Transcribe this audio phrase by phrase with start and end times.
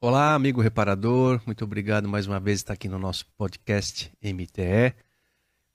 [0.00, 4.94] Olá, amigo reparador, muito obrigado mais uma vez por estar aqui no nosso podcast MTE.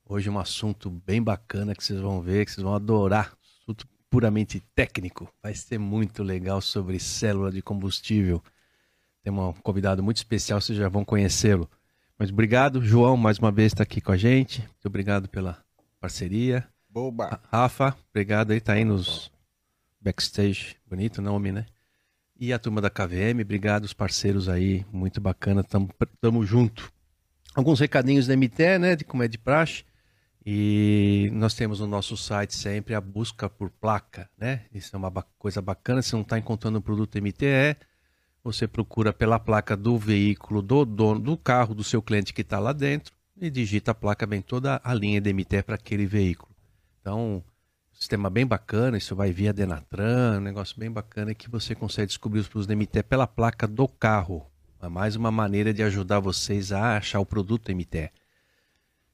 [0.06, 3.34] Hoje é um assunto bem bacana que vocês vão ver, que vocês vão adorar.
[3.64, 5.34] Assunto puramente técnico.
[5.42, 8.44] Vai ser muito legal sobre célula de combustível.
[9.24, 11.70] Tem um convidado muito especial, vocês já vão conhecê-lo.
[12.20, 14.60] Mas obrigado, João, mais uma vez estar aqui com a gente.
[14.60, 15.58] Muito obrigado pela
[16.02, 16.68] parceria.
[16.90, 17.40] Boba.
[17.50, 19.32] Rafa, obrigado aí, tá aí nos
[20.02, 20.76] backstage.
[20.86, 21.66] Bonito nome, né?
[22.38, 26.92] E a turma da KVM, obrigado os parceiros aí, muito bacana, tamo, tamo junto.
[27.56, 29.86] Alguns recadinhos da MT, né, de como é de praxe.
[30.46, 34.66] E nós temos no nosso site sempre a busca por placa, né?
[34.74, 36.02] Isso é uma coisa bacana.
[36.02, 37.78] Se não está encontrando o produto MTE,
[38.44, 42.60] você procura pela placa do veículo, do dono do carro, do seu cliente que está
[42.60, 46.52] lá dentro e digita a placa bem toda a linha de MTE para aquele veículo.
[47.02, 47.44] Então,
[47.94, 52.40] sistema bem bacana, isso vai via Denatran, um negócio bem bacana que você consegue descobrir
[52.40, 54.46] os produtos da MTE pela placa do carro.
[54.82, 58.10] É mais uma maneira de ajudar vocês a achar o produto MTE.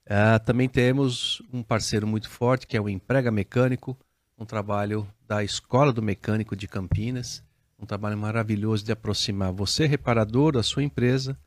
[0.05, 3.97] Uh, também temos um parceiro muito forte que é o Emprega Mecânico,
[4.37, 7.43] um trabalho da Escola do Mecânico de Campinas,
[7.79, 11.37] um trabalho maravilhoso de aproximar você, reparador da sua empresa,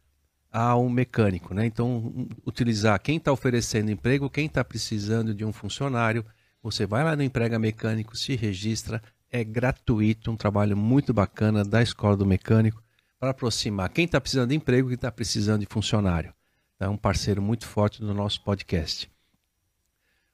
[0.51, 1.55] ao mecânico.
[1.55, 1.67] Né?
[1.67, 6.25] Então, utilizar quem está oferecendo emprego, quem está precisando de um funcionário,
[6.63, 11.83] você vai lá no Emprega Mecânico, se registra, é gratuito, um trabalho muito bacana da
[11.83, 12.83] Escola do Mecânico
[13.19, 16.33] para aproximar quem está precisando de emprego e quem está precisando de funcionário.
[16.81, 19.11] É um parceiro muito forte do nosso podcast.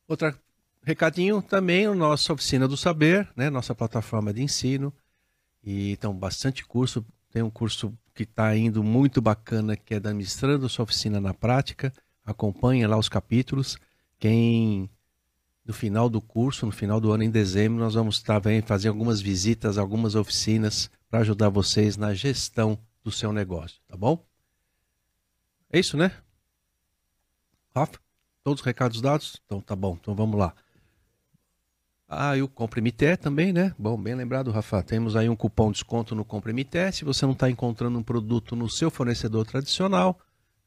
[0.07, 0.35] Outro
[0.83, 3.49] recadinho também, nossa oficina do saber, né?
[3.49, 4.93] nossa plataforma de ensino.
[5.65, 7.05] E então, bastante curso.
[7.31, 11.35] Tem um curso que está indo muito bacana, que é da Administrando Sua Oficina na
[11.35, 11.93] Prática.
[12.25, 13.77] Acompanhe lá os capítulos.
[14.19, 14.89] Quem
[15.65, 18.89] no final do curso, no final do ano, em dezembro, nós vamos estar tá, fazer
[18.89, 24.25] algumas visitas, algumas oficinas para ajudar vocês na gestão do seu negócio, tá bom?
[25.73, 26.13] É isso, né?
[27.75, 27.99] Rafa,
[28.43, 29.41] todos os recados dados?
[29.47, 30.55] Então tá bom, então vamos lá.
[32.09, 33.75] Ah, e o Compre MT também, né?
[33.79, 34.83] Bom, bem lembrado, Rafa.
[34.83, 36.93] Temos aí um cupom de desconto no Compre MT.
[36.93, 40.19] Se você não está encontrando um produto no seu fornecedor tradicional,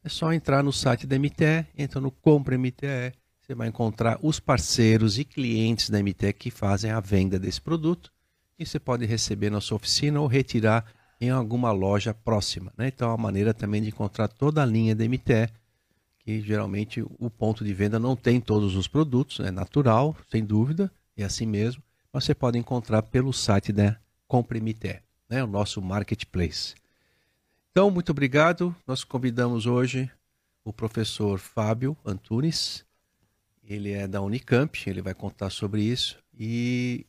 [0.03, 3.13] é só entrar no site da MT, entra no Compre MT.
[3.41, 8.11] Você vai encontrar os parceiros e clientes da MT que fazem a venda desse produto
[8.59, 10.85] e você pode receber na sua oficina ou retirar
[11.21, 12.73] em alguma loja próxima.
[12.77, 12.87] Né?
[12.87, 15.49] Então é uma maneira também de encontrar toda a linha da MT
[16.27, 20.91] que geralmente o ponto de venda não tem todos os produtos, é natural, sem dúvida,
[21.23, 23.97] é assim mesmo, você pode encontrar pelo site da
[24.28, 26.75] Comprimité, né, o nosso marketplace.
[27.72, 28.75] Então, muito obrigado.
[28.85, 30.11] Nós convidamos hoje
[30.63, 32.83] o professor Fábio Antunes.
[33.63, 37.06] Ele é da Unicamp, ele vai contar sobre isso e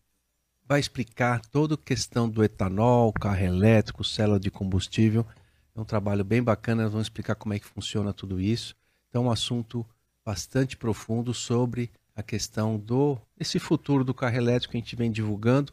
[0.67, 5.27] vai explicar toda a questão do etanol, carro elétrico, célula de combustível.
[5.75, 8.77] É um trabalho bem bacana, nós vamos explicar como é que funciona tudo isso.
[9.09, 9.87] Então, um assunto
[10.25, 15.09] bastante profundo sobre a questão do esse futuro do carro elétrico que a gente vem
[15.09, 15.73] divulgando.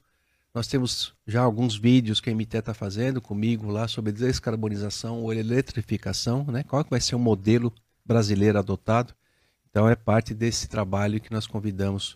[0.53, 5.33] Nós temos já alguns vídeos que a MT está fazendo comigo lá sobre descarbonização ou
[5.33, 6.61] eletrificação, né?
[6.61, 7.73] Qual vai ser o modelo
[8.05, 9.11] brasileiro adotado?
[9.67, 12.15] Então é parte desse trabalho que nós convidamos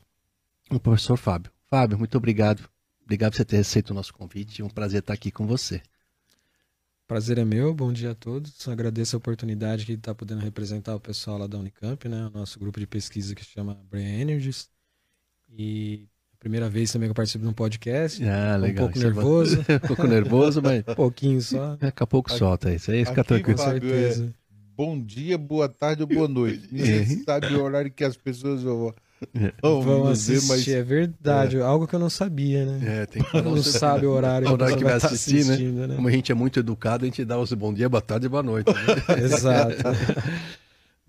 [0.69, 1.51] o professor Fábio.
[1.65, 2.69] Fábio, muito obrigado.
[3.03, 4.61] Obrigado por você ter aceito o nosso convite.
[4.61, 5.81] É um prazer estar aqui com você.
[7.09, 8.67] Prazer é meu, bom dia a todos.
[8.67, 12.27] Agradeço a oportunidade que está podendo representar o pessoal lá da Unicamp, né?
[12.27, 14.69] O nosso grupo de pesquisa que se chama Brain Energies.
[15.51, 18.23] E a primeira vez também que eu participo de um podcast.
[18.23, 18.85] Ah, legal.
[18.85, 19.59] Um pouco é nervoso.
[19.83, 20.83] um pouco nervoso, mas.
[20.87, 21.75] Um pouquinho só.
[21.77, 23.57] Daqui a pouco solta isso aí, fica tranquilo.
[23.57, 24.25] Com certeza.
[24.25, 24.29] É
[24.75, 26.67] bom dia, boa tarde ou boa noite.
[26.71, 28.93] Ninguém sabe o horário que as pessoas vão
[29.61, 30.67] Oh, Vamos assistir, mas...
[30.67, 31.57] é verdade.
[31.57, 31.61] É.
[31.61, 33.01] Algo que eu não sabia, né?
[33.01, 35.87] É, tem que não sabe o horário, o horário que vai assistir, tá né?
[35.87, 35.95] né?
[35.95, 38.29] Como a gente é muito educado, a gente dá os bom dia, boa tarde e
[38.29, 38.71] boa noite.
[38.71, 39.19] Né?
[39.23, 39.75] Exato.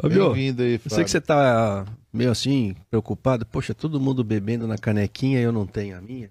[0.03, 0.93] Bem-vindo aí, Fábio.
[0.93, 3.47] Eu sei que você tá meio assim, preocupado.
[3.47, 6.31] Poxa, todo mundo bebendo na canequinha e eu não tenho a minha.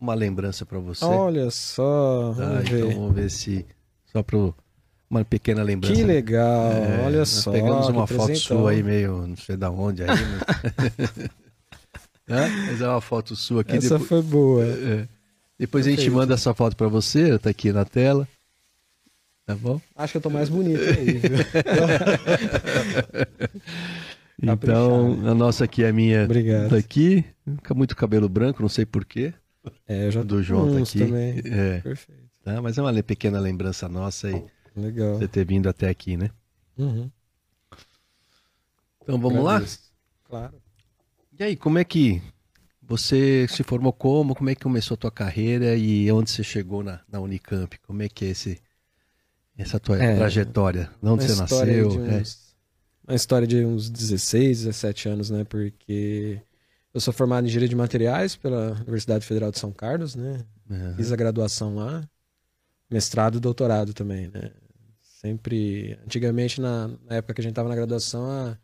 [0.00, 1.04] Uma lembrança para você.
[1.04, 2.32] Olha só.
[2.32, 2.84] Vamos ah, ver.
[2.86, 3.66] Então vamos ver se.
[4.06, 4.54] Só pro
[5.10, 5.94] uma pequena lembrança.
[5.94, 7.52] Que legal, é, olha só.
[7.52, 10.08] Pegamos uma foto sua aí, meio não sei da onde aí.
[12.28, 12.38] Mas...
[12.38, 12.48] é?
[12.66, 13.78] mas é uma foto sua aqui.
[13.78, 14.08] Essa depois...
[14.08, 14.62] foi boa.
[14.62, 15.08] É.
[15.58, 16.00] Depois Perfeito.
[16.00, 18.28] a gente manda essa foto para você, tá aqui na tela.
[19.46, 19.80] Tá bom?
[19.96, 21.22] Acho que eu tô mais bonito aí,
[24.42, 26.68] então, a nossa aqui é a minha Obrigado.
[26.68, 27.24] daqui.
[27.56, 29.32] Fica muito cabelo branco, não sei porquê.
[29.88, 30.98] É, eu já do João tá aqui.
[30.98, 31.40] Também.
[31.46, 31.80] É.
[31.80, 32.28] Perfeito.
[32.44, 34.44] Tá, mas é uma pequena lembrança nossa aí.
[34.80, 35.18] Legal.
[35.18, 36.30] Você ter vindo até aqui, né?
[36.78, 37.10] Uhum.
[39.02, 39.80] Então vamos Agradeço.
[40.24, 40.28] lá?
[40.28, 40.62] Claro.
[41.38, 42.22] E aí, como é que
[42.82, 44.34] você se formou como?
[44.34, 47.78] Como é que começou a tua carreira e onde você chegou na, na Unicamp?
[47.80, 48.60] Como é que é esse,
[49.56, 50.90] essa tua É, trajetória?
[51.02, 51.88] De onde você nasceu?
[51.88, 52.20] de É.
[52.20, 52.48] uns-
[53.06, 55.44] Uma história de uns 16, 17 anos, né?
[55.44, 56.40] Porque
[56.94, 60.44] eu sou formado em Engenharia de Materiais pela Universidade Federal de São Carlos, né?
[60.70, 60.94] Aham.
[60.96, 62.08] Fiz a graduação lá,
[62.90, 64.52] mestrado e doutorado também, né?
[65.28, 68.56] Sempre, antigamente, na, na época que a gente estava na graduação, a,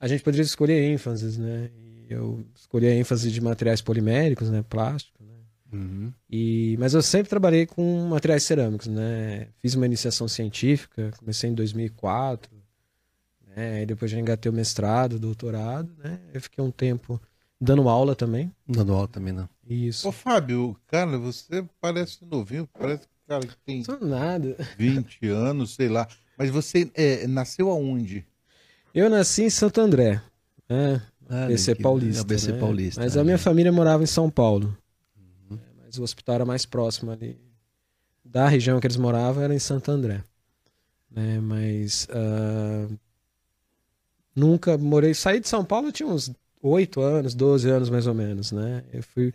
[0.00, 1.70] a gente poderia escolher ênfases, né?
[1.76, 4.64] E eu escolhi a ênfase de materiais poliméricos, né?
[4.68, 5.34] Plástico, né?
[5.72, 6.12] Uhum.
[6.28, 9.46] E, mas eu sempre trabalhei com materiais cerâmicos, né?
[9.60, 12.50] Fiz uma iniciação científica, comecei em 2004,
[13.46, 13.82] né?
[13.82, 16.18] E depois já engatei o mestrado, doutorado, né?
[16.34, 17.20] Eu fiquei um tempo
[17.60, 18.52] dando aula também.
[18.66, 19.48] Dando aula também não.
[19.64, 20.08] Isso.
[20.08, 24.56] Ô, Fábio, cara, você parece novinho, parece cara que tem sou nada.
[24.76, 26.08] 20 anos, sei lá.
[26.36, 28.26] Mas você é, nasceu aonde?
[28.92, 30.20] Eu nasci em Santo André,
[30.68, 31.00] né?
[31.28, 32.22] Ah, ABC que- Paulista.
[32.22, 32.58] ABC né?
[32.58, 33.00] Paulista.
[33.00, 33.20] Mas né?
[33.20, 34.76] a minha família morava em São Paulo.
[35.48, 35.56] Uhum.
[35.56, 37.38] É, Mas o hospital era mais próximo ali.
[38.24, 40.24] Da região que eles moravam era em Santo André.
[41.08, 41.38] Né?
[41.38, 42.88] Mas ah,
[44.34, 45.14] nunca morei.
[45.14, 48.82] Saí de São Paulo tinha uns 8 anos, 12 anos mais ou menos, né?
[48.92, 49.32] Eu fui.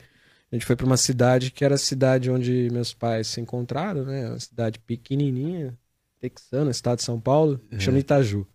[0.51, 4.05] A gente foi para uma cidade que era a cidade onde meus pais se encontraram,
[4.05, 4.29] né?
[4.29, 5.77] Uma cidade pequenininha,
[6.19, 7.79] texana, estado de São Paulo, É.
[7.79, 8.47] chama Itaju.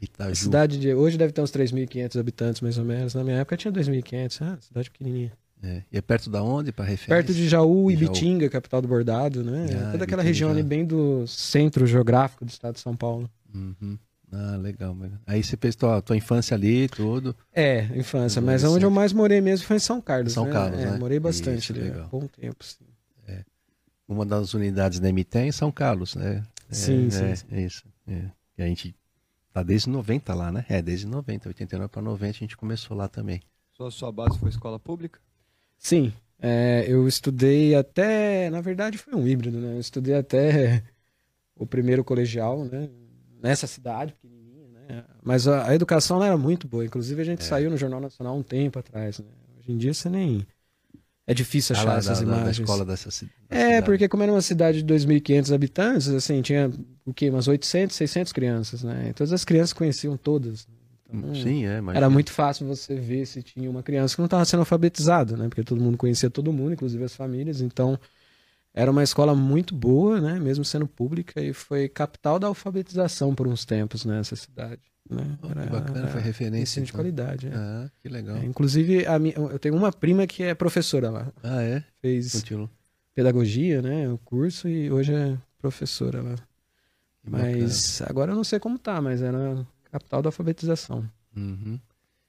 [0.00, 0.36] A Itaju.
[0.36, 3.14] cidade de hoje deve ter uns 3.500 habitantes mais ou menos.
[3.14, 5.32] Na minha época tinha 2.500, ah, cidade pequenininha.
[5.62, 5.82] É.
[5.90, 7.24] E é perto da onde, para referência?
[7.24, 7.96] Perto de Jaú e.
[7.96, 9.66] Bitinga, capital do bordado, né?
[9.86, 13.30] Ah, Toda aquela região ali bem do centro geográfico do estado de São Paulo.
[13.54, 13.96] Uhum.
[14.36, 14.96] Ah, legal.
[15.26, 17.36] Aí você fez tua, tua infância ali, tudo.
[17.52, 20.32] É, infância, mas onde eu mais morei mesmo foi em São Carlos.
[20.32, 20.52] São né?
[20.52, 20.98] Carlos, É, né?
[20.98, 22.04] Morei bastante Isso, ali, legal.
[22.06, 22.64] há bom tempo.
[22.64, 22.84] Sim,
[24.08, 26.42] Uma das unidades da MT é em São Carlos, né?
[26.68, 27.36] É, sim, é, sim.
[27.36, 27.46] sim.
[27.50, 27.84] É isso.
[28.06, 28.30] É.
[28.58, 28.94] E a gente
[29.52, 30.66] tá desde 90 lá, né?
[30.68, 33.40] É, desde 90, 89 para 90 a gente começou lá também.
[33.72, 35.20] Sua, sua base foi escola pública?
[35.78, 38.50] Sim, é, eu estudei até.
[38.50, 39.74] Na verdade, foi um híbrido, né?
[39.74, 40.82] Eu estudei até
[41.56, 42.88] o primeiro colegial, né?
[43.44, 45.04] Nessa cidade pequenininha, né?
[45.22, 46.84] Mas a, a educação era muito boa.
[46.84, 47.46] Inclusive, a gente É.
[47.46, 49.26] saiu no Jornal Nacional um tempo atrás, né?
[49.58, 50.46] Hoje em dia você nem.
[51.26, 52.58] É difícil Ah, achar lá essas da, da- da imagens.
[52.58, 53.10] escola dessa
[53.48, 53.84] É, cidade.
[53.86, 56.70] porque como era uma cidade de 2.500 habitantes, assim, tinha
[57.04, 57.30] o quê?
[57.30, 59.08] Umas 800, 600 crianças, né?
[59.10, 60.66] E todas as crianças conheciam todas.
[61.08, 64.26] Então, Sim, é, mas era muito fácil você ver se tinha uma criança que não
[64.26, 65.48] estava sendo alfabetizada, né?
[65.48, 67.60] Porque todo mundo conhecia todo mundo, inclusive as famílias.
[67.60, 67.98] Então,
[68.74, 70.38] era uma escola muito boa, né?
[70.40, 74.82] Mesmo sendo pública, e foi capital da alfabetização por uns tempos nessa cidade.
[75.08, 75.38] Né?
[75.42, 76.98] Oh, bacana, foi referência, ensino de então.
[77.00, 77.46] qualidade.
[77.48, 77.52] é.
[77.54, 78.36] Ah, que legal.
[78.38, 81.32] É, inclusive, a minha, eu tenho uma prima que é professora lá.
[81.42, 81.84] Ah, é?
[82.00, 82.70] Fez Continua.
[83.14, 84.08] pedagogia, né?
[84.10, 86.34] O curso, e hoje é professora lá.
[87.22, 87.58] Que bacana.
[87.58, 91.08] Mas agora eu não sei como tá, mas era capital da alfabetização.
[91.36, 91.78] Uhum.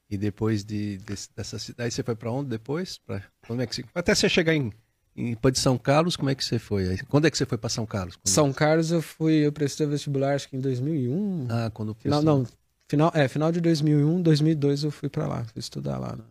[0.09, 2.97] E depois de, desse- dessa cidade, você foi para onde depois?
[2.99, 4.71] Pra, como é que você, até você chegar em,
[5.15, 6.97] em Pô de São Carlos, como é que você foi?
[7.09, 8.15] Quando é que você foi para São Carlos?
[8.15, 11.47] Quando- São Carlos eu fui, eu prestei o vestibular acho que em 2001.
[11.49, 12.45] Ah, quando pessoal- não,
[12.87, 16.23] final, é, final de 2001, 2002 eu fui pra lá, fui estudar lá na,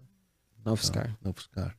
[0.64, 1.16] na UFSCar.
[1.22, 1.76] Não, UFSCar.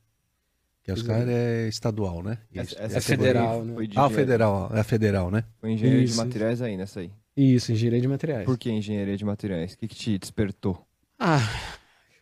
[0.82, 2.38] Que a UFSCar é estadual, né?
[2.54, 2.82] Essa- Isso.
[2.82, 3.74] essa É federal, né?
[3.74, 5.44] Foi de Ah, federal, é a federal, né?
[5.60, 7.10] Foi engenharia Isso, de materiais aí nessa aí.
[7.36, 8.44] Isso, engenharia de materiais.
[8.44, 9.74] Por que engenharia de materiais?
[9.74, 10.86] O que, que te despertou?
[11.18, 11.40] Ah,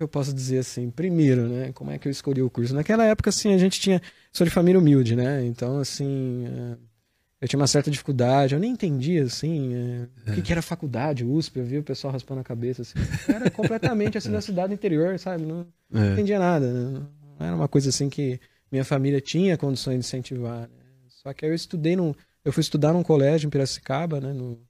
[0.00, 0.90] eu posso dizer assim?
[0.90, 1.72] Primeiro, né?
[1.72, 2.74] Como é que eu escolhi o curso?
[2.74, 4.00] Naquela época, assim, a gente tinha.
[4.32, 5.44] Sou de família humilde, né?
[5.44, 6.46] Então, assim.
[6.46, 6.76] é,
[7.40, 11.24] Eu tinha uma certa dificuldade, eu nem entendia, assim, é, o que, que era faculdade,
[11.24, 12.94] USP, eu via o pessoal raspando a cabeça, assim.
[13.28, 15.44] Era completamente, assim, da cidade interior, sabe?
[15.44, 16.12] Não, não É.
[16.14, 17.06] entendia nada, né?
[17.40, 18.40] Não era uma coisa, assim, que
[18.72, 20.84] minha família tinha condições de incentivar, né?
[21.08, 22.14] Só que aí eu estudei num...
[22.44, 24.32] Eu fui estudar num colégio em Piracicaba, né?
[24.32, 24.60] No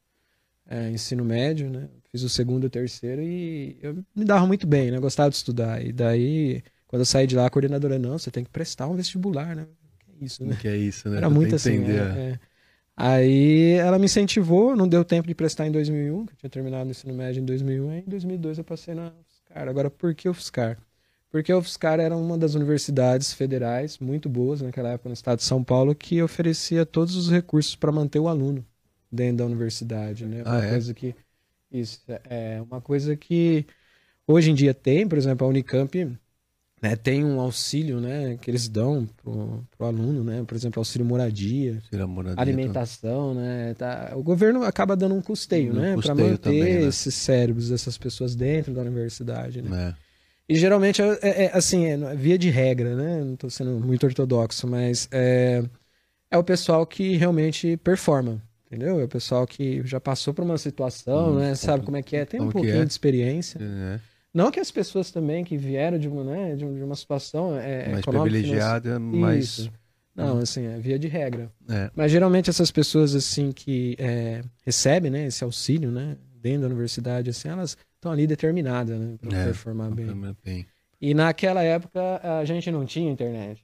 [0.69, 1.89] é, ensino médio, né?
[2.15, 5.01] Fiz o segundo e o terceiro e eu me dava muito bem, né?
[5.01, 5.85] Gostava de estudar.
[5.85, 8.95] E daí, quando eu saí de lá, a coordenadora, não, você tem que prestar um
[8.97, 9.67] vestibular, né?
[10.01, 10.57] Que isso, né?
[10.59, 11.19] Que é isso, né?
[11.19, 11.73] Era Pra muito assim.
[11.73, 11.91] entender.
[11.91, 12.41] é, é.
[12.97, 16.89] Aí ela me incentivou, não deu tempo de prestar em 2001, que eu tinha terminado
[16.89, 19.69] o ensino médio em 2001, aí em 2002 eu passei na UFSCar.
[19.69, 20.79] Agora, por que UFSCar?
[21.31, 25.45] Porque a UFSCar era uma das universidades federais muito boas naquela época no estado de
[25.45, 28.65] São Paulo que oferecia todos os recursos para manter o aluno
[29.11, 30.45] dentro da universidade, né?
[30.45, 30.71] Ah, Uma é?
[30.71, 31.15] coisa que
[31.81, 33.67] isso é uma coisa que
[34.27, 36.19] hoje em dia tem, por exemplo, a Unicamp
[36.83, 40.45] né, tem um auxílio, né, que eles dão pro, pro aluno, né?
[40.47, 43.73] Por exemplo, auxílio moradia, moradia, alimentação, né?
[43.75, 46.85] Tá, o governo acaba dando um custeio, Um né, para manter também, né?
[46.85, 49.95] esses cérebros dessas pessoas dentro da universidade, né?
[49.99, 50.05] É.
[50.47, 53.25] E geralmente é, é- é, assim, é via de regra, né?
[53.25, 55.63] Não estou sendo muito ortodoxo, mas é,
[56.31, 58.43] é o pessoal que realmente performa,
[58.75, 59.01] entendeu?
[59.01, 61.55] É o pessoal que já passou por uma situação, Hum, né?
[61.55, 62.85] Sabe como- é que é, tem um pouquinho é?
[62.85, 63.59] de experiência.
[63.61, 64.01] É.
[64.33, 67.99] Não que as pessoas também que vieram de uma, né, de, uma situação é, mais
[68.01, 69.45] econômica, privilegiada, mais.
[69.59, 69.73] Isso.
[70.15, 71.51] Não, assim, é via de regra.
[71.69, 71.91] É.
[71.95, 77.31] Mas geralmente essas pessoas assim que é, recebem, né, esse auxílio, né, dentro da universidade,
[77.31, 80.07] assim, elas estão ali determinadas, né, para É, performar bem.
[80.45, 80.67] bem.
[81.01, 82.01] E naquela época
[82.41, 83.63] a gente não tinha internet.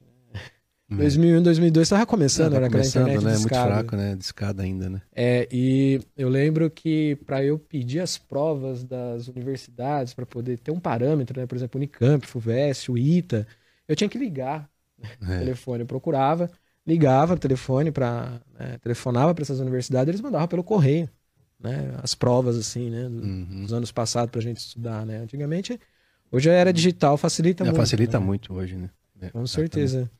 [0.91, 0.97] Né?
[0.99, 1.03] É.
[1.03, 3.31] 2001, 2002 estava começando, era aquela começando, internet né?
[3.33, 3.73] Muito discada.
[3.75, 4.17] fraco, né?
[4.17, 5.03] Discada ainda, né?
[5.15, 10.71] É, e eu lembro que para eu pedir as provas das universidades, para poder ter
[10.71, 11.47] um parâmetro, né?
[11.47, 13.47] por exemplo, Unicamp, FUVEST, o ITA,
[13.89, 14.69] eu tinha que ligar
[15.23, 15.39] o É.
[15.39, 15.81] telefone.
[15.83, 16.51] Eu procurava,
[16.87, 18.41] ligava o telefone para.
[18.83, 21.09] telefonava para essas universidades, eles mandavam pelo correio.
[21.63, 21.93] Né?
[22.03, 23.05] As provas, assim, né?
[23.07, 23.63] Uhum.
[23.65, 25.19] Dos anos passados para a gente estudar, né?
[25.19, 25.79] Antigamente,
[26.33, 27.77] hoje já era digital, facilita É, muito.
[27.77, 28.25] facilita né?
[28.25, 28.89] muito hoje, né?
[29.21, 30.11] É, Com certeza.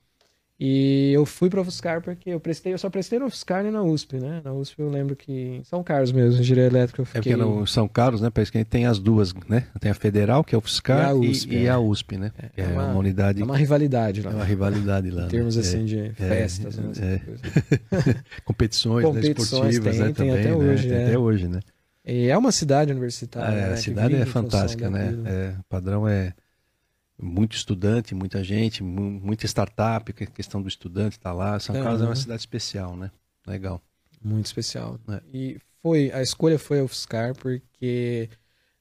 [0.63, 3.83] E eu fui para UFSCar porque eu prestei, eu só prestei no UFSCar e na
[3.83, 4.43] USP, né?
[4.45, 7.33] Na USP eu lembro que em São Carlos mesmo, engenharia elétrica eu É fiquei.
[7.35, 8.29] porque no São Carlos, né?
[8.29, 9.65] Parece que tem as duas, né?
[9.81, 11.71] Tem a Federal, que é o FSCar, E a e, USP, e é.
[11.71, 12.31] a USP, né?
[12.39, 14.33] É, é, é uma, uma- unidade, É uma rivalidade lá.
[14.33, 15.23] é uma rivalidade lá.
[15.23, 15.31] em né?
[15.31, 15.61] termos É.
[15.61, 16.93] assim de festas, né?
[17.01, 17.19] é.
[17.21, 18.17] coisas.
[18.45, 20.05] Competições, né, Competições esportivas, tem, né?
[20.05, 20.55] tem também, até né?
[20.57, 21.05] hoje, Tem é.
[21.07, 21.61] até hoje, né?
[22.05, 23.57] E é uma cidade universitária.
[23.57, 25.05] É, né, a cidade é fantástica, né?
[25.07, 25.27] daquilo.
[25.29, 26.33] É, o padrão é
[27.23, 31.59] muito estudante, muita gente, mu- muita startup, a questão do estudante está lá.
[31.61, 32.17] São É, Carlos é uma né?
[32.17, 33.11] cidade especial, né?
[33.47, 33.81] Legal.
[34.23, 34.99] Muito especial.
[35.09, 35.21] É.
[35.33, 38.29] E foi, a escolha foi a UFSCar porque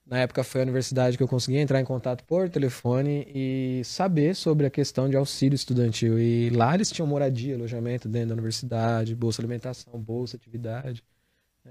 [0.06, 4.34] na época foi a universidade que eu consegui entrar em contato por telefone e saber
[4.36, 6.18] sobre a questão de auxílio estudantil.
[6.18, 11.02] E lá eles tinham moradia, alojamento dentro da universidade, bolsa alimentação, bolsa atividade.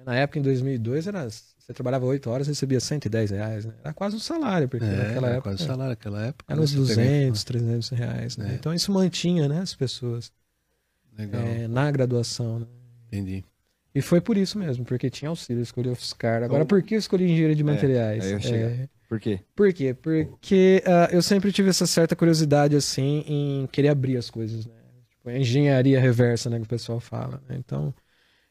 [0.05, 1.27] Na época, em 2002, era,
[1.69, 3.63] você trabalhava 8 horas e recebia 110 reais.
[3.65, 3.73] Né?
[3.83, 6.51] Era quase um salário, porque É, naquela era época quase salário naquela época.
[6.51, 8.37] era uns Você pega- 200, 300 reais.
[8.37, 8.51] Né?
[8.51, 8.55] É.
[8.55, 10.31] Então isso mantinha né, as pessoas
[11.17, 12.59] Legal, é, na graduação.
[12.59, 12.65] Né?
[13.07, 13.43] entendi.
[13.93, 16.41] E foi por isso mesmo, porque tinha auxílio, escolhi UFSCar.
[16.43, 18.25] Agora, por que eu escolhi engenharia de É, materiais?
[18.25, 19.39] É, Por quê?
[19.55, 19.93] por quê?
[19.93, 24.73] Porque ah, eu sempre tive essa certa curiosidade, assim, em querer abrir as coisas, né?
[25.09, 27.41] Tipo, a engenharia reversa, né, que o pessoal fala.
[27.49, 27.55] né?
[27.57, 27.93] Então,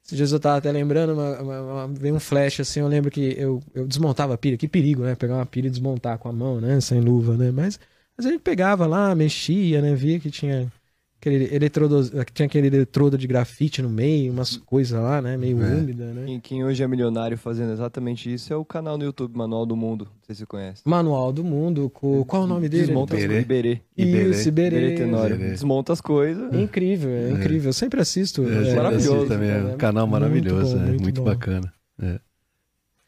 [0.08, 3.10] esses dias eu tava até lembrando, uma, uma- uma- veio um flash, assim, eu lembro
[3.10, 4.56] que eu, eu desmontava a pilha.
[4.58, 5.14] Que perigo, né?
[5.14, 6.80] Pegar uma pilha e desmontar com a mão, né?
[6.80, 7.50] Sem luva, né?
[7.50, 7.78] Mas,
[8.16, 9.94] mas gente pegava lá, mexia, né?
[9.94, 10.72] Via que tinha
[11.20, 15.36] aquele eletrodo, tinha aquele eletrodo de grafite no meio, umas coisas lá, né?
[15.36, 15.74] Meio É.
[15.74, 16.24] úmida, né?
[16.26, 19.76] Quem, quem hoje é milionário fazendo exatamente isso é o canal no YouTube Manual do
[19.76, 20.04] Mundo.
[20.04, 20.82] Não sei se você conhece.
[20.84, 22.24] Manual do Mundo, com...
[22.24, 22.86] qual é o nome dele?
[22.86, 23.34] Desmonta as Iberê.
[23.44, 23.44] coisas.
[23.44, 23.80] Iberê.
[23.96, 24.30] Iberê.
[24.30, 24.76] Isso, Iberê.
[24.78, 25.34] Iberê Tenório.
[25.36, 25.50] Iberê.
[25.50, 26.52] Desmonta as coisas.
[26.54, 27.68] É incrível, é incrível.
[27.70, 28.44] Eu sempre assisto.
[28.48, 31.24] É, é, maravilhoso também é um canal Muito maravilhoso, bom, é, muito muito, bom.
[31.24, 31.72] bacana.
[32.00, 32.20] É.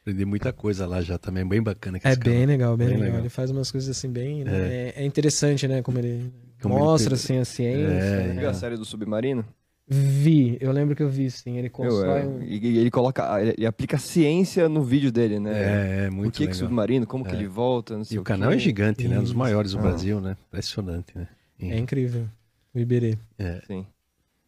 [0.00, 1.99] Aprendi muita coisa lá já também, bem bacana.
[2.02, 2.47] É bem canal.
[2.49, 3.07] legal, bem, Bem legal.
[3.09, 3.21] legal.
[3.23, 4.43] Ele faz umas coisas assim bem.
[4.45, 4.52] né?
[4.52, 5.83] É, é interessante, né?
[5.83, 7.85] Como ele Como ele mostra assim a ciência.
[7.93, 8.40] É, né?
[8.40, 9.45] Viu a série do Submarino?
[9.93, 11.57] Vi, eu lembro que eu vi sim.
[11.59, 12.43] Ele constrói é, um.
[12.43, 15.50] e, e ele coloca, ele aplica ciência no vídeo dele, né?
[15.52, 16.59] É, é muito que, que legal.
[16.59, 17.35] submarino, como que É.
[17.35, 18.57] ele volta, não sei E o canal quê.
[18.57, 19.19] é gigante, né?
[19.19, 19.83] Um dos maiores do Ah.
[19.83, 20.37] Brasil, né?
[20.49, 21.26] Impressionante, né?
[21.61, 22.26] É incrível.
[22.73, 23.19] O Iberê.
[23.37, 23.85] É, Sim.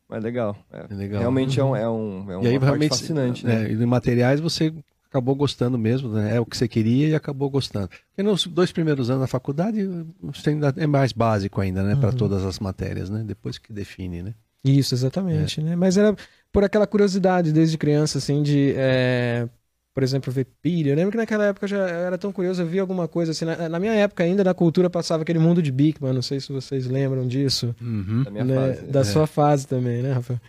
[0.09, 0.57] Mas legal.
[0.73, 0.87] é.
[0.89, 1.21] é legal.
[1.21, 3.65] Realmente é um, é um, é uma e aí parte realmente fascinante, né?
[3.65, 4.73] é, e de materiais você
[5.13, 6.37] acabou gostando mesmo, né?
[6.37, 7.89] É o que você queria e acabou gostando.
[7.89, 9.87] Porque nos dois primeiros anos da faculdade
[10.23, 11.95] você ainda é mais básico ainda, né?
[11.95, 12.17] Para Uhum.
[12.17, 13.23] todas as matérias, né?
[13.25, 14.35] Depois que define, né?
[14.65, 15.77] Isso, exatamente, né?
[15.77, 16.17] Mas era
[16.51, 19.49] por aquela curiosidade desde criança, assim, de, é,
[19.93, 20.91] por exemplo, ver pilha.
[20.91, 23.45] Eu lembro que naquela época eu já era tão curioso, eu via alguma coisa assim.
[23.45, 26.53] Na, na minha época ainda, na cultura, passava aquele mundo de Bigman, não sei se
[26.53, 27.75] vocês lembram disso.
[27.83, 28.23] Uhum.
[28.23, 28.55] Da minha né?
[28.55, 28.87] fase.
[28.87, 29.05] Da é.
[29.05, 30.41] sua fase também, né, Rafa?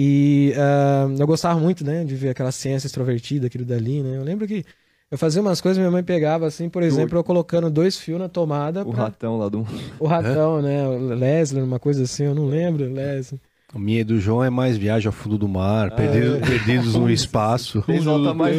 [0.00, 4.16] E ah, eu gostava muito, né, de ver aquela ciência extrovertida, aquilo dali, né?
[4.16, 4.64] Eu lembro que
[5.10, 8.28] eu fazia umas coisas, minha mãe pegava, assim, por exemplo, eu colocando dois fios na
[8.28, 9.64] tomada O pra- ratão lá do.
[9.98, 10.86] o ratão, né?
[10.88, 13.40] O Leslie, uma coisa assim, eu não lembro, Leslie.
[13.74, 17.08] O minha e do João é mais viagem ao fundo do mar, perdido- perdidos no
[17.12, 17.82] espaço,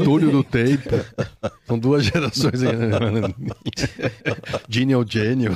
[0.04, 0.90] túnel do tempo.
[1.66, 2.62] São duas gerações.
[2.64, 2.90] aí, né?
[4.70, 5.54] Genial Genial.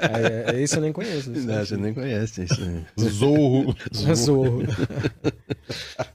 [0.00, 1.32] É, é, esse eu nem conheço.
[1.32, 2.60] isso Não, você nem conhece isso.
[2.64, 2.84] né?
[2.98, 3.74] Zorro.
[4.08, 4.62] é Zorro.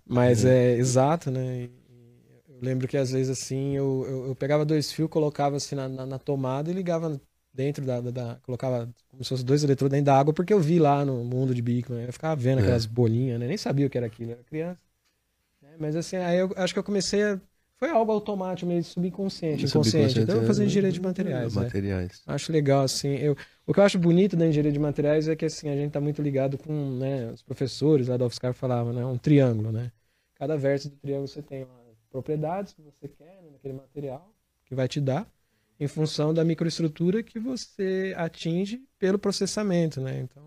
[0.05, 1.69] Mas é exato, né?
[2.47, 5.87] Eu lembro que às vezes assim, eu, eu, eu pegava dois fios, colocava assim na,
[5.89, 7.19] na, na tomada e ligava
[7.53, 10.59] dentro da, da, da- Colocava como se fossem dois eletrodos dentro da água, porque eu
[10.59, 12.05] vi lá no mundo de Bigman.
[12.05, 12.61] Eu ficava vendo É.
[12.63, 13.47] aquelas bolinhas, né?
[13.47, 14.79] Nem sabia o que era aquilo, era criança.
[15.61, 15.75] né?
[15.79, 17.39] Mas assim, aí eu acho que eu comecei a.
[17.79, 20.19] Foi algo automático, meio subconsciente, inconsciente.
[20.19, 21.55] Então eu vou fazer engenharia de materiais.
[21.55, 21.63] né?
[21.63, 22.23] Materiais.
[22.25, 23.09] Acho legal, assim.
[23.15, 25.87] Eu, o que eu acho bonito da engenharia de materiais é que assim, a gente
[25.87, 29.05] está muito ligado com né, os professores lá da UFSCar falavam, né?
[29.05, 29.91] Um triângulo, né?
[30.35, 31.79] Cada verso do triângulo você tem lá
[32.09, 34.33] propriedades que você quer né, naquele material
[34.65, 35.27] que vai te dar
[35.79, 40.19] em função da microestrutura que você atinge pelo processamento, né?
[40.21, 40.43] Então,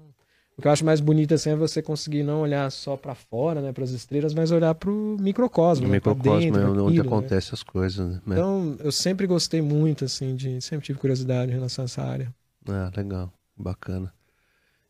[0.59, 3.61] O que eu acho mais bonito assim é você conseguir não olhar só para fora,
[3.61, 6.77] né, para as estrelas, mas olhar para o microcosmo, No né, microcosmo dentro é onde
[6.77, 7.01] daquilo, né?
[7.01, 8.21] acontecem as coisas, né?
[8.29, 12.35] Então, eu sempre gostei muito assim de, sempre tive curiosidade em relação a essa área.
[12.69, 14.11] Ah, legal, bacana.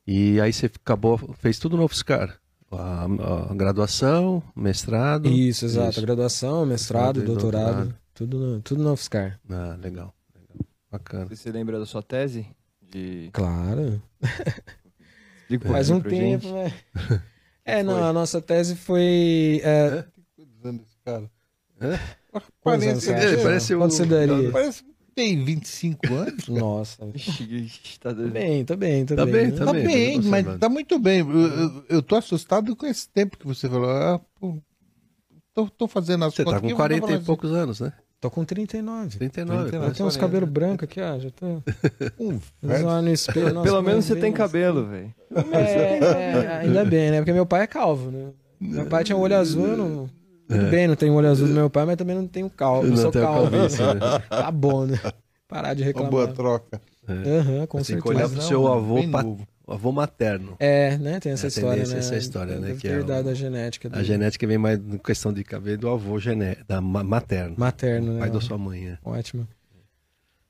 [0.07, 2.39] E aí você acabou, fez tudo no UFSCar?
[2.71, 3.07] A,
[3.51, 5.29] a graduação, mestrado?
[5.29, 5.91] Isso, exato.
[5.91, 6.01] Isso.
[6.01, 7.95] A graduação, mestrado, doutorado, doutorado.
[8.15, 9.39] tudo no, tudo no UFSCar.
[9.51, 10.15] Ah, legal,
[10.99, 11.27] bacana.
[11.27, 12.47] Você lembra da sua tese?
[12.81, 13.31] De...
[13.33, 14.03] Claro.
[15.43, 16.73] Explica Faz um tempo, né?
[17.69, 19.61] É, não, a nossa tese foi.
[19.65, 20.05] é,
[20.37, 21.31] Quantos anos esse cara?
[21.81, 21.99] Hã?
[22.61, 23.43] quantos anos você ele acha?
[23.43, 24.53] parece o- Quanto você daria?
[24.53, 24.85] Parece
[25.17, 26.47] tem 25 anos.
[26.49, 26.99] Nossa.
[28.01, 28.33] Tá doido.
[28.33, 29.33] bem, tô bem, tô Tá bem.
[29.35, 29.59] bem, né?
[29.59, 30.61] tá Tá bem, bem, tá mas observando.
[30.61, 31.19] tá muito bem.
[31.21, 33.91] Eu, eu, eu tô assustado com esse tempo que você falou.
[33.91, 34.63] Ah, pô,
[35.55, 37.81] tô, tô fazendo as Você tá contas com aqui, eu 40 vou e poucos anos,
[37.81, 37.93] né?
[38.21, 39.19] Tô com 39.
[39.19, 39.59] 39.
[39.71, 39.89] 39.
[39.91, 41.19] Eu tenho uns cabelos brancos aqui, ó.
[41.19, 41.63] Já tô.
[42.19, 42.41] Um
[43.03, 43.53] no espelho.
[43.55, 45.15] nossa, Pelo menos você tem bem- cabelo, velho.
[45.53, 47.19] É, é, ainda bem, né?
[47.19, 48.31] Porque meu pai é calvo, né?
[48.59, 50.11] Meu pai tinha um olho azul, eu não.
[50.49, 52.87] Tudo bem, não tenho olho azul do meu pai, mas também não tenho calvo.
[52.89, 53.51] Não, sou tem calvo.
[53.51, 54.01] calvície, né?
[54.31, 54.99] Tá bom, né?
[55.49, 56.11] Parar de Uma reclamar.
[56.11, 56.81] boa troca.
[57.09, 58.09] Aham, com Você tem que certeza.
[58.09, 59.47] olhar Mas pro seu avô, novo.
[59.75, 60.57] Avô materno.
[60.59, 61.19] É, né?
[61.21, 61.99] Tem essa É, história, né?
[61.99, 65.33] essa história, né, que é o- herdado a genética A genética vem mais em questão
[65.33, 67.55] de cabelo do avô gené da ma- materno.
[67.59, 68.21] Materno, né?
[68.21, 68.99] Pai da sua mãe, é.
[69.05, 69.47] Ótimo.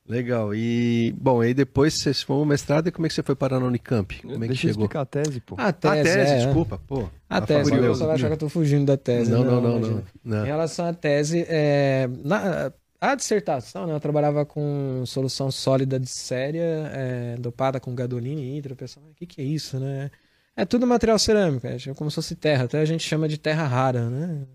[0.08, 0.54] Legal.
[0.54, 3.34] E, bom, aí depois você se formou no mestrado e como é que você foi
[3.34, 4.20] parar na Unicamp?
[4.22, 4.84] Como é que Deixa eu chegou?
[4.84, 5.56] explicar a tese, pô.
[5.58, 7.08] A A tese, tese, é, desculpa, pô.
[7.28, 7.86] A Ah, tese, valeu.
[7.86, 9.28] o pessoal vai achar que eu tô fugindo da tese.
[9.32, 10.04] Não, não, não, imagina.
[10.22, 10.36] não.
[10.36, 10.44] Em não.
[10.46, 16.62] relação à tese, é, na- a dissertação, né, eu trabalhava com solução sólida de séria,
[16.92, 18.74] é, dopada com gadolina e hidro.
[18.74, 20.10] O pessoal, o que, que é isso, né?
[20.56, 22.64] É tudo material cerâmico, é como se fosse terra.
[22.64, 24.46] Até a gente chama de terra rara, né?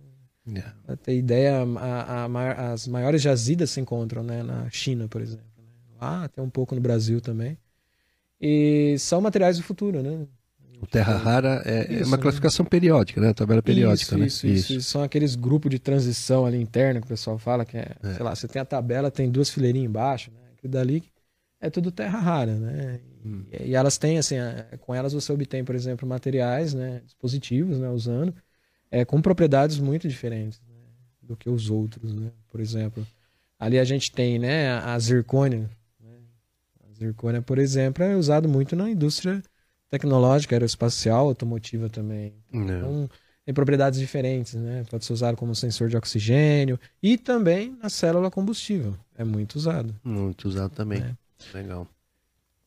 [0.55, 0.63] É.
[0.85, 5.45] Pra ter ideia, a- a as maiores jazidas se encontram né, na China, por exemplo.
[5.57, 5.63] né?
[6.01, 7.57] Lá, até um pouco no Brasil também.
[8.39, 10.27] E são materiais do futuro, né?
[10.81, 12.23] O Terra Rara é, é Isso, uma né?
[12.23, 13.33] classificação periódica, né?
[13.33, 14.25] Tabela periódica, isso, né?
[14.25, 14.89] Isso, isso, isso.
[14.89, 18.33] São aqueles grupos de transição ali interno que o pessoal fala que é, sei lá,
[18.35, 20.39] você tem a tabela, tem duas fileirinhas embaixo, né?
[20.57, 21.03] Aquilo dali
[21.59, 22.99] é tudo terra rara, né?
[23.23, 23.43] Hum.
[23.51, 27.01] E, e elas têm, assim, a- com elas você obtém, por exemplo, materiais, né?
[27.05, 27.87] Dispositivos, né?
[27.89, 28.33] Usando,
[28.89, 30.73] é, com propriedades muito diferentes né?
[31.21, 32.31] do que os outros, né?
[32.49, 33.05] Por exemplo,
[33.59, 34.71] ali a gente tem, né?
[34.71, 35.69] A zircônia.
[35.99, 36.17] Né?
[36.89, 39.43] A zircônia, por exemplo, é usado muito na indústria
[39.91, 42.33] tecnológica, aeroespacial, automotiva também.
[42.51, 42.63] Não.
[42.63, 43.09] Então,
[43.45, 44.83] tem propriedades diferentes, né?
[44.89, 48.95] Pode ser usado como sensor de oxigênio e também na célula combustível.
[49.17, 49.93] É muito usado.
[50.03, 51.01] Muito usado também.
[51.01, 51.57] É.
[51.57, 51.87] Legal.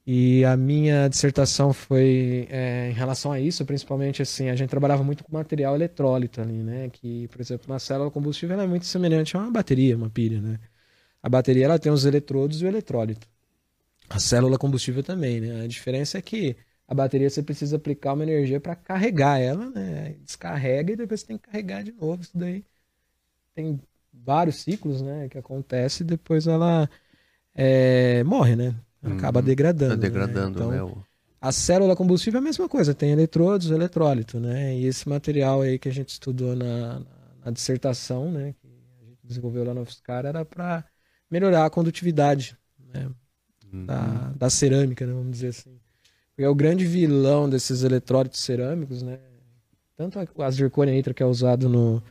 [0.06, 5.02] E a minha dissertação foi é, em relação a isso, principalmente assim, a gente trabalhava
[5.02, 6.90] muito com material eletrólito ali, né?
[6.90, 10.42] Que, por exemplo, uma célula combustível ela é muito semelhante a uma bateria, uma pilha,
[10.42, 10.60] né?
[11.22, 13.26] A bateria ela tem os eletrodos e o eletrólito.
[14.10, 15.62] A célula combustível também, né?
[15.64, 16.54] A diferença é que
[16.88, 20.14] a bateria você precisa aplicar uma energia para carregar ela, né?
[20.22, 22.22] Descarrega e depois você tem que carregar de novo.
[22.22, 22.64] Isso daí
[23.54, 23.80] tem
[24.12, 25.28] vários ciclos, né?
[25.28, 26.88] Que acontece e depois ela
[27.54, 28.74] é, morre, né?
[29.02, 29.42] Acaba Uhum.
[29.42, 29.94] degradando.
[29.94, 30.04] Tá né?
[30.08, 30.82] degradando, Então, né?
[30.82, 31.06] O...
[31.40, 34.76] a célula combustível é a mesma coisa, tem eletrodos, eletrólito, né?
[34.76, 37.06] E esse material aí que a gente estudou na, na-
[37.46, 38.68] na dissertação, né, que
[39.02, 40.84] a gente desenvolveu lá no UFSCar, era para
[41.30, 43.10] melhorar a condutividade né,
[43.72, 43.84] Uhum.
[43.86, 45.80] da, da cerâmica, né, vamos dizer assim.
[46.34, 49.18] Porque é o grande vilão desses eletrólitos cerâmicos, né?
[49.96, 52.02] Tanto a, zircônia nitra que é usado no,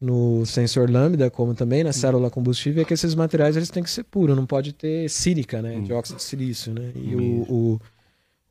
[0.00, 3.90] no sensor lambda, como também na célula combustível, é que esses materiais eles têm que
[3.90, 5.76] ser puros, não pode ter sílica, né?
[5.76, 5.84] Hum.
[5.84, 6.92] Dióxido de silício, né?
[6.96, 7.44] E Hum.
[7.48, 7.80] o, o,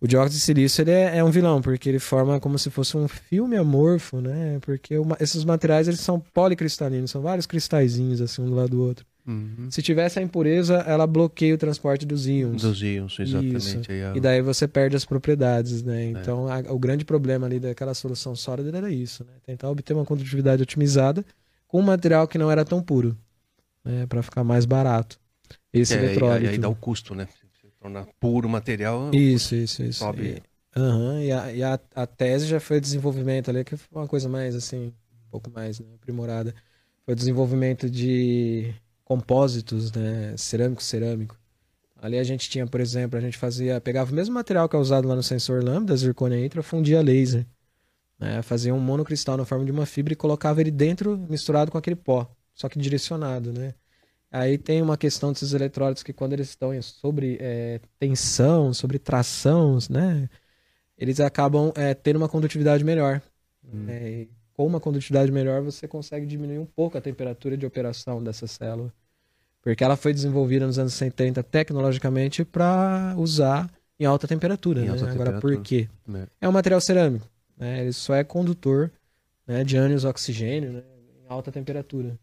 [0.02, 2.98] o dióxido de silício ele é, é um vilão, porque ele forma como se fosse
[2.98, 4.60] um filme amorfo, né?
[4.62, 8.82] Porque uma- esses materiais eles são policristalinos, são vários cristalzinhos assim um do lado do
[8.84, 9.06] outro.
[9.28, 9.70] Uhum.
[9.70, 12.62] Se tivesse a impureza, ela bloqueia o transporte dos íons.
[12.62, 13.90] Dos íons, exatamente.
[14.16, 16.06] E daí você perde as propriedades, né?
[16.06, 19.34] Então, a- o grande problema ali daquela solução sólida era isso, né?
[19.46, 21.24] Tentar obter uma condutividade otimizada
[21.68, 23.18] com um material que não era tão puro,
[23.84, 24.06] né?
[24.08, 25.20] Para ficar mais barato.
[25.74, 26.50] Esse É, e aí, eletrólito.
[26.52, 27.28] aí dá o custo, né?
[27.62, 29.12] Se torna puro material.
[29.14, 30.00] Isso, isso, isso.
[30.00, 30.36] Sobe.
[30.38, 30.42] E,
[30.80, 34.30] aham, e, a, e a, a tese já foi desenvolvimento ali, que foi uma coisa
[34.30, 36.54] mais assim, um pouco mais né, aprimorada.
[37.06, 38.74] Foi o desenvolvimento de
[39.12, 40.34] compósitos, né?
[40.38, 41.38] Cerâmico, cerâmico.
[41.98, 44.80] Ali a gente tinha, por exemplo, a gente fazia, pegava o mesmo material que é
[44.80, 47.46] usado lá no sensor lambda, zircônia intra, fundia laser.
[48.18, 48.42] Né?
[48.42, 51.98] Fazia um monocristal na forma de uma fibra e colocava ele dentro, misturado com aquele
[51.98, 53.74] pó, só que direcionado, né?
[54.32, 59.78] Aí tem uma questão desses eletrólitos que quando eles estão sobre eh, tensão, sobre tração,
[59.90, 60.30] né?
[60.98, 63.22] Eles acabam eh, tendo uma condutividade melhor.
[63.62, 64.10] né?
[64.10, 68.48] E com uma condutividade melhor, você consegue diminuir um pouco a temperatura de operação dessa
[68.48, 68.94] célula.
[69.62, 73.70] Porque ela foi desenvolvida nos anos 70 tecnologicamente para usar
[74.00, 74.82] em alta temperatura.
[74.82, 74.92] Em né?
[74.92, 75.56] alta Agora, temperatura.
[75.58, 75.88] por quê?
[76.14, 76.28] É.
[76.42, 77.28] É um material cerâmico.
[77.58, 77.82] Né?
[77.82, 78.92] Ele só é condutor
[79.48, 80.82] né, de ânions oxigênio né,
[81.24, 82.18] em alta temperatura.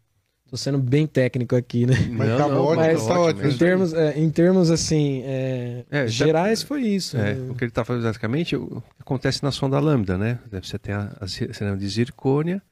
[0.49, 1.93] Tô sendo bem técnico aqui, né?
[2.09, 3.47] Mas tá ótimo, mas tá ótimo.
[3.47, 7.15] Em termos, é, em termos assim, é, É, gerais foi isso.
[7.17, 7.51] É, né?
[7.51, 8.11] o que ele está falando
[8.43, 8.55] que
[8.99, 10.39] acontece na sonda lambda, né?
[10.51, 12.63] Você tem a, a cerâmica de zircônia,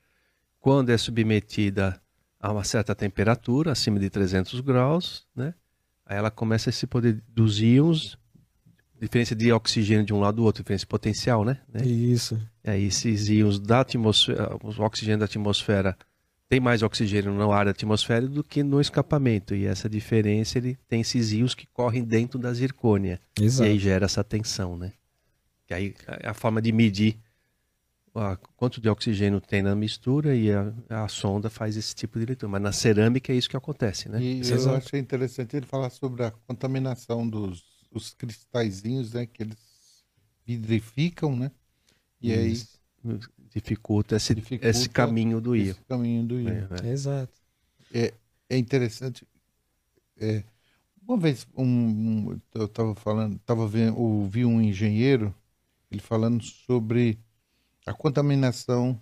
[0.60, 2.02] quando é submetida
[2.40, 5.54] a uma certa temperatura, acima de 300 graus, né?
[6.06, 8.18] Aí ela começa a se poder dos íons,
[9.00, 11.60] diferença de oxigênio de um lado do outro, diferença de potencial, né?
[11.72, 11.86] né?
[11.86, 12.40] Isso.
[12.64, 15.98] E aí esses íons da atmosfera, o oxigênio da atmosfera
[16.50, 19.54] tem mais oxigênio no ar da atmosfera do que no escapamento.
[19.54, 23.20] E essa diferença ele tem esses íons que correm dentro da zircônia.
[23.40, 23.68] Exato.
[23.68, 24.94] E aí gera essa tensão, né?
[25.66, 27.18] Que aí é a forma de medir
[28.18, 32.26] a, quanto de oxigênio tem na mistura e a, a sonda faz esse tipo de
[32.26, 32.50] leitura.
[32.50, 34.20] Mas na cerâmica é isso que acontece, né?
[34.20, 39.26] E eu achei interessante ele falar sobre a contaminação dos os cristalzinhos, né?
[39.26, 39.58] Que eles
[40.46, 41.52] vidrificam, né?
[42.22, 42.80] E aí Isso.
[43.54, 46.50] dificulta esse, Dificulta esse caminho do esse caminho do íon.
[46.50, 46.92] É, é.
[46.92, 47.34] Exato.
[48.50, 49.28] É interessante.
[50.20, 50.44] é,
[51.08, 55.36] uma vez um, um- eu estava falando, tava vendo, ouvi um engenheiro
[55.92, 57.20] ele falando sobre
[57.88, 59.02] a contaminação,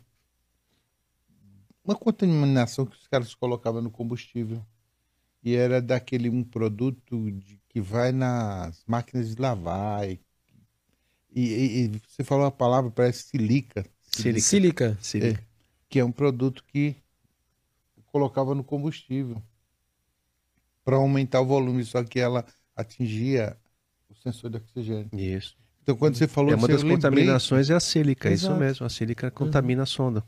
[1.83, 4.61] uma contaminação que os caras colocavam no combustível
[5.43, 10.19] e era daquele um produto de- que vai nas máquinas de lavar e,
[11.31, 14.39] e- e você falou a palavra parece silica, Sílica.
[14.41, 14.97] Sílica.
[15.01, 15.43] Sílica.
[15.89, 16.95] que é um produto que
[18.11, 19.41] colocava no combustível
[20.83, 22.45] para aumentar o volume, só que ela
[22.75, 23.57] atingia
[24.09, 25.09] o sensor de oxigênio.
[25.13, 25.55] Isso.
[25.85, 28.59] Então, quando você falou É uma das lembrei- contaminações é a sílica, é isso Exato.
[28.59, 28.85] mesmo.
[28.87, 30.23] A sílica contamina a sonda.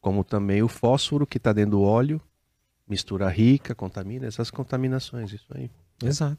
[0.00, 2.20] Como também o fósforo que está dentro do óleo,
[2.88, 5.70] mistura rica, contamina, essas contaminações, isso aí.
[6.02, 6.38] Exato.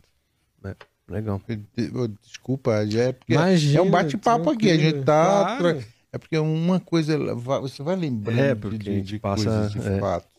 [1.07, 1.41] Legal.
[1.77, 5.57] Eu- Desculpa, já é porque Imagina, é um bate-papo aqui, a gente tá.
[5.57, 5.83] Claro.
[6.11, 9.79] É porque uma coisa você vai lembrando É, de- porque de, de passa- coisas, de
[9.79, 9.99] é.
[9.99, 10.29] fatos.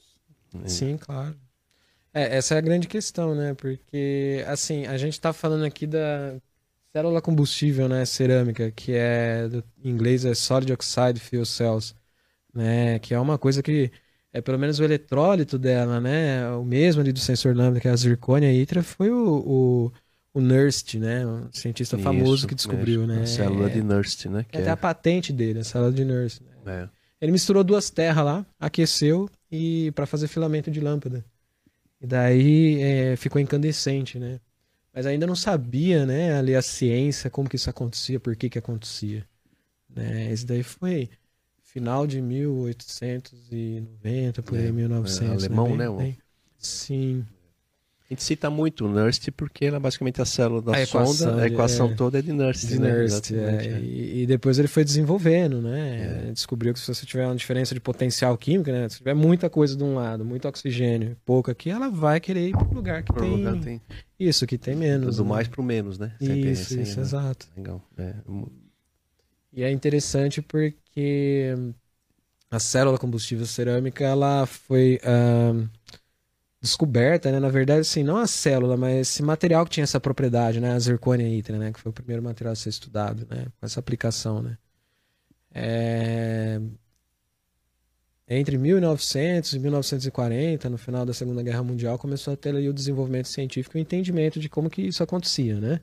[0.67, 1.35] Sim, claro.
[2.13, 3.55] É, essa é a grande questão, né?
[3.55, 6.35] Porque, assim, a gente tá falando aqui da
[6.95, 8.05] célula combustível, né?
[8.05, 11.95] Cerâmica, que é, do- em inglês é Solid Oxide Fuel Cells,
[12.55, 12.99] né?
[12.99, 13.91] Que é uma coisa que,
[14.33, 16.49] é pelo menos o eletrólito dela, né?
[16.53, 19.93] O mesmo ali do sensor lambda, que é a zircônia itra, foi o, o,
[20.35, 21.27] o Nernst, né?
[21.27, 23.23] Um cientista famoso Isso, que descobriu, né?
[23.23, 24.45] A célula É, de Nernst, né?
[24.49, 26.43] Que é até é, a patente dele, a célula de Nernst.
[26.65, 26.85] né?
[26.85, 27.01] é.
[27.21, 31.23] Ele misturou duas terras lá, aqueceu e para fazer filamento de lâmpada.
[32.01, 34.41] E daí é, ficou incandescente, né?
[34.93, 38.59] Mas ainda não sabia, né, ali a ciência, como que isso acontecia, por que que
[38.59, 39.27] acontecia.
[39.89, 40.31] Né?
[40.33, 41.11] Esse daí foi
[41.63, 45.51] final de 1890, por aí, É, 1900.
[45.51, 46.19] é alemão, bem- né, bem-
[46.59, 47.27] Sim.
[48.11, 51.15] A gente cita muito o Nernst porque ela é basicamente a célula da A equação
[51.15, 51.95] sonda, a equação é.
[51.95, 52.67] toda é de Nernst.
[52.67, 52.91] De né?
[52.91, 53.73] Nernst, Exatamente, é.
[53.73, 53.81] é.
[53.81, 56.33] E, e depois ele foi desenvolvendo, né?
[56.33, 58.89] Descobriu que se você tiver uma diferença de potencial químico, né?
[58.89, 62.53] Se tiver muita coisa de um lado, muito oxigênio, pouco aqui, ela vai querer ir
[62.53, 63.81] pro lugar que tem, lugar tem
[64.19, 65.17] isso, que tem menos.
[65.17, 65.31] do né?
[65.31, 66.13] mais pro menos, né?
[66.19, 67.03] Sempre é Isso, assim, isso, né?
[67.03, 67.47] exato.
[67.57, 67.81] Legal.
[67.97, 68.15] É,
[69.53, 71.55] E é interessante porque
[72.51, 75.55] a célula combustível cerâmica, ela foi ah,
[76.61, 77.41] descoberta, né?
[77.41, 80.73] Na verdade, assim, não a célula, mas esse material que tinha essa propriedade, né?
[80.73, 81.73] A zircônia itra, né?
[81.73, 83.47] Que foi o primeiro material a ser estudado, né?
[83.59, 84.59] Com essa aplicação, né?
[85.55, 86.61] É...
[88.29, 93.27] Entre 1900 e 1940, no final da Segunda Guerra Mundial, começou a ter o desenvolvimento
[93.27, 95.81] científico e o entendimento de como que isso acontecia, né?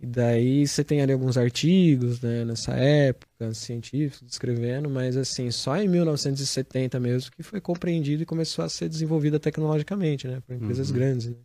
[0.00, 5.76] E daí você tem ali alguns artigos, né, nessa época, científicos escrevendo, mas assim, só
[5.76, 10.88] em 1970 mesmo que foi compreendido e começou a ser desenvolvida tecnologicamente, né, por empresas
[10.88, 10.94] Uhum.
[10.96, 11.26] grandes.
[11.28, 11.36] né.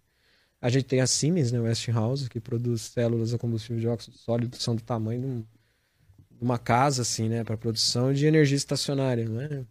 [0.62, 4.58] A gente tem a Siemens, né, Westinghouse, que produz células a combustível de óxido sólido,
[4.58, 5.41] que são do tamanho de, um-
[6.38, 9.65] de uma casa, assim, né, para produção de energia estacionária, né.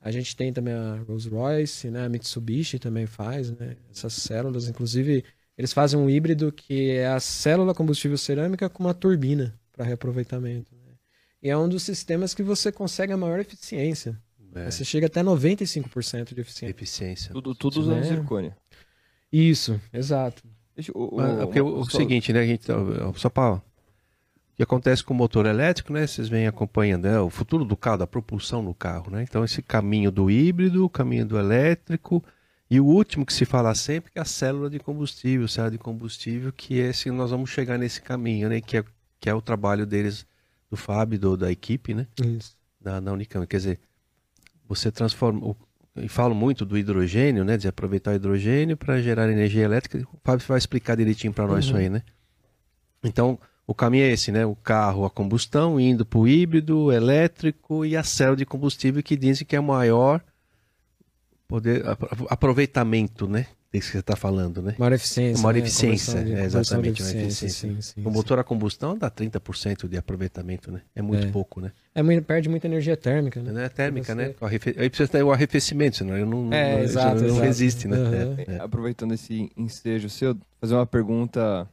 [0.00, 5.24] A gente tem também a Rolls-Royce, né, a Mitsubishi também faz, né, essas células, inclusive
[5.56, 10.74] eles fazem um híbrido que é a célula combustível cerâmica com uma turbina para reaproveitamento.
[10.74, 10.92] né?
[11.42, 14.18] E é um dos sistemas que você consegue a maior eficiência.
[14.54, 16.70] é, Você chega até 95% de eficiência.
[16.74, 17.32] eficiência.
[17.32, 18.02] Tudo, tudo usando né?
[18.04, 18.56] zircônia.
[19.32, 20.42] Isso, exato.
[20.94, 22.64] O, o, Mas, é o, o só- seguinte, né, a gente,
[23.16, 23.62] só para o
[24.56, 27.98] que acontece com o motor elétrico, né, vocês vêm acompanhando, é o futuro do carro,
[27.98, 32.22] da propulsão no carro, né, então esse caminho do híbrido, o caminho do elétrico,
[32.74, 35.78] e o último que se fala sempre que é a célula de combustível, célula de
[35.78, 38.84] combustível, que é se nós vamos chegar nesse caminho, né, que é,
[39.20, 40.24] que é o trabalho deles,
[40.70, 42.56] do Fábio, do, da equipe, né, Isso.
[42.80, 43.46] da, da Unicamp.
[43.46, 43.80] Quer dizer,
[44.66, 45.54] você transforma.
[45.96, 47.58] E falo muito do hidrogênio, né?
[47.58, 49.98] De aproveitar o hidrogênio para gerar energia elétrica.
[50.10, 51.70] O Fábio vai explicar direitinho para nós Uhum.
[51.72, 52.02] isso aí, né?
[53.04, 54.46] Então, o caminho é esse, né?
[54.46, 59.14] O carro a combustão indo para o híbrido, elétrico e a célula de combustível que
[59.14, 60.22] dizem que é o maior
[61.52, 61.82] poder,
[62.30, 63.46] aproveitamento, né?
[63.72, 64.74] Desse que você está falando, né?
[64.78, 65.42] Maior eficiência.
[65.42, 65.60] Maior né?
[65.60, 67.00] eficiência, de- é, exatamente.
[67.00, 67.70] eficiência, eficiência.
[67.72, 68.10] sim, sim, o sim.
[68.10, 70.82] motor a combustão dá 30% de aproveitamento, né?
[70.94, 71.30] É muito É.
[71.30, 71.72] pouco, né?
[71.94, 73.64] É muito, perde muita energia térmica, né?
[73.64, 74.34] É térmica, Você- né?
[74.76, 77.40] Aí precisa ter o arrefecimento, senão eu não, É, não, exato, não exato.
[77.42, 77.96] resiste, né?
[78.46, 78.60] É, é.
[78.60, 81.66] Aproveitando esse ensejo seu, fazer uma pergunta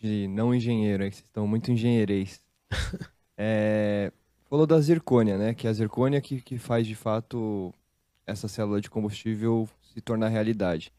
[0.00, 2.40] de não engenheiro, aí que vocês estão muito engenheireis.
[3.42, 4.12] É,
[4.50, 5.54] falou da zircônia, né?
[5.54, 7.72] Que é a zircônia que, que faz de fato
[8.26, 10.92] essa célula de combustível se tornar realidade.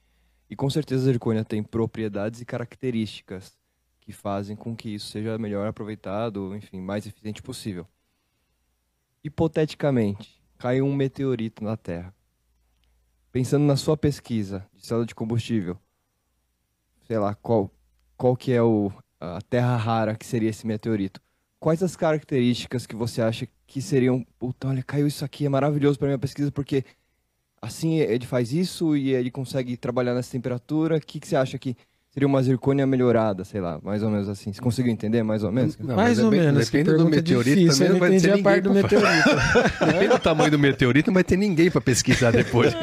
[0.49, 3.57] E com certeza a zircônia tem propriedades e características
[4.01, 7.87] que fazem com que isso seja melhor aproveitado, enfim, mais eficiente possível.
[9.23, 12.13] Hipoteticamente, caiu um meteorito na Terra.
[13.31, 15.77] Pensando na sua pesquisa de célula de combustível,
[17.07, 17.71] sei lá, qual,
[18.17, 21.21] qual que é o, a terra rara que seria esse meteorito?
[21.59, 24.25] Quais as características que você acha que seriam...
[24.37, 26.83] Puta, olha, caiu isso aqui, é maravilhoso para minha pesquisa, porque
[27.61, 30.97] assim ele faz isso e ele consegue trabalhar nessa temperatura.
[30.97, 31.75] O que, que você acha que
[32.13, 34.51] seria uma zircônia melhorada, sei lá, mais ou menos assim?
[34.51, 35.77] Você conseguiu entender mais ou menos?
[35.77, 36.69] Não, Mais mas é ou bem- menos.
[36.69, 38.89] Depende do meteorito difícil, também, eu não vai não entendi ter a parte do ninguém
[38.89, 39.29] pra meteorito.
[39.85, 42.73] Depende do tamanho do meteorito, não vai ter ninguém para pesquisar depois.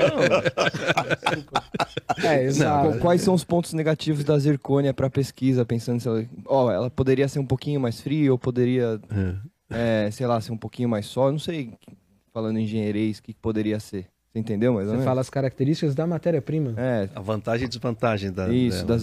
[2.22, 2.92] É, exato.
[2.94, 6.90] Qu- Quais são os pontos negativos da zircônia para pesquisa, pensando se ela, ó, ela
[6.90, 9.00] poderia ser um pouquinho mais fria ou poderia,
[9.70, 11.72] é, sei lá, ser um pouquinho mais só, eu não sei,
[12.32, 14.06] falando em engenheirês, o que poderia ser.
[14.38, 16.74] Entendeu mais ou Você fala as características da matéria-prima.
[16.76, 19.00] É, A vantagem e desvantagem da, isso, dela, da né?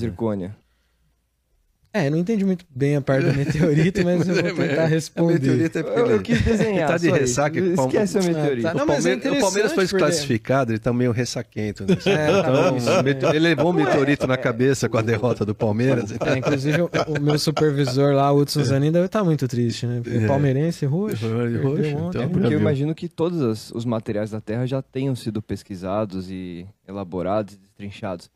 [1.98, 5.34] É, não entendi muito bem a parte do meteorito, mas eu vou tentar É, responder.
[5.36, 6.90] meteorito é porque Eu, eu ele- quis desenhar.
[6.90, 7.16] Tá de isso.
[7.16, 8.68] ressaca, pau- Esquece o meteorito.
[8.68, 8.76] Ah, tá.
[8.76, 11.84] O Não, mas é Palmeiras, o Palmeiras foi desclassificado, ele tá meio ressaquento.
[11.86, 11.96] Né?
[12.06, 15.56] É, então, isso, o mete- ele levou um meteorito na cabeça com a derrota do
[15.56, 16.12] Palmeiras.
[16.20, 20.02] É, inclusive, o, o meu supervisor lá, o Hudson Zanin, deve estar muito triste, né?
[20.04, 20.28] Porque É.
[20.28, 21.26] palmeirense roxo.
[21.28, 21.96] Roxo, ontem.
[22.10, 26.30] então, É porque eu imagino que todos os materiais da Terra já tenham sido pesquisados
[26.30, 28.30] e elaborados e destrinchados.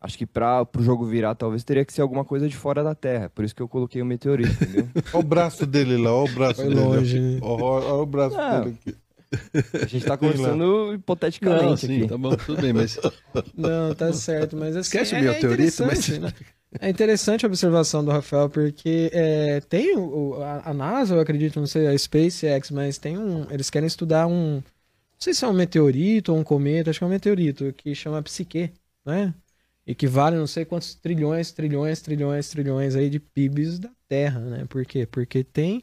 [0.00, 2.94] Acho que para o jogo virar, talvez teria que ser alguma coisa de fora da
[2.94, 3.30] Terra.
[3.30, 4.90] Por isso que eu coloquei o meteorito, entendeu?
[5.12, 6.86] Olha o braço dele lá, olha o braço Foi dele.
[6.86, 7.40] longe, né?
[7.40, 8.48] Olha, olha o braço Não.
[8.48, 8.96] dele aqui.
[9.80, 12.06] A gente tá conversando hipoteticamente Não, sim, aqui.
[12.06, 12.96] tá bom, tudo bem, mas
[13.54, 16.32] Não, tá certo, mas assim, Esquece o é, meteorito, é mas- interessante, né?
[16.80, 21.20] É interessante a observação do Rafael, porque é, tem o, o- a, a NASA, eu
[21.20, 23.50] acredito, não sei, a SpaceX, mas tem um.
[23.50, 24.56] Eles querem estudar um.
[24.56, 24.62] Não
[25.20, 28.22] sei se é um meteorito ou um cometa, acho que é um meteorito, que chama
[28.22, 28.72] Psique,
[29.06, 29.34] né?
[29.86, 34.40] E que vale não sei quantos trilhões, trilhões, trilhões, trilhões aí de PIBs da Terra,
[34.40, 34.64] né?
[34.68, 35.06] Por quê?
[35.06, 35.82] Porque tem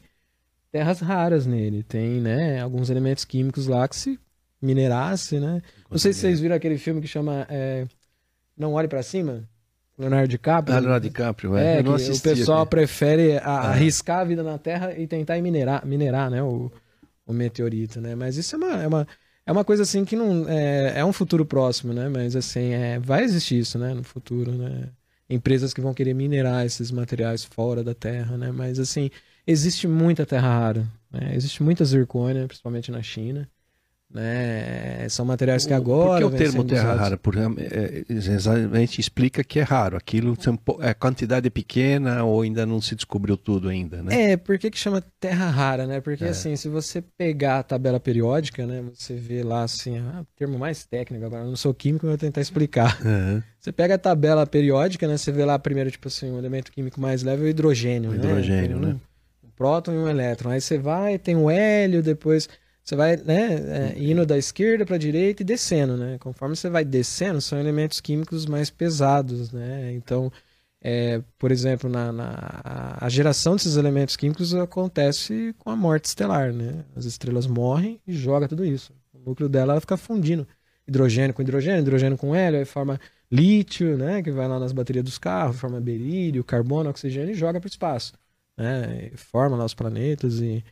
[0.72, 4.18] terras raras nele, tem, né, alguns elementos químicos lá que se
[4.60, 5.62] minerasse, né?
[5.90, 7.86] Não sei se vocês viram aquele filme que chama é,
[8.56, 9.48] Não Olhe Pra Cima,
[9.98, 10.76] Leonardo DiCaprio.
[10.76, 11.76] Ah, Leonardo DiCaprio, É, é.
[11.78, 13.70] Que não o assisti pessoal prefere a- Ah.
[13.70, 16.70] arriscar a vida na Terra e tentar minerar, minerar né, o,
[17.26, 18.14] o meteorito, né?
[18.14, 19.08] Mas isso é uma, é uma,
[19.46, 22.08] é uma coisa assim que não é, é um futuro próximo, né?
[22.08, 24.90] Mas assim, é, vai existir isso, né, no futuro, né?
[25.28, 28.50] Empresas que vão querer minerar esses materiais fora da Terra, né?
[28.52, 29.10] Mas assim,
[29.46, 31.34] existe muita terra rara, né?
[31.34, 33.48] Existe muita zircônia, principalmente na China,
[34.14, 35.08] né?
[35.08, 37.00] São materiais que agora Por que o termo terra usados.
[37.02, 37.16] rara?
[37.18, 39.96] Porque é, exatamente explica que é raro.
[39.96, 44.32] Aquilo um po- é quantidade pequena ou ainda não se descobriu tudo ainda, né?
[44.32, 46.00] É, por que, que chama terra rara, né?
[46.00, 46.28] Porque É.
[46.28, 48.84] assim, se você pegar a tabela periódica, né?
[48.94, 52.18] Você vê lá assim, ah, termo mais técnico, agora eu não sou químico, mas vou
[52.18, 52.98] tentar explicar.
[53.04, 53.42] Aham.
[53.58, 55.16] Você pega a tabela periódica, né?
[55.16, 58.12] Você vê lá primeiro, tipo assim, o elemento químico mais leve é o hidrogênio, O
[58.14, 58.18] né?
[58.18, 58.96] hidrogênio, um, né?
[59.42, 60.50] um próton e um elétron.
[60.50, 62.48] Aí você vai, tem o hélio, depois
[62.84, 66.18] você vai, né, é, indo da esquerda para a direita e descendo, né?
[66.18, 69.92] Conforme você vai descendo, são elementos químicos mais pesados, né?
[69.94, 70.30] Então,
[70.80, 76.52] é, por exemplo, na, na- a geração desses elementos químicos acontece com a morte estelar,
[76.52, 76.84] né?
[76.94, 78.92] As estrelas morrem e joga tudo isso.
[79.12, 80.46] O núcleo dela ela fica fundindo
[80.86, 84.22] hidrogênio com hidrogênio, hidrogênio com hélio, aí forma lítio, né?
[84.22, 87.70] Que vai lá nas baterias dos carros, forma berílio, carbono, oxigênio e joga para o
[87.70, 88.12] espaço,
[88.56, 89.10] né?
[89.12, 90.62] E forma lá os planetas e,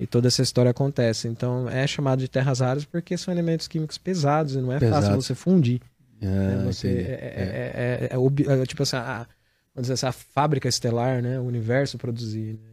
[0.00, 1.28] e toda essa história acontece.
[1.28, 4.94] Então é chamado de terras raras porque são elementos químicos pesados e não é fácil
[4.94, 5.26] Pesados.
[5.26, 5.80] você fundir.
[6.22, 6.64] Ah, né?
[6.66, 9.26] Você é, é- é- é tipo assim, a,
[9.74, 11.38] vamos dizer assim, a fábrica estelar, né?
[11.38, 12.54] O universo produzir.
[12.54, 12.70] Né?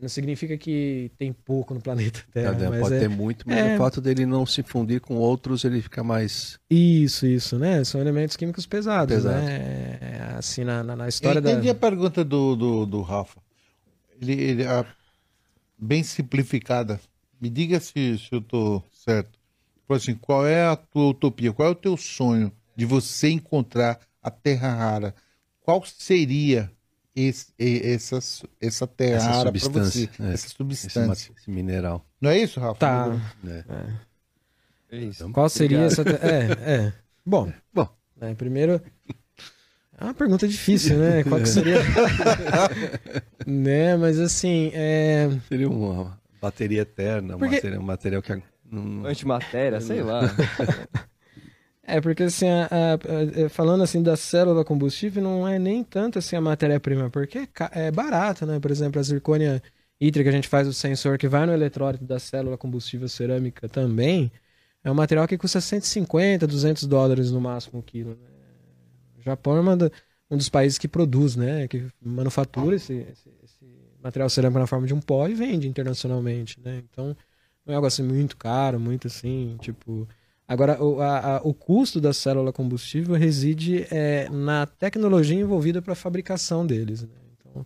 [0.00, 3.74] Não significa que tem pouco no planeta Terra, mas pode é ter muito, mas é-
[3.76, 6.58] o fato dele não se fundir com outros, ele fica mais.
[6.68, 7.84] isso, isso, né?
[7.84, 9.40] São elementos químicos pesados, Pesado.
[9.44, 10.34] né?
[10.36, 11.52] Assim, na, na, na história Eu da...
[11.52, 13.40] entendi a pergunta do, do, do Rafa.
[14.20, 14.84] Ele, ele- a-
[15.82, 17.00] bem simplificada.
[17.40, 19.38] Me diga se, se eu estou certo.
[19.86, 21.52] Falou assim, qual é a tua utopia?
[21.52, 25.14] Qual é o teu sonho de você encontrar a terra rara?
[25.60, 26.70] Qual seria
[27.14, 28.18] esse, essa,
[28.60, 31.30] essa terra para você, é, essa substância.
[31.30, 32.06] Esse, esse, mineral.
[32.20, 32.78] Não é isso, Rafa?
[32.78, 33.34] Tá.
[33.44, 34.96] É.
[34.96, 34.96] É.
[34.98, 35.28] isso.
[35.30, 36.02] Qual seria essa.
[36.02, 36.92] É, é.
[37.26, 37.88] Bom, Bom.
[38.16, 38.80] Né, primeiro.
[40.02, 41.22] É uma pergunta difícil, né?
[41.22, 41.76] Qual que seria.
[43.46, 44.72] né, mas assim.
[44.74, 45.30] É...
[45.48, 47.54] Seria uma bateria eterna, porque...
[47.54, 48.42] material, um material que.
[48.68, 49.06] Não...
[49.06, 50.22] Antimatéria, sei lá.
[51.84, 56.16] É, porque assim, a, a, a, falando assim da célula combustível, não é nem tanto
[56.16, 57.48] assim a matéria-prima, porque é,
[57.88, 58.60] é barato, né?
[58.60, 59.60] Por exemplo, a zircônia
[60.00, 64.30] hídrica, a gente faz o sensor que vai no eletrólito da célula combustível cerâmica também,
[64.84, 68.10] é um material que custa 150, 200 dólares no máximo o quilo.
[68.10, 68.31] Né?
[69.22, 69.90] O Japão é
[70.28, 71.68] um dos países que produz, né?
[71.68, 73.64] Que manufatura esse, esse, esse,
[74.02, 76.82] material cerâmico na forma de um pó e vende internacionalmente, né?
[76.90, 77.16] Então,
[77.64, 80.08] não é algo assim muito caro, muito assim, tipo...
[80.46, 85.92] Agora, o, a, a, o custo da célula combustível reside é, na tecnologia envolvida para
[85.92, 87.02] a fabricação deles.
[87.02, 87.14] Né?
[87.38, 87.64] Então,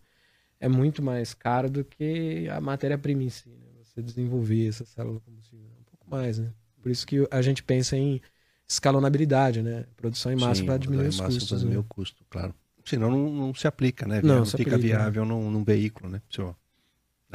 [0.60, 3.48] é muito mais caro do que a matéria-prima em si.
[3.48, 3.66] Né?
[3.82, 5.66] Você desenvolver essa célula combustível.
[5.74, 6.52] É um pouco mais, né?
[6.82, 8.20] Por isso que a gente pensa em
[8.68, 9.86] escalonabilidade, né?
[9.96, 11.48] Produção em massa para diminuir os custos.
[11.48, 11.80] Para diminuir né?
[11.80, 12.54] o custo, claro.
[12.84, 14.20] Senão não, não se aplica, né?
[14.22, 15.28] Não, não fica aplica, viável né?
[15.30, 16.22] num, num, veículo, né?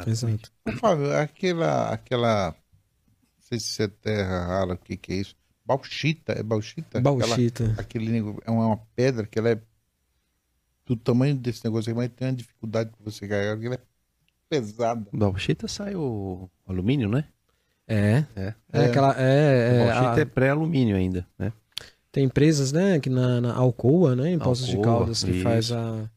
[0.07, 0.51] Exato.
[0.79, 5.35] Fábio, aquela, aquela, não sei se é terra rara, o que, que é isso?
[5.65, 6.99] Bauxita, é bauxita?
[7.01, 7.65] Bauxita.
[7.65, 9.61] Aquela, aquele, é uma pedra que ela é
[10.85, 13.81] do tamanho desse negócio, mas tem uma dificuldade para você carregar, porque ela é
[14.49, 15.07] pesada.
[15.13, 17.25] Bauxita sai o alumínio, né?
[17.91, 18.25] É.
[18.35, 18.53] É.
[18.71, 19.15] É, aquela.
[19.17, 20.19] É, é, bauxita a...
[20.21, 21.51] é pré-alumínio ainda, né?
[22.11, 25.43] Tem empresas, né, que na, na Alcoa, né, em Poços de Caldas, que isso.
[25.43, 26.09] faz a,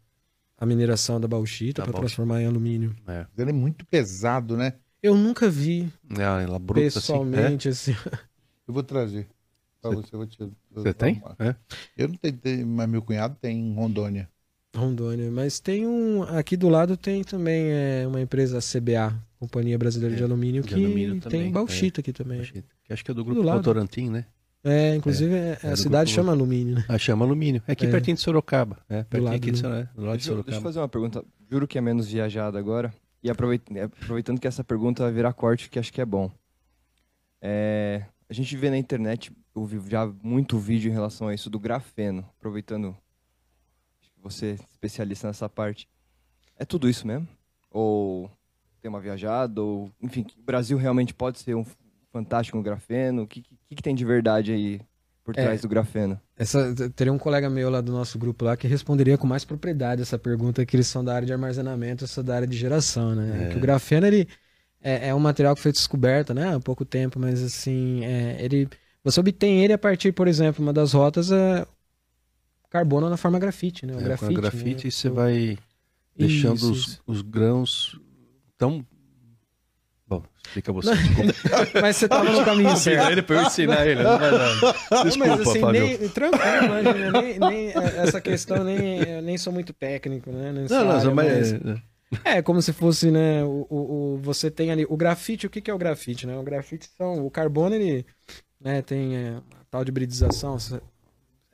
[0.58, 2.96] a mineração da bauxita para transformar em alumínio.
[3.06, 3.26] É.
[3.38, 4.74] Ele é muito pesado, né?
[5.00, 5.88] Eu nunca vi.
[6.18, 7.92] É, ela bruta, assim, pessoalmente, assim.
[7.92, 8.18] assim.
[8.66, 9.28] Eu vou trazer.
[9.80, 10.38] Pra você, você, vou te,
[10.72, 11.22] você tem?
[11.38, 11.54] É?
[11.96, 14.28] Eu não tenho, mas meu cunhado tem em Rondônia.
[14.74, 16.22] Rondônia, mas tem um.
[16.22, 20.68] Aqui do lado tem também é, uma empresa CBA, Companhia Brasileira é, de Alumínio, de
[20.68, 22.38] que alumínio tem bauxita é, aqui também.
[22.38, 24.26] Bauxita, que acho que é do grupo Votorantim, né?
[24.62, 26.22] É, inclusive é, é a cidade grupo...
[26.22, 26.84] chama alumínio, né?
[26.88, 27.62] Ah, chama alumínio.
[27.68, 28.78] É aqui pertinho de Sorocaba.
[28.88, 30.44] É, pertinho do aqui de, do lado deixa, de Sorocaba.
[30.46, 31.22] Deixa eu fazer uma pergunta.
[31.50, 32.92] Juro que é menos viajada agora.
[33.22, 36.30] E aproveitando que essa pergunta vai virar corte, que acho que é bom.
[37.40, 41.50] É, a gente vê na internet, eu vi já muito vídeo em relação a isso
[41.50, 42.96] do grafeno, aproveitando
[44.00, 45.86] que você é especialista nessa parte.
[46.56, 47.28] É tudo isso mesmo?
[47.70, 48.30] Ou
[48.84, 49.62] tem uma viajada?
[49.62, 51.64] Ou, enfim, o Brasil realmente pode ser um
[52.12, 53.22] fantástico no grafeno?
[53.22, 54.80] O que, que, que tem de verdade aí
[55.24, 56.20] por trás é, do grafeno?
[56.36, 60.02] Essa, teria um colega meu lá do nosso grupo lá que responderia com mais propriedade
[60.02, 63.46] essa pergunta, que eles são da área de armazenamento, essa da área de geração, né?
[63.46, 63.48] É.
[63.52, 64.28] Que o grafeno, ele
[64.82, 68.68] é, é um material que foi descoberto, né, há pouco tempo, mas assim, é, ele,
[69.02, 71.66] você obtém ele a partir, por exemplo, uma das rotas é
[72.68, 73.94] carbono na forma grafite, né?
[73.94, 74.90] O é, grafite, grafite né?
[74.90, 75.56] você vai
[76.14, 77.02] deixando isso, os, isso.
[77.06, 77.98] os grãos
[78.64, 78.86] tão
[80.06, 80.90] Bom, explica você.
[81.80, 83.10] mas você estava no caminho certo.
[83.10, 84.54] Ele para eu ensinar ele, não vai dar.
[85.02, 85.86] Desculpa, mas, assim, Fábio.
[85.86, 90.52] Nem, tranquilo, imagina, nem, nem, essa questão nem, eu nem sou muito técnico, né?
[90.52, 91.52] Não, não, mas...
[91.54, 91.80] mas...
[92.22, 95.62] É, como se fosse, né, o, o, o, você tem ali, o grafite, o que,
[95.62, 96.36] que é o grafite, né?
[96.36, 98.06] O grafite são, o carbono, ele,
[98.60, 100.56] né, tem é, tal de hibridização,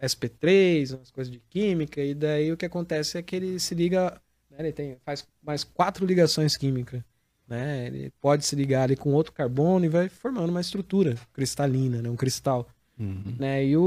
[0.03, 4.21] SP3, umas coisas de química, e daí o que acontece é que ele se liga,
[4.51, 7.03] né, ele tem, faz mais quatro ligações químicas,
[7.47, 7.87] né?
[7.87, 12.11] Ele pode se ligar ali com outro carbono e vai formando uma estrutura cristalina, né,
[12.11, 12.69] um cristal.
[12.99, 13.37] Uhum.
[13.39, 13.65] Né?
[13.65, 13.83] E o,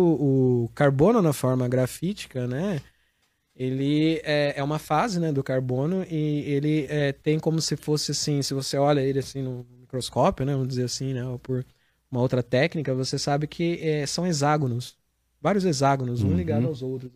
[0.66, 2.82] o carbono na forma grafítica, né?
[3.56, 8.12] ele é, é uma fase né, do carbono e ele é, tem como se fosse
[8.12, 11.64] assim, se você olha ele assim no microscópio, né, vamos dizer assim, né, ou por
[12.10, 14.98] uma outra técnica, você sabe que é, são hexágonos,
[15.40, 16.36] vários hexágonos, um uhum.
[16.36, 17.12] ligado aos outros?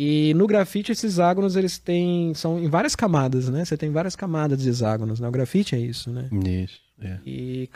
[0.00, 3.64] E no grafite esses hexágonos eles têm são em várias camadas, né?
[3.64, 5.26] Você tem várias camadas de hexágonos, né?
[5.26, 6.28] O grafite é isso, né?
[6.30, 6.78] Isso.
[7.00, 7.18] É.
[7.26, 7.68] E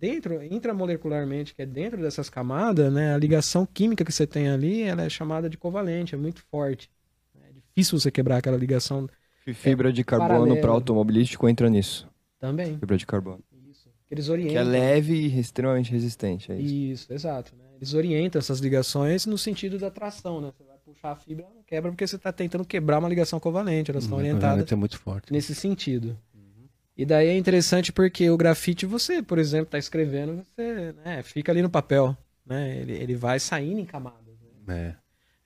[0.00, 4.82] dentro, intramolecularmente, que é dentro dessas camadas, né, a ligação química que você tem ali,
[4.82, 6.90] ela é chamada de covalente, é muito forte.
[7.42, 9.08] É difícil você quebrar aquela ligação.
[9.54, 12.08] Fibra é, de carbono para automobilístico entra nisso.
[12.38, 12.78] Também.
[12.78, 13.42] Fibra de carbono.
[13.70, 13.88] Isso.
[14.10, 14.52] Eles orientam.
[14.54, 16.74] Que é leve e extremamente resistente, é isso.
[16.74, 17.54] Isso, exato.
[17.56, 17.64] Né?
[17.76, 20.52] Eles orientam essas ligações no sentido da tração, né?
[20.56, 20.62] Você
[20.96, 23.90] puxar a fibra, não quebra porque você está tentando quebrar uma ligação covalente.
[23.90, 24.70] Elas estão orientadas.
[24.70, 25.32] É muito forte.
[25.32, 26.18] Nesse sentido.
[26.96, 31.52] E daí é interessante porque o grafite, você, por exemplo, está escrevendo, você né, fica
[31.52, 32.16] ali no papel.
[32.44, 32.78] Né?
[32.78, 34.34] Ele, ele vai saindo em camadas.
[34.66, 34.74] Né?
[34.88, 34.96] É.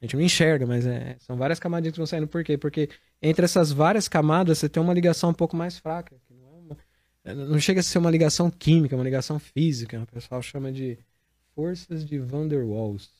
[0.00, 2.28] A gente não enxerga, mas é, são várias camadas que vão saindo.
[2.28, 2.56] Por quê?
[2.56, 2.88] Porque
[3.20, 6.16] entre essas várias camadas você tem uma ligação um pouco mais fraca.
[6.30, 6.76] Não, é uma,
[7.24, 10.00] é, não chega a ser uma ligação química, é uma ligação física.
[10.00, 10.98] O pessoal chama de
[11.54, 13.10] forças de Van der Waals.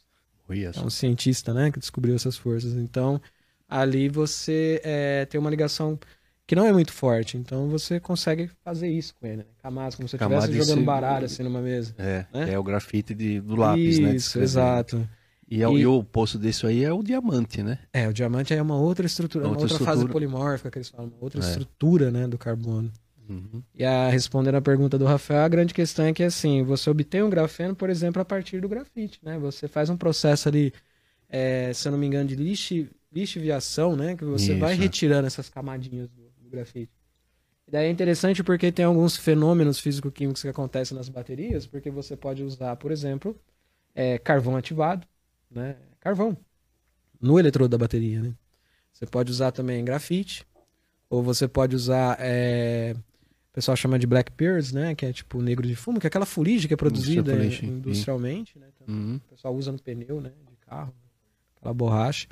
[0.53, 2.75] É um cientista né, que descobriu essas forças.
[2.75, 3.21] Então,
[3.69, 5.99] ali você é, tem uma ligação
[6.47, 7.37] que não é muito forte.
[7.37, 9.37] Então você consegue fazer isso com ele.
[9.39, 9.45] Né?
[9.63, 11.95] Camadas, como se você estivesse jogando baralho assim numa mesa.
[11.99, 12.53] É, Né?
[12.55, 14.09] é o grafite de- do lápis, né?
[14.17, 14.45] Isso, escrever.
[14.45, 15.09] exato.
[15.49, 17.79] E, é o- E- e o oposto disso aí é o diamante, né?
[17.93, 20.13] É, o diamante é uma outra estrutura, uma Outra outra fase estrutura.
[20.13, 21.49] polimórfica que eles falam, uma outra É.
[21.49, 22.91] estrutura, né, do carbono.
[23.31, 23.63] Uhum.
[23.75, 27.23] E a, respondendo a pergunta do Rafael, a grande questão é que assim, você obtém
[27.23, 29.39] um grafeno, por exemplo, a partir do grafite, né?
[29.39, 30.73] Você faz um processo ali,
[31.29, 34.17] é, se eu não me engano, de lixe, lixiviação, né?
[34.17, 34.83] Que você vai Isso.
[34.83, 36.93] retirando essas camadinhas do, do grafite.
[37.67, 42.17] E daí é interessante porque tem alguns fenômenos físico-químicos que acontecem nas baterias, porque você
[42.17, 43.39] pode usar, por exemplo,
[43.95, 45.07] é, carvão ativado,
[45.49, 45.77] né?
[46.01, 46.37] Carvão
[47.21, 48.35] no eletrodo da bateria, né?
[48.93, 50.45] Você pode usar também grafite,
[51.09, 52.95] ou você pode usar, é,
[53.51, 54.95] o pessoal chama de black pearls, né?
[54.95, 57.33] Que é tipo negro de fumo, que é aquela fuligem que é produzida
[57.65, 58.69] industrialmente, né?
[58.75, 59.17] Então, Uhum.
[59.17, 60.31] o pessoal usa no pneu, né?
[60.49, 60.95] De carro,
[61.57, 62.29] aquela borracha.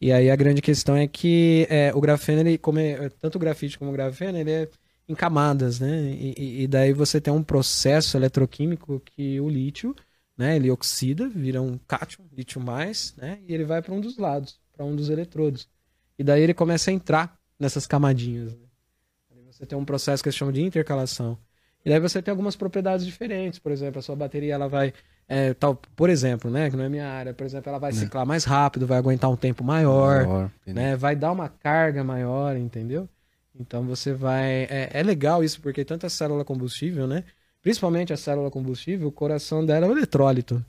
[0.00, 3.38] E aí a grande questão é que é, o grafeno, ele, como é, tanto o
[3.38, 4.68] grafite como o grafeno, ele é
[5.08, 6.02] em camadas, né?
[6.12, 9.94] E, e- e daí você tem um processo eletroquímico que o lítio,
[10.36, 10.56] né?
[10.56, 13.38] Ele oxida, vira um cátion, lítio mais, né?
[13.46, 15.68] E ele vai para um dos lados, para um dos eletrodos.
[16.18, 18.52] E daí ele começa a entrar nessas camadinhas.
[18.54, 18.63] Né?
[19.64, 21.38] Você tem um processo que se chama de intercalação.
[21.84, 23.58] E daí você tem algumas propriedades diferentes.
[23.58, 24.92] Por exemplo, a sua bateria ela vai,
[25.26, 26.70] é, tal, por exemplo, né?
[26.70, 27.32] Que não é minha área.
[27.32, 30.96] Por exemplo, ela vai ciclar mais rápido, vai aguentar um tempo maior Maior, né?
[30.96, 33.08] Vai dar uma carga maior, entendeu?
[33.58, 34.64] Então você vai.
[34.64, 37.24] É, é legal isso, porque tanto a célula combustível, né?
[37.62, 40.64] Principalmente a célula combustível, o coração dela é o eletrólito.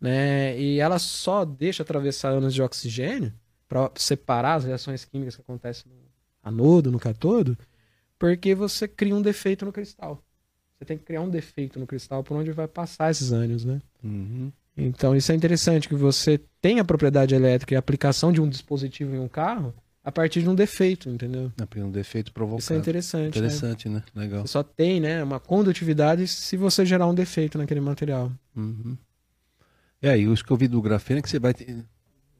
[0.00, 0.58] Né?
[0.58, 3.32] E ela só deixa atravessar íons de oxigênio
[3.68, 6.02] para separar as reações químicas que acontecem no
[6.42, 7.56] anodo, no catodo,
[8.22, 10.22] porque você cria um defeito no cristal.
[10.78, 13.80] Você tem que criar um defeito no cristal por onde vai passar esses ânions, né?
[14.00, 14.52] Uhum.
[14.76, 18.48] Então isso é interessante que você tem a propriedade elétrica e a aplicação de um
[18.48, 21.50] dispositivo em um carro a partir de um defeito, entendeu?
[21.76, 22.60] Um defeito provocado.
[22.60, 23.40] Isso é interessante.
[23.40, 23.46] né?
[23.46, 24.04] Interessante, né?
[24.14, 24.42] Legal.
[24.46, 28.30] Você só tem, né, uma condutividade se você gerar um defeito naquele material.
[28.54, 28.96] Uhum.
[30.00, 31.84] É, e isso que eu vi do grafeno é que você vai te-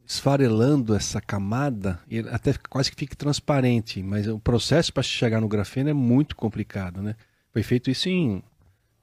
[0.06, 5.48] esfarelando essa camada e até quase que fica transparente, mas o processo para chegar no
[5.48, 7.14] grafeno é muito complicado, né?
[7.52, 8.42] Foi feito isso em...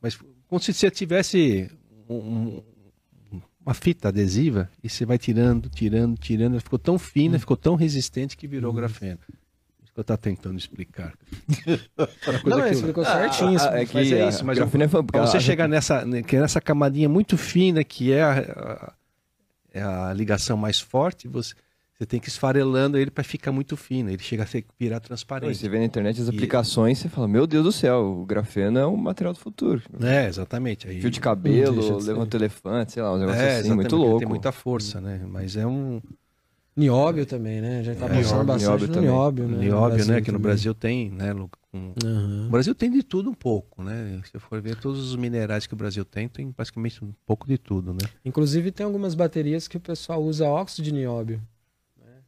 [0.01, 1.69] Mas como se você tivesse
[2.09, 7.37] um- um- uma fita adesiva e você vai tirando, tirando, tirando, ela ficou tão fina,
[7.37, 9.19] ficou tão resistente que virou grafeno.
[9.83, 11.13] Isso que eu estava tentando explicar.
[11.97, 13.55] Não, que mas eu- ficou certinho.
[13.55, 13.67] isso.
[13.67, 16.59] é que mas é isso, mas o grafeno é você chegar nessa, que é nessa
[16.61, 18.93] camadinha muito fina, que é a-
[19.73, 21.53] é a ligação mais forte, você,
[21.97, 24.09] você tem que ir esfarelando ele para ficar muito fino.
[24.09, 25.57] Ele chega a ser, virar transparente.
[25.57, 28.79] Você vê na internet as E- aplicações, você fala, meu Deus do céu, o grafeno
[28.79, 29.81] é um material do futuro.
[30.01, 30.87] É, exatamente.
[30.87, 34.19] Aí, Fio de cabelo, de levanta elefante, sei lá, um negócio é, assim, muito louco.
[34.19, 35.21] Tem muita força, né?
[35.27, 36.01] Mas é um
[36.79, 37.79] Nióbio também, né?
[37.79, 39.09] A gente tá É, pensando nióbio, bastante nióbio no também.
[39.09, 39.57] nióbio, né?
[39.57, 40.21] nióbio, né?
[40.21, 40.39] Que no.
[40.39, 41.33] Brasil tem, né?
[41.33, 42.47] Lu- com- Aham.
[42.47, 44.21] O Brasil tem de tudo um pouco, né?
[44.31, 47.57] Se for ver todos os minerais que o Brasil tem, tem basicamente um pouco de
[47.57, 47.99] tudo, né?
[48.23, 51.41] Inclusive tem algumas baterias que o pessoal usa óxido de nióbio.
[51.97, 52.21] né?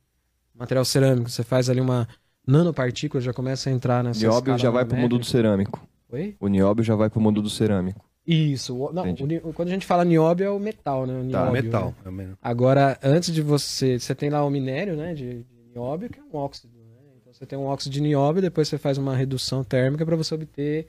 [0.53, 2.07] Material cerâmico, você faz ali uma
[2.45, 5.87] nanopartícula, já começa a entrar nessa Nióbio já vai pro mundo do cerâmico.
[6.11, 6.35] Oi?
[6.39, 8.05] O nióbio já vai pro mundo do cerâmico.
[8.25, 8.91] Isso.
[8.93, 9.03] Não,
[9.43, 11.13] o quando a gente fala nióbio é o metal, né?
[11.13, 11.95] O Tá, nióbio, metal.
[12.05, 12.29] né?
[12.31, 12.37] é.
[12.41, 13.99] Agora, antes de você.
[13.99, 15.13] Você tem lá o minério, né?
[15.13, 16.71] De, de nióbio, que é um óxido.
[16.77, 17.01] Né?
[17.19, 20.35] Então você tem um óxido de nióbio, depois você faz uma redução térmica para você
[20.35, 20.87] obter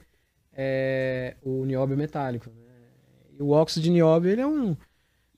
[0.55, 2.49] é, o nióbio metálico.
[2.49, 2.55] Né?
[3.39, 4.75] E o óxido de nióbio ele é um.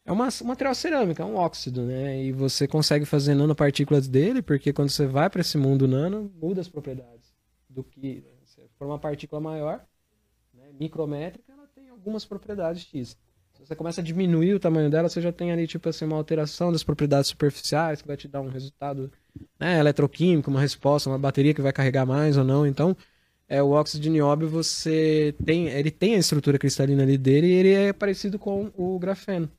[0.07, 2.21] É uma, um material cerâmico, é um óxido, né?
[2.21, 6.61] E você consegue fazer nanopartículas dele, porque quando você vai para esse mundo nano, muda
[6.61, 7.33] as propriedades.
[7.69, 8.23] Do que.
[8.43, 9.81] Se for uma partícula maior,
[10.53, 11.44] né, micrométrica,
[12.05, 13.17] algumas propriedades X.
[13.53, 16.17] Se você começa a diminuir o tamanho dela, você já tem ali, tipo assim, uma
[16.17, 19.11] alteração das propriedades superficiais, que vai te dar um resultado
[19.59, 22.67] né, eletroquímico, uma resposta, uma bateria que vai carregar mais ou não.
[22.67, 22.95] Então,
[23.47, 27.53] é, o óxido de nióbio, você tem, ele tem a estrutura cristalina ali dele e
[27.53, 29.49] ele é parecido com o grafeno.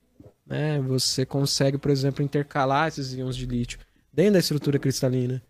[0.47, 0.80] Né?
[0.82, 3.78] Você consegue, por exemplo, intercalar esses íons de lítio
[4.12, 5.42] dentro da estrutura cristalina.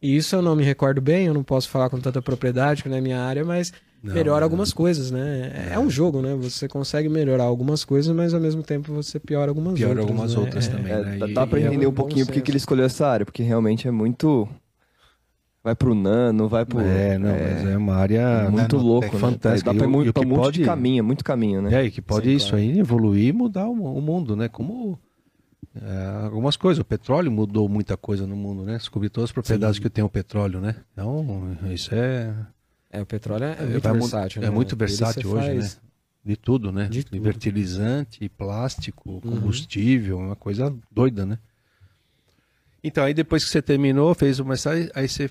[0.00, 2.88] E isso eu não me recordo bem, eu não posso falar com tanta propriedade, que
[2.88, 3.72] não é minha área, mas
[4.02, 5.70] Não, melhora algumas coisas, né?
[5.72, 6.34] É, um jogo, né?
[6.36, 10.08] Você consegue melhorar algumas coisas, mas ao mesmo tempo você piora algumas Piora outras.
[10.08, 10.40] algumas né?
[10.40, 10.92] outras É, também.
[10.92, 11.16] É, né?
[11.18, 13.26] dá, E- dá pra é entender um bom pouquinho porque que ele escolheu essa área,
[13.26, 14.48] porque realmente é muito.
[15.64, 16.80] Vai pro nano, vai pro.
[16.80, 19.20] É, não, mas é uma área muito nanotec- louco, né?
[19.20, 19.72] fantástica.
[19.72, 21.74] Dá pra, E pra um monte pode- de caminho, muito caminho, né?
[21.82, 22.62] É, e que pode Sim, isso claro.
[22.64, 24.48] aí evoluir e mudar o, o mundo, né?
[24.48, 24.96] Como
[25.74, 26.80] é, algumas coisas.
[26.80, 28.76] O petróleo mudou muita coisa no mundo, né?
[28.78, 30.76] Descobrir todas as propriedades que tem o petróleo, né?
[30.92, 32.32] Então, isso é,
[32.90, 34.42] É, o petróleo é, É, muito vai versátil.
[34.42, 34.50] é né?
[34.50, 35.80] muito Ele versátil hoje, faz-
[36.24, 36.88] de tudo, né?
[36.88, 37.22] De tudo.
[37.22, 41.38] fertilizante, plástico, combustível, uma coisa doida, né?
[42.82, 45.30] Então, aí depois que você terminou, fez o mestrado, aí você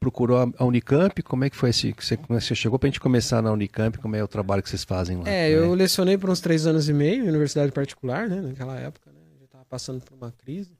[0.00, 2.88] procurou a- a Unicamp, como é que foi esse, que você, é você chegou pra
[2.88, 5.28] gente começar na Unicamp, como é o trabalho que vocês fazem lá?
[5.28, 8.40] É, eu lecionei por uns três anos e meio em universidade particular, né?
[8.40, 9.20] Naquela época, né?
[9.40, 10.70] Eu tava passando por uma crise.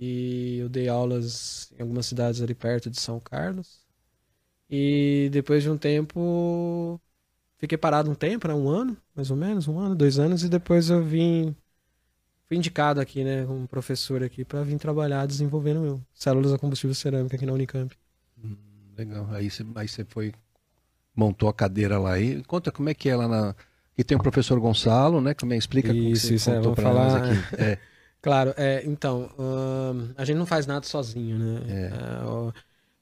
[0.00, 3.86] E eu dei aulas em algumas cidades ali perto de São Carlos.
[4.70, 7.00] E depois de um tempo,
[7.58, 8.54] fiquei parado um tempo, né?
[8.54, 10.44] Um ano, mais ou menos, um ano, dois anos.
[10.44, 11.56] E depois eu vim,
[12.48, 13.46] fui indicado aqui, né?
[13.46, 17.94] Como professor aqui, para vir trabalhar desenvolvendo meu, células a combustível cerâmica aqui na Unicamp.
[18.96, 19.28] Legal.
[19.32, 20.32] Aí você, aí você foi,
[21.16, 22.18] montou a cadeira lá.
[22.20, 23.56] E conta como é que é lá na...
[23.98, 25.34] E tem o professor Gonçalo, né?
[25.34, 27.46] Como é, explica como Isso, você isso, é, contou pra nós falar- aqui.
[27.56, 27.78] É,
[28.20, 31.60] Claro, é, então, ahn, a gente não faz nada sozinho, né?
[31.68, 31.92] É.
[32.24, 32.24] É,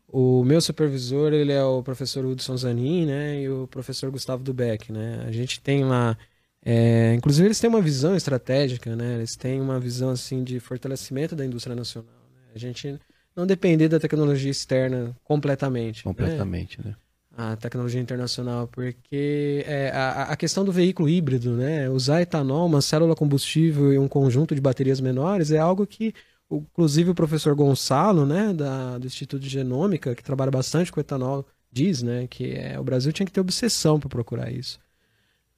[0.08, 3.42] o, meu supervisor, ele é o professor Hudson Zanin, né?
[3.42, 5.24] E o professor Gustavo Dubeck, né?
[5.26, 6.16] A gente tem lá...
[6.64, 9.16] é, inclusive, eles têm uma visão estratégica, né?
[9.16, 12.14] Eles têm uma visão, assim, de fortalecimento da indústria nacional.
[12.34, 12.52] né?
[12.54, 12.98] A gente
[13.34, 15.98] não depender da tecnologia externa completamente.
[15.98, 16.02] né?
[16.04, 16.94] completamente, né?
[17.36, 21.88] a tecnologia internacional, porque é, a, a questão do veículo híbrido, né?
[21.90, 26.14] Usar etanol, uma célula combustível e um conjunto de baterias menores é algo que,
[26.50, 31.46] inclusive, o professor Gonçalo, né, da, do Instituto de Genômica, que trabalha bastante com etanol,
[31.72, 34.78] diz, né, que é, o Brasil tinha que ter obsessão para procurar isso.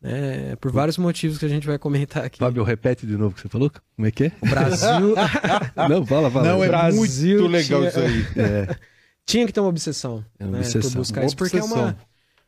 [0.00, 0.54] Né?
[0.56, 2.38] Por vários motivos que a gente vai comentar aqui.
[2.38, 3.68] Fábio, repete de novo o que você falou?
[3.96, 4.32] Como é que é?
[4.40, 5.14] O Brasil
[5.90, 6.48] Não, fala, fala.
[6.48, 8.26] Não, é Brasil muito legal tinha- isso aí.
[8.36, 8.76] É,
[9.26, 10.90] tinha que ter uma obsessão, É uma né, obsessão.
[10.92, 11.96] por buscar Uma isso, porque é uma, obsessão.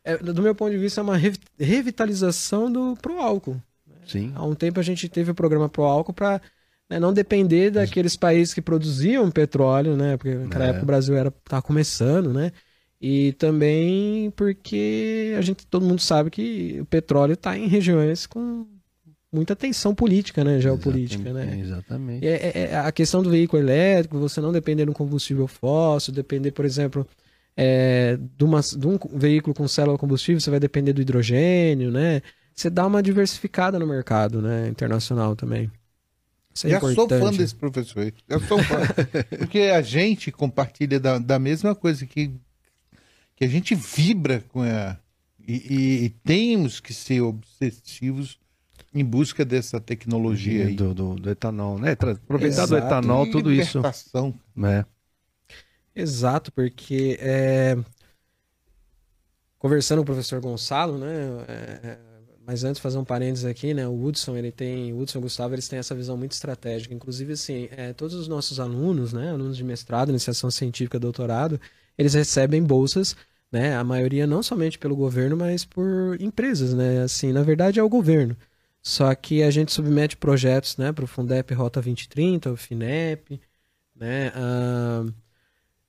[0.05, 3.61] é, do meu ponto de vista, é uma revi- revitalização do pro álcool.
[4.07, 4.31] sim.
[4.33, 6.41] Há um tempo a gente teve o programa pro álcool para
[6.99, 10.17] não depender daqueles países que produziam petróleo, né?
[10.17, 10.69] Porque naquela É.
[10.69, 12.51] época o Brasil era tava começando, né?
[12.99, 18.67] E também porque a gente todo mundo sabe que o petróleo está em regiões com
[19.33, 20.59] muita tensão política, né?
[20.59, 21.61] Geopolítica, Exatamente, né?
[21.61, 22.27] Exatamente.
[22.27, 26.13] É- é- é a questão do veículo elétrico, você não depender de um combustível fóssil,
[26.13, 27.07] depender, por exemplo,
[27.55, 32.21] é, de, uma- de um veículo com célula combustível, você vai depender do hidrogênio, né?
[32.53, 34.67] Você dá uma diversificada no mercado, né?
[34.67, 35.71] Internacional também.
[36.53, 37.21] Isso é Já sou importante.
[37.23, 38.13] fã desse professor aí.
[38.29, 38.77] Já sou fã.
[39.39, 42.31] Porque a gente compartilha da, da mesma coisa que,
[43.35, 44.97] que a gente vibra com a.
[45.47, 48.39] E, e- e temos que ser obsessivos
[48.93, 50.75] em busca dessa tecnologia aí.
[50.75, 51.91] do, do, do etanol, né?
[51.93, 52.87] Aproveitar do Exato.
[52.87, 53.81] etanol, tudo isso.
[54.55, 54.85] Né?
[55.95, 57.75] Exato, porque é,
[59.57, 61.45] conversando com o professor Gonçalo, né?
[61.47, 61.99] é, é,
[62.45, 63.87] mas antes fazer um parênteses aqui, né?
[63.87, 66.93] O Hudson, ele tem, o Hudson e o Gustavo, eles têm essa visão muito estratégica.
[66.93, 69.31] Inclusive, assim, é, todos os nossos alunos, né?
[69.31, 71.59] Alunos de mestrado, iniciação científica, doutorado,
[71.97, 73.15] eles recebem bolsas,
[73.51, 73.75] né?
[73.75, 77.03] A maioria não somente pelo governo, mas por empresas, né?
[77.03, 78.35] Assim, na verdade é o governo.
[78.81, 80.91] Só que a gente submete projetos, né?
[80.91, 83.39] Para o Fundep Rota 2030, o FINEP,
[83.95, 84.31] né?
[84.35, 85.05] ah,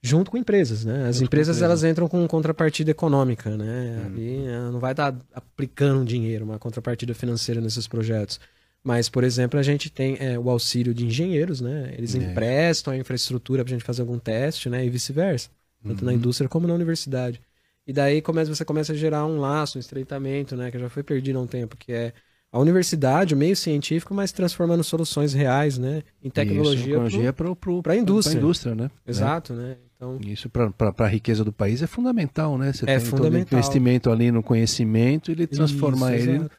[0.02, 1.06] junto com empresas, né?
[1.08, 1.62] As Junto empresas empresas.
[1.62, 4.02] elas entram com contrapartida econômica, né?
[4.04, 8.40] Ali ela não vai estar aplicando dinheiro, uma contrapartida financeira nesses projetos.
[8.84, 11.94] Mas, por exemplo, a gente tem é, o auxílio de engenheiros, né?
[11.96, 12.18] Eles É.
[12.18, 14.84] emprestam a infraestrutura para a gente fazer algum teste, né?
[14.84, 15.48] E vice-versa,
[15.86, 16.16] tanto na Uhum.
[16.16, 17.40] indústria como na universidade.
[17.86, 20.70] E daí começa, você começa a gerar um laço, um estreitamento, né?
[20.72, 22.12] Que já foi perdido há um tempo, que é
[22.50, 26.02] a universidade, o meio científico, mas transformando soluções reais, né?
[26.22, 27.32] Em tecnologia.
[27.32, 28.34] Pro, pra indústria.
[28.34, 28.90] pra indústria, né?
[29.06, 29.76] Exato, né?
[30.02, 30.18] Então.
[30.20, 32.72] Isso para a riqueza do país é fundamental, né?
[32.72, 33.58] Você É tem todo fundamental.
[33.58, 36.56] investimento ali no conhecimento e ele transformar Isso, ele exato.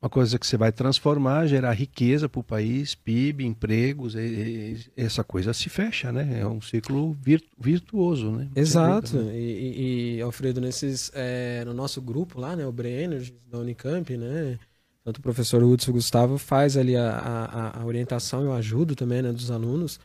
[0.00, 4.76] uma coisa que você vai transformar, gerar riqueza para o país, PIB, empregos, e- e-
[4.96, 6.38] essa coisa se fecha, né?
[6.40, 8.48] É um ciclo vir- virtuoso, né?
[8.54, 9.16] Exato.
[9.16, 9.36] Né?
[9.36, 13.08] E, e- Alfredo, nesses, é, no nosso grupo lá, né, o Brain
[13.50, 14.56] da Unicamp, né,
[15.04, 19.20] tanto o professor Hudson Gustavo faz ali a, a, a orientação e o ajudo também,
[19.22, 19.98] né, dos alunos.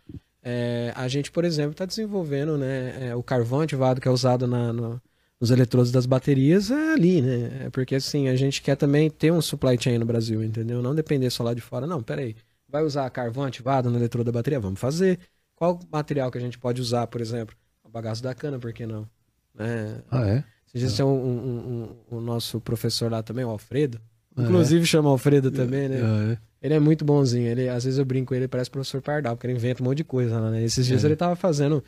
[0.44, 4.46] É, a gente, por exemplo, está desenvolvendo, né, é, o carvão ativado que é usado
[4.48, 5.02] na, no-
[5.40, 9.32] nos eletrodos das baterias é ali, né, É porque assim, a gente quer também ter
[9.32, 10.82] um supply chain no Brasil, entendeu?
[10.82, 11.88] Não depender só lá de fora.
[11.88, 12.36] Não, peraí,
[12.68, 14.60] vai usar carvão ativado no eletrodo da bateria?
[14.60, 15.20] Vamos fazer.
[15.56, 17.56] Qual material que a gente pode usar, por exemplo?
[17.84, 19.08] O bagaço da cana, por que não?
[19.54, 20.02] Né?
[20.10, 20.44] Ah, é?
[20.74, 24.02] Dias tem um, um- um- o nosso professor lá também, o Alfredo.
[24.36, 26.00] Ah, Inclusive chama Alfredo também, né?
[26.04, 26.38] Ah, é?
[26.66, 27.48] Ele é muito bonzinho.
[27.48, 29.82] Ele, às vezes eu brinco com ele, ele parece o professor Pardal, porque ele inventa
[29.84, 30.64] um monte de coisa lá, né?
[30.64, 31.08] Esses dias É.
[31.08, 31.84] ele tava fazendo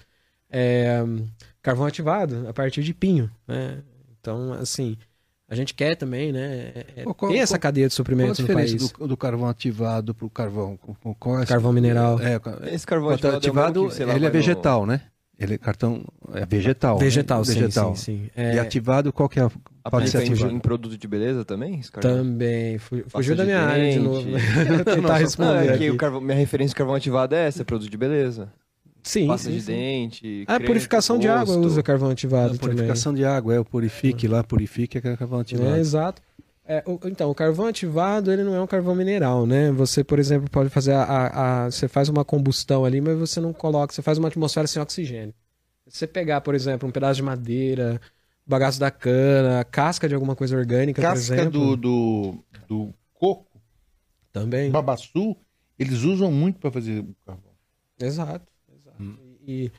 [0.49, 1.03] é,
[1.61, 3.79] carvão ativado a partir de pinho, né?
[4.19, 4.95] Então, assim,
[5.49, 6.71] a gente quer também, né?
[6.75, 8.91] é- é Qual- essa qual- cadeia de Qual a suprimentos no diferença país.
[8.91, 10.77] do, do carvão ativado para o carvão?
[11.19, 12.19] Qual é essa- Carvão mineral.
[12.19, 12.39] É,
[12.73, 15.01] Esse carvão ativado, é ativado, mesmo que, sei lá, ele é vai no- vegetal, né?
[15.37, 16.97] Ele é cartão é vegetal.
[16.97, 17.45] Vegetal, né?
[17.45, 17.95] sim, vegetal.
[17.95, 18.29] sim, sim.
[18.35, 19.43] E É, ativado, qual que é?
[19.43, 19.49] a-
[19.91, 20.53] Pode ser Aplica em, ativado.
[20.55, 21.81] em produto de beleza também?
[22.01, 22.77] também.
[22.77, 24.27] Fugiu da minha área de novo.
[24.85, 25.91] Tentar Não, responder é que aqui.
[25.91, 28.51] o carvão- minha referência de carvão ativado é essa, é produto de beleza.
[29.03, 29.71] Sim, Pasta sim, de sim.
[29.73, 33.65] dente, A creme purificação de água usa carvão ativado A purificação de água, é o
[33.65, 35.41] purifique lá, purifique, é carvão também.
[35.41, 35.75] ativado.
[35.75, 36.21] É, exato.
[36.67, 39.71] É, o- então, o carvão ativado, ele não é um carvão mineral, né?
[39.71, 43.39] Você, por exemplo, pode fazer a, a- a- Você faz uma combustão ali, mas você
[43.39, 43.93] não coloca...
[43.93, 45.33] Você faz uma atmosfera sem oxigênio.
[45.87, 48.01] Se você pegar, por exemplo, um pedaço de madeira,
[48.45, 51.51] bagaço da cana, casca de alguma coisa orgânica, por Casca exemplo...
[51.51, 53.61] do, do, do coco,
[54.31, 54.71] Também.
[54.71, 55.37] babaçu,
[55.77, 57.53] eles usam muito para fazer o carvão.
[57.99, 59.01] Exato, exato.
[59.01, 59.15] Hum.
[59.45, 59.71] E, e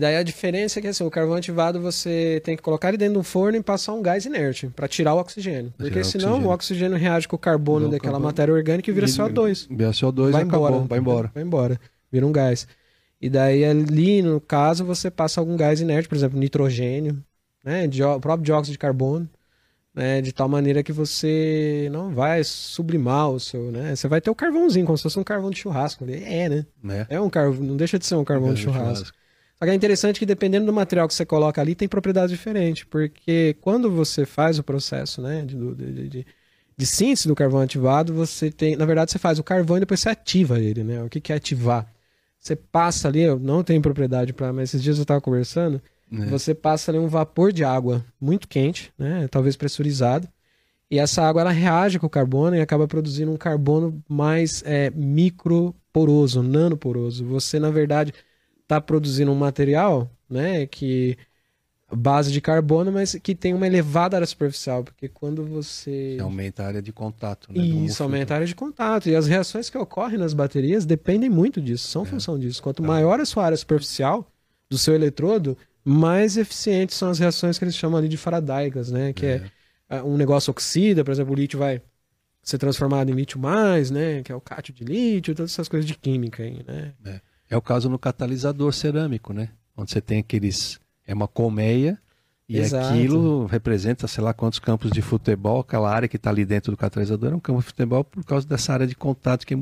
[0.00, 3.14] daí a diferença é que assim, o carvão ativado você tem que colocar ele dentro
[3.14, 5.72] do forno e passar um gás inerte para tirar o oxigênio.
[5.76, 6.48] Porque tirar o senão oxigênio.
[6.48, 8.26] o oxigênio reage com o carbono Não, daquela carbono.
[8.26, 9.68] matéria orgânica e vira CO2.
[9.68, 10.84] BaCO2 vai acabou, embora.
[10.88, 11.30] vai embora.
[11.34, 11.80] Vai embora.
[12.10, 12.66] Vira um gás.
[13.20, 17.22] E daí ali, no caso, você passa algum gás inerte, por exemplo, nitrogênio,
[17.64, 17.88] né?
[18.16, 19.28] O próprio dióxido de carbono,
[19.94, 20.20] né?
[20.22, 23.94] De tal maneira que você não vai sublimar o seu, né?
[23.94, 26.04] Você vai ter o carvãozinho, como se fosse um carvão de churrasco.
[26.08, 26.66] É, né?
[26.82, 27.06] Né?
[27.10, 29.06] É um carvão, não deixa de ser um carvão de churrasco.
[29.06, 29.12] Só
[29.70, 32.84] é interessante que dependendo do material que você coloca ali, tem propriedades diferentes.
[32.84, 36.26] Porque quando você faz o processo né, de, de, de,
[36.76, 38.76] de síntese do carvão ativado, você tem.
[38.76, 41.02] Na verdade, você faz o carvão e depois você ativa ele, né?
[41.02, 41.86] O que, que é ativar?
[42.38, 46.26] Você passa ali, eu não tenho propriedade para, mas esses dias eu estava conversando, Né?
[46.26, 49.28] você passa ali um vapor de água muito quente, né?
[49.28, 50.28] Talvez pressurizado.
[50.90, 54.90] E essa água ela reage com o carbono e acaba produzindo um carbono mais é,
[54.90, 57.24] microporoso, nanoporoso.
[57.26, 58.12] Você, na verdade,
[58.62, 61.18] está produzindo um material, né, que
[61.94, 66.66] base de carbono, mas que tem uma elevada área superficial, porque quando você Aumenta a
[66.66, 67.52] área de contato.
[67.52, 71.28] Né, isso aumenta a área de contato e as reações que ocorrem nas baterias dependem
[71.28, 72.62] muito disso, são função disso.
[72.62, 74.26] Quanto maior a sua área superficial
[74.70, 79.12] do seu eletrodo, mais eficientes são as reações que eles chamam ali de faradaicas, né,
[79.12, 79.42] que é,
[79.88, 81.82] ah, um negócio oxida, por exemplo, o lítio vai
[82.42, 85.86] ser transformado em lítio mais, né, que é o cátio de lítio, todas essas coisas
[85.86, 86.94] de química aí, né?
[87.04, 89.50] É o caso no catalisador cerâmico, né?
[89.76, 90.80] Onde você tem aqueles.
[91.06, 91.98] É uma colmeia
[92.48, 92.88] e Exato.
[92.94, 95.60] aquilo representa, sei lá, quantos campos de futebol.
[95.60, 98.46] Aquela área que está ali dentro do catalisador é um campo de futebol por causa
[98.46, 99.58] dessa área de contato que é.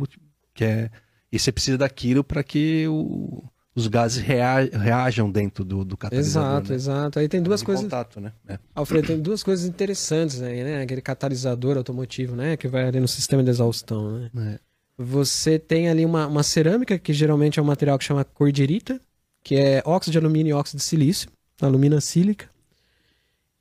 [0.55, 0.91] Que é
[1.33, 6.51] e você precisa daquilo para que o- os gases rea- reajam dentro do, do catalisador.
[6.51, 6.75] Exato, né?
[6.75, 7.19] exato.
[7.21, 8.33] Aí tem duas de coisas, contato, né?
[8.49, 8.59] É.
[8.75, 10.83] Alfredo, tem duas coisas interessantes aí, né?
[10.83, 14.31] Aquele catalisador automotivo, né, que vai ali no sistema de exaustão, né?
[14.57, 14.70] É.
[15.03, 19.01] Você tem ali uma, uma cerâmica, que geralmente é um material que chama cordirita,
[19.43, 22.51] que é óxido de alumínio e óxido de silício, alumina sílica.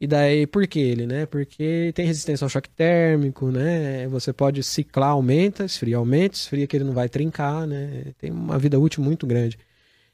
[0.01, 1.25] E daí, por que ele, né?
[1.25, 4.05] Porque tem resistência ao choque térmico, né?
[4.09, 8.07] Você pode ciclar, aumenta, esfria, aumenta, esfria, que ele não vai trincar, né?
[8.17, 9.57] Tem uma vida útil muito grande.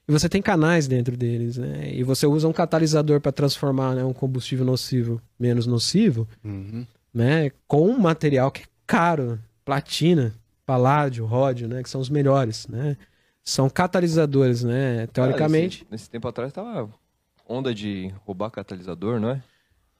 [0.08, 1.90] E você tem canais dentro deles, né?
[1.92, 6.86] E você usa um catalisador para transformar né, um combustível nocivo menos nocivo, Uhum.
[7.12, 7.50] né?
[7.66, 10.32] Com um material que é caro, platina,
[10.66, 11.82] paládio, ródio, né?
[11.82, 12.96] Que são os melhores, né?
[13.42, 15.06] São catalisadores, né?
[15.12, 16.90] Teoricamente, Ah, nesse, nesse tempo atrás tava
[17.48, 19.42] onda de roubar catalisador, não é?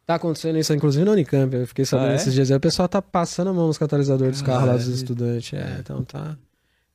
[0.04, 1.52] tá acontecendo isso, inclusive na Unicamp.
[1.54, 2.16] Eu fiquei sabendo Ah, é?
[2.16, 2.50] esses dias.
[2.50, 4.76] O pessoal tá passando a mão nos catalisadores dos carros lá é?
[4.76, 5.52] dos estudantes.
[5.52, 6.36] É, então tá.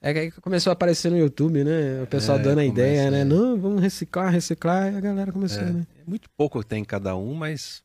[0.01, 2.01] É que aí começou a aparecer no YouTube, né?
[2.03, 3.19] O pessoal É, dando a começa, ideia, né?
[3.21, 3.23] é.
[3.25, 4.91] Não, vamos reciclar, reciclar.
[4.93, 5.85] E a galera começou, né?
[5.99, 7.83] É muito pouco tem em cada um, mas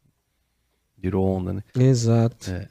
[0.97, 1.63] virou onda, né?
[1.77, 2.51] Exato.
[2.51, 2.69] É.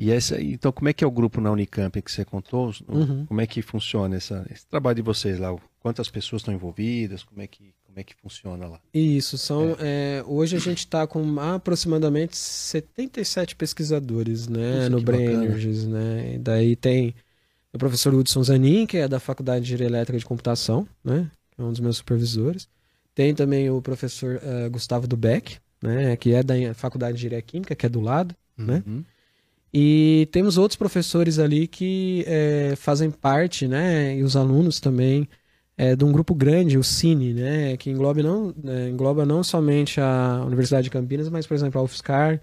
[0.00, 2.72] E essa, então, como é que é o grupo na Unicamp que você contou?
[2.88, 3.26] Uhum.
[3.26, 5.54] Como é que funciona essa, esse trabalho de vocês lá?
[5.78, 7.22] Quantas pessoas estão envolvidas?
[7.22, 8.80] Como é que, como é que funciona lá?
[8.94, 9.76] Isso, são.
[9.78, 15.44] é, hoje a gente está com aproximadamente 77 pesquisadores né, no Brain bacana.
[15.44, 15.86] Energies.
[15.86, 16.36] Né?
[16.36, 17.14] E daí tem
[17.70, 21.30] o professor Hudson Zanin, que é da Faculdade de Elétrica de Computação, né?
[21.50, 22.66] que é um dos meus supervisores.
[23.14, 26.16] Tem também o professor eh, Gustavo Dubeck, né?
[26.16, 28.34] que é da Faculdade de Engenharia Química, que é do lado.
[28.56, 28.82] Né?
[29.72, 35.28] E temos outros professores ali que eh, fazem parte, né, e os alunos também,
[35.76, 40.00] eh, de um grupo grande, o Cine, né, que engloba não, eh, engloba não somente
[40.00, 42.40] a Universidade de Campinas, mas, por exemplo, a UFSCar,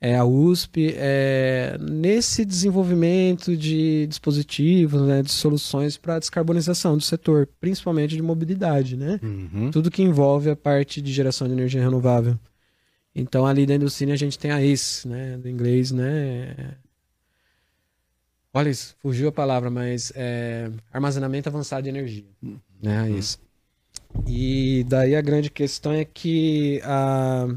[0.00, 7.02] eh, a USP, eh, nesse desenvolvimento de dispositivos, né, de soluções para a descarbonização do
[7.02, 9.20] setor, principalmente de mobilidade, né?
[9.22, 9.70] Uhum.
[9.70, 12.38] tudo que envolve a parte de geração de energia renovável.
[13.14, 15.36] Então, ali dentro do Cine, a gente tem a ACE, né?
[15.36, 16.76] Do inglês, né?
[18.52, 22.26] Olha isso, fugiu a palavra, mas é armazenamento avançado de energia,
[22.82, 22.98] né?
[22.98, 23.38] A ACE.
[24.26, 27.48] E daí a grande questão é que a,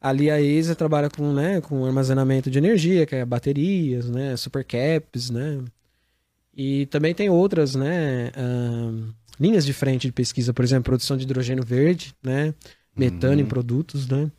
[0.00, 4.36] ali a ESA trabalha com, né, com armazenamento de energia, que é baterias, né?
[4.36, 5.62] Supercaps, né?
[6.56, 8.30] E também tem outras, né?
[8.36, 12.54] ahn, linhas de frente de pesquisa, por exemplo, produção de hidrogênio verde, né?
[12.96, 14.30] Metano em produtos, né?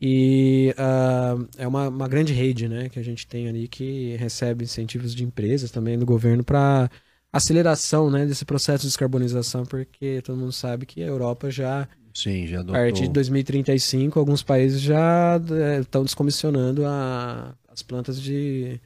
[0.00, 4.64] E uh, é uma, uma grande rede né, que a gente tem ali que recebe
[4.64, 6.90] incentivos de empresas também do governo para
[7.32, 12.46] aceleração né, desse processo de descarbonização, porque todo mundo sabe que a Europa já, Sim,
[12.46, 15.40] já a partir de 2035, alguns países já
[15.80, 18.80] estão descomissionando a, as plantas de...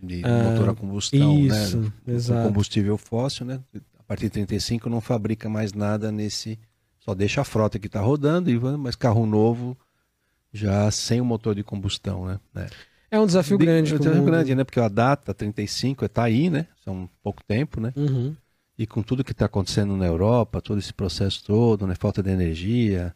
[0.00, 1.92] De motor a combustão, isso, né?
[2.08, 2.48] Exato.
[2.48, 3.60] combustível fóssil, né?
[3.98, 6.58] A partir de 35 não fabrica mais nada nesse...
[7.04, 9.76] Só deixa a frota que está rodando, e mas carro novo
[10.52, 12.40] já sem o motor de combustão, né?
[12.54, 12.68] É,
[13.12, 13.92] é um desafio de, grande.
[13.92, 14.64] É um desafio grande, né?
[14.64, 16.66] Porque a data 35 está aí, né?
[16.84, 17.92] São pouco tempo, né?
[17.96, 18.36] Uhum.
[18.78, 21.94] E com tudo que está acontecendo na Europa, todo esse processo todo, né?
[21.94, 23.14] Falta de energia,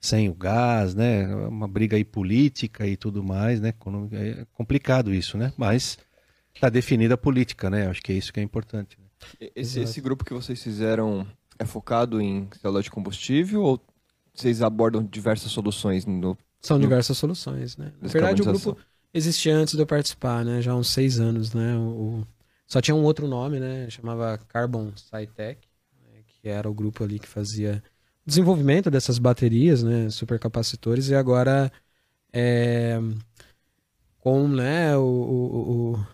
[0.00, 1.26] sem o gás, né?
[1.46, 3.74] Uma briga aí política e tudo mais, né?
[4.12, 5.52] É complicado isso, né?
[5.56, 5.98] Mas
[6.54, 7.86] está definida a política, né?
[7.86, 8.98] Acho que é isso que é importante.
[8.98, 9.50] Né?
[9.54, 11.26] Esse, esse grupo que vocês fizeram
[11.60, 13.80] é focado em célula de combustível ou
[14.34, 17.90] vocês abordam diversas soluções no são diversas soluções, né?
[18.00, 18.76] Na verdade, o grupo
[19.14, 20.60] existia antes de eu participar, né?
[20.60, 21.74] Já há uns seis anos, né?
[21.76, 22.26] O,
[22.66, 23.88] só tinha um outro nome, né?
[23.88, 25.66] Chamava Carbon SciTech,
[26.02, 26.20] né?
[26.26, 27.82] que era o grupo ali que fazia
[28.26, 30.10] desenvolvimento dessas baterias, né?
[30.10, 31.72] Supercapacitores e agora
[32.30, 32.98] é,
[34.18, 34.94] com, né?
[34.98, 36.06] o, o, o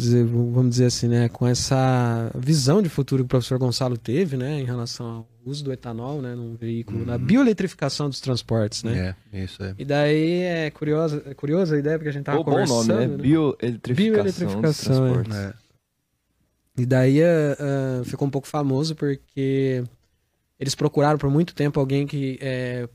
[0.00, 4.36] dizer, vamos dizer assim, né, com essa visão de futuro que o professor Gonçalo teve,
[4.36, 7.06] né, em relação ao uso do etanol, né, num veículo, uhum.
[7.06, 9.14] na bioeletrificação dos transportes, né?
[9.32, 9.74] É, isso é.
[9.78, 13.06] E daí é curiosa, é curiosa a ideia porque a gente tava conversando, bom nome,
[13.06, 13.16] né?
[13.16, 15.36] Bioeletrificação, bioeletrificação dos transportes.
[15.36, 15.54] É.
[16.78, 19.84] E daí uh, ficou um pouco famoso porque
[20.58, 22.88] eles procuraram por muito tempo alguém que é,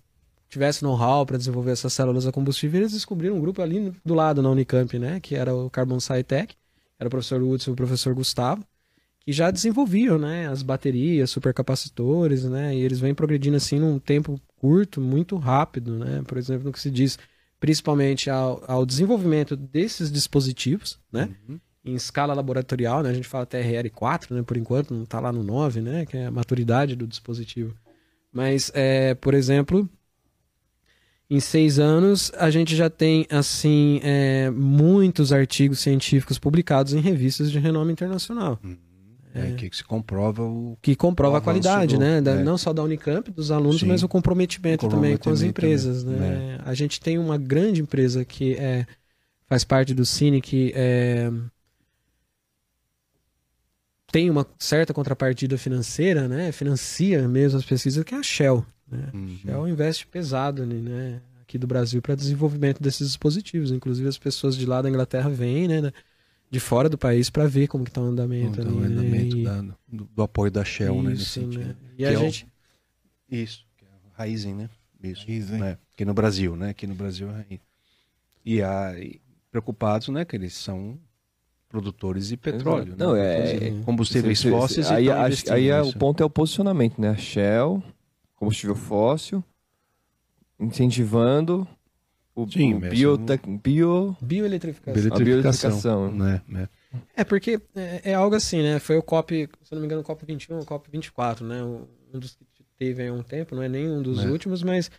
[0.49, 4.13] tivesse know-how para desenvolver essas células a combustível, e eles descobriram um grupo ali do
[4.13, 6.55] lado na Unicamp, né, que era o Carbon SciTech
[6.99, 8.65] era o professor Hudson e o professor Gustavo,
[9.19, 14.39] que já desenvolviam, né, as baterias, supercapacitores, né, e eles vêm progredindo assim num tempo
[14.55, 17.17] curto, muito rápido, né, por exemplo, no que se diz
[17.59, 21.59] principalmente ao, ao desenvolvimento desses dispositivos, né, uhum.
[21.83, 25.43] em escala laboratorial, né, a gente fala TRL4, né, por enquanto, não está lá no
[25.43, 27.75] 9, né, que é a maturidade do dispositivo,
[28.31, 29.89] mas, é, por exemplo,
[31.29, 37.51] em seis anos, a gente já tem, assim, é, muitos artigos científicos publicados em revistas
[37.51, 38.59] de renome internacional.
[38.63, 38.77] Uhum.
[39.33, 40.77] É, que se comprova o.
[40.81, 42.21] Que comprova o a qualidade, do, né?
[42.21, 42.43] Da, é.
[42.43, 43.87] Não só da Unicamp, dos alunos, Sim.
[43.87, 46.03] mas o comprometimento, o comprometimento também com as empresas.
[46.05, 46.59] Também, né?
[46.65, 46.69] É.
[46.69, 48.85] A gente tem uma grande empresa que é,
[49.45, 51.29] faz parte do Cine, que é,
[54.09, 56.53] tem uma certa contrapartida financeira, né?
[56.53, 58.65] Financia mesmo as pesquisas, que é a Shell.
[58.89, 59.09] Né?
[59.13, 59.37] Uhum.
[59.41, 61.21] Shell investe pesado né?
[61.41, 63.71] aqui do Brasil para desenvolvimento desses dispositivos.
[63.71, 65.91] Inclusive as pessoas de lá da Inglaterra vêm, né?
[66.49, 68.61] De fora do país para ver como que está o andamento.
[68.61, 69.43] Então, ali, o andamento né?
[69.43, 71.57] da, do, do, apoio da Shell, né, Isso, né?
[71.57, 71.75] né?
[71.93, 72.45] E que a é gente...
[72.45, 73.35] O...
[73.35, 74.69] Isso, que é a Raizen, né?
[75.03, 75.59] Isso, Raizen.
[75.59, 75.77] Né?
[75.93, 76.69] Aqui no Brasil, né?
[76.69, 77.59] Aqui no Brasil é
[78.45, 79.19] E, a, e
[79.49, 80.23] preocupados, né?
[80.23, 80.99] Que eles são
[81.67, 82.91] produtores de petróleo.
[82.91, 82.95] Né?
[82.97, 83.55] Não, né?
[83.55, 84.89] é, combustíveis fósseis.
[84.91, 85.07] Aí,
[85.49, 87.09] aí é, o ponto é o posicionamento, né?
[87.09, 87.83] A Shell
[88.35, 89.43] combustível fóssil,
[90.59, 91.67] incentivando
[92.35, 94.15] o, Sim, o biotec, bio...
[94.21, 95.15] bioeletrificação.
[95.15, 96.11] A bioeletrificação.
[96.11, 96.41] Né?
[96.47, 96.69] né?
[97.15, 98.77] É, porque é, é, algo assim, né?
[98.77, 101.63] Foi o COP, se não me engano, o COP 21 o COP 24, né?
[101.63, 104.27] Um dos que teve há um tempo, não é nem um dos é.
[104.27, 104.91] últimos, mas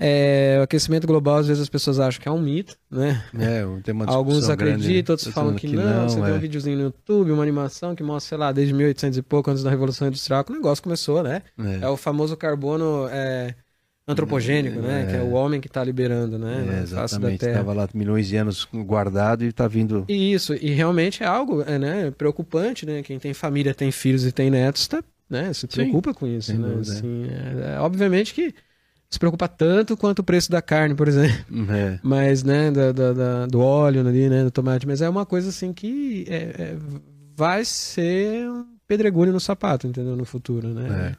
[0.00, 3.24] é, o aquecimento global, às vezes as pessoas acham que é um mito, né?
[3.36, 6.02] É, tem uma Alguns acreditam, outros falam que, que não.
[6.02, 6.08] não.
[6.08, 6.24] Você é.
[6.24, 9.50] tem um videozinho no YouTube, uma animação que mostra, sei lá, desde 1800 e pouco,
[9.50, 11.42] antes da Revolução Industrial, que o negócio começou, né?
[11.58, 13.56] É, é o famoso carbono é,
[14.06, 15.04] antropogênico, né?
[15.10, 16.78] Que é o homem que está liberando, né?
[16.78, 17.44] É, exatamente.
[17.44, 20.04] Estava lá milhões de anos guardado e está vindo...
[20.08, 23.02] E isso, e realmente é algo é, né, preocupante, né?
[23.02, 25.52] Quem tem família, tem filhos e tem netos, tá, né?
[25.52, 26.76] se preocupa Sim, com isso, né?
[26.80, 27.26] Assim,
[27.80, 28.54] obviamente que
[29.10, 31.36] se preocupa tanto quanto o preço da carne, por exemplo.
[31.72, 31.98] É.
[32.04, 34.86] Mas, né, da, da, da, do óleo ali, né, do tomate.
[34.86, 36.76] Mas é uma coisa assim que é, é,
[37.34, 40.16] vai ser um pedregulho no sapato, entendeu?
[40.16, 41.16] No futuro, né?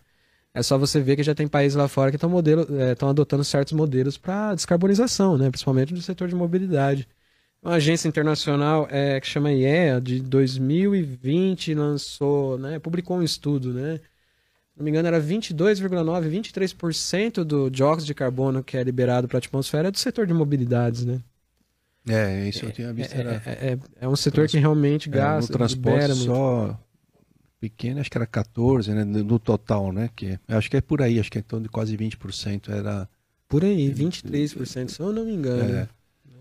[0.54, 0.60] É.
[0.60, 3.74] é só você ver que já tem países lá fora que estão é, adotando certos
[3.74, 5.50] modelos para descarbonização, né?
[5.50, 7.08] Principalmente no setor de mobilidade.
[7.62, 14.00] Uma agência internacional é, que chama IEA, de 2020, lançou, né, publicou um estudo, né?
[14.80, 19.40] Não me engano, era 22,9%, 23% do dióxido de carbono que é liberado para a
[19.40, 21.20] atmosfera é do setor de mobilidades, né?
[22.08, 23.14] É, isso eu tinha visto.
[23.14, 23.44] É, era...
[23.46, 24.52] é, é, é um setor Trans...
[24.52, 25.52] que realmente gasta.
[25.52, 26.80] É, no transporte só muito.
[27.60, 29.04] pequeno, acho que era 14%, né?
[29.04, 30.10] No total, né?
[30.16, 33.08] Que, acho que é por aí, acho que é em torno de quase 20% era.
[33.50, 35.76] Por aí, 23%, se eu não me engano.
[35.76, 35.90] É.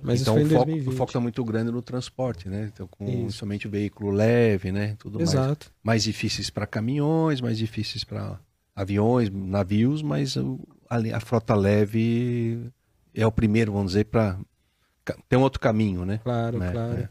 [0.03, 0.88] Mas então o foco, 2020.
[0.88, 2.70] o foco está muito grande no transporte, né?
[2.72, 3.38] Então, com Isso.
[3.38, 4.96] somente o veículo leve, né?
[4.99, 5.30] Tudo mais.
[5.32, 5.72] Exato.
[5.82, 8.38] mais difíceis para caminhões, mais difíceis para
[8.76, 10.36] aviões, navios, mas
[10.88, 12.70] a, a frota leve
[13.14, 14.38] é o primeiro, vamos dizer, para
[15.28, 16.20] tem um outro caminho, né?
[16.22, 16.99] Claro, É, claro.
[17.01, 17.09] é.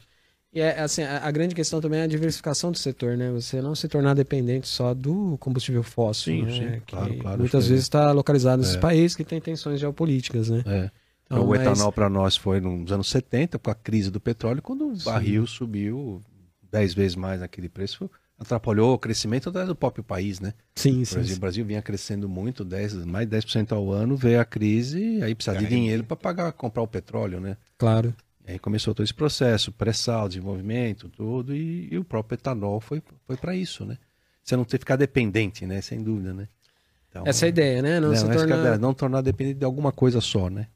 [0.54, 3.32] E é, assim, a, a grande questão também é a diversificação do setor, né?
[3.32, 6.52] Você não se tornar dependente só do combustível fóssil, Sim, né?
[6.76, 8.80] sim, Que claro, claro, Muitas que- vezes está localizado nesses É.
[8.80, 10.64] países que têm tensões geopolíticas, né?
[10.66, 10.92] É.
[11.28, 14.62] Então, o mas- etanol para nós foi nos anos 70, com a crise do petróleo,
[14.62, 15.06] quando o Sim.
[15.06, 16.22] barril subiu
[16.72, 18.10] 10 vezes mais naquele preço,
[18.40, 20.54] atrapalhou o crescimento do próprio país, né?
[20.76, 21.34] Sim, sim.
[21.34, 25.34] o Brasil vinha crescendo muito, 10, mais de 10% ao ano, veio a crise, aí
[25.36, 27.58] precisa de dinheiro para pagar, comprar o petróleo, né?
[27.78, 28.14] Claro.
[28.48, 33.02] E aí começou todo esse processo, pré-sal, desenvolvimento, tudo, e, e o próprio etanol foi,
[33.26, 33.98] foi para isso, né?
[34.44, 35.82] Você não ter que ficar dependente, né?
[35.82, 36.48] Sem dúvida, né?
[37.10, 38.00] Então, Essa é a ideia, né?
[38.00, 38.78] Não, Não, se que é tornar...
[38.80, 40.68] não tornar dependente de alguma coisa só, né?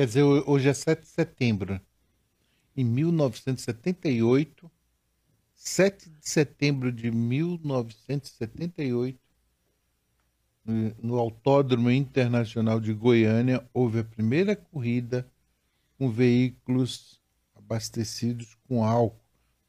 [0.00, 1.78] Quer dizer, ho- hoje é 7 de setembro.
[2.76, 4.70] Em 1978,
[5.54, 9.20] 7 de setembro de 1978,
[10.64, 15.30] no- no Autódromo Internacional de Goiânia, houve a primeira corrida
[15.98, 17.20] com veículos
[17.54, 19.20] abastecidos com álcool.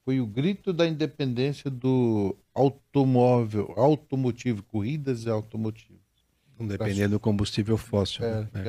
[0.06, 6.01] Foi o grito da independência do automóvel, automotivo, corridas e automotivo.
[6.68, 8.26] Depender do combustível fóssil.
[8.26, 8.64] É, né?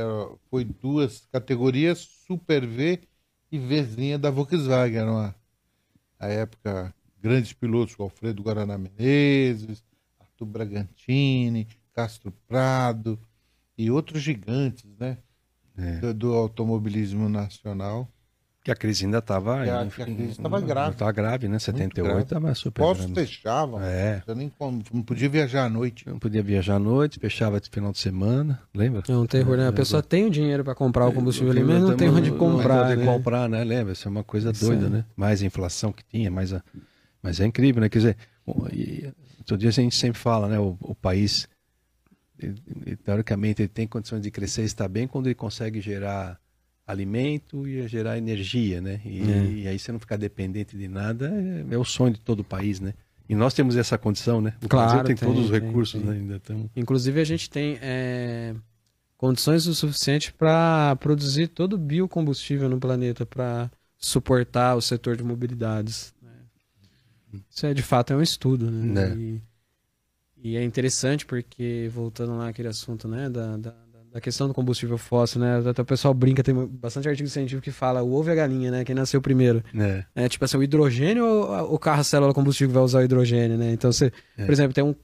[0.51, 3.01] foi duas categorias, Super V
[3.51, 4.99] e Vzinha da Volkswagen.
[4.99, 5.35] Era uma,
[6.19, 9.85] a época, grandes pilotos, o Alfredo Guaraná Menezes,
[10.19, 13.19] Arthur Bragantini, Castro Prado
[13.77, 15.19] e outros gigantes né,
[15.77, 15.99] É.
[15.99, 18.09] do, do automobilismo nacional.
[18.65, 19.57] Que a crise ainda estava.
[19.61, 20.93] A- a crise estava grave.
[20.93, 21.59] Estava grave, né?
[21.59, 22.23] 78 grave.
[22.23, 23.27] estava super Postos grave.
[23.27, 24.23] fechavam, É.
[24.25, 24.53] você nem
[24.93, 26.09] não podia viajar à noite.
[26.09, 29.03] Não podia viajar à noite, fechava de final de semana, lembra?
[29.09, 29.67] É um terror, né?
[29.67, 32.31] A pessoa tem o dinheiro para comprar o combustível ali, mas não tem Não- onde
[32.31, 33.13] não comprar, tem onde né?
[33.13, 33.65] comprar, né?
[33.65, 33.93] Lembra?
[33.95, 34.91] Isso é uma coisa Isso doida, é.
[34.91, 35.05] né?
[35.17, 36.63] Mais a inflação que tinha, mais a...
[37.21, 37.89] Mas é incrível, né?
[37.89, 40.61] Quer dizer, o- e, outro dia a gente sempre fala, né?
[40.61, 41.49] O, o país,
[42.39, 46.39] ele- ele, teoricamente, ele tem condições de crescer e estar bem quando ele consegue gerar
[46.87, 49.01] alimento e gerar energia, né?
[49.05, 49.45] E, É.
[49.63, 51.29] e aí você não ficar dependente de nada
[51.71, 52.95] é, é o sonho de todo o país, né?
[53.29, 54.55] E nós temos essa condição, né?
[54.63, 56.11] O Claro, Brasil tem, tem, todos os tem, recursos, tem.
[56.11, 56.17] né?
[56.17, 56.69] Ainda tão...
[56.77, 58.55] Inclusive, a gente tem é,
[59.17, 65.23] condições o suficiente para produzir todo o biocombustível no planeta para suportar o setor de
[65.23, 66.13] mobilidades.
[66.21, 66.31] né?
[67.49, 69.09] Isso é de fato é um estudo, né?
[69.15, 69.17] Né.
[69.17, 69.43] E,
[70.51, 73.75] e é interessante porque voltando lá aquele assunto, né, da, da,
[74.13, 75.63] da questão do combustível fóssil, né?
[75.67, 78.71] Até o pessoal brinca, tem bastante artigo científico que fala o ovo e a galinha,
[78.71, 78.85] né?
[78.85, 79.65] Quem nasceu primeiro.
[79.75, 80.05] É.
[80.15, 83.57] É tipo assim, o hidrogênio ou o carro a célula combustível vai usar o hidrogênio,
[83.57, 83.73] né?
[83.73, 84.45] Então você, É.
[84.45, 84.95] por exemplo, tem um,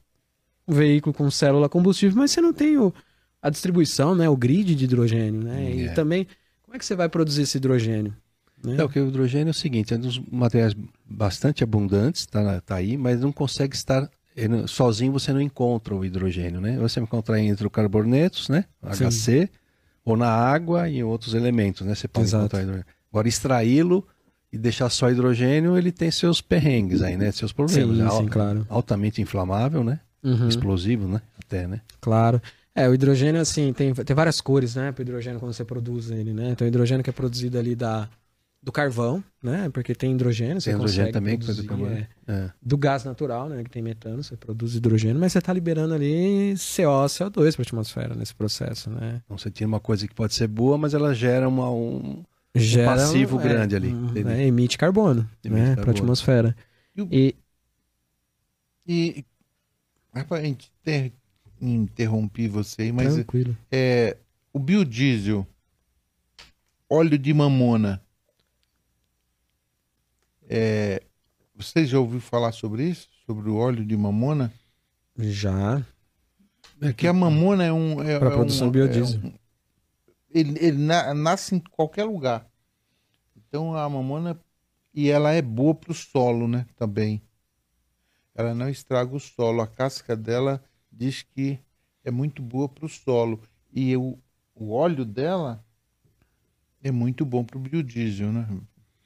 [0.67, 2.93] um veículo com célula combustível, mas você não tem o,
[3.41, 4.29] a distribuição, né?
[4.29, 5.71] O grid de hidrogênio, né?
[5.73, 5.93] E É.
[5.93, 6.27] também,
[6.61, 8.15] como é que você vai produzir esse hidrogênio?
[8.63, 8.75] Né?
[8.77, 10.75] É, o que o hidrogênio é o seguinte, é um dos materiais
[11.09, 16.05] bastante abundantes, tá, tá aí, mas não consegue estar ele sozinho você não encontra o
[16.05, 16.77] hidrogênio, né?
[16.77, 18.65] Você vai encontrar em hidrocarbonetos, né?
[18.93, 19.05] Sim.
[19.09, 19.49] HC,
[20.05, 21.95] ou na água e em outros elementos, né?
[21.95, 22.43] Você pode Exato.
[22.43, 22.85] encontrar hidrogênio.
[23.11, 24.07] Agora, extraí-lo
[24.51, 27.31] e deixar só hidrogênio, ele tem seus perrengues aí, né?
[27.31, 27.97] Seus problemas.
[27.97, 28.65] Sim, É sim, claro.
[28.69, 29.99] Altamente inflamável, né?
[30.23, 31.21] Uhum, Explosivo, né?
[31.43, 31.81] Até, né?
[32.01, 32.41] claro.
[32.75, 34.91] É, o hidrogênio, assim, tem, tem várias cores, né?
[34.91, 36.51] Para o hidrogênio quando você produz ele, né?
[36.51, 38.07] Então, o hidrogênio que é produzido ali da,
[38.61, 39.69] do carvão, né?
[39.69, 42.07] Porque tem hidrogênio, você Tem hidrogênio consegue também, que produzir, faz o carbono.
[42.27, 42.51] é, É.
[42.61, 43.63] do gás natural, né?
[43.63, 47.67] Que tem metano, você produz hidrogênio, mas você está liberando ali CO, CO2 para a
[47.67, 49.21] atmosfera nesse processo, né?
[49.25, 52.23] Então você tira uma coisa que pode ser boa, mas ela gera uma, um,
[52.55, 54.23] Gera passivo é, grande ali, um, entendi.
[54.25, 55.75] né, emite carbono, Emite né?
[55.75, 56.55] Para a atmosfera.
[56.95, 57.35] E o- E
[58.87, 59.23] E,
[60.13, 61.13] rapaz, gente ter,
[61.61, 63.57] interrompi você, mas tranquilo.
[63.71, 64.17] é,
[64.53, 65.47] o biodiesel,
[66.89, 68.01] óleo de mamona,
[70.49, 71.03] é,
[71.55, 73.09] você já ouviu falar sobre isso?
[73.25, 74.53] Sobre o óleo de mamona?
[75.17, 75.85] Já.
[76.79, 78.01] Porque a mamona é um...
[78.01, 79.21] É, Pra é produção um, biodiesel.
[79.21, 79.33] é um-
[80.31, 82.47] ele ele na- nasce em qualquer lugar.
[83.37, 84.39] Então a mamona...
[84.93, 86.65] E ela é boa para o solo, né?
[86.75, 87.21] Também.
[88.33, 89.61] Ela não estraga o solo.
[89.61, 91.59] A casca dela diz que
[92.03, 93.39] é muito boa para o solo.
[93.71, 94.17] E o,
[94.55, 95.63] o óleo dela
[96.83, 98.47] é muito bom para o biodiesel, né?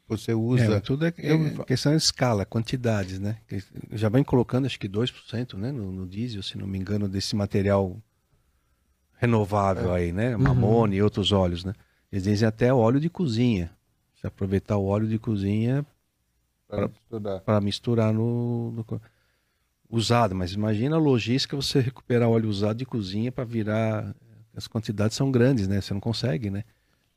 [0.07, 0.75] Você usa...
[0.75, 3.37] É, tudo é, é questão de escala, quantidades, né?
[3.91, 7.35] Já vem colocando acho que 2% né, no, no diesel, se não me engano, desse
[7.35, 7.97] material
[9.15, 9.99] renovável É.
[9.99, 10.35] aí, né?
[10.35, 10.43] Uhum.
[10.43, 11.73] Mamone e outros óleos, né?
[12.11, 13.71] Eles dizem até óleo de cozinha.
[14.15, 15.85] Se aproveitar o óleo de cozinha
[16.67, 16.89] para
[17.39, 19.01] para misturar no, no
[19.89, 24.15] usado, mas imagina a logística você recuperar óleo usado de cozinha para virar
[24.55, 25.81] as quantidades são grandes, né?
[25.81, 26.63] Você não consegue, né?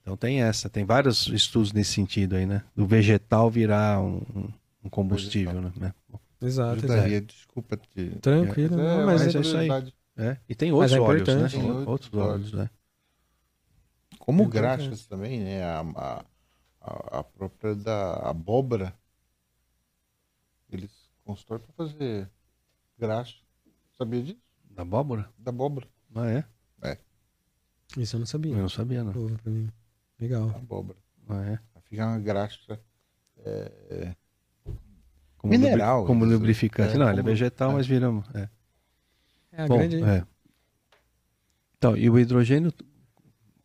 [0.07, 2.63] Então tem essa, tem vários estudos nesse sentido aí, né?
[2.77, 4.23] Do vegetal virar um,
[4.85, 5.93] um combustível, né?
[6.41, 7.11] Exato, exato.
[7.27, 8.11] Desculpa te...
[8.21, 9.69] Tranquilo, É, não, mas mas é, é isso aí.
[10.17, 10.37] É.
[10.49, 11.49] E tem outros é óleos, né?
[11.49, 12.71] Tem Outros, outros óleos, né?
[14.21, 15.65] Como Então, graxas também, né?
[15.65, 18.95] A, a, a- própria da abóbora,
[20.71, 20.93] eles
[21.25, 22.31] constroem para fazer
[22.99, 23.37] graxa.
[23.99, 24.41] Sabia disso?
[24.71, 25.29] Da abóbora?
[25.39, 25.89] Da abóbora.
[26.15, 26.45] Ah, é?
[27.97, 28.53] Isso eu não sabia.
[28.53, 29.13] Eu não sabia, não.
[30.21, 30.51] Legal.
[30.51, 30.99] Abóbora.
[31.29, 31.59] Ah, é?
[31.89, 32.81] Fica uma graxa.
[33.45, 34.15] é,
[35.39, 36.33] Como Mineral, lubri- Como isso.
[36.35, 36.95] lubrificante.
[36.95, 37.75] É, não, ele é como- vegetal, é.
[37.75, 38.27] mas viramos.
[38.35, 38.49] É.
[39.53, 40.03] É a Bom, grande.
[40.03, 40.25] é.
[41.79, 42.73] Então, e o hidrogênio?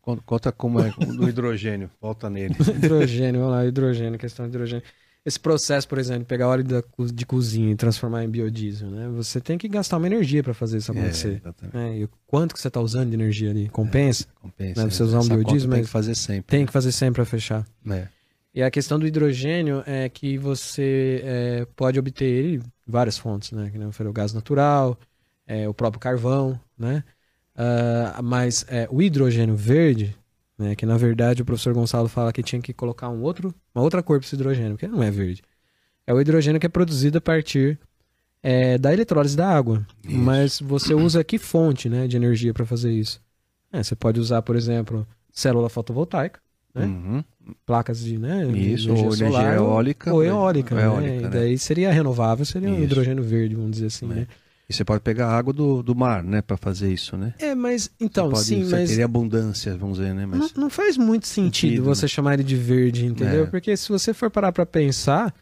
[0.02, 1.90] Con- Conta como é o hidrogênio.
[2.02, 2.56] Volta nele.
[2.76, 4.84] Hidrogênio, vamos lá, hidrogênio, questão de hidrogênio.
[5.24, 9.08] Esse processo, por exemplo, pegar óleo da de cozinha e transformar em biodiesel, né?
[9.10, 11.36] Você tem que gastar uma energia para fazer isso É, acontecer.
[11.36, 11.78] exatamente.
[11.78, 11.98] né?
[12.00, 13.70] E o quanto que você está usando de energia ali?
[13.70, 14.26] Compensa?
[14.42, 14.84] Compensa.
[14.84, 16.44] Né, você usar um biodiesel, conta tem mas que fazer sempre.
[16.58, 17.68] Tem que fazer sempre para fechar.
[17.88, 18.08] É.
[18.54, 23.70] E a questão do hidrogênio é que você é, pode obter ele várias fontes, né?
[23.70, 24.98] Que nem o gás natural,
[25.46, 27.04] é, o próprio carvão, né?
[27.56, 30.16] Ah, mas é, o hidrogênio verde,
[30.62, 30.76] né?
[30.76, 34.02] Que na verdade o professor Gonçalo fala que tinha que colocar um outro, uma outra
[34.02, 35.42] cor para esse hidrogênio, porque não é verde.
[36.08, 37.78] É o hidrogênio que é produzido a partir
[38.44, 39.86] é, da eletrólise da água.
[40.08, 40.18] Isso.
[40.18, 43.22] Mas você usa que fonte né, de energia para fazer isso?
[43.72, 46.40] É, você pode usar, por exemplo, célula fotovoltaica,
[46.74, 46.86] né?
[46.86, 47.24] Uhum.
[47.66, 50.14] placas de, né, Isso, ou energia solar, eólica.
[50.14, 50.84] ou eólica, né?
[50.86, 51.30] eólica, E né?
[51.30, 52.84] daí seria renovável, seria um Isso.
[52.84, 54.16] hidrogênio verde, vamos dizer assim, É.
[54.16, 54.28] né?
[54.72, 56.42] E você pode pegar água do, do mar, né?
[56.42, 57.34] Pra fazer isso, né?
[57.38, 60.26] É, mas então, Você pode, sim, você mas teria abundância, vamos dizer, né?
[60.26, 63.44] não, Mas não faz muito sentido, Sentido, você chamar ele de verde, entendeu?
[63.44, 63.48] É.
[63.48, 65.36] Porque se você for parar para pensar,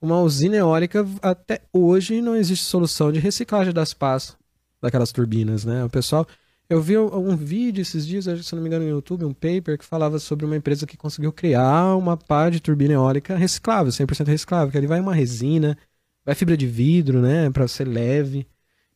[0.00, 4.36] uma usina eólica até hoje não existe solução de reciclagem das pás
[4.80, 5.82] daquelas turbinas, né?
[5.84, 6.24] O pessoal
[6.68, 9.76] eu vi um um vídeo esses dias, se não me engano, no YouTube, um paper
[9.76, 14.28] que falava sobre uma empresa que conseguiu criar uma pá de turbina eólica reciclável, 100%
[14.28, 15.76] reciclável, que ali vai uma resina,
[16.24, 18.46] vai fibra de vidro, né, para ser leve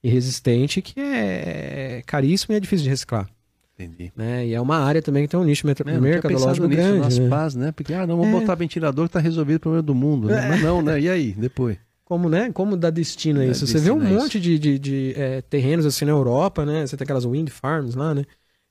[0.03, 3.29] e resistente, que é caríssimo e é difícil de reciclar,
[3.75, 4.13] entendi.
[4.17, 4.47] né?
[4.47, 7.19] E é uma área também que tem um nicho mer- É, mercadológico nisso grande, nas
[7.19, 7.29] né?
[7.29, 7.73] pás, né?
[7.73, 8.41] Porque, ah, não, vamos É.
[8.41, 10.29] botar ventilador que tá resolvido o problema do mundo.
[10.29, 10.49] né?
[10.49, 11.01] Mas não, né?
[11.01, 11.79] E aí, depois?
[12.05, 12.51] Como, né?
[12.53, 13.67] Como dá destino a Dá isso?
[13.67, 16.87] Você vê um monte de, de, de, é, terrenos assim na Europa, né?
[16.87, 18.25] Você tem aquelas wind farms lá, né?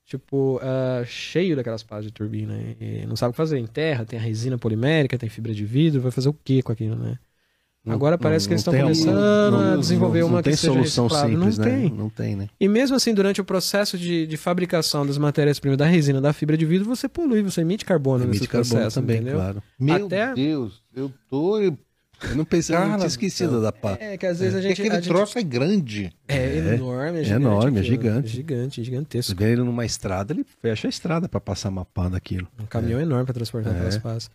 [0.05, 2.53] Tipo, ah, cheio daquelas pás de turbina.
[2.81, 3.57] E não sabe o que fazer.
[3.59, 6.71] Em terra, tem a resina polimérica, tem fibra de vidro, vai fazer o que com
[6.71, 7.17] aquilo, né?
[7.89, 11.07] Não- Agora parece que eles estão começando a desenvolver uma não tem que seja solução
[11.07, 11.37] reciclável.
[11.37, 11.71] simples, Não né?
[11.71, 11.89] tem.
[11.91, 12.47] Não tem, né?
[12.59, 16.55] E mesmo assim, durante o processo de, de fabricação das matérias-primas da resina, da fibra
[16.57, 19.35] de vidro, você polui, você emite carbono Emite nesse carbono processo, também, entendeu?
[19.35, 19.63] claro.
[19.79, 21.59] Meu Até- Deus, eu tô.
[21.59, 21.77] eu-
[22.35, 23.97] não pensei, eu não Cara tinha do esquecido da pá.
[23.99, 24.81] É, que às vezes a Porque gente...
[24.81, 26.11] aquele a gente- troço é grande.
[26.27, 27.41] É, É, enorme, é é gigante.
[27.45, 27.95] enorme, é aquilo.
[27.95, 28.27] gigante.
[28.27, 29.31] É gigante, gigantesco.
[29.31, 32.45] Você vê ele numa estrada, ele fecha a estrada pra passar uma pá daquilo.
[32.61, 33.75] Um caminhão enorme para transportar É.
[33.77, 34.29] aquelas pás.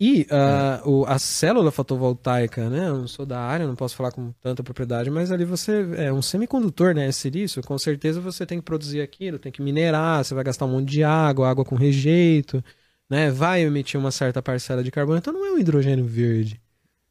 [0.00, 2.88] E ah, o- a célula fotovoltaica, né?
[2.88, 6.12] Eu não sou da área, não posso falar com tanta propriedade, mas ali você é
[6.12, 7.06] um semicondutor, né?
[7.06, 7.62] É silício.
[7.62, 10.90] Com certeza você tem que produzir aquilo, tem que minerar, você vai gastar um monte
[10.90, 12.62] de água, água com rejeito,
[13.08, 13.30] né?
[13.30, 15.18] Vai emitir uma certa parcela de carbono.
[15.18, 16.60] Então não é um hidrogênio verde,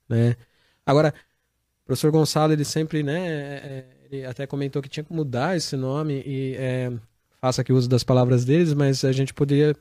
[0.09, 0.35] né?
[0.85, 1.13] Agora,
[1.83, 3.27] o professor Gonçalo, ele sempre, né?
[3.27, 6.91] é, é, ele até comentou que tinha que mudar esse nome e é,
[7.41, 9.75] faça aqui uso das palavras deles, mas a gente poderia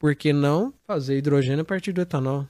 [0.00, 2.46] por que não fazer hidrogênio a partir do etanol?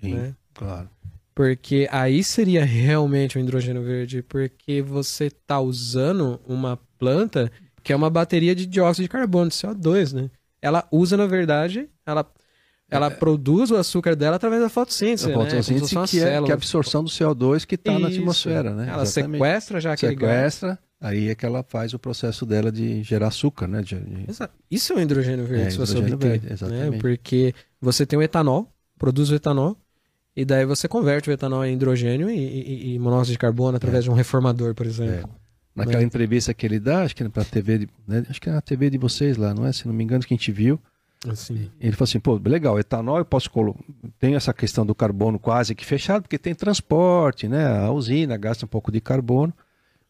[0.00, 0.34] Sim, Né?
[0.54, 0.88] claro.
[1.34, 7.52] Porque aí seria realmente um hidrogênio verde, porque você está usando uma planta
[7.82, 10.30] que é uma bateria de dióxido de carbono, de CO2, né?
[10.62, 12.26] Ela usa, na verdade, ela,
[12.90, 15.44] ela produz o açúcar dela através da fotossíntese, A né?
[15.44, 18.74] Se fotossíntese uma que, é, que é a absorção do CO2 que está na atmosfera,
[18.74, 18.88] né?
[18.90, 19.38] Ela Exatamente.
[19.38, 20.12] sequestra já aquele.
[20.14, 23.82] Sequestra, aí é que ela faz o processo dela de gerar açúcar, né?
[23.82, 24.26] De- de-.
[24.70, 26.16] Isso é um hidrogênio verde, É, se você obter.
[26.16, 26.52] verde, né?
[26.52, 26.98] exatamente.
[26.98, 29.76] Porque você tem o etanol, produz o etanol,
[30.34, 34.04] e daí você converte o etanol em hidrogênio e, e- e monóxido de carbono através
[34.04, 35.30] de um reformador, por exemplo.
[35.74, 36.04] Naquela Né?
[36.04, 38.24] entrevista que ele dá, acho que é pra TV, de- né?
[38.30, 39.72] acho que é na TV de vocês lá, não é?
[39.72, 40.80] Se não me engano, que a gente viu.
[41.28, 41.70] Assim.
[41.80, 43.80] Ele falou assim, pô, legal, etanol eu posso colocar.
[44.18, 47.66] Tem essa questão do carbono quase que fechado, porque tem transporte, né?
[47.66, 49.52] A usina gasta um pouco de carbono.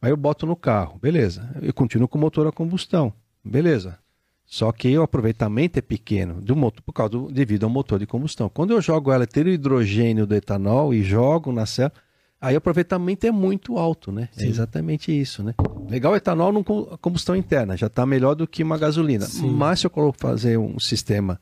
[0.01, 1.51] Aí eu boto no carro, beleza.
[1.63, 3.13] Eu continuo com o motor a combustão,
[3.45, 3.99] beleza.
[4.45, 8.07] Só que o aproveitamento é pequeno do motor, por causa do, devido ao motor de
[8.07, 8.49] combustão.
[8.49, 11.93] Quando eu jogo ela, tiro o hidrogênio do etanol e jogo na célula,
[12.41, 14.29] aí o aproveitamento é muito alto, né?
[14.37, 14.49] É Sim.
[14.49, 15.53] exatamente isso, né?
[15.89, 19.25] Legal o etanol no com- combustão interna, já está melhor do que uma gasolina.
[19.27, 19.51] Sim.
[19.51, 21.41] Mas se eu coloco fazer um sistema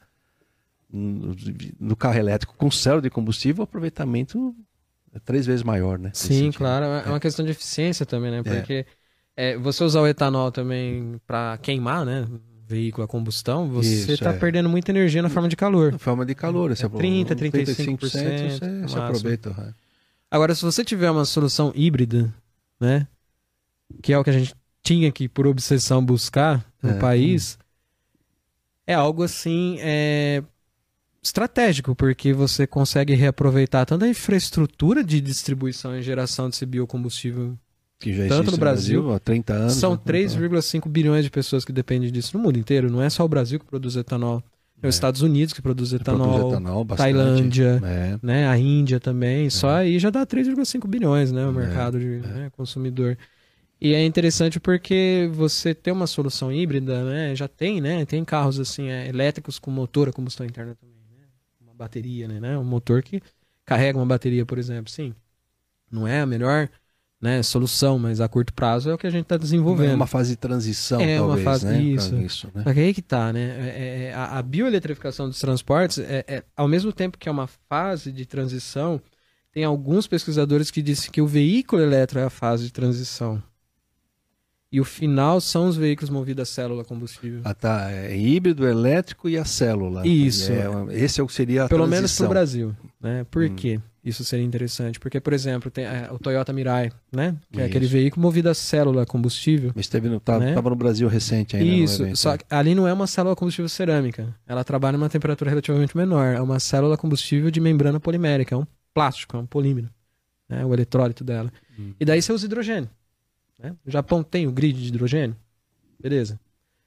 [0.90, 1.34] no,
[1.78, 4.55] no carro elétrico com célula de combustível, o aproveitamento
[5.15, 6.11] é três vezes maior, né?
[6.12, 6.85] Sim, claro.
[6.87, 8.39] É uma questão de eficiência também, né?
[8.39, 8.43] É.
[8.43, 8.87] Porque
[9.37, 12.27] é, você usar o etanol também para queimar, né?
[12.67, 14.39] veículo a combustão, você está é.
[14.39, 15.93] perdendo muita energia na forma de calor.
[15.93, 19.03] Na forma de calor, esse é, 30, 35%, você, você máximo.
[19.03, 19.51] aproveita.
[19.51, 19.75] é.
[20.31, 22.33] Agora, se você tiver uma solução híbrida,
[22.81, 23.07] né?
[24.03, 26.99] Que é o que a gente tinha que, por obsessão, buscar no É.
[26.99, 27.59] país,
[28.87, 30.43] é algo assim é,
[31.25, 37.57] estratégico, porque você consegue reaproveitar tanto a infraestrutura de distribuição e geração desse biocombustível.
[37.99, 39.72] Que já Tanto no Brasil, há 30 anos.
[39.75, 40.01] São né?
[40.05, 42.91] 3,5 bilhões de pessoas que dependem disso no mundo inteiro.
[42.91, 44.43] Não é só o Brasil que produz etanol.
[44.83, 47.14] É os Estados Unidos que produz Produz etanol, etanol bastante.
[47.14, 48.18] Tailândia, É.
[48.22, 48.47] né?
[48.49, 49.49] A Índia também.
[49.49, 51.47] Só aí já dá 3,5 bilhões, né?
[51.47, 53.16] O É, mercado de né, consumidor.
[53.81, 57.35] E é interessante porque você tem uma solução híbrida, né?
[57.35, 58.05] Já tem, né?
[58.05, 60.93] Tem carros assim é, elétricos com motor a combustão interna também, né?
[61.75, 62.57] Uma bateria, né?
[62.57, 63.20] Um motor que
[63.64, 64.91] carrega uma bateria, por exemplo.
[64.93, 65.12] Sim,
[65.91, 66.68] não é a melhor
[67.20, 69.95] né, solução, mas a curto prazo é o que a gente está É desenvolvendo.
[69.95, 71.81] uma fase de transição, É uma talvez, fase- né?
[71.81, 72.14] isso.
[72.16, 72.62] Isso né?
[72.66, 73.41] Aí que tá, né?
[73.70, 77.49] É- é- a, a bioeletrificação dos transportes, é, é- ao mesmo tempo que é uma
[77.49, 79.01] fase de transição,
[79.51, 83.43] tem alguns pesquisadores que dizem que o veículo elétrico é a fase de transição.
[84.75, 87.43] E o final são os veículos movidos a célula combustível.
[87.45, 87.93] Ah, tá.
[87.93, 90.05] É híbrido, elétrico e a célula.
[90.05, 90.51] Isso.
[90.51, 92.27] É, esse é o que seria a Pelo menos transição.
[92.27, 92.77] para o Brasil.
[93.01, 93.25] Né?
[93.31, 93.55] Por Hum.
[93.55, 93.81] quê?
[94.05, 94.99] Isso seria interessante.
[94.99, 97.37] Porque, por exemplo, tem é, o Toyota Mirai, né?
[97.53, 99.70] Que é aquele veículo movido a célula combustível.
[99.77, 100.57] Mas teve no, tá, Né?
[100.61, 101.70] no Brasil recente ainda.
[101.70, 102.39] no Isso, só né?
[102.39, 104.35] que ali não é uma célula combustível cerâmica.
[104.45, 106.35] Ela trabalha numa temperatura relativamente menor.
[106.35, 108.57] É uma célula combustível de membrana polimérica.
[108.57, 109.89] É um plástico, é um polímero.
[110.49, 110.64] Né?
[110.66, 111.53] O eletrólito dela.
[111.79, 111.93] Hum.
[112.01, 112.91] E daí você usa hidrogênio.
[113.59, 113.74] Né?
[113.86, 115.36] O Japão tem o grid de hidrogênio.
[116.00, 116.38] Beleza.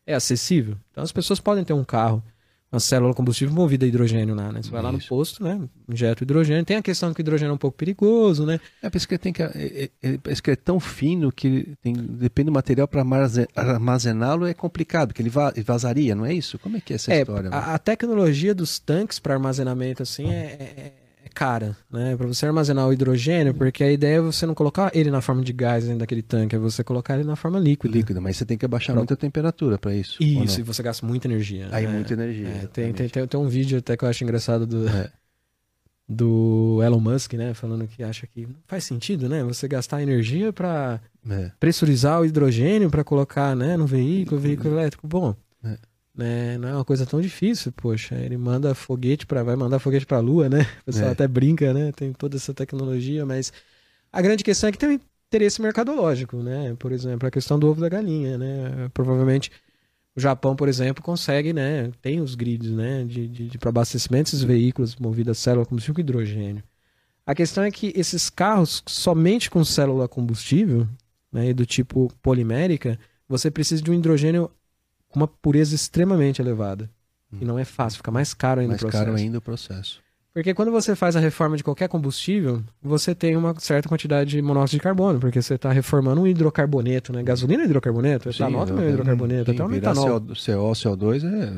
[0.05, 0.77] É acessível.
[0.91, 2.23] Então as pessoas podem ter um carro,
[2.71, 4.61] uma célula combustível movida a hidrogênio lá, né?
[4.61, 5.59] Você vai lá no posto, né?
[5.89, 6.63] Injeta o hidrogênio.
[6.65, 8.59] Tem a questão que o hidrogênio é um pouco perigoso, né?
[8.81, 9.41] É, parece que ele tem que.
[9.43, 13.03] É, é, é, parece que é tão fino que tem, depende do material para
[13.55, 16.57] armazená-lo é complicado, porque ele va- vazaria, não é isso?
[16.59, 17.49] Como é que é essa É, história?
[17.49, 20.93] a, a tecnologia dos tanques para armazenamento assim é, é- é
[21.37, 22.15] cara, né?
[22.17, 25.43] Para você armazenar o hidrogênio, porque a ideia é você não colocar ele na forma
[25.43, 27.93] de gás dentro daquele tanque, é você colocar ele na forma líquida.
[27.95, 30.21] Líquido, mas você tem que abaixar Pra- muito a temperatura para isso.
[30.23, 31.67] Isso, e você gasta muita energia.
[31.71, 31.93] Aí né?
[31.93, 32.47] muita energia.
[32.47, 35.11] É, tem, tem, tem, tem um vídeo até que eu acho engraçado do, É.
[36.09, 37.53] do Elon Musk, né?
[37.53, 39.43] Falando que acha que faz sentido, né?
[39.43, 41.51] Você gastar energia para É.
[41.59, 45.07] pressurizar o hidrogênio para colocar né, no veículo, veículo elétrico.
[45.07, 45.35] Bom.
[46.17, 48.15] Né, não é uma coisa tão difícil, poxa.
[48.15, 50.61] Ele manda foguete para vai mandar foguete para a Lua, né?
[50.81, 51.11] O pessoal É.
[51.11, 51.91] até brinca, né?
[51.91, 53.53] Tem toda essa tecnologia, mas
[54.11, 56.75] a grande questão é que tem um interesse mercadológico, né?
[56.79, 58.89] Por exemplo, a questão do ovo da galinha, né?
[58.93, 59.51] Provavelmente
[60.15, 61.91] o Japão, por exemplo, consegue, né?
[62.01, 63.03] Tem os grids, né?
[63.03, 66.63] De, de, de para abastecimento desses veículos movidos a célula combustível com hidrogênio.
[67.25, 70.87] A questão é que esses carros somente com célula combustível,
[71.31, 72.97] né, e do tipo polimérica,
[73.27, 74.49] você precisa de um hidrogênio
[75.09, 76.89] com uma pureza extremamente elevada.
[77.41, 79.05] E não é fácil, fica mais caro ainda mais o processo.
[79.05, 80.01] caro ainda o processo.
[80.33, 84.41] Porque quando você faz a reforma de qualquer combustível, você tem uma certa quantidade de
[84.41, 87.23] monóxido de carbono, porque você está reformando um hidrocarboneto, né?
[87.23, 90.21] Gasolina é hidrocarboneto, etanol também é hidrocarboneto, até o virar metanol.
[90.21, 91.53] CO, CO, CO2 é...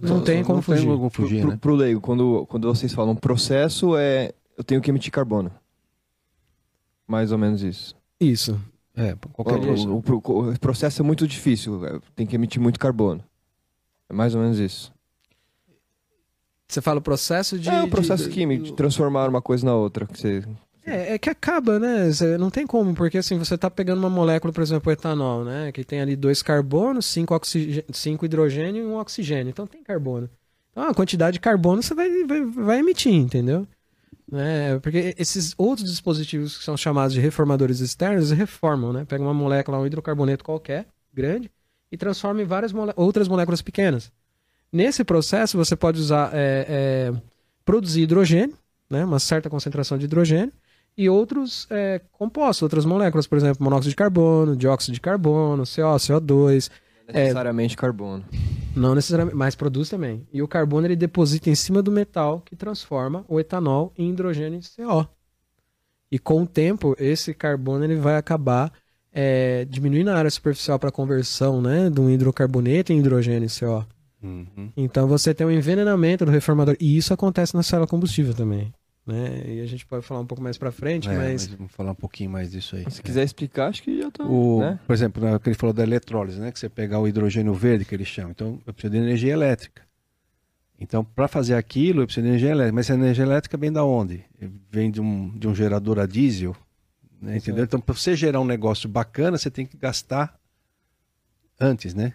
[0.00, 0.84] Não tem como fugir.
[0.84, 1.58] Não tem como fugir, pro, né?
[1.58, 5.50] pro leigo, quando, quando vocês falam processo, é eu tenho que emitir carbono.
[7.06, 7.96] Mais ou menos isso.
[8.20, 8.60] Isso.
[8.96, 11.80] É, qualquer O, o- o- o processo é muito difícil,
[12.14, 13.22] tem que emitir muito carbono.
[14.08, 14.92] É mais ou menos isso.
[16.68, 17.68] Você fala o processo de.
[17.68, 20.06] é o processo de- químico, de transformar uma coisa na outra.
[20.06, 20.42] Que você...
[20.86, 22.10] É, é que acaba, né?
[22.10, 25.44] Você não tem como, porque assim, você tá pegando uma molécula, por exemplo, o etanol,
[25.44, 25.72] né?
[25.72, 29.50] Que tem ali dois carbonos, cinco, oxigê- cinco hidrogênio e um oxigênio.
[29.50, 30.28] Então tem carbono.
[30.70, 33.66] Então a quantidade de carbono você vai, vai, vai emitir, entendeu?
[34.30, 34.78] Né?
[34.80, 39.04] Porque esses outros dispositivos que são chamados de reformadores externos, reformam, né?
[39.04, 41.50] Pega uma molécula, um hidrocarboneto qualquer, grande,
[41.92, 44.10] e transforma em várias mole- outras moléculas pequenas.
[44.72, 47.22] Nesse processo, você pode usar, é, é,
[47.64, 48.56] produzir hidrogênio,
[48.88, 49.04] né?
[49.04, 50.52] Uma certa concentração de hidrogênio,
[50.96, 55.96] e outros é, compostos, outras moléculas, por exemplo, monóxido de carbono, dióxido de carbono, CO,
[55.98, 56.70] CO2,
[57.08, 57.24] É.
[57.24, 58.24] Necessariamente carbono.
[58.74, 60.26] não necessariamente, mas produz também.
[60.32, 64.58] E o carbono ele deposita em cima do metal que transforma o etanol em hidrogênio
[64.58, 65.06] e CO.
[66.10, 68.72] E com o tempo, esse carbono ele vai acabar
[69.12, 73.86] é, diminuindo a área superficial para conversão né, de um hidrocarboneto em hidrogênio e CO.
[74.22, 74.72] Uhum.
[74.76, 76.76] Então você tem um envenenamento do reformador.
[76.80, 78.72] E isso acontece na célula combustível também.
[79.06, 79.42] Né?
[79.46, 81.46] E a gente pode falar um pouco mais para frente, É, mas...
[81.46, 82.90] mas vamos falar um pouquinho mais disso aí.
[82.90, 84.24] Se quiser explicar, acho que já tá.
[84.24, 84.80] O, né?
[84.86, 86.50] Por exemplo, que ele falou da eletrólise, né?
[86.50, 88.30] Que você pegar o hidrogênio verde, que eles chamam.
[88.30, 89.82] Então, eu preciso de energia elétrica.
[90.80, 92.74] Então, para fazer aquilo, eu preciso de energia elétrica.
[92.74, 94.24] Mas essa energia elétrica vem da onde?
[94.70, 96.56] Vem de um, de um gerador a diesel,
[97.20, 97.36] né?
[97.36, 97.64] entendeu?
[97.64, 100.34] Então, para você gerar um negócio bacana, você tem que gastar
[101.60, 102.14] antes, né?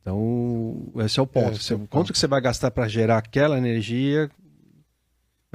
[0.00, 1.50] Então, esse é o ponto.
[1.56, 1.88] É, Você- é o ponto.
[1.90, 4.30] Quanto que você vai gastar para gerar aquela energia?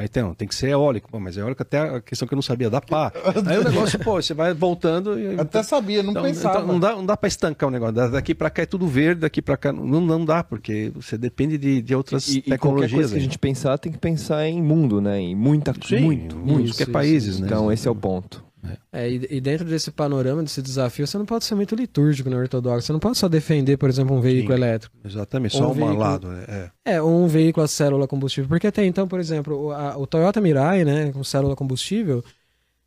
[0.02, 2.72] Aí tem, que ser eólico, pô, mas eólico até a questão que eu não sabia,
[2.72, 3.12] dá pá.
[3.46, 5.38] Aí o negócio, pô, você vai voltando e.
[5.40, 6.58] Até sabia, não Então, pensava.
[6.60, 7.94] então não dá, não dá para estancar o negócio.
[7.94, 11.18] Da- Daqui para cá é tudo verde, daqui para cá não, não dá, porque você
[11.20, 12.92] depende de, de outras E, e qualquer tecnologias.
[12.94, 13.24] coisa que a aí.
[13.24, 15.20] gente pensar, tem que pensar em mundo, né?
[15.20, 16.52] Em muita Sim, muito, muito.
[16.52, 17.46] muitos que é isso, países, né?
[17.46, 18.44] Então, esse é o ponto.
[18.92, 22.36] É, e, e dentro desse panorama, desse desafio, você não pode ser muito litúrgico, né,
[22.38, 22.86] ortodoxo?
[22.88, 24.62] Você não pode só defender, por exemplo, um veículo Sim.
[24.64, 24.96] elétrico.
[25.04, 26.28] Exatamente, só um um veículo- lado.
[26.28, 26.46] né?
[26.86, 26.94] É.
[26.96, 28.48] É, ou um veículo a célula combustível.
[28.48, 32.24] Porque até então, por exemplo, o, a- o Toyota Mirai, né, com célula combustível,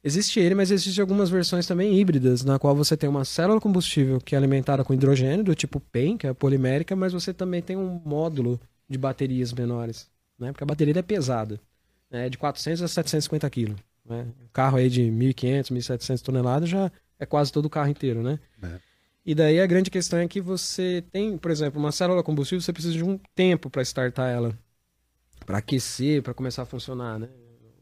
[0.03, 4.21] existe ele, mas existem algumas versões também híbridas, na qual você tem uma célula combustível
[4.21, 7.77] que é alimentada com hidrogênio, do tipo PEN, que é polimérica, mas você também tem
[7.77, 11.59] um módulo de baterias menores, né, porque a bateria é pesada,
[12.11, 13.77] né, de 400 a 750 quilos.
[14.05, 14.27] Né?
[14.43, 18.39] Um carro aí de 1.500, 1.700 toneladas já é quase todo o carro inteiro, né?
[18.63, 18.79] É.
[19.25, 22.73] E daí a grande questão é que você tem, por exemplo, uma célula combustível, você
[22.73, 24.59] precisa de um tempo para startar ela,
[25.47, 27.29] para aquecer, para começar a funcionar, né?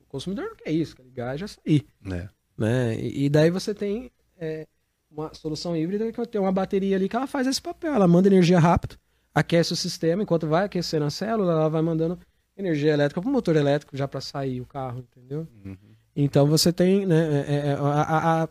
[0.02, 2.28] O consumidor não quer isso, quer ligar e já sair, né?
[2.56, 2.94] né?
[2.94, 4.66] E, e daí você tem é,
[5.10, 8.28] uma solução híbrida que tem uma bateria ali que ela faz esse papel, ela manda
[8.28, 8.96] energia rápido,
[9.34, 12.20] aquece o sistema, enquanto vai aquecendo a célula, ela vai mandando
[12.56, 15.48] energia elétrica para o motor elétrico já para sair o carro, entendeu?
[16.14, 18.48] Então você tem, né, é- é- a, a, a,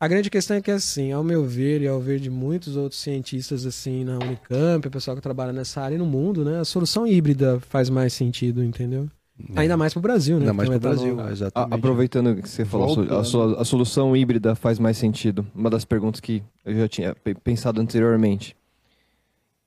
[0.00, 3.00] a grande questão é que assim, ao meu ver e ao ver de muitos outros
[3.00, 6.64] cientistas assim na Unicamp, o pessoal que trabalha nessa área e no mundo, né, a
[6.64, 9.08] solução híbrida faz mais sentido, entendeu?
[9.56, 10.42] Ainda mais pro Brasil, né?
[10.42, 10.80] Ainda mais para o o.
[10.80, 11.74] Brasil, exatamente.
[11.74, 15.44] aproveitando que você falou, a a, solução híbrida faz mais sentido.
[15.54, 18.56] Uma das perguntas que eu já tinha pe- pensado anteriormente.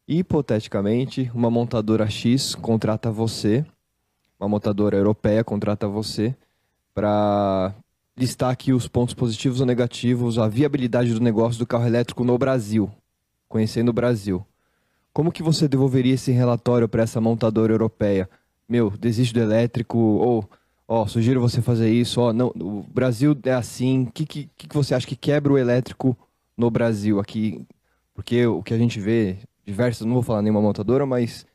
[0.07, 3.65] Hipoteticamente, uma montadora X contrata você,
[4.39, 6.33] uma montadora europeia contrata você
[6.97, 7.75] para
[8.17, 12.35] listar aqui os pontos positivos ou negativos, a viabilidade do negócio do carro elétrico no
[12.39, 12.89] Brasil,
[13.47, 14.43] conhecendo o Brasil.
[15.13, 18.27] Como que você devolveria esse relatório para essa montadora europeia?
[18.67, 20.49] Meu, desiste do elétrico ou
[20.87, 24.73] ó, sugiro você fazer isso, ó, não, o Brasil é assim, o que, que, que
[24.73, 26.17] você acha que quebra o elétrico
[26.57, 27.63] no Brasil aqui?
[28.15, 31.45] Porque o que a gente vê, diversas, não vou falar nenhuma montadora, mas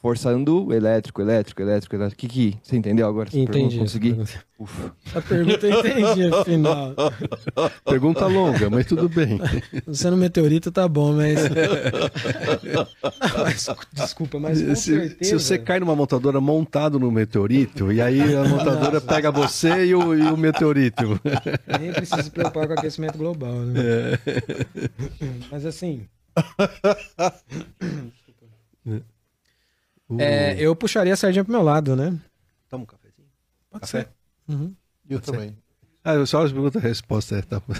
[0.00, 2.24] forçando elétrico, elétrico, elétrico, elétrico.
[2.24, 3.28] O que que, você entendeu agora?
[3.28, 3.58] essa pergunta?
[3.58, 3.78] Entendi.
[3.78, 4.16] Consegui?
[4.58, 4.92] Ufa.
[5.14, 6.94] A pergunta eu entendi, afinal.
[7.84, 9.40] Pergunta longa, mas tudo bem.
[9.86, 11.40] Você no meteorito tá bom, mas.
[12.62, 12.86] Não,
[13.38, 15.24] mas desculpa, mas com se, certeza.
[15.24, 19.94] se você cai numa montadora montado no meteorito, e aí a montadora pega você e
[19.94, 21.20] o, e o meteorito.
[21.80, 24.18] Nem precisa se preocupar com o aquecimento global, né?
[25.50, 26.06] Mas assim.
[30.18, 32.18] É, eu puxaria a sardinha pro meu lado, né?
[32.68, 33.28] Toma um cafezinho.
[33.70, 34.02] Pode Café?
[34.02, 34.54] ser.
[34.54, 34.74] Uhum.
[35.08, 35.56] Eu também.
[36.04, 37.36] Ah, eu só pergunta a resposta.
[37.36, 37.60] É, tá.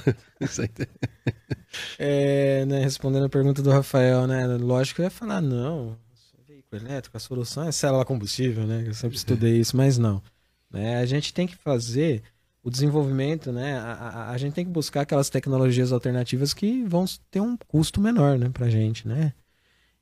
[1.98, 4.46] É, né, respondendo a pergunta do Rafael, né?
[4.46, 5.98] Lógico que eu ia falar, não.
[6.46, 8.84] Veículo elétrico, a solução é célula combustível, né?
[8.86, 10.22] Eu sempre estudei isso, mas não.
[10.70, 10.96] Né?
[10.96, 12.22] A gente tem que fazer
[12.62, 13.78] o desenvolvimento, né?
[13.78, 18.00] A, a, a gente tem que buscar aquelas tecnologias alternativas que vão ter um custo
[18.00, 19.32] menor, né, pra gente, né?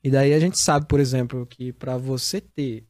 [0.06, 2.86] E daí a gente sabe, por exemplo, que para você ter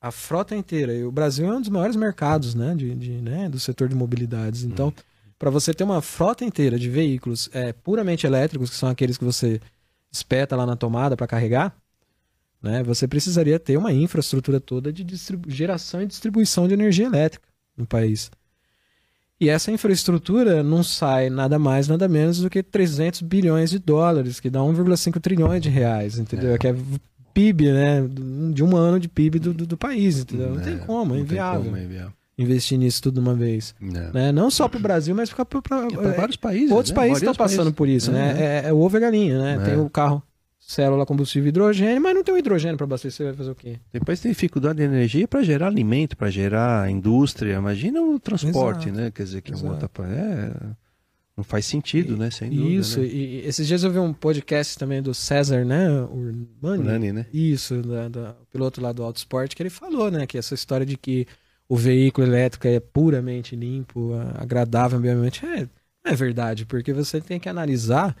[0.00, 3.48] a frota inteira, e o Brasil é um dos maiores mercados, né, de, de, né
[3.48, 4.62] do setor de mobilidades.
[4.62, 4.94] Então,
[5.36, 9.24] para você ter uma frota inteira de veículos é, puramente elétricos, que são aqueles que
[9.24, 9.60] você
[10.12, 11.76] espeta lá na tomada para carregar,
[12.62, 15.04] né, você precisaria ter uma infraestrutura toda de
[15.48, 18.30] geração e distribuição de energia elétrica no país.
[19.40, 24.38] E essa infraestrutura não sai nada mais, nada menos do que 300 bilhões de dólares,
[24.38, 26.58] que dá 1,5 trilhões de reais, entendeu?
[26.58, 26.76] Que é
[27.32, 28.06] PIB, né?
[28.52, 30.54] De um ano de PIB do, do, do país, entendeu?
[30.54, 32.12] Não tem como, é inviável como, é inviável.
[32.36, 33.74] investir nisso tudo de uma vez.
[33.80, 34.12] Não.
[34.12, 34.30] Né?
[34.30, 36.70] Não só para o Brasil, mas para pra vários países.
[36.70, 36.96] outros né?
[36.96, 38.34] países estão passando por isso, né?
[38.38, 39.54] É, é o ovo e galinha, né?
[39.54, 39.70] É.
[39.70, 40.22] Tem o carro
[40.70, 43.78] célula combustível hidrogênio, mas não tem o hidrogênio para abastecer, vai fazer o quê?
[43.92, 47.54] Que tem dificuldade de energia para gerar alimento, para gerar indústria.
[47.56, 49.02] Imagina o transporte, Exato.
[49.04, 49.10] né?
[49.10, 49.90] Quer dizer, que é uma outra.
[50.04, 50.52] É,
[51.36, 52.30] não faz sentido, né?
[52.30, 52.68] Sem dúvida.
[52.68, 53.06] Isso, Né?
[53.06, 55.88] e, e esses dias eu vi um podcast também do César, né?
[56.02, 57.12] Urbani.
[57.12, 57.26] Né?
[57.32, 60.26] Isso, da, da- o piloto lá do Autosport, que ele falou, né?
[60.26, 61.26] Que essa história de que
[61.68, 65.68] o veículo elétrico é puramente limpo, agradável ambientalmente, é,
[66.04, 68.16] é verdade, porque você tem que analisar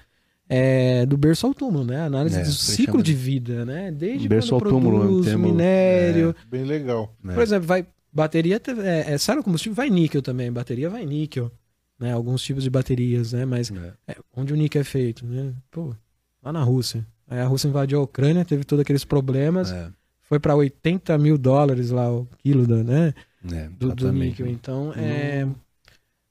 [0.52, 2.00] é, do berço ao túmulo, né?
[2.04, 3.90] Análise É, do ciclo de vida, né?
[3.92, 6.34] Desde Berço quando ao túmulo é produz termo- minério.
[6.50, 7.14] Bem legal.
[7.22, 7.34] né?
[7.34, 11.52] Por exemplo, vai bateria, é, é, célula combustível vai níquel também, bateria vai níquel,
[11.98, 12.12] né?
[12.12, 13.44] Alguns tipos de baterias, né?
[13.44, 13.92] Mas É.
[14.08, 15.52] é, onde o níquel é feito, né?
[15.70, 15.94] Pô,
[16.42, 17.06] lá na Rússia.
[17.28, 19.88] Aí a Rússia invadiu a Ucrânia, teve todos aqueles problemas, É,
[20.22, 23.14] foi para 80 mil dólares lá o quilo da, né?
[23.52, 24.48] é, do, do níquel.
[24.48, 25.46] Então, é,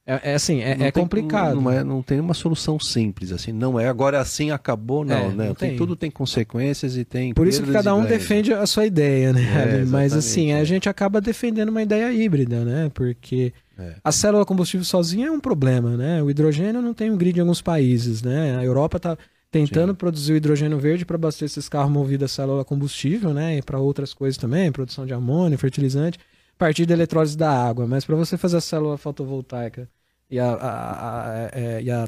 [0.09, 1.61] É, é assim, é, é tem- complicado.
[1.61, 3.51] Não, é, não tem uma solução simples, assim.
[3.51, 5.47] Não é agora assim acabou, não, É, né?
[5.49, 5.77] não Tem, tem.
[5.77, 7.31] tudo tem consequências e tem.
[7.31, 9.81] Por isso que cada um defende a sua ideia, né?
[9.81, 10.59] É, Mas assim, é.
[10.59, 12.89] a gente acaba defendendo uma ideia híbrida, né?
[12.91, 13.95] Porque É.
[14.03, 16.23] a célula combustível sozinha é um problema, né?
[16.23, 18.57] O hidrogênio não tem um grid em alguns países, né?
[18.57, 19.15] A Europa está
[19.51, 19.95] tentando Sim.
[19.95, 23.57] produzir o hidrogênio verde para abastecer esses carros movidos a célula combustível, né?
[23.57, 27.85] E para outras coisas também, produção de amônio, fertilizante, a partir da eletrólise da água.
[27.87, 29.87] Mas para você fazer a célula fotovoltaica
[30.29, 32.07] e, a, a- a- é, e a-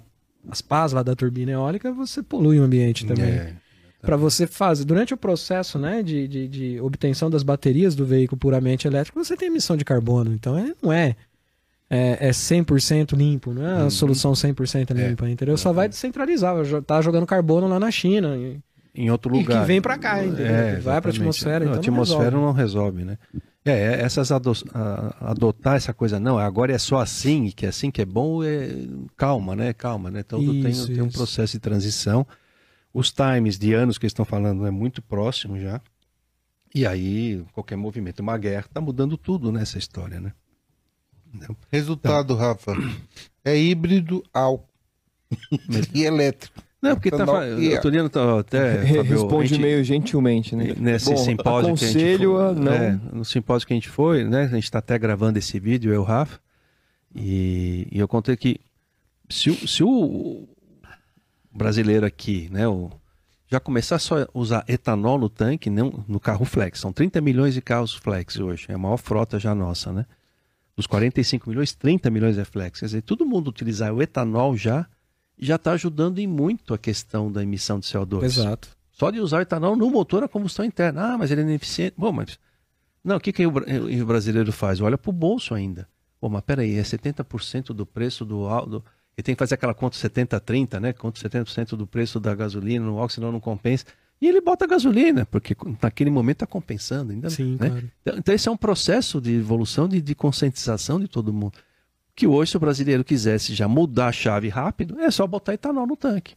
[0.50, 3.54] as pás lá da turbina eólica, você polui o ambiente também É.
[4.02, 8.40] para você fazer durante o processo né, de, de, de obtenção das baterias do veículo
[8.40, 10.34] puramente elétrico, você tem emissão de carbono.
[10.34, 11.16] Então é, não é,
[11.90, 13.90] é, é 100% limpo, não é a Uhum.
[13.92, 15.56] solução 100% É, limpa, entendeu?
[15.58, 18.36] Só vai descentralizar, tá jogando carbono lá na China.
[18.38, 18.60] E,
[18.96, 19.62] Em outro e lugar.
[19.62, 20.46] que vem para cá, entendeu?
[20.48, 21.60] É, vai para a atmosfera.
[21.66, 23.18] Não, então a atmosfera não não resolve, né?
[23.64, 27.66] É, é, essas ado- a- adotar essa coisa, não, agora é só assim, e que
[27.66, 28.70] é assim que é bom, é,
[29.16, 29.72] calma, né?
[29.74, 30.22] Calma, né?
[30.22, 31.18] Então tu tem, Isso, tem um isso.
[31.18, 32.26] processo de transição.
[32.94, 35.80] Os times de anos que eles estão falando é muito próximo já.
[36.74, 40.34] E aí, qualquer movimento, uma guerra, tá mudando tudo nessa história, né?
[41.72, 42.74] Resultado, Rafa,
[43.46, 44.68] é híbrido álcool
[45.94, 46.62] e elétrico.
[46.82, 50.74] Não, porque tá, Não, fa- e- eu tô olhando tá, até, Responde meio gentilmente, né?
[50.78, 53.90] nesse Bom, simpósio que a gente foi, a não- é, no simpósio que a gente
[53.90, 54.44] foi, né?
[54.46, 56.40] A gente está até gravando esse vídeo, eu o Rafa,
[57.16, 58.60] e, e eu contei que
[59.30, 60.48] se, o- se o
[61.54, 62.90] brasileiro aqui, né, o,
[63.48, 67.54] já começar só a usar etanol no tanque, não, no carro flex, são 30 milhões
[67.54, 70.06] de carros flex hoje, é a maior frota já nossa, né?
[70.76, 72.80] Dos 45 milhões, 30 milhões é flex.
[72.80, 74.88] Quer dizer, todo mundo utilizar o etanol já,
[75.42, 78.24] já está ajudando em muito a questão da emissão de CO2.
[78.24, 78.70] Exato.
[78.92, 81.14] Só de usar o etanol no motor a combustão interna.
[81.14, 81.96] Ah, mas ele é ineficiente.
[81.98, 82.38] Bom, mas.
[83.04, 83.66] Não, o que, que o, bra-
[84.02, 84.80] o brasileiro faz?
[84.80, 85.88] Olha para o bolso ainda.
[86.20, 88.84] Pô, mas peraí, é 70% do preço do álcool.
[89.18, 90.94] Ele tem que fazer aquela conta 70-30, né?
[90.94, 93.86] Conta 70% do preço da gasolina no álcool, senão não compensa.
[94.22, 97.28] E ele bota a gasolina, porque naquele momento está compensando ainda.
[97.32, 97.70] Sim, né?
[97.70, 97.92] claro.
[98.04, 101.54] Então, então esse é um processo de evolução, de, de conscientização de todo mundo.
[102.16, 105.88] Que hoje, se o brasileiro quisesse já mudar a chave rápido, é só botar etanol
[105.88, 106.36] no tanque.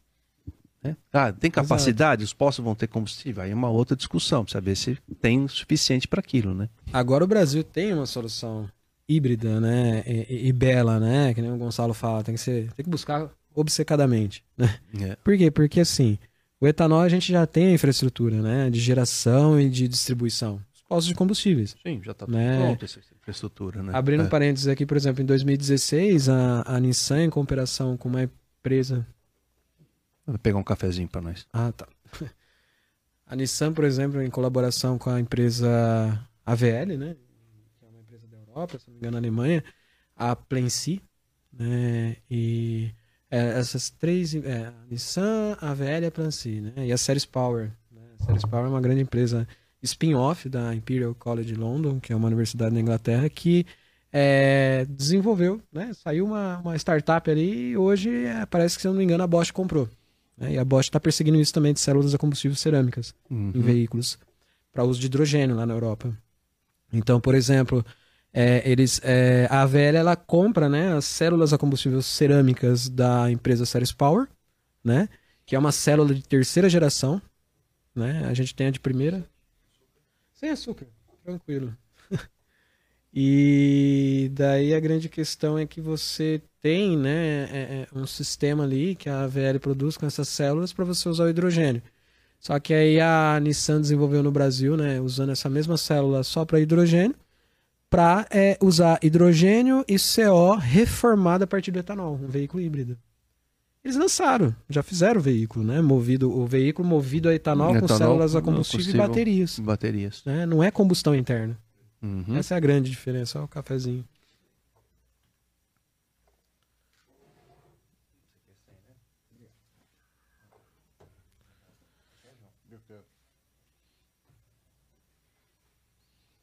[0.83, 0.97] né?
[1.13, 2.25] Ah, tem capacidade?
[2.25, 3.43] Os postos vão ter combustível?
[3.43, 6.69] Aí é uma outra discussão, precisa ver se tem o suficiente para aquilo, né?
[6.93, 8.69] Agora o Brasil tem uma solução
[9.09, 10.03] híbrida, né?
[10.07, 11.35] E, e- e bela, né?
[11.35, 14.79] Que nem o Gonçalo fala, tem que, ser, tem que buscar obcecadamente, né?
[15.01, 15.17] É.
[15.23, 15.51] Por quê?
[15.51, 16.19] Porque assim,
[16.61, 18.71] o etanol a gente já tem a infraestrutura, né?
[18.71, 20.61] De geração e de distribuição.
[20.85, 21.75] Os postos de combustíveis.
[21.83, 22.59] Sim, já está Né?
[22.59, 23.93] pronto essa infraestrutura, né?
[23.95, 24.29] Abrindo é.
[24.29, 29.07] parênteses aqui, por exemplo, em 2016, a, a Nissan, em cooperação com uma empresa.
[30.27, 31.47] Vai pegar um cafezinho para nós.
[31.53, 31.87] Ah, tá.
[33.27, 35.67] A Nissan, por exemplo, em colaboração com a empresa
[36.45, 37.17] AVL, né?
[37.79, 39.65] Que é uma empresa da Europa, se não me engano, na Alemanha,
[40.15, 41.03] a Plency,
[41.51, 42.17] né?
[42.31, 42.93] E
[43.31, 46.87] é, essas três, é, a Nissan, a AVL e a Plency, né?
[46.87, 47.73] E a Ceres Power.
[47.91, 48.03] Né?
[48.21, 49.49] A Ceres Power é uma grande empresa
[49.85, 53.65] spin-off da Imperial College London, que é uma universidade na Inglaterra, que
[54.13, 55.93] é, desenvolveu, né?
[55.95, 59.25] Saiu uma, uma startup ali e hoje é, parece que, se eu não me engano,
[59.25, 59.89] a Bosch comprou.
[60.37, 60.53] né?
[60.55, 63.53] E a Bosch está perseguindo isso também de células a combustível cerâmicas Uhum.
[63.55, 64.19] em veículos
[64.73, 66.17] para uso de hidrogênio lá na Europa.
[66.93, 67.85] Então, por exemplo,
[68.33, 73.67] é, eles, é, a AVL ela compra né, as células a combustível cerâmicas da empresa
[73.67, 74.29] Ceres Power,
[74.83, 75.09] né,
[75.47, 77.21] que é uma célula de terceira geração.
[77.95, 78.25] Né?
[78.29, 79.25] A gente tem a de primeira.
[80.45, 80.87] Sem açúcar,
[81.25, 81.75] tranquilo.
[83.13, 88.97] E daí a grande questão é que você tem né, é- é um sistema ali
[88.97, 91.83] que a AVL produz com essas células para você usar o hidrogênio.
[92.41, 96.61] Só que aí a Nissan desenvolveu no Brasil, né, usando essa mesma célula só para
[96.61, 97.17] hidrogênio,
[97.91, 98.27] para
[98.63, 102.99] usar hidrogênio e CO reformado a partir do etanol, um veículo híbrido.
[103.85, 105.83] Eles lançaram, já fizeram o veículo, né?
[105.83, 109.59] Movido, o veículo movido a etanol, com Etanol, células a combustível e baterias.
[109.59, 110.23] Baterias.
[110.25, 110.47] Né?
[110.47, 111.59] Não é combustão interna.
[112.03, 112.35] Uhum.
[112.35, 113.39] Essa é a grande diferença.
[113.39, 114.03] Olha o cafezinho.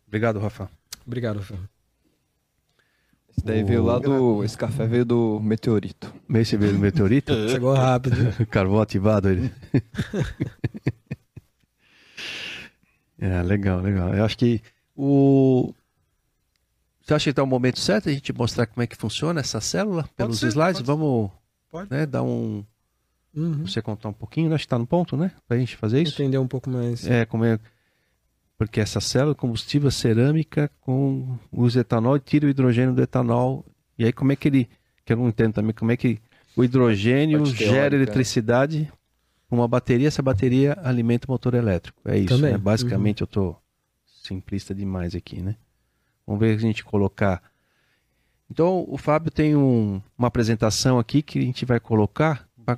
[0.05, 0.69] Obrigado, Rafa.
[1.07, 1.61] Obrigado, Rafael.
[3.41, 4.43] Esse daí veio lá do.
[4.43, 6.13] Esse café veio do meteorito.
[6.35, 7.34] Esse veio do meteorito?
[7.49, 8.15] Chegou rápido.
[8.45, 9.51] Carvão ativado ele.
[13.19, 14.13] é, legal, legal.
[14.13, 14.61] Eu acho que
[14.95, 15.73] o.
[17.01, 19.59] Você acha que está o momento certo a gente mostrar como é que funciona essa
[19.59, 20.81] célula pelos ser, slides?
[20.81, 21.31] pode Vamos
[21.72, 21.91] Pode.
[21.91, 22.63] né, dar um.
[23.34, 23.65] Uhum.
[23.65, 24.55] Você contar um pouquinho, né?
[24.55, 25.31] Acho que está no ponto, né?
[25.47, 26.22] Para a gente fazer isso.
[26.22, 27.07] Entender um pouco mais.
[27.07, 27.57] É, como é.
[28.61, 33.65] Porque essa célula combustível cerâmica com usa etanol e tira o hidrogênio do etanol.
[33.97, 34.69] E aí como é que ele
[35.03, 36.19] que eu não entendo também como é que
[36.55, 37.95] o hidrogênio gera teórica.
[37.95, 38.93] eletricidade
[39.49, 41.99] com uma bateria, essa bateria alimenta o motor elétrico.
[42.05, 42.51] É isso, Também.
[42.51, 42.57] né?
[42.59, 43.55] Basicamente eu tô
[44.05, 45.55] simplista demais aqui, né?
[46.27, 47.41] Vamos ver se a gente colocar.
[48.47, 52.47] Então o Fábio tem um- uma apresentação aqui que a gente vai colocar.
[52.63, 52.77] pra-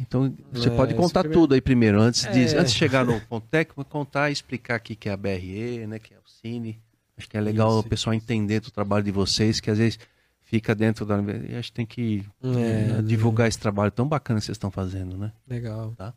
[0.00, 2.58] Então você É, pode contar primeiro- tudo aí primeiro, antes de, É.
[2.58, 5.98] antes de chegar no ponto técnico, contar e explicar aqui que é a BRE, né?
[5.98, 6.80] Que é o Cine.
[7.18, 9.98] Acho que é legal Isso, o pessoal entender do trabalho de vocês, que às vezes
[10.42, 11.18] fica dentro da.
[11.48, 14.70] E acho que tem que É, eh, divulgar esse trabalho tão bacana que vocês estão
[14.70, 15.30] fazendo, né?
[15.46, 15.92] Legal.
[15.98, 16.14] Tá.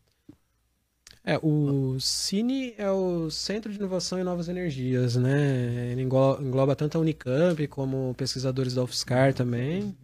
[1.26, 5.90] É, o Cine é o Centro de Inovação e Novas Energias, né?
[5.92, 9.96] Ele englo- engloba tanto a Unicamp como pesquisadores da UFSCar também.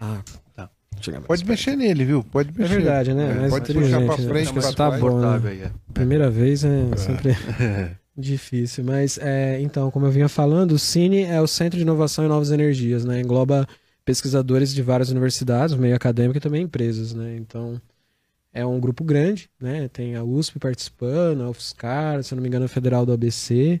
[0.00, 0.22] Ah,
[1.00, 1.48] Pode perto.
[1.48, 2.24] mexer nele, viu?
[2.24, 2.74] Pode É mexer.
[2.76, 3.30] verdade, né?
[3.30, 4.28] É, Mais pode puxar pra né?
[4.28, 5.54] frente, que pra tá bom, né?
[5.64, 5.70] É.
[5.92, 7.36] Primeira vez é sempre
[8.16, 12.24] difícil, mas é, então, como eu vinha falando, o Cine é o Centro de Inovação
[12.24, 13.20] e Novas Energias, né?
[13.20, 13.66] Engloba
[14.04, 17.36] pesquisadores de várias universidades, meio acadêmico e também empresas, né?
[17.36, 17.80] Então,
[18.52, 19.88] é um grupo grande, né?
[19.88, 23.80] Tem a USP participando, a UFSCar, se eu não me engano, a Federal do ABC,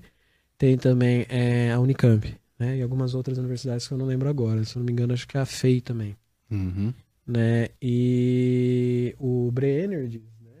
[0.58, 2.76] tem também é, a Unicamp, né?
[2.76, 5.36] E algumas outras universidades que eu não lembro agora, se não me engano, acho que
[5.36, 6.14] é a FEI também
[6.50, 6.94] Uhum.
[7.28, 7.68] Né?
[7.80, 10.52] E o Breenergy né,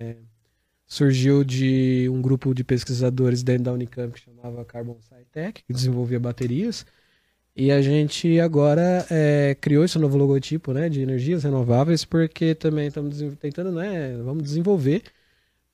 [0.00, 0.16] é,
[0.86, 6.18] surgiu de um grupo de pesquisadores dentro da Unicamp que chamava Carbon SciTech, que desenvolvia
[6.18, 6.86] baterias.
[7.54, 12.88] E a gente agora é, criou esse novo logotipo né, de energias renováveis porque também
[12.88, 15.02] estamos tentando, né, vamos desenvolver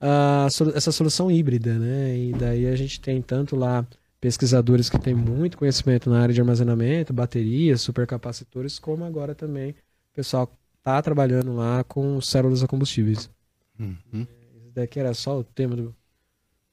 [0.00, 2.16] a essa solução híbrida, né?
[2.16, 3.86] E daí a gente tem tanto lá
[4.20, 9.74] pesquisadores que têm muito conhecimento na área de armazenamento, baterias, supercapacitores, como agora também
[10.12, 13.30] o pessoal está trabalhando lá com células a combustíveis.
[13.78, 14.26] Uhum.
[14.56, 15.94] Esse daqui era só o tema do,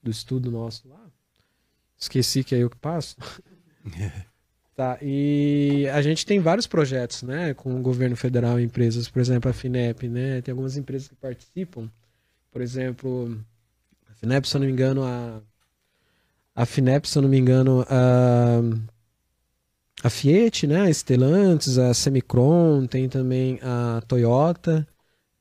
[0.02, 1.00] do estudo nosso lá.
[1.96, 3.16] Esqueci que é eu que passo.
[4.76, 9.20] tá, e a gente tem vários projetos, né, com o governo federal e empresas, por
[9.20, 11.90] exemplo, a FINEP, né, tem algumas empresas que participam,
[12.50, 13.38] por exemplo,
[14.08, 15.40] a FINEP, se eu não me engano, a,
[16.54, 18.60] a FINEP, se eu não me engano, a,
[20.02, 24.86] a Fiat, né, a Stellantis, a Semicron, tem também a Toyota,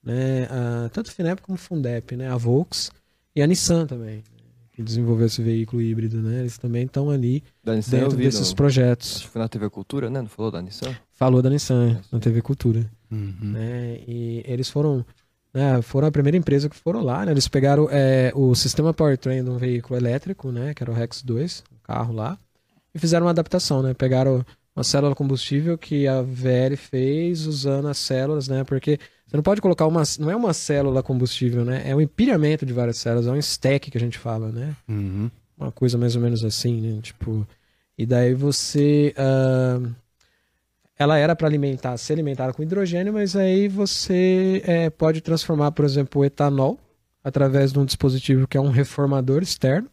[0.04, 2.92] né, a, tanto FINEP como a Fundep, né, a Volks
[3.36, 4.24] e a Nissan também,
[4.74, 7.44] que desenvolveu esse veículo híbrido, né, eles também estão ali
[7.88, 9.16] dentro vi desses no- projetos.
[9.18, 10.22] Acho que foi na TV Cultura, né?
[10.22, 10.96] Não falou da Nissan?
[11.12, 13.36] Falou da Nissan na TV Cultura, Uhum.
[13.42, 15.06] né, e eles foram,
[15.54, 19.44] né, foram a primeira empresa que foram lá, né, eles pegaram é, o sistema powertrain
[19.44, 22.38] de um veículo elétrico, né, que era o Rex 2, um carro lá,
[23.00, 24.46] e fizeram uma adaptação, né, pegaram
[24.76, 29.62] uma célula combustível que a VL fez usando as células, né, porque você não pode
[29.62, 33.32] colocar uma, não é uma célula combustível, né, é um empilhamento de várias células, é
[33.32, 35.30] um stack que a gente fala, né, Uhum.
[35.58, 37.00] uma coisa mais ou menos assim, né?
[37.02, 37.46] Tipo,
[37.98, 39.14] e daí você.
[39.18, 39.80] ah,
[40.98, 45.86] ela era para alimentar, ser alimentada com hidrogênio, mas aí você é, pode transformar, por
[45.86, 46.78] exemplo, o etanol
[47.24, 49.90] através de um dispositivo que é um reformador externo.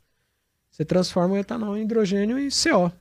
[0.76, 2.92] Você transforma o etanol em hidrogênio e CO.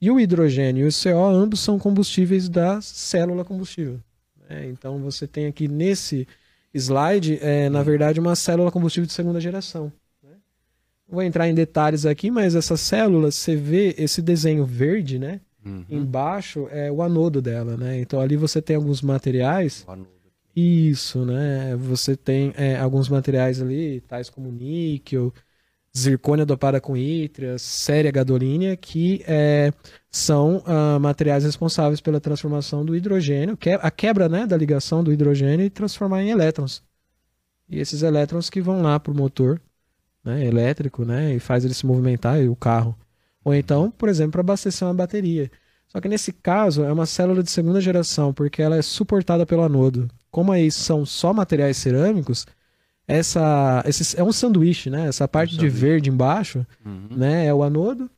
[0.00, 4.00] E o hidrogênio e o CO, ambos são combustíveis da célula combustível.
[4.48, 4.68] né?
[4.68, 6.28] Então você tem aqui nesse
[6.72, 9.92] slide, é, na verdade, uma célula combustível de segunda geração.
[10.22, 15.40] Não vou entrar em detalhes aqui, mas essa célula, você vê esse desenho verde, né?
[15.66, 15.84] Uhum.
[15.90, 17.98] Embaixo é o anodo dela, né?
[17.98, 19.84] Então ali você tem alguns materiais.
[19.88, 20.10] O anodo.
[20.54, 21.74] Isso, né?
[21.74, 25.34] Você tem é, alguns materiais ali, tais como níquel,
[25.96, 29.72] zircônia dopada com ítria, séria gadolínea, que é,
[30.10, 35.12] são ah, materiais responsáveis pela transformação do hidrogênio, que a quebra né, da ligação do
[35.12, 36.82] hidrogênio e transformar em elétrons.
[37.68, 39.60] E esses elétrons que vão lá para o motor
[40.24, 42.96] né, elétrico, né, e faz ele se movimentar e o carro.
[43.44, 45.50] Ou então, por exemplo, para abastecer uma bateria.
[45.86, 49.62] Só que nesse caso é uma célula de segunda geração, porque ela é suportada pelo
[49.62, 50.08] anodo.
[50.30, 52.46] Como aí são só materiais cerâmicos,
[53.06, 55.06] essa, esse, é um sanduíche, né?
[55.08, 55.76] Essa parte de sanduíche.
[55.76, 57.08] verde embaixo, Uhum.
[57.10, 58.10] né, é o anodo.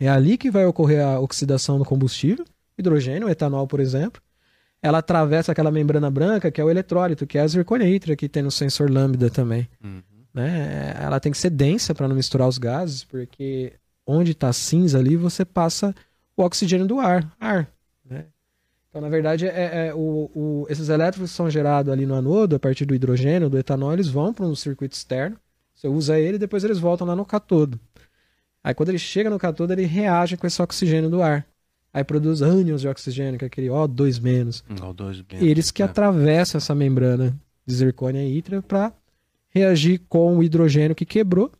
[0.00, 2.44] É ali que vai ocorrer a oxidação do combustível,
[2.78, 4.22] hidrogênio, etanol, por exemplo.
[4.80, 8.28] Ela atravessa aquela membrana branca, que é o eletrólito, que é a zirconia ítria que
[8.28, 10.00] tem no sensor lambda também Uhum.
[10.32, 10.94] né?
[11.00, 13.72] Ela tem que ser densa para não misturar os gases, porque
[14.06, 15.92] onde está cinza ali você passa
[16.36, 17.68] o oxigênio do ar, ar?
[18.88, 22.56] Então, na verdade, é, é o, o- esses elétrons que são gerados ali no anodo,
[22.56, 25.36] a partir do hidrogênio, do etanol, eles vão para um circuito externo,
[25.74, 27.78] você usa ele e depois eles voltam lá no catodo.
[28.64, 31.46] Aí quando ele chega no catodo, ele reage com esse oxigênio do ar.
[31.92, 34.64] Aí produz ânions de oxigênio, que é aquele O2 menos.
[35.44, 35.84] Eles que é.
[35.86, 38.92] atravessam essa membrana de zircônia e ítria para
[39.50, 41.50] reagir com o hidrogênio que quebrou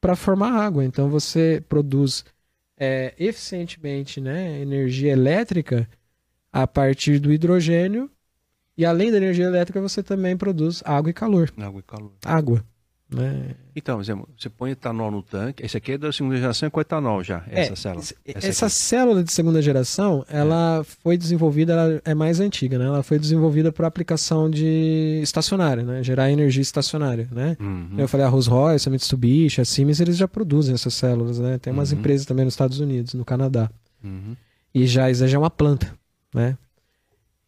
[0.00, 0.84] para formar água.
[0.84, 2.24] Então você produz
[2.76, 5.88] é, eficientemente né, energia elétrica
[6.52, 8.10] a partir do hidrogênio.
[8.76, 11.52] E além da energia elétrica, você também produz água e calor.
[11.58, 12.12] Água e calor.
[12.24, 12.64] Água.
[13.14, 13.50] Né?
[13.76, 15.62] Então, você põe etanol no tanque.
[15.62, 18.02] Esse aqui é da segunda geração é com etanol já, essa É, célula.
[18.24, 22.86] Essa Essa, célula de segunda geração, ela foi desenvolvida, ela é mais antiga, né?
[22.86, 26.02] Ela foi desenvolvida para aplicação de estacionária, né?
[26.02, 27.54] Gerar energia estacionária, né?
[27.60, 27.96] Uhum.
[27.98, 31.58] Eu falei, a Rolls Royce, a Mitsubishi, a Siemens, eles já produzem essas células, né?
[31.58, 31.98] Tem umas Uhum.
[31.98, 33.70] empresas também nos Estados Unidos, no Canadá.
[34.02, 34.34] Uhum.
[34.74, 35.92] E já, isso já é uma planta,
[36.34, 36.56] né?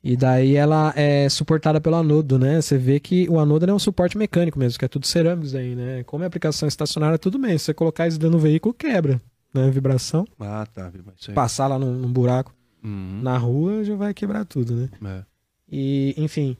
[0.02, 2.60] E daí ela é suportada pelo anodo, né?
[2.60, 5.74] Você vê que o anodo é um suporte mecânico mesmo, que é tudo cerâmicos aí,
[5.74, 6.02] né?
[6.04, 7.56] Como é aplicação estacionária, tudo bem.
[7.56, 9.18] Se você colocar isso dentro do veículo, quebra,
[9.54, 9.70] né?
[9.70, 10.26] Vibração.
[10.38, 10.92] Ah, tá.
[11.28, 11.34] Aí.
[11.34, 13.20] Passar lá num, num buraco Uhum.
[13.22, 14.90] na rua, já vai quebrar tudo, né?
[15.02, 15.24] É.
[15.72, 16.54] E, enfim,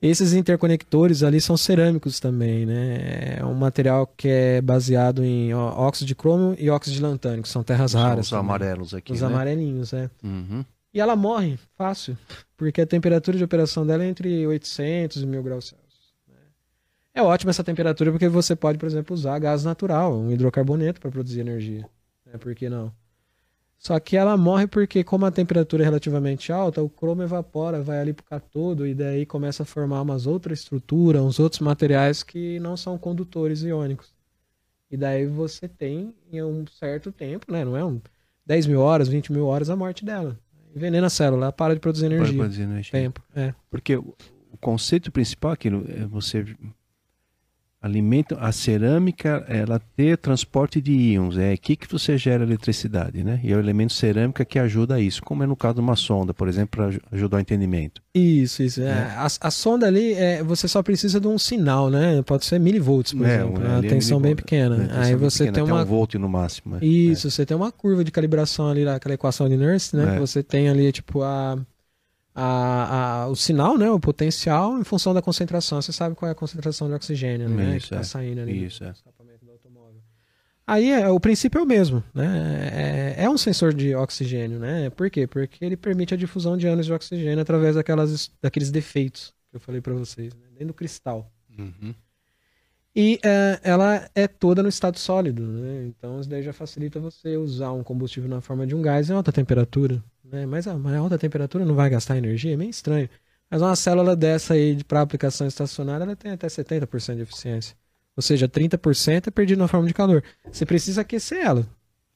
[0.00, 3.38] esses interconectores ali são cerâmicos também, né?
[3.38, 7.48] É um material que é baseado em óxido de cromo e óxido de lantânio, que
[7.48, 8.26] são terras São raras.
[8.26, 8.44] os também.
[8.44, 9.26] amarelos aqui, Os né?
[9.26, 10.08] amarelinhos, é.
[10.22, 10.64] Uhum.
[10.98, 12.18] E ela morre fácil,
[12.56, 16.12] porque a temperatura de operação dela é entre 800 e 1000 graus Celsius.
[16.26, 16.34] né?
[17.14, 21.08] É ótima essa temperatura porque você pode, por exemplo, usar gás natural, um hidrocarboneto para
[21.08, 21.88] produzir energia.
[22.26, 22.36] Né?
[22.36, 22.92] Por que não?
[23.78, 28.00] Só que ela morre porque, como a temperatura é relativamente alta, o cromo evapora, vai
[28.00, 32.58] ali pro catodo e daí começa a formar umas outras estruturas, uns outros materiais que
[32.58, 34.12] não são condutores iônicos.
[34.90, 37.64] E daí você tem, em um certo tempo, né?
[37.64, 38.00] Não é um
[38.44, 40.36] 10 mil horas, 20 mil horas, a morte dela.
[40.78, 42.38] Envenena a célula, ela para de produzir energia.
[42.38, 42.92] produzir energia.
[42.92, 43.52] Tempo, é.
[43.68, 44.14] Porque o,
[44.52, 46.44] o conceito principal aqui é você
[47.80, 53.40] alimenta a cerâmica, ela ter transporte de íons, é aqui que você gera eletricidade, né?
[53.42, 55.94] E é o elemento cerâmica que ajuda a isso, como é no caso de uma
[55.94, 58.02] sonda, por exemplo, para ajudar o entendimento.
[58.14, 58.82] Isso, isso.
[58.82, 58.90] é.
[59.16, 62.20] A, a sonda ali, é, você só precisa de um sinal, né?
[62.22, 63.62] Pode ser milivolts, por É, exemplo.
[63.62, 64.76] um- uma é tensão bem pequena.
[64.76, 64.88] né?
[64.92, 65.82] Aí você pequena, tem uma.
[65.82, 66.76] um volt no máximo.
[66.76, 66.84] é.
[66.84, 70.04] Isso, você tem uma curva de calibração ali naquela equação de Nernst, né?
[70.10, 70.14] É.
[70.14, 71.56] Que você tem ali, tipo, a,
[72.40, 73.90] a, a- o sinal, né?
[73.90, 75.82] O potencial em função da concentração.
[75.82, 77.76] Você sabe qual é a concentração de oxigênio, né?
[77.76, 78.04] Isso, que tá é.
[78.04, 78.90] saindo ali Isso, do é.
[78.92, 80.00] escapamento do automóvel.
[80.66, 83.14] Aí é, o princípio é o mesmo, né?
[83.16, 84.90] É, é um sensor de oxigênio, né?
[84.90, 85.26] Por quê?
[85.26, 89.60] Porque ele permite a difusão de íons de oxigênio através daquelas, daqueles defeitos que eu
[89.60, 90.42] falei para vocês, né?
[90.52, 91.32] dentro do cristal.
[91.58, 91.94] Uhum.
[92.94, 95.86] E é, ela é toda no estado sólido, né?
[95.86, 99.12] Então isso daí já facilita você usar um combustível na forma de um gás em
[99.14, 100.46] alta temperatura, né?
[100.46, 103.08] Mas a, alta temperatura não vai gastar energia, é meio estranho.
[103.50, 107.76] Mas uma célula dessa aí para aplicação estacionária, ela tem até 70% de eficiência.
[108.16, 110.22] Ou seja, 30% é perdido na forma de calor.
[110.50, 111.66] Você precisa aquecer ela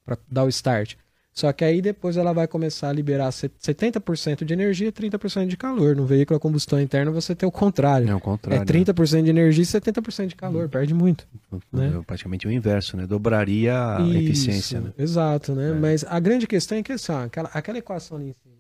[0.05, 0.97] para dar o start.
[1.34, 5.48] Só que aí depois ela vai começar a liberar set- 70% de energia e 30%
[5.48, 5.96] de calor.
[5.96, 8.06] No veículo a combustão interna você tem o contrário.
[8.09, 8.66] É o É contrário.
[8.66, 11.26] 30% de energia e 70% de calor, perde muito.
[11.72, 11.94] né?
[11.98, 13.06] É praticamente o inverso, né?
[13.06, 14.92] Dobraria a Isso, eficiência, né?
[14.98, 15.70] Exato, né?
[15.70, 15.72] É.
[15.74, 18.52] Mas a grande questão é que assim, aquela, aquela equação ali em cima,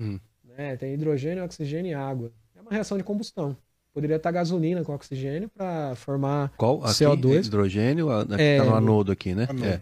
[0.00, 0.18] Hum.
[0.56, 0.76] né?
[0.76, 2.32] Tem hidrogênio, oxigênio e água.
[2.56, 3.56] É uma reação de combustão.
[3.92, 6.52] Poderia estar gasolina com oxigênio para formar.
[6.56, 6.84] Qual?
[6.84, 7.46] Aqui, CO2.
[7.48, 9.46] hidrogênio, a- aqui É, tá no no- anodo aqui, né?
[9.48, 9.66] Anodo.
[9.66, 9.80] É.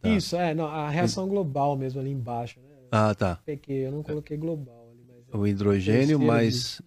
[0.00, 0.08] Tá.
[0.08, 2.74] Isso, é, não, a reação global mesmo ali embaixo, né?
[2.90, 3.38] Ah, tá.
[3.44, 6.80] Pequei, eu não coloquei global ali, mas é O hidrogênio mais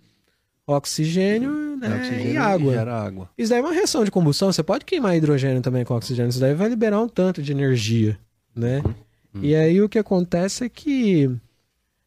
[0.65, 1.95] oxigênio, né?
[1.95, 2.73] oxigênio e água.
[2.73, 3.30] gera água.
[3.38, 4.52] Isso daí é uma reação de combustão.
[4.52, 6.30] Você pode queimar hidrogênio também com oxigênio.
[6.30, 8.18] Isso daí vai liberar um tanto de energia,
[8.56, 8.81] né?
[9.34, 9.44] Uhum.
[9.44, 11.30] E aí o que acontece é que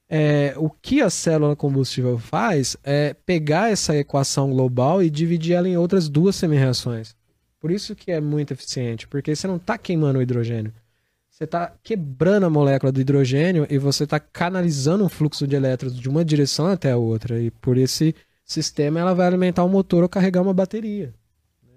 [0.08, 5.68] é, o que a célula combustível faz é pegar essa equação global e dividir ela
[5.68, 7.14] em outras duas semi-reações.
[7.60, 10.72] Por isso que é muito eficiente, porque você não está queimando o hidrogênio.
[11.36, 15.94] Você está quebrando a molécula do hidrogênio e você está canalizando um fluxo de elétrons
[15.94, 17.38] de uma direção até a outra.
[17.38, 21.12] E por esse sistema ela vai alimentar o motor ou carregar uma bateria.
[21.62, 21.74] né?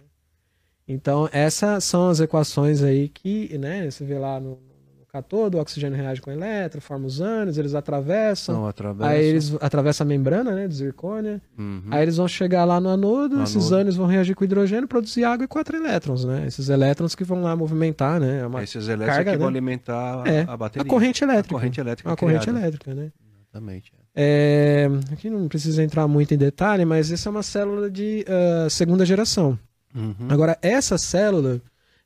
[0.88, 4.69] Então, essas são as equações aí que, né, você vê lá no, no
[5.12, 9.10] catodo, o oxigênio reage com o elétron, forma os ânions, eles atravessam, Não atravessa.
[9.12, 11.84] aí eles atravessam a membrana, né, de zircônia, Uhum.
[11.92, 13.76] aí eles vão chegar lá no anodo, No esses anodo.
[13.76, 17.42] ânions vão reagir com hidrogênio, produzir água e quatro elétrons, né, esses elétrons que vão
[17.42, 19.54] lá movimentar, né, é uma, Esses elétrons carga, que vão né?
[19.58, 20.86] alimentar a- É, a bateria.
[20.86, 21.56] a corrente elétrica.
[21.56, 22.60] A corrente elétrica uma corrente criada.
[22.60, 23.12] elétrica, né.
[23.52, 23.92] Exatamente.
[24.16, 28.70] É, aqui não precisa entrar muito em detalhe, mas essa é uma célula de ah,
[28.70, 29.58] segunda geração.
[29.96, 30.14] Uhum.
[30.30, 31.62] Agora, essa célula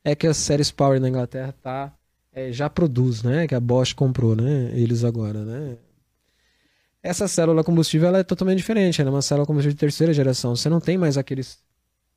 [0.06, 1.92] é que a Ceres Power na Inglaterra tá,
[2.34, 3.48] é, já produz, né?
[3.48, 4.72] Que a Bosch comprou, né?
[4.74, 5.78] Eles agora, né?
[7.02, 9.02] Essa célula combustível ela é totalmente diferente.
[9.02, 10.56] Ela é uma célula combustível de terceira geração.
[10.56, 11.60] Você não tem mais aqueles,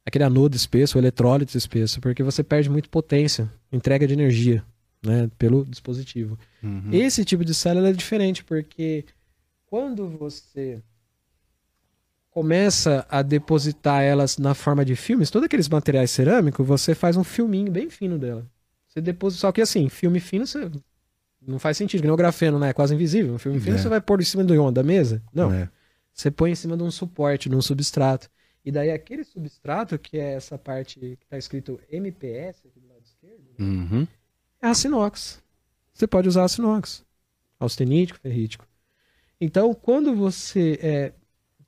[0.05, 4.65] aquele anodo espesso, o eletrólito espesso, porque você perde muito potência, entrega de energia,
[5.03, 5.31] né?
[5.39, 6.39] Pelo dispositivo.
[6.63, 6.91] Uhum.
[6.93, 9.05] Esse tipo de célula é diferente, porque
[9.67, 10.81] quando você
[12.31, 17.25] começa a depositar elas na forma de filmes, todos aqueles materiais cerâmicos, você faz um
[17.25, 18.47] filminho bem fino dela.
[18.97, 20.71] Você deposita, só que assim, filme fino você
[21.47, 22.71] Não faz sentido, que nem o grafeno, né?
[22.71, 23.35] É quase invisível.
[23.35, 23.79] Um filme fino É.
[23.79, 25.23] você vai pôr em cima do íon da mesa?
[25.35, 25.53] Não.
[25.53, 25.69] É.
[26.15, 28.31] Você põe em cima de um suporte, de um substrato.
[28.65, 33.03] E daí aquele substrato, que é essa parte que está escrito MPS aqui do lado
[33.05, 34.09] esquerdo, Uhum.
[34.63, 35.43] é aço inox.
[35.93, 37.05] Você pode usar aço inox.
[37.61, 38.67] Austenítico, ferrítico.
[39.39, 41.13] Então, quando você é,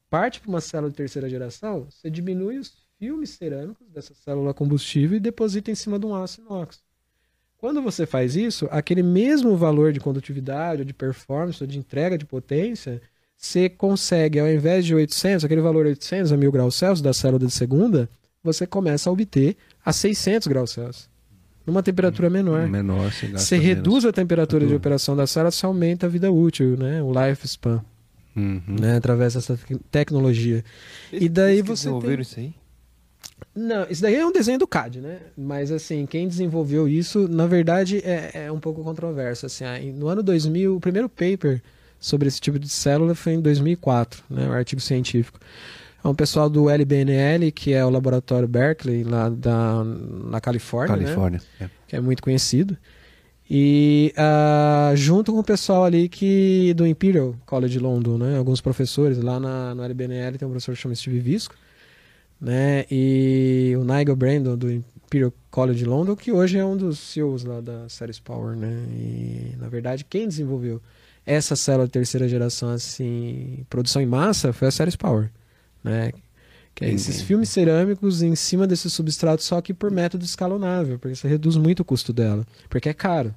[0.09, 5.19] parte para uma célula de terceira geração, você diminui os filmes cerâmicos dessa célula combustível
[5.19, 6.81] e deposita em cima de um aço inox.
[7.59, 12.17] Quando você faz isso, aquele mesmo valor de condutividade, ou de performance, ou de entrega
[12.17, 13.03] de potência,
[13.37, 17.45] você consegue, ao invés de 800, aquele valor 800 a 1000 graus Celsius da célula
[17.47, 18.09] de segunda,
[18.45, 21.09] você começa a obter a 600 graus Celsius.
[21.67, 22.67] Numa temperatura menor.
[22.69, 23.69] Menor, você gasta Você menos.
[23.77, 27.03] reduz a temperatura de operação da célula, você aumenta a vida útil, né?
[27.03, 27.85] O lifespan,
[28.35, 28.63] Uhum.
[28.81, 28.97] né?
[28.97, 30.65] Através dessa tec- tecnologia.
[31.13, 32.55] E daí Eles você desenvolveram tem- isso aí?
[33.59, 35.19] Não, isso daí é um desenho do CAD, né?
[35.37, 39.47] Mas assim, quem desenvolveu isso, na verdade, é, é um pouco controverso.
[39.47, 41.61] Assim, ah, no ano 2000, o primeiro paper
[41.99, 44.49] sobre esse tipo de célula foi em 2004, né?
[44.49, 45.41] Um artigo científico.
[46.05, 51.03] É um pessoal do LBNL, que é o laboratório Berkeley, lá da, na Califórnia, né?
[51.03, 51.43] Califórnia.
[51.61, 51.69] é.
[51.89, 52.79] que é muito conhecido.
[53.51, 58.39] E ah, junto com o pessoal ali que do Imperial College London, né?
[58.39, 61.57] Alguns professores lá na, no LBNL tem um professor que chama Steve Visco,
[62.41, 62.85] né?
[62.91, 67.61] E o Nigel Brandon do Imperial College London, que hoje é um dos CEOs lá
[67.61, 68.73] da Ceres Power, né?
[68.93, 70.81] E na verdade quem desenvolveu
[71.25, 75.31] essa célula de terceira geração assim, produção em massa foi a Ceres Power,
[75.83, 76.13] né?
[76.75, 81.17] Que é esses filmes cerâmicos em cima desse substrato, só que por método escalonável, porque
[81.17, 83.35] você reduz muito o custo dela, porque é caro.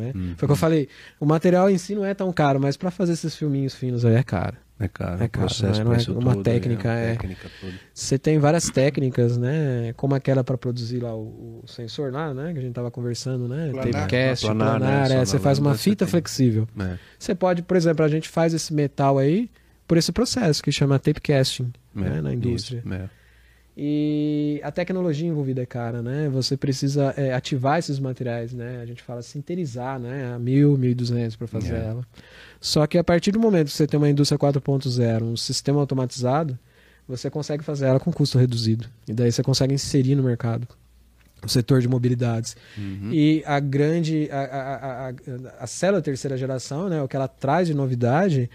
[0.00, 0.12] Né?
[0.14, 0.34] Uhum.
[0.36, 0.88] Foi o que eu falei,
[1.20, 4.14] o material em si não é tão caro, mas para fazer esses filminhos finos aí
[4.14, 4.56] é caro.
[4.82, 5.22] É caro.
[5.22, 7.10] É caro, processo não é- não é uma tudo, técnica, uma é.
[7.10, 7.50] técnica.
[7.92, 9.92] Você tem várias técnicas, né?
[9.94, 12.50] Como aquela para produzir lá o, o sensor lá, né?
[12.54, 13.68] Que a gente tava conversando, né?
[13.72, 13.92] Planar.
[13.92, 15.16] Tapecast, Planar, planar, né?
[15.16, 16.10] é, você faz uma fita tem.
[16.12, 16.66] flexível.
[16.78, 16.96] É.
[17.18, 19.50] Você pode, por exemplo, a gente faz esse metal aí
[19.86, 22.16] por esse processo que chama tape casting, né?
[22.16, 22.78] É, Na indústria.
[22.78, 23.10] isso, é.
[23.82, 26.28] E a tecnologia envolvida é cara, né?
[26.28, 28.78] Você precisa é, ativar esses materiais, né?
[28.82, 30.34] A gente fala sinterizar, né?
[30.34, 31.84] A 1000, 1200 para fazer É.
[31.86, 32.06] ela.
[32.60, 36.58] Só que a partir do momento que você tem uma indústria 4.0, um sistema automatizado,
[37.08, 38.86] você consegue fazer ela com custo reduzido.
[39.08, 40.68] E daí você consegue inserir no mercado
[41.42, 42.54] o setor de mobilidades.
[42.76, 43.10] Uhum.
[43.14, 44.28] E a grande.
[44.30, 45.14] A, a, a, a,
[45.60, 48.50] a célula terceira geração, né, o que ela traz de novidade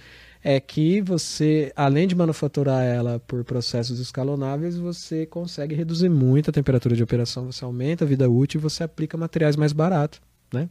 [0.48, 6.54] é que você, além de manufaturar ela por processos escalonáveis, você consegue reduzir muito a
[6.54, 10.22] temperatura de operação, você aumenta a vida útil e você aplica materiais mais baratos.
[10.54, 10.70] Né?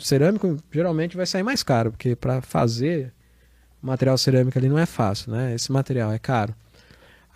[0.00, 3.12] Cerâmico geralmente vai sair mais caro, porque para fazer
[3.80, 5.54] material cerâmico ali não é fácil, né?
[5.54, 6.52] Esse material é caro.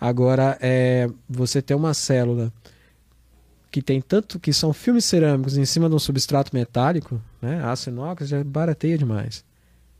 [0.01, 2.51] Agora, é, você ter uma célula
[3.71, 7.63] que tem tanto que são filmes cerâmicos em cima de um substrato metálico, né?
[7.63, 9.46] Aço inox já barateia demais.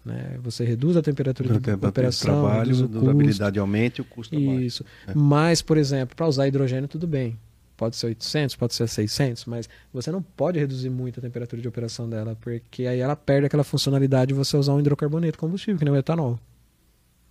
[0.07, 0.39] Né?
[0.41, 2.99] Você reduz a temperatura Do operação, trabalho, reduz a o custo.
[3.01, 4.33] durabilidade aumenta e o custo.
[4.35, 4.85] Isso.
[5.05, 5.11] É.
[5.13, 7.37] Mas, por exemplo, para usar hidrogênio, tudo bem.
[7.75, 11.67] Pode ser 800, pode ser 600, mas você não pode reduzir muito a temperatura de
[11.67, 15.85] operação dela, porque aí ela perde aquela funcionalidade de você usar um hidrocarboneto combustível, que
[15.85, 16.39] nem o etanol.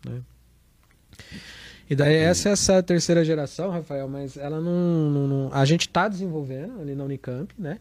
[0.05, 0.21] né?
[1.89, 5.83] E daí essa é essa terceira geração, Rafael, mas ela não, não- não- a gente
[5.83, 7.79] está desenvolvendo ali na Unicamp, né?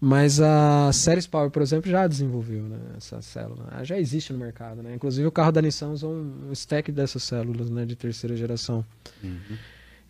[0.00, 3.68] Mas a Ceres Power, por exemplo, já desenvolveu né, essa célula.
[3.72, 4.94] Ela já existe no mercado, né?
[4.94, 8.84] Inclusive o carro da Nissan usa um, stack dessas células, né, de terceira geração.
[9.24, 9.56] Uhum.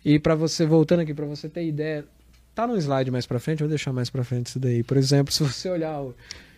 [0.03, 2.05] E para você, voltando aqui, para você ter ideia,
[2.53, 4.83] tá num slide mais para frente, vou deixar mais para frente isso daí.
[4.83, 6.13] Por exemplo, se você olhar o-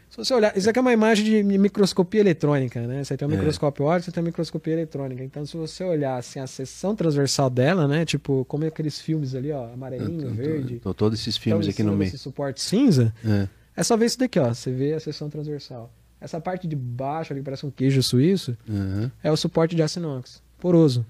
[0.09, 3.03] se você olhar, isso aqui é uma imagem de microscopia eletrônica, né?
[3.03, 3.35] Você tem um É.
[3.35, 5.23] microscópio óptico, você tem uma microscopia eletrônica.
[5.23, 9.51] Então, se você olhar assim a seção transversal dela, né, tipo, como aqueles filmes ali,
[9.51, 10.79] ó, amarelinho, Eu tô- verde.
[10.79, 12.11] tô- todos esses filmes aqui no meio.
[12.11, 13.47] desse suporte cinza, É.
[13.77, 14.53] é só ver isso daqui, ó.
[14.53, 15.93] Você vê a seção transversal.
[16.21, 19.09] Essa parte de baixo ali, que parece um queijo suíço, Uhum.
[19.23, 21.05] é o suporte de aço inox, poroso.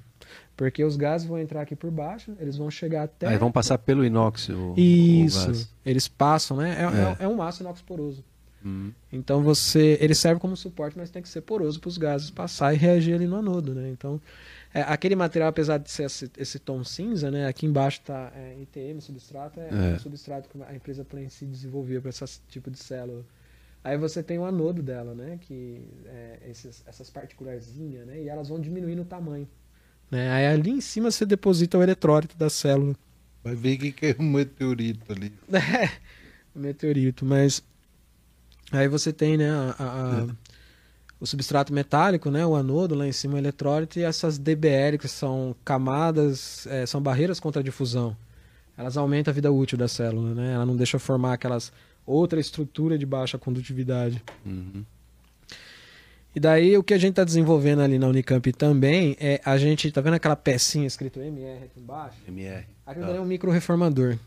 [0.56, 3.28] Porque os gases vão entrar aqui por baixo, eles vão chegar até.
[3.28, 5.48] Aí vão passar pelo inox o, o Isso.
[5.48, 5.70] gás.
[5.86, 6.76] Eles passam, né?
[6.78, 7.24] É, É.
[7.24, 8.24] é- é um aço inox poroso.
[8.64, 8.92] Uhum.
[9.12, 9.98] Então você.
[10.02, 13.14] Ele serve como suporte, mas tem que ser poroso para os gases passar e reagir
[13.16, 13.90] ali no anodo, né?
[13.90, 14.22] Então,
[14.74, 17.48] é, aquele material, apesar de ser esse, esse tom cinza, né?
[17.48, 19.96] Aqui embaixo está é, ITM, substrato, é, É.
[19.96, 23.26] um substrato que a empresa Plensi desenvolveu para esse tipo de célula.
[23.82, 25.40] Aí você tem o anodo dela, né?
[25.42, 28.22] Que é esses, essas particularzinhas, né?
[28.22, 29.48] E elas vão diminuindo o tamanho.
[30.12, 30.30] Né?
[30.32, 32.96] Aí ali em cima você deposita o eletrólito da célula.
[33.44, 35.32] Vai ver que é um meteorito ali.
[35.54, 35.90] É,
[36.54, 37.64] o meteorito, mas
[38.72, 40.28] aí você tem, né, a- a- a-
[41.20, 45.08] o substrato metálico, né, o anodo lá em cima, o eletrólito e essas DBL que
[45.08, 48.16] são camadas, é, são barreiras contra a difusão.
[48.78, 50.54] elas aumentam a vida útil da célula, né?
[50.54, 51.70] Ela não deixa formar aquelas
[52.06, 54.24] outra estrutura de baixa condutividade.
[54.46, 54.86] Uhum.
[56.34, 59.92] E daí o que a gente está desenvolvendo ali na Unicamp também é a gente
[59.92, 62.16] tá vendo aquela pecinha escrito MR aqui embaixo?
[62.26, 62.66] MR.
[62.86, 64.18] Aquilo daí é um microreformador.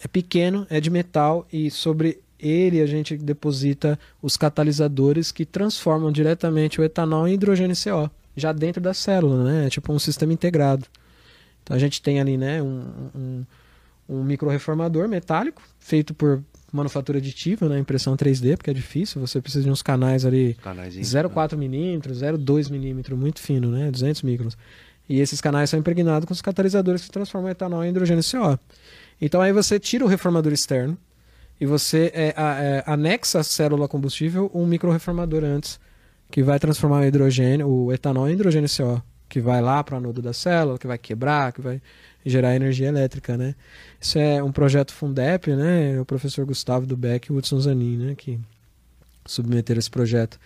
[0.00, 6.12] É pequeno, é de metal e sobre ele a gente deposita os catalisadores que transformam
[6.12, 9.66] diretamente o etanol em hidrogênio CO, já dentro da célula, né?
[9.66, 10.86] É tipo um sistema integrado.
[11.62, 12.82] Então a gente tem ali, né, um,
[13.14, 13.44] um,
[14.08, 16.42] um microreformador metálico feito por
[16.72, 21.04] manufatura aditiva, né, impressão 3D, porque é difícil, você precisa de uns canais ali Canaizinho.
[21.04, 23.90] 0,4 milímetros, 0,2 milímetros, muito fino, né?
[23.90, 24.56] 200 microns.
[25.08, 28.58] E esses canais são impregnados com os catalisadores que transformam o etanol em hidrogênio CO.
[29.20, 30.96] Então aí você tira o reformador externo
[31.60, 35.80] e você é, é, anexa a célula combustível um microreformador antes,
[36.30, 39.98] que vai transformar o hidrogênio, o etanol em hidrogênio CO, que vai lá para o
[39.98, 41.80] anodo da célula, que vai quebrar, que vai
[42.24, 43.54] gerar energia elétrica, né?
[44.00, 46.00] Isso é um projeto Fundep, né?
[46.00, 48.14] O professor Gustavo Dubeck e o Hudson Zanin, né?
[48.16, 48.38] Que
[49.24, 50.38] submeteram esse projeto.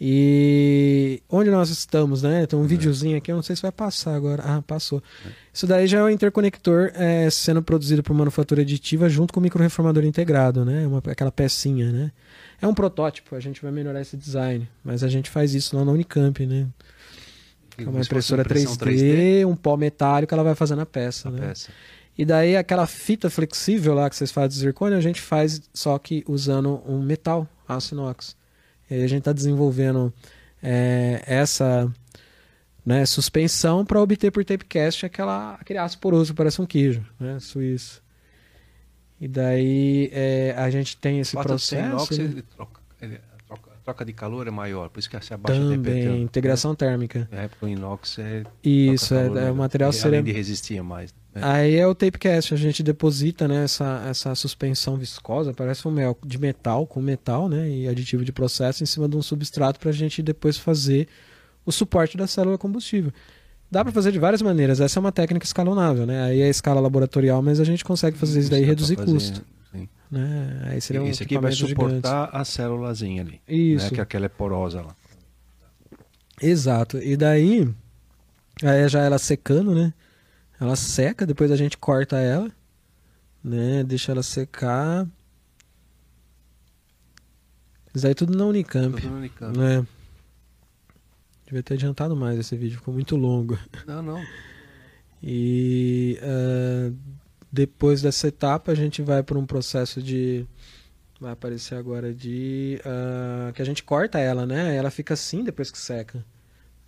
[0.00, 2.46] E onde nós estamos, né?
[2.46, 4.42] Tem um videozinho aqui, eu não sei se vai passar agora.
[4.44, 5.02] Ah, passou.
[5.52, 9.42] Isso daí já é o interconector é, sendo produzido por manufatura aditiva junto com o
[9.42, 10.86] microreformador integrado, né?
[10.86, 12.12] Uma, aquela pecinha, né?
[12.62, 15.84] É um protótipo, a gente vai melhorar esse design, mas a gente faz isso lá
[15.84, 16.68] na Unicamp, né?
[17.76, 21.48] É uma impressora 3D, um pó metálico, ela vai fazendo a peça, a né?
[21.48, 21.70] peça.
[22.16, 25.96] E daí aquela fita flexível lá que vocês fazem de zircônio, a gente faz só
[25.98, 28.36] que usando um metal, aço inox.
[28.90, 30.12] E aí a gente está desenvolvendo
[30.62, 31.92] é, essa
[32.84, 37.38] né, suspensão para obter por tapecast aquela, aquele aço poroso que parece um queijo, né,
[37.40, 38.02] suíço.
[39.20, 41.86] E daí é, a gente tem esse ser processo.
[41.86, 42.24] inox, né?
[42.24, 45.34] ele troca, ele- a troca, a troca de calor é maior, por isso que se
[45.34, 46.16] abaixa a Também, temperatura.
[46.18, 47.28] integração térmica.
[47.32, 48.44] É, porque o inox é.
[48.62, 49.54] Isso, é, calor é o melhor.
[49.56, 51.12] material E Além seria de resistir mais.
[51.34, 51.40] Né?
[51.44, 56.16] Aí é o tapecast, a gente deposita né, essa, essa suspensão viscosa, parece um mel
[56.24, 59.90] de metal com metal, né, e aditivo de processo em cima de um substrato para
[59.90, 61.08] a gente depois fazer
[61.64, 63.12] o suporte da célula combustível.
[63.70, 66.22] Dá para fazer de várias maneiras, essa é uma técnica escalonável, né?
[66.22, 69.12] Aí é a escala laboratorial, mas a gente consegue fazer isso daí e reduzir fazer,
[69.12, 69.86] custo, sim.
[70.10, 70.62] né?
[70.64, 71.96] Aí seria um Esse aqui vai equipamento gigante.
[71.96, 73.40] suportar a célulazinha ali.
[73.46, 73.84] Isso.
[73.84, 74.96] Né, que aquela é porosa lá.
[76.40, 76.98] Exato.
[76.98, 77.68] E daí,
[78.62, 79.92] aí já ela secando, né?
[80.60, 82.50] Ela seca, depois a gente corta ela,
[83.42, 83.84] né?
[83.84, 85.06] Deixa ela secar.
[87.94, 89.56] Isso aí tudo na Unicamp, Tudo no Unicamp.
[89.56, 89.86] né?
[91.46, 93.58] Devia ter adiantado mais esse vídeo, ficou muito longo.
[93.86, 94.22] Não, não.
[95.22, 96.92] E ah,
[97.50, 100.46] depois dessa etapa a gente vai para um processo de
[101.20, 104.76] vai aparecer agora de ah, que a gente corta ela, né?
[104.76, 106.24] Ela fica assim depois que seca.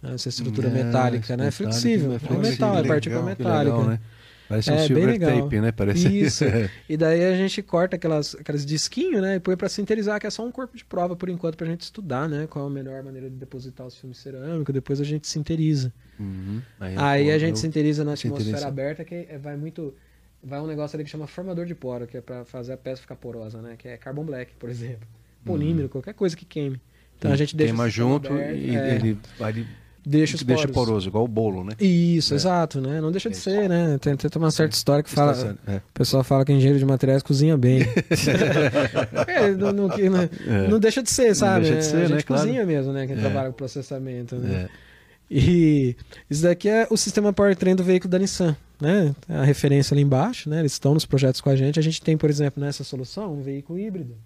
[0.02, 1.44] Essa estrutura É, metálica, né?
[1.44, 3.76] É metálica, flexível, é é metal, é partícula metálica.
[3.76, 4.00] legal, né?
[4.48, 5.70] Parece um É, silver tape, né?
[5.70, 6.08] Parece.
[6.20, 6.44] Isso.
[6.88, 9.36] E daí a gente corta aquelas, aqueles disquinhos, né?
[9.36, 11.82] E põe pra sinterizar, que é só um corpo de prova por enquanto pra gente
[11.82, 12.48] estudar, né?
[12.50, 14.72] Qual a melhor maneira de depositar os filmes cerâmicos.
[14.74, 15.92] Depois a gente sinteriza.
[16.18, 16.60] Uhum.
[16.80, 19.94] Aí, Aí pô, a gente eu- sinteriza na atmosfera aberta, que é- vai muito.
[20.42, 23.02] Vai um negócio ali que chama formador de poro, que é pra fazer a peça
[23.02, 23.76] ficar porosa, né?
[23.78, 25.06] Que é carbon black, por exemplo.
[25.44, 26.80] Polímero, qualquer coisa que queime.
[27.18, 27.72] Então a gente deixa.
[27.72, 29.66] Queima junto aberto, e é, ele, vai-
[30.10, 30.74] deixa os deixa poros.
[30.88, 31.72] poroso, igual o bolo, né?
[31.80, 32.36] Isso, É.
[32.36, 33.00] exato, né?
[33.00, 33.48] Não deixa de Isso.
[33.50, 33.96] ser, né?
[33.98, 35.56] Tem, tem uma certa história que fala.
[35.66, 35.76] É.
[35.76, 37.80] O pessoal fala que engenheiro de materiais cozinha bem.
[39.26, 40.68] É, não, não- não- É.
[40.68, 41.64] não deixa de ser, sabe?
[41.66, 42.22] deixa de ser, a gente né?
[42.22, 42.42] Claro.
[42.42, 43.06] cozinha mesmo, né?
[43.06, 43.20] Quem É.
[43.20, 44.68] trabalha com processamento, né?
[44.68, 44.90] É.
[45.32, 45.94] E
[46.28, 49.14] isso daqui é o sistema powertrain do veículo da Nissan, né?
[49.28, 50.58] A referência ali embaixo, né?
[50.58, 51.78] Eles estão nos projetos com a gente.
[51.78, 54.16] A gente tem, por exemplo, nessa solução, um veículo híbrido.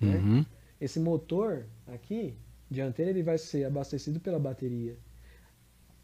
[0.00, 0.16] né?
[0.16, 0.46] Uhum.
[0.80, 2.34] Esse motor aqui,
[2.70, 4.96] dianteiro, ele vai ser abastecido pela bateria.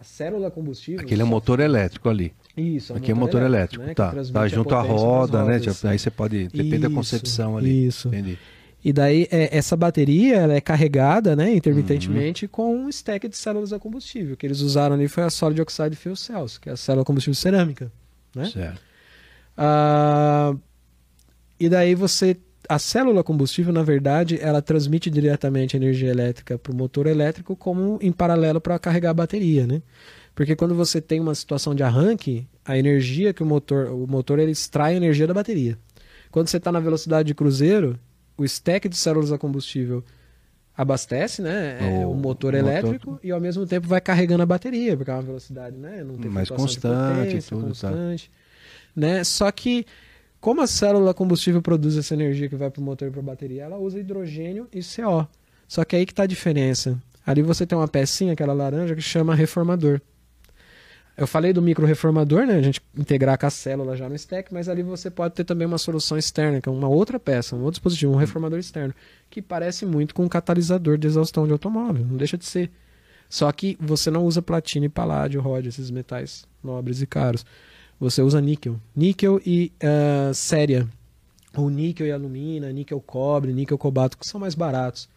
[0.01, 1.03] A célula combustível...
[1.03, 2.33] Aquele é motor elétrico ali.
[2.57, 3.91] Isso, é um Aqui é motor elétrico, né?
[3.91, 4.11] Que tá.
[4.11, 5.59] transmite Tá a junto à roda, né?
[5.59, 5.85] rodas.
[5.85, 6.49] Aí você pode.
[6.49, 7.87] Depende da Isso, concepção ali.
[7.87, 8.09] Isso.
[8.09, 8.39] Entendi.
[8.83, 12.51] E daí é, essa bateria ela é carregada, né, intermitentemente Uhum.
[12.51, 14.33] com um stack de células a combustível.
[14.33, 17.05] O que eles usaram ali foi a Solid Oxide Fuel Cells, que é a célula
[17.05, 17.93] combustível cerâmica.
[18.35, 18.47] Né?
[18.47, 18.81] Certo.
[19.55, 20.55] Ah,
[21.59, 22.39] e daí você.
[22.73, 27.99] A célula combustível, na verdade, ela transmite diretamente energia elétrica para o motor elétrico, como
[28.01, 29.83] em paralelo para carregar a bateria, né?
[30.37, 33.89] Porque quando você tem uma situação de arranque, a energia que o motor.
[33.89, 35.77] O motor ele extrai a energia da bateria.
[36.31, 37.99] Quando você está na velocidade de cruzeiro,
[38.39, 40.05] o stack de células a combustível
[40.77, 44.47] abastece né, é, O- o motor o elétrico e ao mesmo tempo vai carregando a
[44.47, 46.05] bateria, porque é uma velocidade, né?
[46.05, 47.67] Não tem Mais constante potência, tudo, tá.
[47.67, 48.31] constante,
[48.95, 49.25] né?
[49.25, 49.85] Só que
[50.41, 53.25] como a célula combustível produz essa energia que vai para o motor e para a
[53.25, 55.29] bateria, ela usa hidrogênio e CO.
[55.69, 57.01] Só que aí que está a diferença.
[57.27, 60.01] Ali você tem uma pecinha, aquela laranja, que chama reformador.
[61.17, 62.55] Eu falei do micro-reformador, né?
[62.55, 65.67] A gente integrar com a célula já no stack, mas ali você pode ter também
[65.67, 68.95] uma solução externa, que é uma outra peça, um outro dispositivo, um reformador externo,
[69.29, 72.71] que parece muito com um catalisador de exaustão de automóvel, não deixa de ser.
[73.29, 77.45] Só que você não usa platina e paládio, ródio, esses metais nobres e caros.
[78.01, 78.81] Você usa níquel.
[78.97, 80.89] Níquel e uh, séria.
[81.57, 85.09] Ou níquel e alumina, níquel cobre, níquel cobalto, que são mais baratos.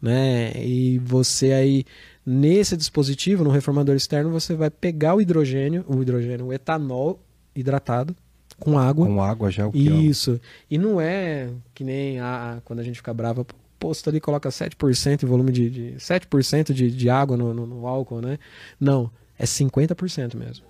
[0.00, 0.52] Né?
[0.56, 1.84] E você aí
[2.26, 7.20] Nesse dispositivo, no reformador externo, você vai pegar o hidrogênio, o hidrogênio, o etanol
[7.54, 8.16] hidratado
[8.58, 9.06] com água.
[9.06, 10.40] Com água já é o que Isso.
[10.70, 13.46] E não é que nem a, quando a gente fica brava,
[13.78, 17.86] posto ali coloca 7% em volume de, de 7% de, de água no, no, no,
[17.86, 18.38] álcool, né?
[18.80, 20.64] Não, é 50% mesmo.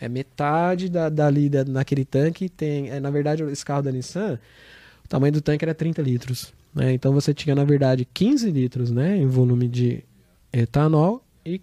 [0.00, 4.38] É metade da, dali da, naquele tanque tem, é, na verdade, esse carro da Nissan,
[5.04, 6.92] o tamanho do tanque era 30 litros, né?
[6.92, 10.04] Então você tinha na verdade 15 litros, né, em volume de
[10.52, 11.60] etanol e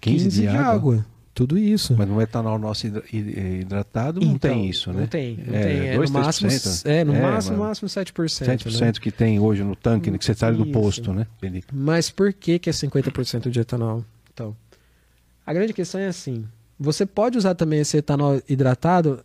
[0.00, 0.64] 15, 15 de, água.
[0.64, 1.06] água.
[1.36, 1.94] Tudo isso.
[1.98, 5.02] Mas no etanol nosso hidratado não então, tem isso, né?
[5.02, 5.36] Não tem.
[5.36, 5.88] Não é, tem.
[5.88, 6.50] É, 2, no máximo,
[6.86, 8.10] é, no é, máximo, máximo 7%.
[8.10, 8.92] 7% né?
[8.92, 11.26] que tem hoje no tanque, né, que você sai do posto, né?
[11.70, 14.02] Mas por que, que é 50% de etanol?
[14.32, 14.56] Então,
[15.44, 16.46] a grande questão é assim:
[16.78, 19.24] você pode usar também esse etanol hidratado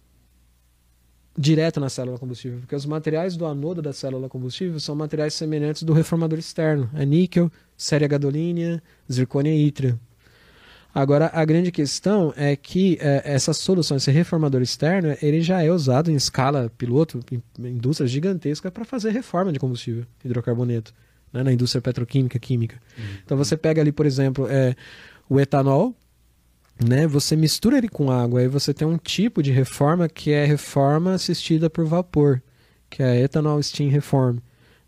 [1.38, 5.84] direto na célula combustível, porque os materiais do anodo da célula combustível são materiais semelhantes
[5.84, 6.90] do reformador externo.
[6.94, 9.99] É níquel, séria gadolínea, zircônia e ítrio.
[10.94, 15.72] Agora, a grande questão é que é, essa solução, esse reformador externo, ele já é
[15.72, 20.94] usado em escala piloto, em indústria gigantesca, para fazer reforma de combustível, hidrocarboneto,
[21.32, 22.76] né, na indústria petroquímica, química.
[22.98, 23.03] Uhum.
[23.23, 24.76] Então, você pega ali, por exemplo, é,
[25.30, 25.95] o etanol,
[26.84, 30.45] né, você mistura ele com água, aí você tem um tipo de reforma que é
[30.45, 32.41] reforma assistida por vapor,
[32.90, 34.38] que é a Ethanol Steam Reform,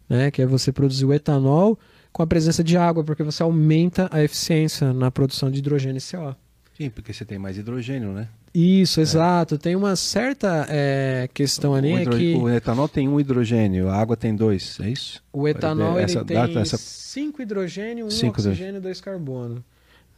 [0.10, 1.78] né, que é você produzir o etanol
[2.12, 6.02] com a presença de água, porque você aumenta a eficiência na produção de hidrogênio e
[6.02, 6.36] CO.
[6.78, 8.28] Sim, porque você tem mais hidrogênio, né?
[8.54, 9.04] Isso, é.
[9.04, 9.58] exato.
[9.58, 12.36] Tem uma certa é, questão ali o é que...
[12.36, 15.24] O etanol tem um hidrogênio, a água tem dois, é isso?
[15.32, 16.78] O etanol essa, ele tem essa...
[16.78, 19.64] cinco hidrogênio, um cinco oxigênio e dois carbono.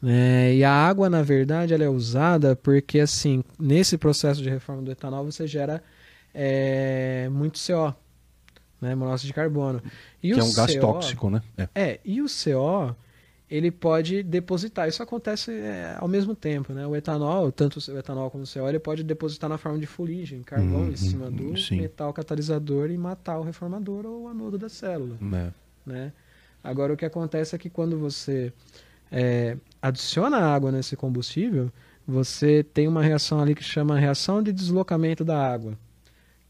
[0.06, 4.84] É, e a água, na verdade, ela é usada porque, assim, nesse processo de reforma
[4.84, 5.82] do etanol, você gera
[6.34, 7.96] é, muito CO
[8.82, 9.82] né, monóxido de carbono.
[10.22, 11.42] E que é um CO, gás tóxico, né?
[11.58, 11.70] É.
[11.76, 12.00] é.
[12.06, 12.96] e o CO
[13.50, 14.88] ele pode depositar.
[14.88, 16.86] Isso acontece é, ao mesmo tempo, né?
[16.86, 20.42] O etanol, tanto o etanol como o CO, ele pode depositar na forma de fuligem,
[20.42, 21.82] carvão hum, em cima do sim.
[21.82, 25.52] metal catalisador e matar o reformador ou o anodo da célula, é.
[25.86, 26.14] né?
[26.64, 28.52] Agora o que acontece é que quando você
[29.12, 29.56] é,
[29.88, 31.72] adiciona água nesse combustível,
[32.08, 35.78] você tem uma reação ali que chama reação de deslocamento da água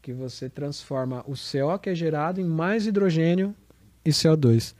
[0.06, 3.52] que você transforma o CO que é gerado em mais hidrogênio
[4.04, 4.72] e CO2,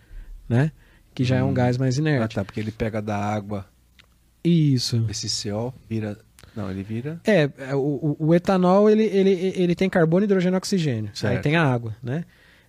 [0.49, 0.71] né?
[1.13, 1.39] Que já hum.
[1.39, 1.55] é um hum.
[1.55, 2.23] gás mais inerte.
[2.23, 3.67] Ah, tá, porque ele pega da água.
[4.45, 5.05] Isso.
[5.11, 6.17] Esse CO vira
[6.55, 7.21] não, ele vira.
[7.25, 11.11] É, é o, o, etanol ele, ele, ele tem carbono, hidrogênio e oxigênio.
[11.13, 11.37] Certo.
[11.37, 12.25] Aí tem a água, né?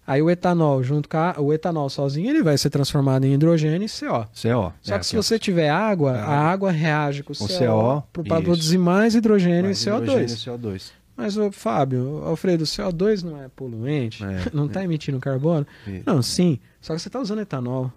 [0.08, 3.86] Aí o etanol, junto com a, o etanol sozinho, ele vai ser transformado em hidrogênio
[3.86, 4.26] e CO.
[4.32, 4.74] CO.
[4.82, 8.42] Só é, que se você tiver água, a água reage com o CO, CO para
[8.42, 10.02] produzir mais hidrogênio mais e CO2.
[10.04, 10.92] Hidrogênio e CO2.
[11.18, 14.24] Mas, ô, Fábio, Alfredo, o CO2 não é poluente?
[14.24, 14.84] É, não está é.
[14.86, 15.68] emitindo carbono?
[15.86, 16.02] É.
[16.06, 16.58] Não, sim.
[16.80, 17.92] Só que você está usando etanol.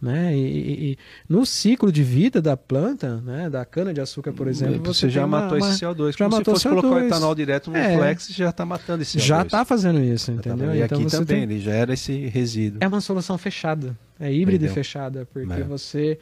[0.00, 0.34] Né?
[0.34, 0.98] E, e,
[1.28, 5.10] no ciclo de vida da planta, né, da cana de açúcar, por exemplo, você, você
[5.10, 6.12] já matou uma, esse CO2.
[6.12, 6.80] Já Como matou se fosse CO2.
[6.80, 9.22] colocar o etanol direto no é, flex, já está matando esse CO2.
[9.22, 10.68] Já está fazendo isso, tá entendeu?
[10.68, 11.42] Tá e então aqui também, tem...
[11.42, 12.78] ele gera esse resíduo.
[12.80, 15.64] É uma solução fechada, é híbrida e fechada, porque é.
[15.64, 16.18] você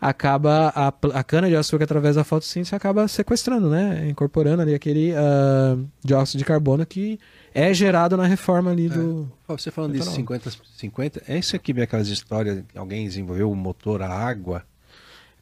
[0.00, 5.12] acaba a, a cana de açúcar através da fotossíntese acaba sequestrando, né, incorporando ali aquele
[5.12, 7.20] uh, dióxido de carbono que
[7.54, 8.88] é gerado na reforma ali é.
[8.90, 9.30] do.
[9.48, 14.08] Você falando disso 50 50, é isso aqui aquelas histórias alguém desenvolveu o motor a
[14.08, 14.62] água.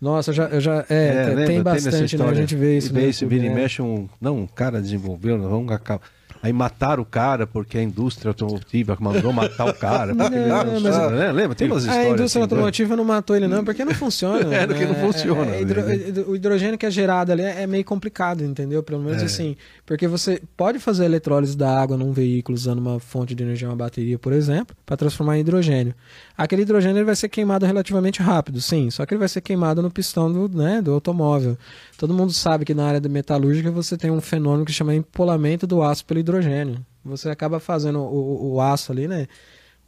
[0.01, 2.31] Nossa, eu já, eu já é, é tem, lembra, bastante, tem né?
[2.31, 2.93] A gente vê isso.
[2.93, 3.55] Vê, YouTube, vira e né?
[3.55, 6.03] mexe um, não, um cara desenvolveu, vamos acabar
[6.43, 10.15] Aí mataram o cara porque a indústria automotiva mandou matar o cara.
[10.15, 11.33] Não, não, mas, né?
[11.33, 11.55] Lembra?
[11.55, 12.07] Tem umas histórias.
[12.07, 12.45] A indústria assim, né?
[12.45, 14.39] automotiva não matou ele, não, porque não funciona.
[14.55, 15.51] é, porque não é, funciona.
[15.53, 16.25] É, é, hidro, né?
[16.27, 18.83] o hidrogênio que é gerado ali é meio complicado, entendeu?
[18.83, 19.25] Pelo menos é.
[19.25, 19.57] assim.
[19.85, 23.77] Porque você pode fazer eletrólise da água num veículo usando uma fonte de energia, uma
[23.77, 25.95] bateria, por exemplo, para transformar em hidrogênio.
[26.39, 28.93] Aquele hidrogênio vai ser queimado relativamente rápido, sim.
[28.93, 31.59] Só que ele vai ser queimado no pistão do, né, do automóvel.
[31.97, 35.67] Todo mundo sabe que na área da metalúrgica você tem um fenômeno que chama empolamento
[35.67, 36.79] do aço pelo hidrogênio.
[37.05, 39.27] Você acaba fazendo o, o, o aço ali, né?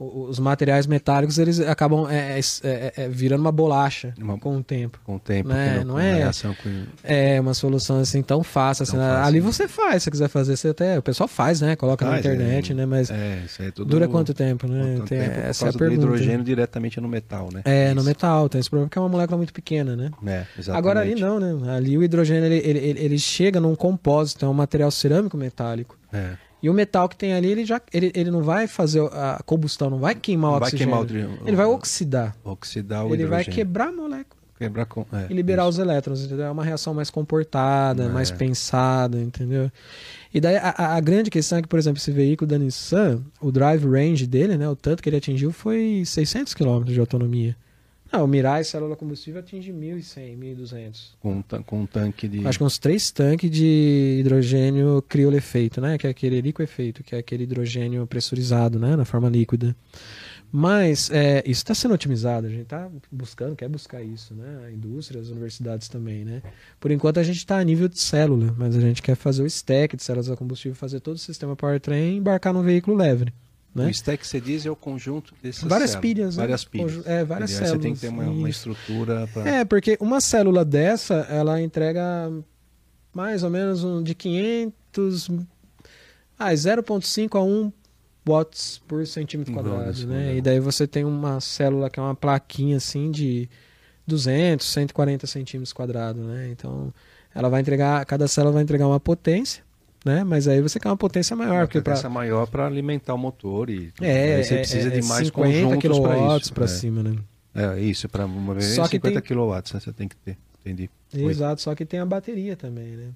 [0.02, 4.62] Os materiais metálicos eles acabam é, é, é, é, virando uma bolacha Uma- com o
[4.64, 4.98] tempo.
[5.04, 6.30] Com o tempo, Né, não é-
[6.62, 6.86] com...
[7.04, 8.84] É uma solução assim tão fácil.
[8.84, 9.08] Assim, Tão né?
[9.10, 9.46] fácil, Ali né?
[9.46, 10.98] você faz, se você quiser fazer, você até.
[10.98, 11.76] O pessoal faz, né?
[11.76, 12.74] Coloca na Faz, internet, é.
[12.74, 12.86] né?
[12.86, 13.90] Mas É, isso aí tudo...
[13.90, 14.94] dura quanto tempo, né?
[14.96, 16.02] quanto Tem- tempo essa é a pergunta.
[16.02, 17.60] hidrogênio diretamente no metal, né?
[17.66, 18.08] É, no Isso.
[18.08, 20.10] metal, tem esse problema porque é uma molécula muito pequena, né?
[20.26, 20.70] É, exatamente.
[20.78, 21.72] Agora ali não, né?
[21.74, 25.98] Ali o hidrogênio ele, ele, ele- ele chega num compósito, é um material cerâmico metálico.
[26.12, 26.32] É.
[26.62, 29.88] E o metal que tem ali, ele já ele, ele não vai fazer a combustão,
[29.90, 31.06] não vai queimar o vai oxigênio.
[31.06, 31.48] queimar o.
[31.48, 32.36] Ele vai oxidar.
[32.44, 33.54] Oxidar o ele vai hidrogênio.
[33.54, 35.06] quebrar a molécula Quebrar com...
[35.10, 35.70] é, e liberar isso.
[35.70, 36.44] os elétrons, entendeu?
[36.44, 38.08] É uma reação mais comportada, É.
[38.08, 39.70] mais pensada, entendeu?
[40.34, 43.22] E daí a, a- a grande questão é que, por exemplo, esse veículo da Nissan,
[43.40, 47.56] o drive range dele, né, o tanto que ele atingiu foi 600 km de autonomia.
[48.12, 51.10] Não, o Mirai célula combustível atinge 1.100, 1.200.
[51.20, 52.46] Com, um com um tanque de...
[52.46, 55.96] Acho que uns três tanques de hidrogênio criolefeito, né?
[55.96, 58.96] Que é aquele liquefeito, que é aquele hidrogênio pressurizado, né?
[58.96, 59.76] Na forma líquida.
[60.52, 64.64] Mas é, isso está sendo otimizado, a gente está buscando, quer buscar isso, né?
[64.66, 66.42] A indústria, as universidades também, né?
[66.80, 69.46] Por enquanto a gente está a nível de célula, mas a gente quer fazer o
[69.46, 73.26] stack de células a combustível, fazer todo o sistema powertrain e embarcar num veículo leve.
[73.74, 73.86] Né?
[73.86, 76.00] O stack que você diz é o conjunto dessas Várias células.
[76.00, 76.42] pilhas, né?
[76.42, 77.06] Várias pilhas.
[77.06, 79.48] É, várias Aí Você tem que ter células, uma, uma estrutura para...
[79.48, 82.02] É, porque uma célula dessa, ela entrega
[83.14, 85.30] mais ou menos um, de 500...
[86.38, 87.72] Ah, 0,5 a 1
[88.26, 90.36] watts por centímetro quadrado, né?
[90.36, 93.48] E daí você tem uma célula que é uma plaquinha assim de
[94.06, 96.48] 200, 140 centímetros quadrados, né?
[96.50, 96.92] Então,
[97.34, 99.62] ela vai entregar, cada célula vai entregar uma potência,
[100.04, 100.24] né?
[100.24, 103.18] Mas aí você quer uma potência maior, uma porque pra, potência maior para alimentar o
[103.18, 104.04] motor e tudo.
[104.04, 105.70] é, Aí você é, precisa é de mais 50 conjuntos
[106.00, 106.68] para quilowatts para é.
[106.68, 107.16] cima, né?
[107.54, 108.26] É, isso, para
[108.60, 110.38] Só que 50 tem- quilowatts né, você tem que ter.
[110.60, 110.88] Entendi.
[111.14, 111.24] Oi.
[111.24, 113.08] Exato, só que tem a bateria também, né?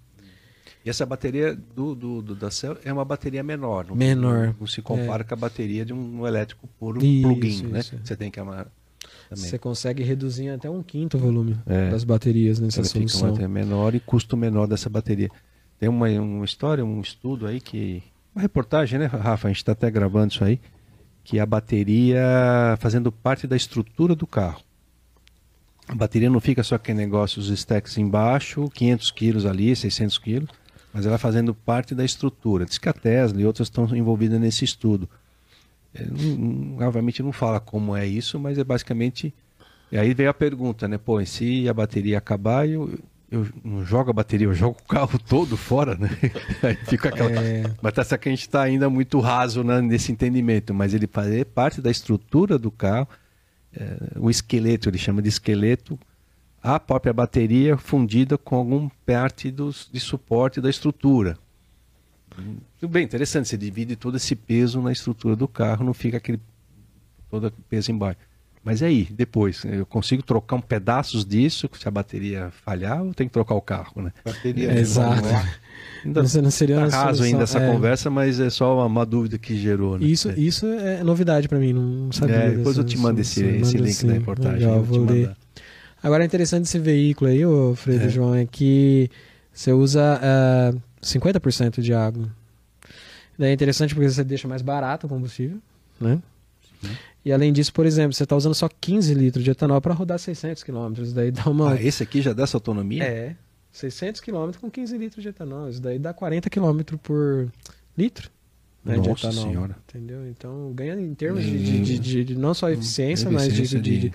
[0.84, 3.86] E essa bateria do, do, do- da célula é uma bateria menor.
[3.88, 7.80] Não, Menor, Não, se compara com a bateria de um elétrico puro Isso, plug-in, né?
[7.80, 7.98] isso.
[8.04, 8.66] Você tem que amar
[9.30, 9.44] também.
[9.48, 11.88] Você consegue reduzir até um quinto o volume É.
[11.90, 13.48] das baterias nessa Ela fica uma solução.
[13.48, 15.30] menor e custo menor dessa bateria.
[15.78, 18.02] Tem uma, uma história, um estudo aí que.
[18.34, 19.48] Uma reportagem, né, Rafa?
[19.48, 20.60] A gente está até gravando isso aí.
[21.22, 22.22] Que a bateria
[22.80, 24.60] fazendo parte da estrutura do carro.
[25.86, 30.48] A bateria não fica só aquele negócio, os stacks embaixo, 500 quilos ali, 600 quilos,
[30.92, 32.64] mas ela fazendo parte da estrutura.
[32.64, 35.08] Diz que a Tesla e outras estão envolvidas nesse estudo.
[35.94, 39.32] É, não- obviamente não fala como é isso, mas é basicamente.
[39.92, 40.96] E aí veio a pergunta, né?
[40.98, 42.98] Pô, e se a bateria acabar, eu,
[43.34, 46.08] eu não jogo a bateria, eu jogo o carro todo fora, né?
[46.62, 47.30] Aí fica aquela.
[47.30, 47.64] É.
[47.82, 51.06] Mas tá certo que a gente está ainda muito raso né, nesse entendimento, mas ele
[51.06, 53.08] fazer parte da estrutura do carro,
[53.74, 55.98] é, o esqueleto, ele chama de esqueleto,
[56.62, 61.36] a própria bateria fundida com algum parte dos, de suporte da estrutura.
[62.80, 66.40] Tudo bem, interessante, você divide todo esse peso na estrutura do carro, não fica aquele
[67.30, 68.18] todo peso embaixo.
[68.64, 73.12] Mas e aí, depois, eu consigo trocar um pedaços disso se a bateria falhar ou
[73.12, 74.10] tem que trocar o carro, né?
[74.24, 75.22] Bateria É, exato.
[76.02, 77.70] Ainda Você não seria tá raso ainda essa é.
[77.70, 80.06] conversa, mas é só uma, uma dúvida que gerou, né?
[80.06, 80.34] Isso, É.
[80.38, 82.36] isso é novidade pra mim, não sabia.
[82.36, 84.06] É, depois dessa eu te mando esse, esse link sim.
[84.06, 84.60] da reportagem.
[84.60, 85.20] Legal, eu vou te ler.
[85.22, 85.36] mandar.
[86.02, 88.08] Agora é interessante esse veículo aí, ô Fredo É.
[88.08, 89.10] João, é que
[89.52, 92.28] você usa ah, 50% de água.
[93.38, 95.58] Daí é interessante porque você deixa mais barato o combustível,
[96.00, 96.18] né?
[97.24, 100.18] E além disso, por exemplo, você está usando só 15 litros de etanol para rodar
[100.18, 100.92] 600 km.
[101.14, 101.72] Daí dá uma.
[101.72, 103.02] Ah, esse aqui já dá essa autonomia?
[103.02, 103.34] É,
[103.72, 105.68] 600 km com 15 litros de etanol.
[105.68, 107.50] Isso daí dá 40 km por
[107.96, 108.30] litro
[108.84, 109.44] né, de Nossa etanol.
[109.50, 109.76] senhora.
[109.88, 110.28] Entendeu?
[110.28, 111.56] Então ganha em termos de, Hum.
[111.62, 114.12] de, de- de- de não só eficiência, mas de, Eficiência de- de-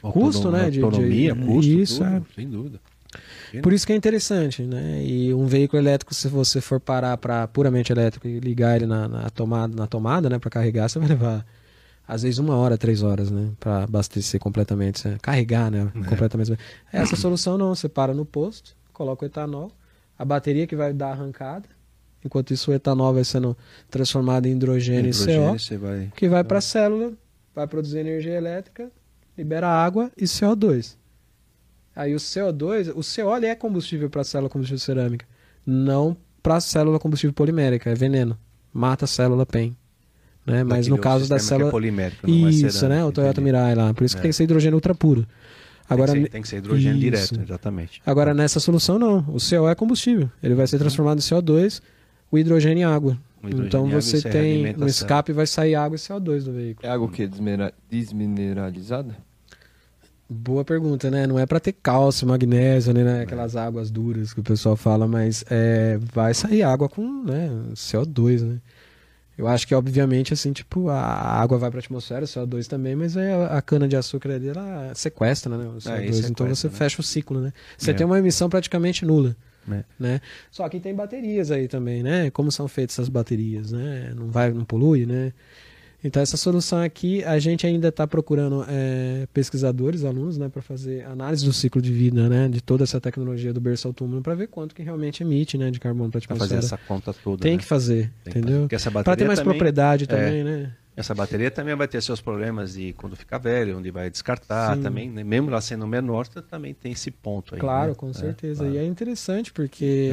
[0.00, 2.22] custo, né, de- de- Autonomia, custo, isso, tudo, é.
[2.34, 2.80] sem dúvida.
[3.62, 5.02] Por isso que é interessante, né?
[5.04, 9.08] E um veículo elétrico, se você for parar para puramente elétrico e ligar ele na,
[9.08, 11.46] na tomada, na tomada, né, para carregar, você vai levar
[12.06, 16.08] às vezes uma hora, três horas, né, para abastecer completamente, carregar, né, É.
[16.08, 16.56] completamente.
[16.92, 19.72] Essa solução não, você para no posto, coloca o etanol,
[20.18, 21.68] a bateria que vai dar arrancada,
[22.24, 23.56] enquanto isso o etanol vai sendo
[23.90, 26.12] transformado em hidrogênio, Hidrogênio, e CO, vai...
[26.16, 27.12] que vai para a célula,
[27.54, 28.90] vai produzir energia elétrica,
[29.36, 30.96] libera água e CO2.
[31.94, 35.26] Aí o CO2, o CO é combustível para a célula combustível cerâmica,
[35.64, 38.38] não para a célula combustível polimérica, é veneno,
[38.72, 39.76] mata a célula PEN.
[40.46, 40.62] Né?
[40.62, 41.68] Mas no caso da que célula.
[41.68, 43.04] É polimérico, não é Isso, cerâmico, né?
[43.04, 43.44] O Toyota entendi.
[43.44, 43.92] Mirai lá.
[43.92, 44.22] Por isso que É.
[44.22, 45.26] tem que ser hidrogênio ultra puro.
[45.88, 47.00] Agora, tem, que ser, tem que ser hidrogênio Isso.
[47.34, 48.02] direto, exatamente.
[48.06, 49.18] agora nessa solução não.
[49.28, 50.30] O CO é combustível.
[50.42, 51.80] Ele vai ser transformado em CO2,
[52.30, 53.16] o hidrogênio em água.
[53.38, 54.72] Hidrogênio então água, você é tem.
[54.74, 56.88] No escape vai sair água e CO2 do veículo.
[56.88, 57.26] É água o quê?
[57.26, 59.16] Desmera- Desmineralizada?
[60.28, 61.24] Boa pergunta, né?
[61.24, 63.22] Não é pra ter cálcio, magnésio, né?
[63.22, 68.42] Aquelas águas duras que o pessoal fala, mas é, vai sair água com né, CO2,
[68.42, 68.56] né?
[69.36, 72.96] Eu acho que, obviamente, assim, tipo, a água vai para a atmosfera, o CO2 também,
[72.96, 75.64] mas aí a, a cana-de-açúcar ali, ela sequestra, né?
[75.66, 76.72] O CO2, É, sequestra, então você né?
[76.72, 77.52] fecha o ciclo, né?
[77.76, 77.94] Você É.
[77.94, 79.36] tem uma emissão praticamente nula.
[79.70, 79.82] É.
[79.98, 80.20] Né?
[80.50, 82.30] Só que tem baterias aí também, né?
[82.30, 84.12] Como são feitas essas baterias, né?
[84.16, 85.32] Não vai, não polui, né?
[86.04, 91.04] Então essa solução aqui a gente ainda está procurando é, pesquisadores, alunos, né, para fazer
[91.06, 94.34] análise do ciclo de vida, né, de toda essa tecnologia do berço ao túmulo para
[94.34, 96.76] ver quanto que realmente emite, né, de carbono para a Pra fazer atmosfera.
[96.80, 97.42] essa conta toda.
[97.42, 97.58] Tem né?
[97.58, 98.68] que fazer, Tem entendeu?
[99.02, 100.06] Para ter mais também- propriedade é.
[100.06, 100.72] também, né?
[100.96, 104.82] Essa bateria também vai ter seus problemas de quando ficar velho, onde vai descartar Sim.
[104.82, 105.22] também, né?
[105.22, 107.60] mesmo ela sendo menor, também tem esse ponto aí.
[107.60, 107.94] Claro, né?
[107.94, 108.60] com É, certeza.
[108.60, 108.74] claro.
[108.74, 110.10] E é interessante porque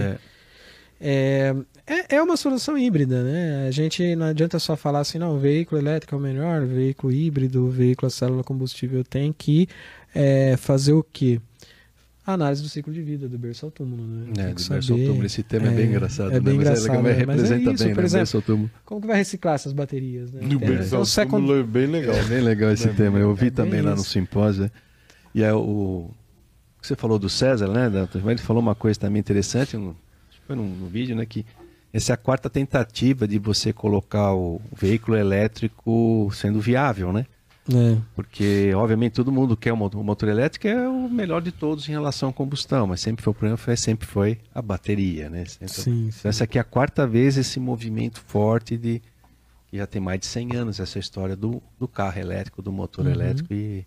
[1.05, 1.53] É.
[1.85, 3.67] é, é, é uma solução híbrida, né?
[3.67, 6.67] A gente não adianta só falar assim, não, o veículo elétrico é o melhor, o
[6.67, 9.67] veículo híbrido, o veículo a célula combustível tem que
[10.15, 11.41] é, fazer o quê?
[12.25, 14.27] A análise do ciclo de vida, do berço ao túmulo, né?
[14.38, 16.31] É, Tem que do berço ao saber túmulo, esse tema é, é, bem engraçado.
[16.31, 16.63] é bem né?
[16.63, 17.09] Mas engraçado, legal, né?
[17.09, 18.05] Mas é representa isso, bem, por né?
[18.05, 18.71] exemplo, Berço ao túmulo.
[18.85, 20.39] como que vai reciclar essas baterias, né?
[20.41, 22.15] No Tem- berço ao túmulo é bem legal.
[22.15, 23.19] É bem legal esse É tema.
[23.19, 24.63] Eu vi É bem também lá no simpósio.
[24.63, 24.71] né?
[25.35, 26.11] E aí o, o
[26.81, 27.91] que você falou do César, né?
[28.15, 29.95] Ele falou uma coisa também interessante, que
[30.45, 31.25] foi num, num vídeo, né?
[31.25, 31.45] Que
[31.91, 37.25] essa é a quarta tentativa de você colocar o veículo elétrico sendo viável, né?
[37.73, 41.49] É, Porque, obviamente, todo mundo quer o motor, o motor elétrico é o melhor de
[41.51, 45.29] todos em relação à combustão, mas sempre foi o problema, foi, sempre foi a bateria,
[45.29, 45.45] né?
[45.45, 46.27] Sempre- sim, Então, sim.
[46.27, 49.01] essa aqui é a quarta vez esse movimento forte de
[49.69, 53.05] que já tem mais de 100 anos essa história do, do carro elétrico, do motor
[53.05, 53.11] Uhum.
[53.13, 53.85] elétrico e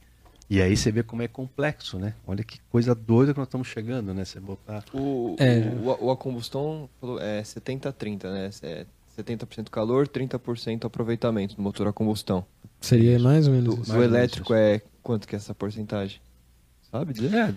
[0.49, 2.15] e aí você vê como é complexo, né?
[2.27, 4.25] Olha que coisa doida que nós estamos chegando, né?
[4.25, 5.61] Você botar O, É.
[5.61, 6.89] o, o- a combustão
[7.21, 8.51] é 70-30, né?
[8.63, 8.87] É
[9.17, 12.45] 70% calor, 30% aproveitamento do motor a combustão.
[12.81, 16.21] Seria mais ou menos Do, do elétrico é quanto que é essa porcentagem?
[16.99, 17.15] Sabe?
[17.37, 17.55] É,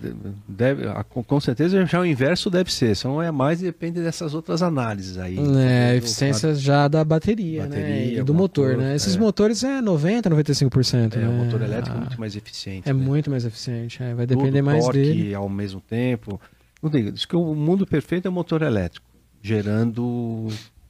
[0.48, 4.00] deve, a- com certeza já o inverso deve ser, só não é mais e depende
[4.00, 5.36] dessas outras análises aí.
[5.58, 7.68] É, eficiência já da bateria, né?
[7.68, 8.94] Bateria, E do motor, motor, né?
[8.96, 9.18] Esses é.
[9.18, 11.14] motores é 90, 95%.
[11.14, 11.28] É, né?
[11.28, 12.88] o motor elétrico é Ah, muito mais eficiente.
[12.88, 13.02] É né?
[13.02, 15.34] muito mais eficiente, é, vai Tudo, depender mais torque dele.
[15.34, 16.40] ao mesmo tempo.
[16.82, 19.06] Não tem, diz que o mundo perfeito é o motor elétrico,
[19.42, 20.48] gerando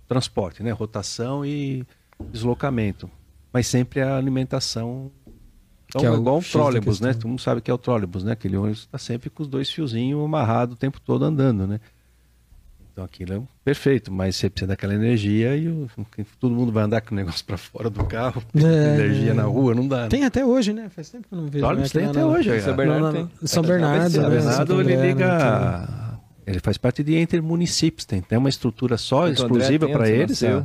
[0.08, 0.70] transporte, né?
[0.70, 1.84] rotação e
[2.32, 3.10] deslocamento.
[3.52, 5.10] Mas sempre a alimentação.
[5.90, 7.12] Então, Que é é o igual um trólebus, né?
[7.14, 8.32] Todo mundo sabe que é o trólebus, né?
[8.32, 11.80] Aquele ônibus está sempre com os dois fiozinhos amarrados o tempo todo andando, né?
[12.92, 15.88] Então aquilo é perfeito, mas você precisa daquela energia e o-
[16.38, 18.94] todo mundo vai andar com o negócio para fora do carro, É.
[18.94, 20.02] energia na rua, não dá.
[20.02, 20.08] né?
[20.08, 20.88] Tem até hoje, né?
[20.94, 21.58] Faz tempo que eu não vejo.
[21.64, 22.00] Trólebus né?
[22.00, 22.50] tem até na- hoje.
[22.50, 22.76] São cara.
[22.76, 23.46] Bernardo Não, não, tem.
[23.48, 24.28] São É, Bernardo, São né?
[24.30, 25.38] Bernardo Santo ele André, liga.
[25.38, 25.88] né?
[26.46, 30.42] Ele faz parte de entre municípios, tem, tem uma estrutura só Santo exclusiva para eles.
[30.42, 30.64] é.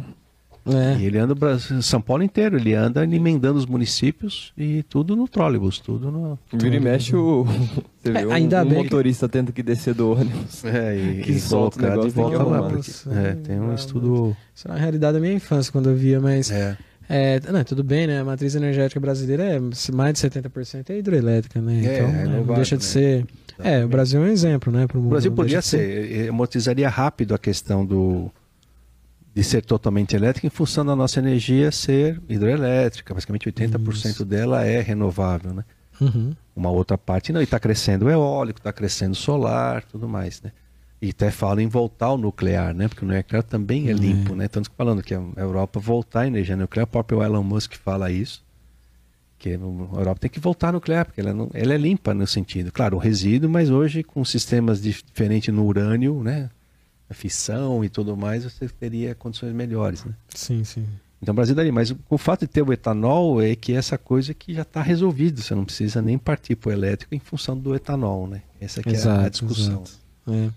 [0.68, 0.98] É.
[1.00, 5.16] E ele anda o Brasil- São Paulo inteiro, ele anda emendando os municípios e tudo
[5.16, 6.40] no trólebus, tudo no.
[6.54, 7.46] Vira e mexe o.
[8.02, 10.64] Você vê É, ainda um que- motorista tendo que descer do ônibus.
[10.66, 12.62] É, e, Que e solta colocar de negócio, tem que volta lá.
[12.70, 14.38] Porque, Nossa, é, tem um estudo.
[14.56, 16.50] Isso era a realidade da minha infância quando eu via, mas.
[16.50, 16.78] É,
[17.08, 18.22] É, não, tudo bem, né?
[18.22, 19.60] A matriz energética brasileira é
[19.94, 21.76] mais de 70% é hidroelétrica, né?
[21.76, 22.90] É, então, é né, não renovável, deixa de né?
[22.90, 23.26] ser.
[23.60, 24.88] É, o Brasil é um exemplo, né?
[24.88, 25.08] Pro mundo.
[25.08, 28.32] O Brasil podia de ser, eh, amortizaria rápido a questão do
[29.36, 34.26] de ser totalmente elétrica em função da nossa energia ser hidroelétrica, basicamente 80% Isso.
[34.26, 35.66] dela é renovável, né?
[35.99, 36.34] Uhum.
[36.56, 40.41] Uma outra parte não, e está crescendo o eólico, está crescendo o solar, tudo mais,
[40.41, 40.52] né?
[41.02, 42.88] E até fala em voltar ao nuclear, né?
[42.88, 43.99] Porque o nuclear também é Uhum.
[43.99, 44.48] limpo, né?
[44.48, 48.10] Tanto que falando que a Europa voltar à energia nuclear, o próprio Elon Musk fala
[48.10, 48.41] isso,
[49.38, 52.26] que a Europa tem que voltar ao nuclear, porque ela, não, ela é limpa no
[52.26, 52.72] sentido.
[52.72, 56.49] Claro, o resíduo, mas hoje com sistemas dif- diferentes no urânio, né?
[57.10, 60.14] A fissão e tudo mais, você teria condições melhores, né?
[60.30, 60.86] Sim, sim.
[61.22, 64.34] Então o Brasil daria, mas o- fato de ter o etanol é que essa coisa
[64.34, 67.73] que já está resolvida, você não precisa nem partir para o elétrico em função do
[67.76, 68.41] etanol, né?
[68.60, 69.84] Essa aqui é a Exato, discussão.
[69.84, 69.91] exato.
[70.27, 70.49] É.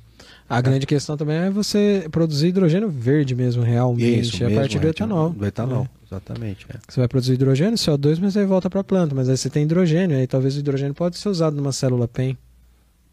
[0.49, 4.79] A grande questão também é você produzir hidrogênio verde mesmo, realmente, Isso, a mesmo, partir
[4.81, 5.31] do é, etanol.
[5.31, 6.07] Do etanol, É.
[6.07, 6.67] exatamente.
[6.71, 6.77] é.
[6.89, 9.15] Você vai produzir hidrogênio, CO2, mas aí volta para a planta.
[9.15, 12.37] Mas aí você tem hidrogênio, aí talvez o hidrogênio pode ser usado numa célula PEN,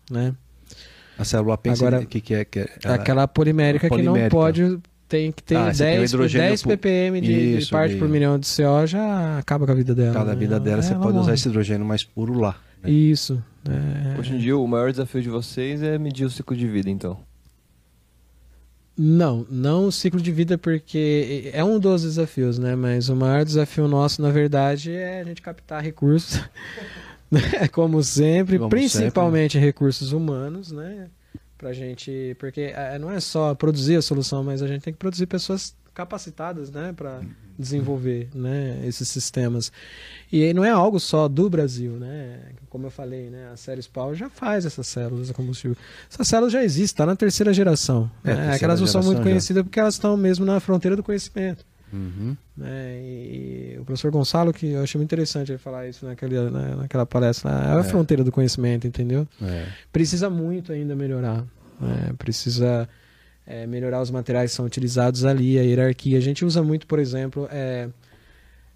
[0.09, 0.33] né?
[1.17, 2.69] A célula pensa Agora, o que, que é que é?
[2.83, 4.29] Ela- Aquela polimérica, que não Polimérica.
[4.35, 7.57] pode, tem que ter Ah, você tem o 10, hidrogênio 10 pu- ppm de, de
[7.59, 10.13] Isso, parte de- por milhão de CO já acaba com a vida dela.
[10.13, 10.39] Cada né?
[10.39, 11.33] vida dela É, você pode usar morre.
[11.33, 12.55] esse hidrogênio mais puro lá.
[12.83, 12.89] né?
[12.91, 13.41] Isso.
[13.69, 14.19] é.
[14.19, 17.17] Hoje em dia, o maior desafio de vocês é medir o ciclo de vida, então.
[18.97, 22.75] Não, não o ciclo de vida, porque é um dos desafios, né?
[22.77, 26.41] Mas o maior desafio nosso, na verdade, é a gente captar recursos?
[27.71, 31.09] como sempre, Como principalmente recursos humanos, né?
[31.57, 34.99] Pra gente, porque eh, não é só produzir a solução, mas a gente tem que
[34.99, 37.21] produzir pessoas capacitadas, né, para
[37.57, 39.71] desenvolver, né, esses sistemas.
[40.29, 42.41] E aí não é algo só do Brasil, né?
[42.69, 45.77] Como eu falei, né, a Ceres Power já faz essas células a combustível.
[46.11, 48.11] Essas células já existem, está na terceira geração.
[48.25, 48.35] É, né?
[48.35, 49.23] terceira Aquelas não são muito já.
[49.23, 51.65] conhecidas porque elas estão mesmo na fronteira do conhecimento.
[51.95, 52.35] Uhum.
[52.57, 52.99] Né?
[53.01, 57.05] E o professor Gonçalo, que eu achei muito interessante ele falar isso naquela, né, naquela
[57.05, 57.83] palestra, é a É.
[57.83, 59.27] fronteira do conhecimento, entendeu?
[59.41, 59.65] É.
[59.91, 61.45] Precisa muito ainda melhorar.
[61.79, 62.13] né?
[62.17, 62.87] Precisa
[63.47, 66.17] é, melhorar os materiais que são utilizados ali, a hierarquia.
[66.17, 67.89] A gente usa muito, por exemplo, é,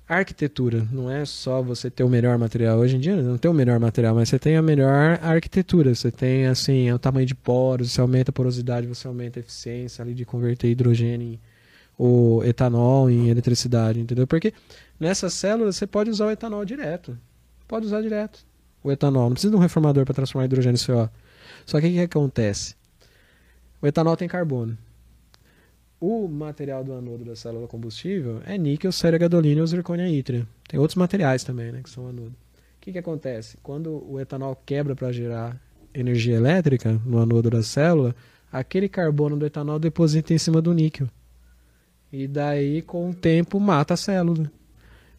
[0.07, 0.85] arquitetura.
[0.91, 2.79] Não é só você ter o melhor material.
[2.79, 5.93] Hoje em dia não tem o melhor material, mas você tem a melhor arquitetura.
[5.93, 10.03] Você tem assim o tamanho de poros, você aumenta a porosidade, você aumenta a eficiência
[10.03, 11.39] ali de converter hidrogênio em,
[11.99, 14.25] ou etanol em eletricidade, entendeu?
[14.25, 14.53] Porque
[14.97, 17.17] nessas células você pode usar o etanol direto.
[17.67, 18.47] Pode usar direto
[18.81, 19.25] o etanol.
[19.25, 21.09] Não precisa de um reformador para transformar hidrogênio em CO.
[21.65, 22.73] Só que o que, acontece?
[23.81, 24.77] O etanol tem carbono.
[25.99, 30.47] O material do anodo da célula combustível é níquel, séria gadolina e zircônia ítria.
[30.69, 32.29] Tem outros materiais também, né, que são anodo.
[32.31, 33.57] O que, que acontece?
[33.61, 35.61] Quando o etanol quebra para gerar
[35.93, 38.15] energia elétrica no anodo da célula,
[38.49, 41.09] aquele carbono do etanol deposita em cima do níquel.
[42.11, 44.51] E daí, com o tempo, mata a célula.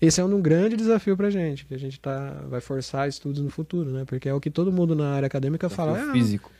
[0.01, 3.41] Esse é um grande desafio para a gente, que a gente tá, vai forçar estudos
[3.43, 4.05] no futuro, né?
[4.07, 5.93] Porque é o que todo mundo na área acadêmica fala.
[5.93, 6.51] Desafio "Ah, físico.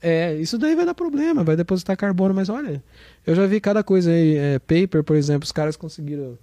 [0.00, 2.82] é, isso daí vai dar problema, vai depositar carbono, mas olha,
[3.26, 6.36] eu já vi cada coisa aí, é, paper, por exemplo, os caras conseguiram.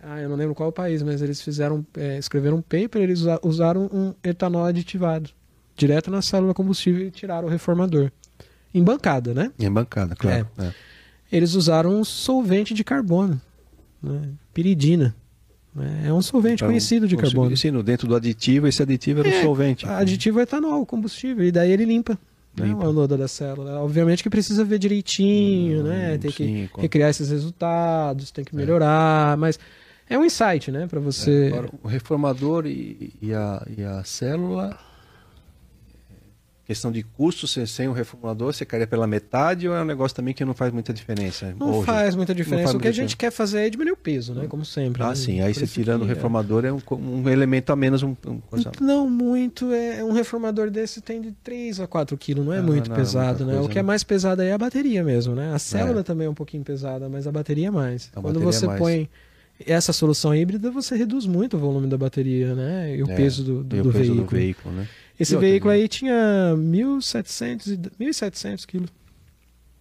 [0.00, 3.40] Ah, eu não lembro qual país, mas eles fizeram, é, escreveram um paper, eles usa-
[3.42, 5.30] usaram um etanol aditivado,
[5.76, 8.10] direto na célula combustível e tiraram o reformador.
[8.74, 9.52] Em bancada, né?
[9.58, 10.46] Em bancada, claro.
[10.58, 10.70] É.
[11.30, 13.40] Eles usaram um solvente de carbono,
[14.02, 14.22] né?
[14.54, 15.14] piridina.
[15.74, 16.04] né?
[16.06, 17.56] É um solvente Então, conhecido de carbono.
[17.56, 19.86] Sim, dentro do aditivo, esse aditivo era É, o solvente.
[19.86, 22.18] Aditivo é etanol, combustível, e daí ele limpa.
[22.56, 23.78] Né, o anodo da célula.
[23.80, 26.14] Obviamente que precisa ver direitinho, né?
[26.14, 29.60] Hum, Tem que sim, com- recriar esses resultados, tem que melhorar, mas
[30.10, 30.88] é um insight, né?
[30.88, 31.50] Para você.
[31.52, 34.76] Agora, o reformador e, e a, e a célula,
[36.68, 40.34] questão de custo, sem o reformulador, você cairia pela metade ou é um negócio também
[40.34, 41.54] que não faz muita diferença?
[41.58, 41.86] não hoje?
[41.86, 42.64] faz muita diferença.
[42.64, 44.46] faz o que a gente quer fazer é diminuir o peso, né?
[44.46, 45.02] Como sempre.
[45.02, 45.14] Ah, né?
[45.14, 45.40] sim.
[45.40, 46.08] Aí Por você tirando o é.
[46.08, 48.02] reformador é um, um elemento a menos.
[48.02, 48.40] Um, um
[48.82, 52.62] Não muito, é um reformador desse tem de 3 a 4 quilos, não é Ah,
[52.62, 53.52] muito não é pesado, muita né?
[53.54, 53.86] coisa, o que é né?
[53.86, 55.54] mais pesado aí é a bateria mesmo, né?
[55.54, 58.10] A célula também é um pouquinho pesada, mas a bateria é mais.
[58.14, 58.78] A Quando é você mais.
[58.78, 59.08] põe
[59.66, 62.94] essa solução híbrida, você reduz muito o volume da bateria, né?
[62.94, 64.24] E o É, peso do, do, o do peso veículo.
[64.24, 64.88] do veículo, né?
[65.18, 68.90] Esse veículo aí tinha 1.700 e- 1.700 quilos.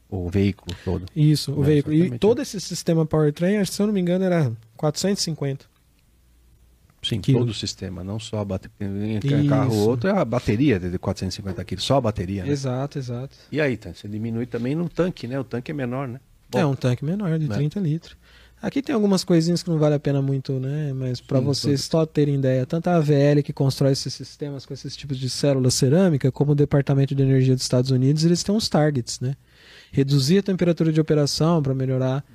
[0.09, 1.05] O veículo todo.
[1.15, 1.95] Isso, o É, veículo.
[1.95, 5.65] E todo esse sistema powertrain, se eu não me engano, era 450.
[7.03, 7.39] Sim, Quilo.
[7.39, 9.15] todo o sistema, não só a bateria.
[9.15, 12.49] Entre um carro ou outro, é a bateria de 450 quilos, só a bateria, né?
[12.51, 13.35] Exato, exato.
[13.51, 15.39] E aí, você diminui também no tanque, né?
[15.39, 16.19] O tanque é menor, né?
[16.53, 17.55] é Bom, um tanque menor, de né?
[17.55, 18.17] 30 litros.
[18.61, 20.91] Aqui tem algumas coisinhas que não vale a pena muito, né?
[20.93, 24.95] Mas para vocês só terem ideia, tanto a AVL que constrói esses sistemas com esses
[24.95, 28.67] tipos de célula cerâmica, como o Departamento de Energia dos Estados Unidos, eles têm uns
[28.67, 29.35] targets, né?
[29.91, 32.25] Reduzir a temperatura de operação para melhorar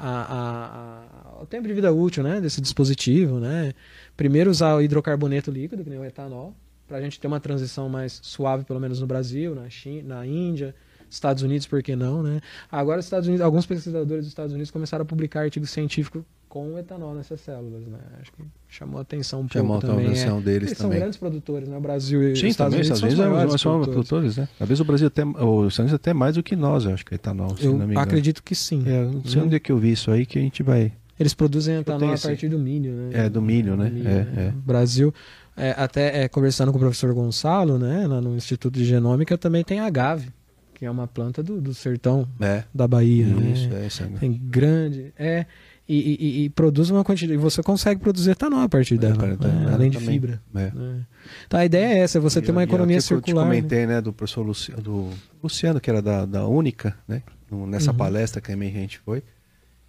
[0.00, 3.38] a- a- a- o tempo de vida útil né, desse dispositivo.
[3.40, 3.72] Né?
[4.16, 6.54] Primeiro usar o hidrocarboneto líquido, que nem o etanol,
[6.86, 10.26] para a gente ter uma transição mais suave, pelo menos no Brasil, na, China, na
[10.26, 10.74] Índia,
[11.14, 12.22] Estados Unidos, por que não?
[12.22, 12.40] Né?
[12.70, 16.78] Agora, os Estados Unidos, alguns pesquisadores dos Estados Unidos começaram a publicar artigos científicos com
[16.78, 17.82] etanol nessas células.
[17.86, 17.98] Né?
[18.20, 20.06] Acho que chamou a atenção um Chamou a pouco também.
[20.12, 20.40] atenção é.
[20.40, 21.00] deles Eles são também.
[21.00, 21.76] grandes produtores, né?
[21.76, 24.08] O Brasil e Sim, os Estados também, Unidos são os vezes é- somos produtores.
[24.08, 24.48] produtores, né?
[24.60, 27.04] Às vezes o Brasil até, os Estados Unidos até mais do que nós, eu acho
[27.04, 28.00] que etanol, se Eu não me engano.
[28.00, 28.84] acredito que sim.
[28.86, 30.92] É, não sei onde é que eu vi isso aí que a gente vai.
[31.18, 33.10] Eles produzem etanol a esse- partir do milho, né?
[33.12, 33.90] É, do milho, né?
[34.04, 34.52] É, é.
[34.64, 35.12] Brasil,
[35.56, 39.62] é, até é, conversando com o professor Gonçalo, né, lá no Instituto de Genômica, também
[39.64, 40.28] tem agave,
[40.74, 42.64] que é uma planta do, do sertão É.
[42.74, 43.24] da Bahia.
[43.26, 43.82] Isso, né?
[43.82, 44.04] é isso.
[44.20, 45.12] Tem grande.
[45.18, 45.46] É,
[45.88, 47.34] e, e- e- produz uma quantidade.
[47.34, 50.14] E você consegue produzir etanol a partir dela, para- né, é, além de também.
[50.14, 50.42] fibra.
[50.54, 50.70] É.
[50.70, 51.06] né.
[51.46, 53.44] Então a ideia é essa, você E- ter uma e economia circular.
[53.44, 53.54] Eu né?
[53.56, 55.10] te comentei, né, do professor Luciano, do
[55.42, 57.22] Luciano, que era da, da Única, né?
[57.50, 57.96] Nessa Uhum.
[57.96, 59.22] palestra que a gente foi.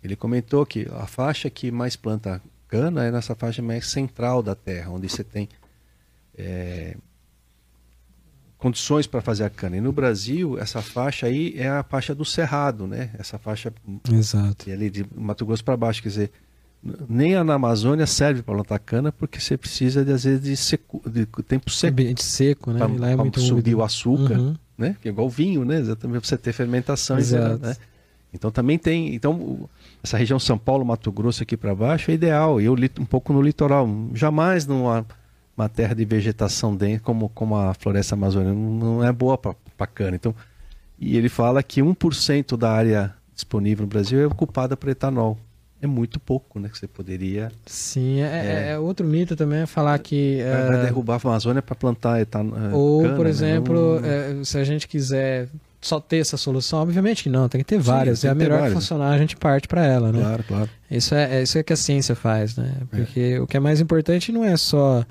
[0.03, 4.53] Ele comentou que a faixa que mais planta cana é nessa faixa mais central da
[4.53, 5.49] terra, onde você tem
[6.37, 6.95] é,
[8.65, 9.77] condições para fazer a cana.
[9.77, 13.11] E no Brasil, essa faixa aí é a faixa do Cerrado, né?
[13.19, 13.71] Essa faixa
[14.11, 14.67] Exato.
[14.67, 16.31] é ali de Mato Grosso para baixo, quer dizer,
[17.07, 20.57] nem a na Amazônia serve para plantar cana porque você precisa de, às vezes de,
[20.57, 22.79] seco, de tempo seco Ambiente seco, né?
[22.79, 23.77] para E lá é muito subir úmido.
[23.77, 24.55] o açúcar, Uhum.
[24.75, 24.95] né?
[24.99, 25.77] Que é igual vinho, né?
[25.77, 27.63] Exatamente para você ter fermentação, Exato.
[27.67, 27.75] né?
[28.33, 29.69] Então também tem, então
[30.03, 32.59] essa região São Paulo, Mato Grosso aqui para baixo é ideal.
[32.59, 35.05] E eu li um pouco no litoral, jamais numa
[35.57, 39.87] uma terra de vegetação dentro, como como a floresta amazônica, não, não é boa para
[39.87, 40.15] cana.
[40.15, 40.33] Então,
[40.99, 45.37] e ele fala que 1% da área disponível no Brasil é ocupada por etanol.
[45.81, 46.69] É muito pouco, né?
[46.69, 48.71] Que você poderia Sim, é, É.
[48.71, 50.39] é outro mito também é falar que.
[50.41, 52.57] vai- é, derrubar a Amazônia para plantar etanol.
[52.73, 53.29] Ou, cana, por né?
[53.29, 54.09] exemplo, Não-
[54.41, 55.49] é, se a gente quiser
[55.81, 56.79] só ter essa solução?
[56.79, 58.21] Obviamente que não, tem que ter várias.
[58.21, 58.73] tem é a que melhor que várias.
[58.79, 60.19] funcionar, a gente parte para ela, né?
[60.21, 60.69] Claro, claro.
[60.89, 62.73] Isso é, é isso é que a ciência faz, né?
[62.89, 65.05] Porque o que é mais importante não é só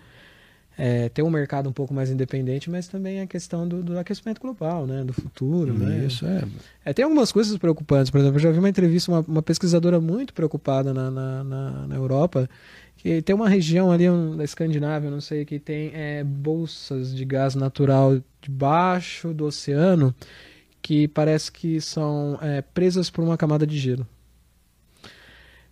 [0.76, 4.40] é, ter um mercado um pouco mais independente, mas também a questão do, do aquecimento
[4.40, 5.04] global, né?
[5.04, 6.06] Do futuro, né?
[6.06, 6.44] Isso é.
[6.84, 8.10] É, tem algumas coisas preocupantes.
[8.10, 11.86] Por exemplo, eu já vi uma entrevista, uma, uma pesquisadora muito preocupada na, na, na,
[11.86, 12.48] na Europa,
[12.96, 17.24] que tem uma região ali um, da Escandinávia, não sei, que tem é, bolsas de
[17.24, 20.14] gás natural debaixo do oceano
[20.84, 24.06] que parece que são é, presas por uma camada de gelo.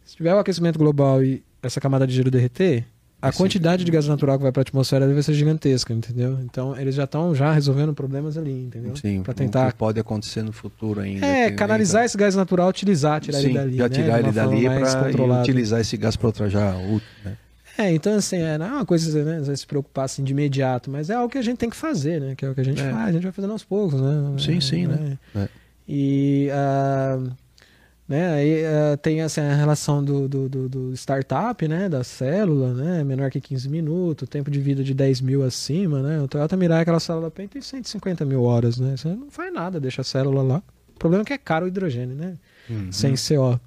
[0.03, 2.87] Se tiver o aquecimento global e essa camada de gelo derreter,
[3.23, 5.95] a Vai ser- quantidade de gás natural que vai para a atmosfera deve ser gigantesca,
[5.95, 6.39] entendeu?
[6.43, 8.97] Então eles já estão já resolvendo problemas ali, entendeu?
[8.97, 11.25] Sim, Para o tentar que pode acontecer no futuro ainda.
[11.25, 13.77] é, que canalizar ainda- esse gás natural, utilizar, tirar Sim, ele dali.
[13.77, 17.37] já né, tirar de ele dali para utilizar esse gás para outra já útil, né?
[17.79, 21.09] É, então assim, é, não é uma coisa né, se preocupar assim de imediato, mas
[21.09, 22.35] é algo que a gente tem que fazer, né?
[22.37, 22.91] Que é o que a gente É.
[22.91, 24.35] faz, a gente vai fazendo aos poucos, né?
[24.39, 25.17] Sim, sim, né?
[25.37, 25.49] É.
[25.89, 27.19] E ah,
[28.13, 31.89] né, aí ah, tem assim, a relação do, do, do- do startup, né?
[31.89, 33.03] Da célula, né?
[33.03, 36.21] Menor que 15 minutos, tempo de vida de 10 mil acima, né?
[36.21, 38.97] O Toyota Mirai, aquela célula PEN, tem 150 mil horas, né?
[38.97, 40.63] Você não faz nada, deixa a célula lá.
[40.95, 42.35] O problema é que é caro o hidrogênio, né?
[42.71, 42.93] Uhum.
[42.93, 43.59] sem CO.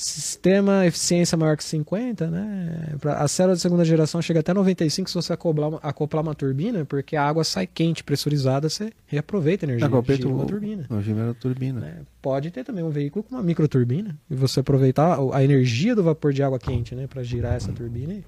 [0.00, 2.94] Sistema eficiência maior que 50, né?
[3.00, 6.36] Pra- A célula de segunda geração chega até 95 se você acoplar uma, acoplar uma
[6.36, 9.88] turbina, porque a água sai quente, pressurizada, você reaproveita a energia.
[9.88, 10.86] O- uma turbina.
[10.88, 11.80] O giro turbina.
[11.80, 11.96] né?
[12.22, 16.04] Pode ter também um veículo com uma microturbina e você aproveitar a a energia do
[16.04, 18.24] vapor de água quente, né, para girar essa turbina e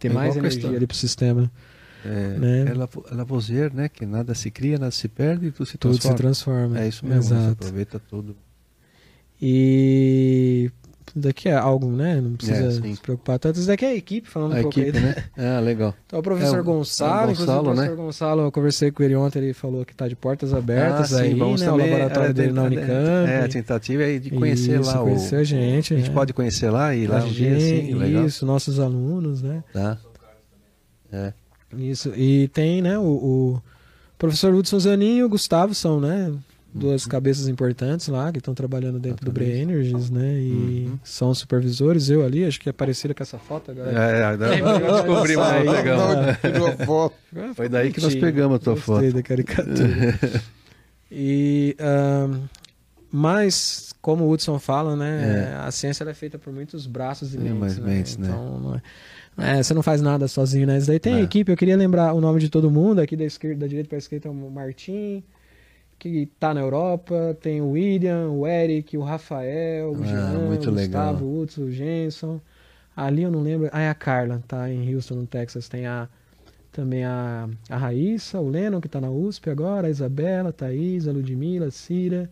[0.00, 0.76] ter É mais energia questão.
[0.76, 1.48] ali pro sistema.
[2.04, 2.64] É, Né?
[2.70, 3.88] é Lavo- é Lavoisier, né?
[3.88, 6.16] Que nada se cria, nada se perde e tudo se Tudo transforma.
[6.16, 6.80] se transforma.
[6.80, 7.52] É isso mesmo, você Exato.
[7.52, 8.36] aproveita tudo.
[9.40, 10.70] E
[11.14, 12.20] daqui é algo, né?
[12.20, 12.94] Não É, precisa sim.
[12.94, 13.58] se preocupar tanto.
[13.58, 14.88] Isso daqui é a equipe falando A um pouco aí.
[14.88, 15.14] equipe, né?
[15.36, 15.94] Ah, legal.
[16.06, 17.96] Então, o professor É, o- Gonçalo, é o Gonçalo, o professor né?
[17.96, 21.22] Gonçalo, eu conversei com ele ontem, ele falou que está de portas abertas Ah, sim,
[21.24, 21.68] aí, vamos né?
[21.68, 23.30] O também, laboratório é, dele na tenta- Unicamp.
[23.30, 25.04] É, a tentativa é de conhecer Isso, lá o.
[25.04, 25.94] conhecer a gente.
[25.94, 26.14] A gente né?
[26.14, 28.24] pode conhecer lá e ir lá a um dia assim, gente, legal.
[28.26, 29.62] Isso, nossos alunos, né?
[29.72, 29.98] Tá.
[31.12, 31.32] É.
[31.76, 32.12] Isso.
[32.16, 33.62] E tem, né, o, o
[34.18, 36.32] professor Hudson Zanin e o Gustavo são, né?
[36.76, 39.70] Duas cabeças importantes lá que estão trabalhando dentro do Bre Exatamente.
[39.74, 40.34] Energies, né?
[40.40, 40.98] E Uhum.
[41.04, 42.10] são supervisores.
[42.10, 43.90] Eu ali, acho que é parecido com essa foto agora.
[43.92, 46.80] É, é, não, que nós descobrimos, nós pegamos.
[46.80, 47.14] a foto.
[47.54, 49.12] Foi daí que nós pegamos a tua Gostei foto.
[49.14, 50.18] da caricatura.
[51.12, 52.40] e, ahn,
[53.12, 57.36] mas, como o Hudson fala, né, a ciência ela é feita por muitos braços e
[57.36, 57.86] É, mentes, né?
[57.94, 58.28] mentes, né?
[58.28, 60.78] Então, não é- é, você não faz nada sozinho, né?
[60.78, 61.22] Isso daí tem É.
[61.22, 63.96] equipe, eu queria lembrar o nome de todo mundo, aqui da esquerda, da direita para
[63.96, 65.22] a esquerda, tem o Martim,
[65.98, 70.70] que tá na Europa, tem o William, o Eric, o Rafael, o Ah, Jean, o
[70.70, 71.14] legal.
[71.14, 72.40] Gustavo, o Hudson, o Jenson.
[72.96, 73.68] Ali eu não lembro.
[73.72, 75.68] Ah, é a Carla, tá em Houston, no Texas.
[75.68, 76.08] Tem a
[76.72, 81.06] também a, a Raíssa, o Lennon, que tá na USP agora, a Isabela, a Thaís,
[81.08, 82.30] a Ludmilla, a Cira,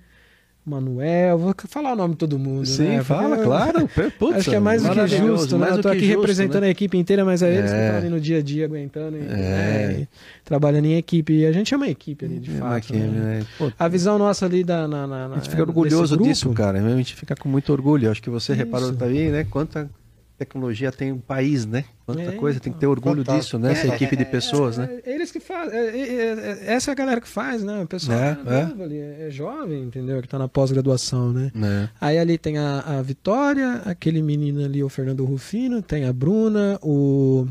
[0.65, 1.37] Manuel.
[1.39, 3.03] Vou falar o nome de todo mundo, Sim, né?
[3.03, 3.89] fala, Porque- claro.
[4.19, 5.67] Putz, Acho que é mais do que justo, né?
[5.67, 6.69] mais Eu tô aqui justo, representando né?
[6.69, 7.85] a equipe inteira, mas é eles que É.
[7.87, 9.25] estão ali no dia a dia aguentando e, É.
[9.25, 10.09] né, e
[10.45, 11.33] trabalhando em equipe.
[11.33, 12.71] E a gente é uma equipe ali, de É, fato.
[12.71, 13.39] Maquine, né?
[13.41, 13.47] né?
[13.59, 14.87] Pô, A visão nossa ali da.
[14.87, 16.79] Na, na, na- a gente fica desse orgulhoso disso, cara.
[16.79, 18.11] A gente fica com muito orgulho.
[18.11, 18.99] Acho que você reparou Isso.
[18.99, 19.45] também, né?
[19.51, 19.91] Quanta
[20.39, 21.85] tecnologia tem um país, né?
[22.05, 22.79] Quanta É, coisa, tem então.
[22.79, 23.43] que ter orgulho Fantástico.
[23.43, 23.73] disso, né?
[23.73, 25.01] Essa equipe de pessoas, né?
[25.05, 25.79] É, eles que fazem.
[25.79, 26.23] é, é,
[26.69, 27.83] é, essa é a galera que faz, né?
[27.83, 28.65] O pessoal É, é, é.
[28.67, 30.21] novo ali, é jovem, entendeu?
[30.21, 31.51] Que tá na pós-graduação, né?
[31.55, 31.89] Né?
[32.01, 36.79] Aí ali tem a, a Vitória, aquele menino ali, o Fernando Rufino, tem a Bruna,
[36.83, 37.47] o,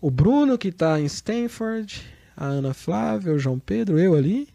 [0.00, 2.02] o Bruno que tá em Stanford,
[2.36, 4.48] a Ana Flávia, o João Pedro, eu ali,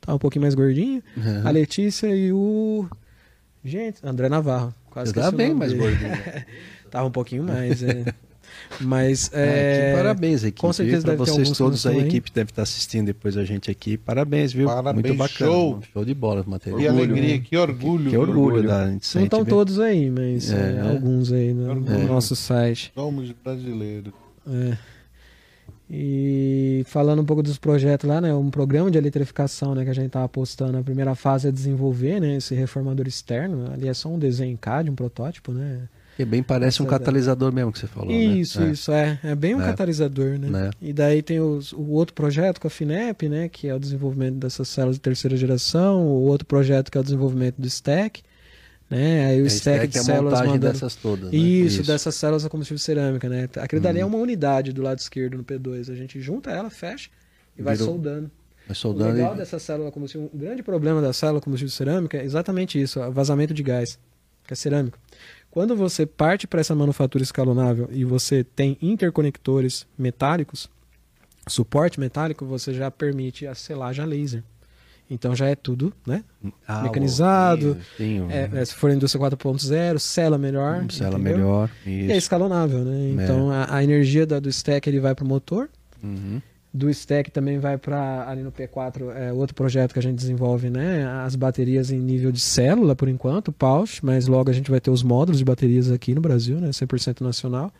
[0.00, 1.02] tá um pouquinho mais gordinho,
[1.44, 2.86] a Letícia e o.
[3.64, 4.74] Gente, André Navarro.
[4.90, 6.10] Quase Você tá bem mais gordinho.
[6.94, 8.04] Tava um pouquinho mais, é.
[8.80, 9.90] Mas É, é.
[9.90, 10.60] que parabéns, equipe.
[10.60, 13.68] com certeza deve vocês todos que aí, a equipe deve estar assistindo depois a gente
[13.68, 13.96] aqui.
[13.98, 14.68] Parabéns, viu?
[14.68, 15.50] Parabéns, Muito bacana.
[15.50, 15.80] show.
[15.92, 16.78] Show de bola, material.
[16.80, 17.42] Que alegria, né?
[17.44, 18.10] que orgulho.
[18.10, 18.68] Que orgulho, orgulho.
[18.68, 20.90] da gente Não estão todos aí, mas É, é, né?
[20.92, 22.04] alguns aí no, no É.
[22.04, 22.92] nosso site.
[22.94, 24.12] Somos brasileiros.
[24.48, 24.78] É.
[25.90, 28.32] E falando um pouco dos projetos lá, né?
[28.34, 30.78] Um programa de eletrificação né, que a gente estava postando.
[30.78, 33.70] A primeira fase é desenvolver né, esse reformador externo.
[33.72, 35.82] Ali é só um desenho em CAD, um protótipo, né?
[36.16, 38.70] Que bem parece um Essa- catalisador mesmo que você falou, Isso, né?
[38.70, 39.18] isso, é.
[39.24, 39.64] É bem um É.
[39.64, 40.48] catalisador, né?
[40.48, 40.70] Né?
[40.80, 43.48] E daí tem os- o outro projeto com a FINEP, né?
[43.48, 46.06] Que é o desenvolvimento dessas células de terceira geração.
[46.06, 48.22] O outro projeto que é o desenvolvimento do stack.
[48.88, 49.26] Né?
[49.26, 50.58] Aí o É, stack é de a células mandando...
[50.60, 51.36] dessas todas, né?
[51.36, 53.48] Isso, dessas células a combustível cerâmica, né?
[53.56, 54.10] Aquilo dali é Uhum.
[54.12, 55.90] uma unidade do lado esquerdo no P2.
[55.90, 57.08] A gente junta ela, fecha
[57.58, 58.30] e vai Virou- soldando.
[58.68, 59.38] Mas O soldando legal e...
[59.38, 63.52] dessa célula combustível, o grande problema da célula combustível cerâmica é exatamente isso, o vazamento
[63.52, 63.98] de gás,
[64.46, 64.98] que é cerâmico.
[65.54, 70.68] Quando você parte para essa manufatura escalonável e você tem interconectores metálicos,
[71.46, 74.42] suporte metálico, você já permite a selagem a laser.
[75.08, 76.24] Então já é tudo, né?
[76.66, 80.82] Ah, Mecanizado, tem o- É, é, se for indústria 4.0, cela melhor.
[80.82, 81.36] um cela entendeu?
[81.36, 81.70] melhor.
[81.86, 82.12] E é Isso.
[82.16, 83.10] escalonável, né?
[83.22, 85.70] Então a, a energia da- do stack ele vai para o motor,
[86.02, 86.42] Uhum.
[86.74, 90.68] Do stack também vai para ali no P4, é outro projeto que a gente desenvolve,
[90.68, 91.06] né?
[91.24, 94.90] As baterias em nível de célula por enquanto, Pouch, mas logo a gente vai ter
[94.90, 96.70] os módulos de baterias aqui no Brasil, né?
[96.70, 97.72] 100% nacional.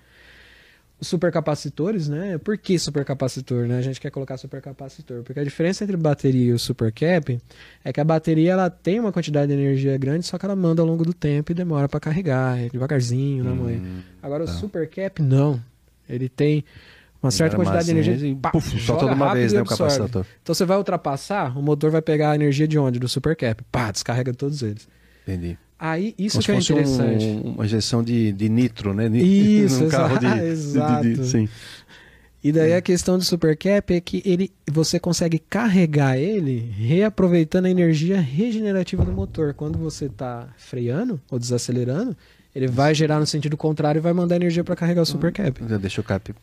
[1.00, 2.38] Os supercapacitores, né?
[2.38, 3.78] Por que supercapacitor, né?
[3.78, 7.36] A gente quer colocar supercapacitor, porque a diferença entre bateria e o supercap
[7.84, 10.80] é que a bateria ela tem uma quantidade de energia grande, só que ela manda
[10.80, 13.76] ao longo do tempo e demora para carregar, é devagarzinho, né, mãe?
[13.78, 14.52] Hum, Agora tá.
[14.52, 15.60] o supercap não.
[16.08, 16.64] Ele tem
[17.24, 20.24] uma certa quantidade de energia e pá, puf, solta de uma vez, né, o capacitor.
[20.42, 22.98] Então você vai ultrapassar, o motor vai pegar a energia de onde?
[22.98, 23.62] Do supercap.
[23.72, 24.86] Pá, descarrega todos eles.
[25.26, 25.56] Entendi.
[25.78, 27.24] Aí, isso Como que é interessante.
[27.26, 29.06] um- uma injeção de, de nitro, né?
[29.08, 31.24] Isso, num carro de, exa- de- de- exato.
[31.24, 31.48] sim.
[32.42, 37.70] E daí a questão do supercap é que ele, você consegue carregar ele reaproveitando a
[37.70, 39.54] energia regenerativa do motor.
[39.54, 42.14] Quando você está freando ou desacelerando,
[42.54, 45.58] ele vai gerar no sentido contrário e vai mandar energia para carregar o supercap.
[45.66, 46.34] Já Deixa o cap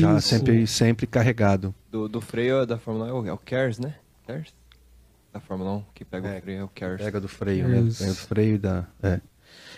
[0.00, 0.28] já Isso.
[0.28, 1.74] sempre, sempre carregado.
[1.90, 3.94] Do, do freio da Fórmula 1 é o- é o KERS, né?
[4.26, 4.54] KERS?
[5.32, 7.02] Da Fórmula 1, que pega É, o freio é o KERS.
[7.04, 7.80] Pega do freio, né?
[7.80, 7.98] Isso.
[8.02, 8.86] Pega do freio e da.
[9.02, 9.20] É.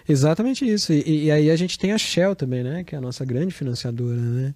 [0.08, 0.92] Exatamente isso.
[0.92, 2.82] E, e aí a gente tem a Shell também, né?
[2.84, 4.54] Que é a nossa grande financiadora, né?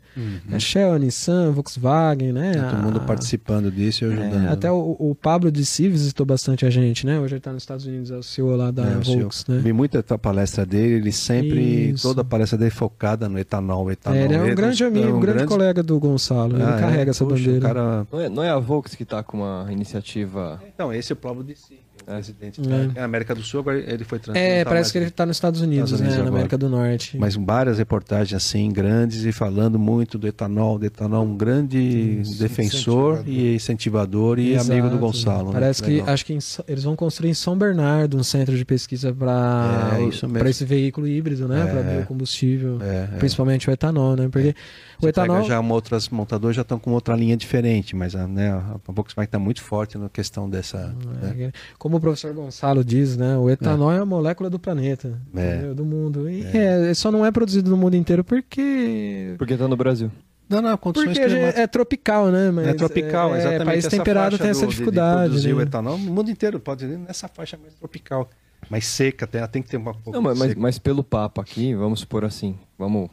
[0.53, 2.53] A Shell, a Nissan, a Volkswagen, né?
[2.55, 4.49] Tá Todo a- mundo participando disso e É, ajudando.
[4.49, 7.19] até o, o Pablo de Si visitou bastante a gente, né?
[7.21, 9.59] Hoje ele tá nos Estados Unidos, é o CEO lá da É, Volks, né?
[9.59, 12.03] Vi muita palestra dele, ele sempre, Isso.
[12.09, 14.19] toda a palestra dele focada no etanol, etanol.
[14.19, 16.57] É, ele é um Ele grande é amigo, um grande colega do Gonçalo.
[16.57, 16.81] Ele Ah, é?
[16.81, 17.59] carrega essa Puxa, bandeira.
[17.59, 18.07] o Cara...
[18.11, 20.63] Não é, não é a Volks que tá com uma iniciativa.
[20.75, 22.15] Então, esse é o Pablo de si, É.
[22.15, 22.87] presidente É.
[22.89, 24.53] da América do Sul, agora ele foi transferido.
[24.53, 26.25] É, tá parece que ele tá nos Estados Unidos, Estados Unidos né?
[26.25, 26.31] Na.
[26.31, 27.17] América do Norte.
[27.19, 33.19] Mas várias reportagens assim, grandes, e falando muito do etanol, do etanol, um grande defensor
[33.21, 33.29] incentivador.
[33.29, 34.73] e incentivador e Exato.
[34.73, 35.47] amigo do Gonçalo.
[35.49, 35.53] né?
[35.55, 36.09] Parece que Legal.
[36.11, 36.39] acho que em
[36.69, 41.49] eles vão construir em São Bernardo um centro de pesquisa para É, esse veículo híbrido,
[41.49, 41.63] né?
[41.63, 41.67] É.
[41.67, 43.17] Para biocombustível, É, é.
[43.19, 44.29] principalmente o etanol, né?
[44.31, 44.55] Porque
[45.03, 48.51] o etanol já uma outras montadoras já estão com outra linha diferente, mas a, né,
[48.51, 50.95] a Volkswagen está muito forte na questão dessa.
[51.23, 51.47] né?
[51.47, 53.37] É, Como o professor Gonçalo diz, né?
[53.37, 55.59] O etanol é, a molécula do planeta, É.
[55.75, 56.29] do mundo.
[56.31, 60.11] E é, só não é produzido no mundo inteiro porque Porque tá no Brasil.
[60.49, 61.63] Não, não, condições porque gente- climáticas.
[61.63, 62.51] é tropical, né?
[62.51, 63.65] Mas É tropical, é, exatamente.
[63.65, 65.23] País essa temperado faixa tem essa do- de- de dificuldade.
[65.31, 65.63] produzir o né?
[65.63, 68.29] etanol, no mundo inteiro pode ir nessa faixa mais tropical,
[68.69, 71.75] mais seca, tem, tem que ter uma pouco Não, mas, mas, mas pelo papo aqui,
[71.75, 73.09] vamos supor assim, vamos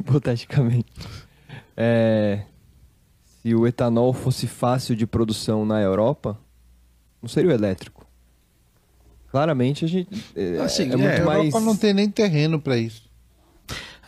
[0.00, 0.86] hipoteticamente.
[1.76, 2.42] É,
[3.42, 6.38] se o etanol fosse fácil de produção na Europa,
[7.22, 8.06] não seria o elétrico.
[9.30, 12.08] Claramente a gente é, Assim, é é, muito a A mais Europa não tem nem
[12.08, 13.05] terreno para isso.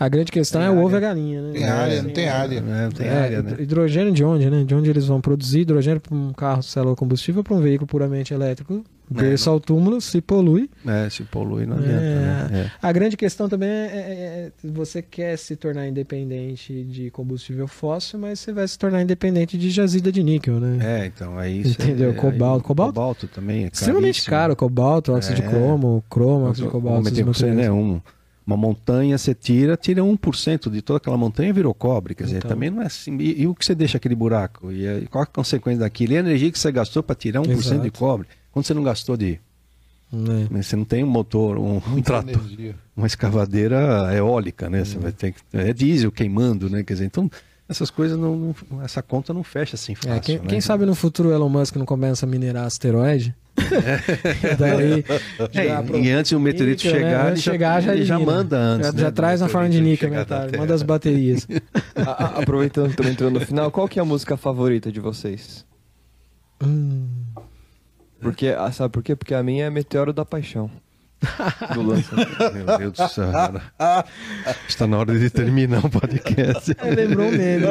[0.00, 0.94] A grande questão Tem é o ovo área.
[0.94, 1.52] e a galinha, né?
[1.52, 2.58] Tem área, É, não tem área.
[2.58, 3.56] É, não tem É, área, né?
[3.58, 4.62] Hidrogênio de onde, né?
[4.64, 8.32] De onde eles vão produzir hidrogênio para um carro célula combustível para um veículo puramente
[8.32, 8.84] elétrico?
[9.10, 10.68] Berço ao túmulo, se polui.
[10.86, 12.14] É, se polui não adianta, É.
[12.14, 12.48] né?
[12.52, 12.70] É.
[12.86, 18.18] A grande questão também é, é- é- você quer se tornar independente de combustível fóssil,
[18.18, 20.78] mas você vai se tornar independente de jazida de níquel, né?
[21.02, 22.10] É, então aí isso Entendeu?
[22.10, 22.60] é- Cobalto.
[22.62, 22.92] aí- Cobalto?
[22.94, 24.30] cobalto também é Extremamente caríssimo.
[24.30, 25.42] caro, cobalto, óxido É.
[25.42, 27.08] de cromo, cromo, óxido de cobalto.
[27.08, 27.70] esses com você, né?
[27.70, 28.00] Um,
[28.48, 32.14] uma montanha você tira, tira 1% de toda aquela montanha virou cobre.
[32.14, 32.48] Quer dizer, Então.
[32.50, 33.14] também não é assim.
[33.18, 34.72] E, e o que você deixa aquele buraco?
[34.72, 36.14] E, aí, qual a consequência daquilo?
[36.14, 37.92] E a energia que você gastou para tirar 1% de Exato.
[37.92, 38.26] cobre?
[38.50, 39.38] Quando você não gastou de.
[40.10, 40.48] Né?
[40.62, 42.74] Você não tem um motor, um, um trator, energia.
[42.96, 44.82] uma escavadeira eólica, né?
[44.82, 45.40] Você vai ter que.
[45.52, 46.82] É diesel queimando, né?
[46.82, 47.30] Quer dizer, então.
[47.68, 50.12] Essas coisas não, não- Essa conta não fecha assim fácil.
[50.14, 50.44] É, quem, né?
[50.48, 53.34] quem sabe no futuro o Elon Musk não começa a minerar asteroide?
[53.58, 55.04] E daí,
[55.54, 57.06] É, já e antes o meteorito níquel, né?
[57.08, 58.86] chegar, Antes ele chegar, já ele já manda antes.
[58.86, 60.10] já, né, já traz na forma de níquel,
[60.58, 61.46] manda as baterias.
[61.96, 65.00] A- a- aproveitando que estamos entrando no final, qual que é a música favorita de
[65.00, 65.64] vocês?
[66.62, 67.08] Hum.
[68.20, 69.14] Porque, ah, sabe por quê?
[69.14, 70.70] Porque a minha é Meteoro da Paixão.
[71.74, 72.14] Do Lança.
[72.54, 73.62] Meu Deus do céu, cara.
[74.68, 76.72] Está na hora de terminar o podcast.
[76.78, 77.64] É, lembrou o meme.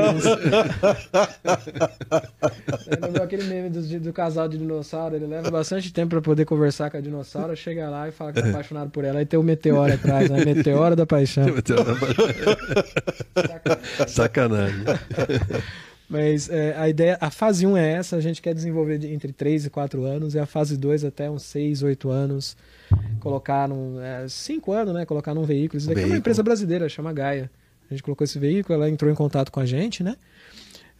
[2.87, 5.15] É, lembrou aquele meme do, do casal de dinossauro.
[5.15, 7.55] Ele leva bastante tempo pra poder conversar com a dinossauro.
[7.55, 9.19] Chega lá e fala que tá apaixonado por ela.
[9.19, 10.43] Aí tem o meteoro atrás, né?
[10.43, 11.45] Meteoro da paixão.
[14.07, 14.83] Sacanagem.
[16.09, 19.33] Mas é, a ideia, a fase 1 é essa, a gente quer desenvolver de- entre
[19.33, 22.55] 3 e 4 anos, e a fase 2 até uns 6, 8 anos,
[23.19, 23.95] colocar num.
[24.27, 25.05] 5 anos, né?
[25.05, 25.77] Colocar num veículo.
[25.77, 26.19] Isso daqui é uma Veículo.
[26.19, 27.49] empresa brasileira, chama Gaia.
[27.89, 30.15] A gente colocou esse veículo, ela entrou em contato com a gente, né?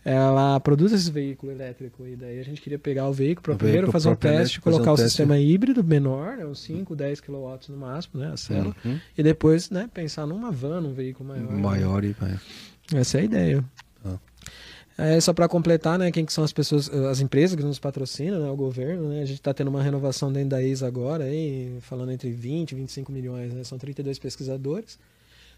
[0.05, 3.87] Ela produz esse veículo elétrico, e daí a gente queria pegar o veículo para primeiro
[3.87, 5.09] veículo fazer um teste, fazer um colocar o teste.
[5.09, 7.33] sistema híbrido menor, né, uns 5, 10 kW
[7.69, 8.31] no máximo, né?
[8.31, 8.73] A célula.
[8.85, 8.97] Uhum.
[9.17, 11.51] E depois, né, pensar numa van, num veículo maior.
[11.51, 11.61] né?
[11.61, 12.37] Maior e vai.
[12.95, 13.65] Essa é a ideia.
[14.97, 18.39] É, só para completar, né, quem que são as pessoas, as empresas que nos patrocinam,
[18.39, 21.77] né, o governo, né, a gente está tendo uma renovação dentro da ISA agora, aí,
[21.81, 24.97] falando entre 20 e 25 milhões, né, são 32 pesquisadores.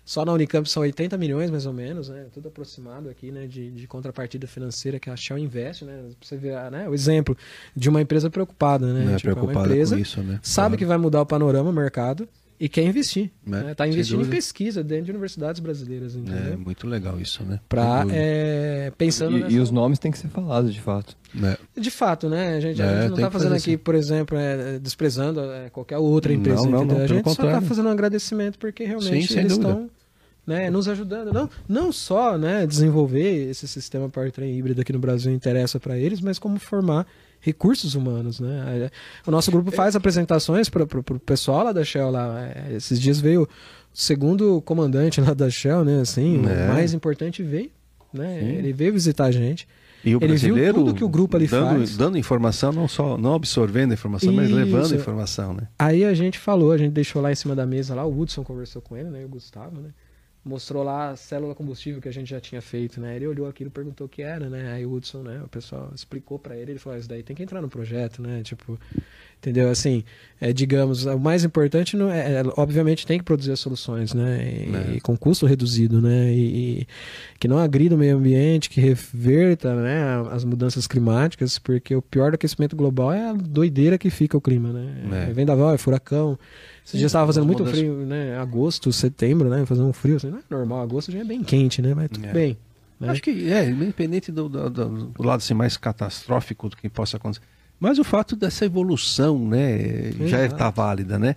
[0.04, 3.70] Só na Unicamp são 80 milhões, mais ou menos, né, tudo aproximado aqui, né, de,
[3.72, 7.38] de contrapartida financeira que a Shell investe, né, pra você ver, né, o exemplo
[7.76, 10.40] de uma empresa preocupada, né, Não é tipo, preocupada uma empresa com isso, né?
[10.42, 10.78] sabe Claro.
[10.80, 12.28] que vai mudar o panorama, o mercado,
[12.60, 13.32] e quer investir.
[13.46, 13.72] Né?
[13.72, 16.60] Está Sem investindo em pesquisa dentro de universidades brasileiras, É entendeu?
[16.60, 17.60] muito legal isso, né?
[17.70, 21.16] Pra, é, pensando E, nessa- e os nomes têm que ser falados, de fato.
[21.34, 21.56] Né?
[21.78, 22.56] De fato, né?
[22.56, 23.78] A gente, a É, gente não está fazendo aqui, assim.
[23.78, 26.64] por exemplo, é, desprezando é, qualquer outra empresa.
[26.64, 26.98] Não, não, entendeu?
[26.98, 29.90] não, a gente só está fazendo um agradecimento porque realmente Sim, eles estão
[30.46, 31.32] né, nos ajudando.
[31.32, 36.20] Não, não só né, desenvolver esse sistema powertrain híbrido aqui no Brasil interessa para eles,
[36.22, 37.06] mas como formar
[37.42, 38.90] recursos humanos, né?
[39.26, 42.42] O nosso grupo faz apresentações para o pessoal lá da Shell lá.
[42.44, 43.48] É, Esses dias veio o
[43.94, 46.02] segundo comandante lá da Shell, né?
[46.02, 46.66] Assim, É.
[46.70, 47.72] o mais importante veio,
[48.14, 48.40] né?
[48.40, 48.46] Sim.
[48.48, 49.68] Ele veio visitar a gente.
[50.04, 51.98] E o Ele brasileiro tudo que o grupo ali dando, faz.
[51.98, 54.94] dando informação, não só não absorvendo a informação, mas levando Isso.
[54.94, 55.68] a informação, né?
[55.78, 58.42] Aí a gente falou, a gente deixou lá em cima da mesa lá, o Hudson
[58.44, 59.22] conversou com ele, né?
[59.22, 59.90] E o Gustavo, né?
[60.50, 63.16] Mostrou lá a célula combustível que a gente já tinha feito, né?
[63.16, 64.74] Ele olhou aquilo, perguntou o que era, né?
[64.74, 65.42] Aí o Hudson, né?
[65.44, 68.20] O pessoal explicou pra ele, ele falou, "Ah, isso daí tem que entrar no projeto,
[68.24, 68.42] né?
[68.44, 68.80] Tipo,
[69.38, 69.70] entendeu?
[69.70, 70.04] Assim,
[70.42, 74.40] é, digamos, o mais importante, não é, é, obviamente, tem que produzir as soluções, né?
[74.44, 74.96] E, É.
[74.96, 76.34] e com custo reduzido, né?
[76.34, 76.88] E, e
[77.40, 80.02] que não agrida o meio ambiente, que reverta, né?
[80.32, 84.42] As mudanças climáticas, porque o pior do aquecimento global é a doideira que fica o
[84.42, 85.26] clima, né?
[85.28, 85.30] É.
[85.30, 86.40] É vendaval, é furacão.
[86.90, 88.38] Esses dias estava fazendo muito mudanças- frio, né?
[88.38, 89.66] Agosto, setembro, né?
[89.66, 90.82] Fazendo um frio, assim, não é normal.
[90.82, 91.94] Agosto já é bem quente, né?
[91.94, 92.34] Mas tudo É.
[92.34, 92.58] bem.
[93.00, 93.10] né?
[93.12, 97.16] Acho que é, independente do, do, do- do lado assim, mais catastrófico do que possa
[97.18, 97.42] acontecer.
[97.80, 101.36] Mas o fato dessa evolução, né, já está válida, né?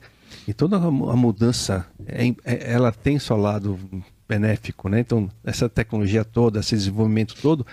[0.49, 3.79] E toda a mudança, é, é- ela tem seu lado
[4.29, 5.01] benéfico, né?
[5.01, 7.65] Então, essa tecnologia toda, esse desenvolvimento todo,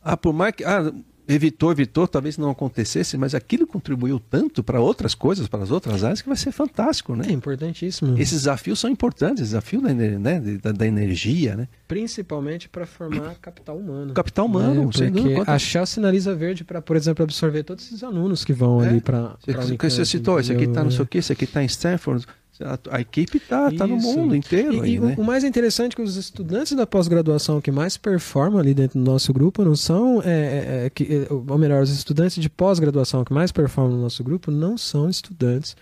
[0.00, 0.92] ah, por mais que ah,
[1.28, 6.02] evitou, evitou, talvez não acontecesse, mas aquilo contribuiu tanto para outras coisas, para as outras
[6.02, 7.26] áreas, que vai ser fantástico, né?
[7.28, 8.14] É importantíssimo.
[8.18, 11.68] Esses desafios são importantes, desafio da, né, da, da energia, né?
[11.86, 14.14] Principalmente para formar capital humano.
[14.14, 14.88] Capital humano, né?
[14.90, 15.34] Porque dúvida.
[15.36, 18.88] Quanto- a Shell sinaliza verde para, por exemplo, absorver todos esses alunos que vão É.
[18.88, 21.44] ali para Você, que você citou, esse aqui está não sei o que, esse aqui
[21.44, 22.24] está em Stanford.
[22.60, 25.14] A, a equipe está tá no mundo inteiro E, aí, e né?
[25.16, 28.98] o, o mais interessante é que os estudantes da pós-graduação que mais performam ali dentro
[28.98, 32.48] do nosso grupo não são, é, é, é, que, é, ou melhor, os estudantes de
[32.48, 35.76] pós-graduação que mais performam no nosso grupo não são estudantes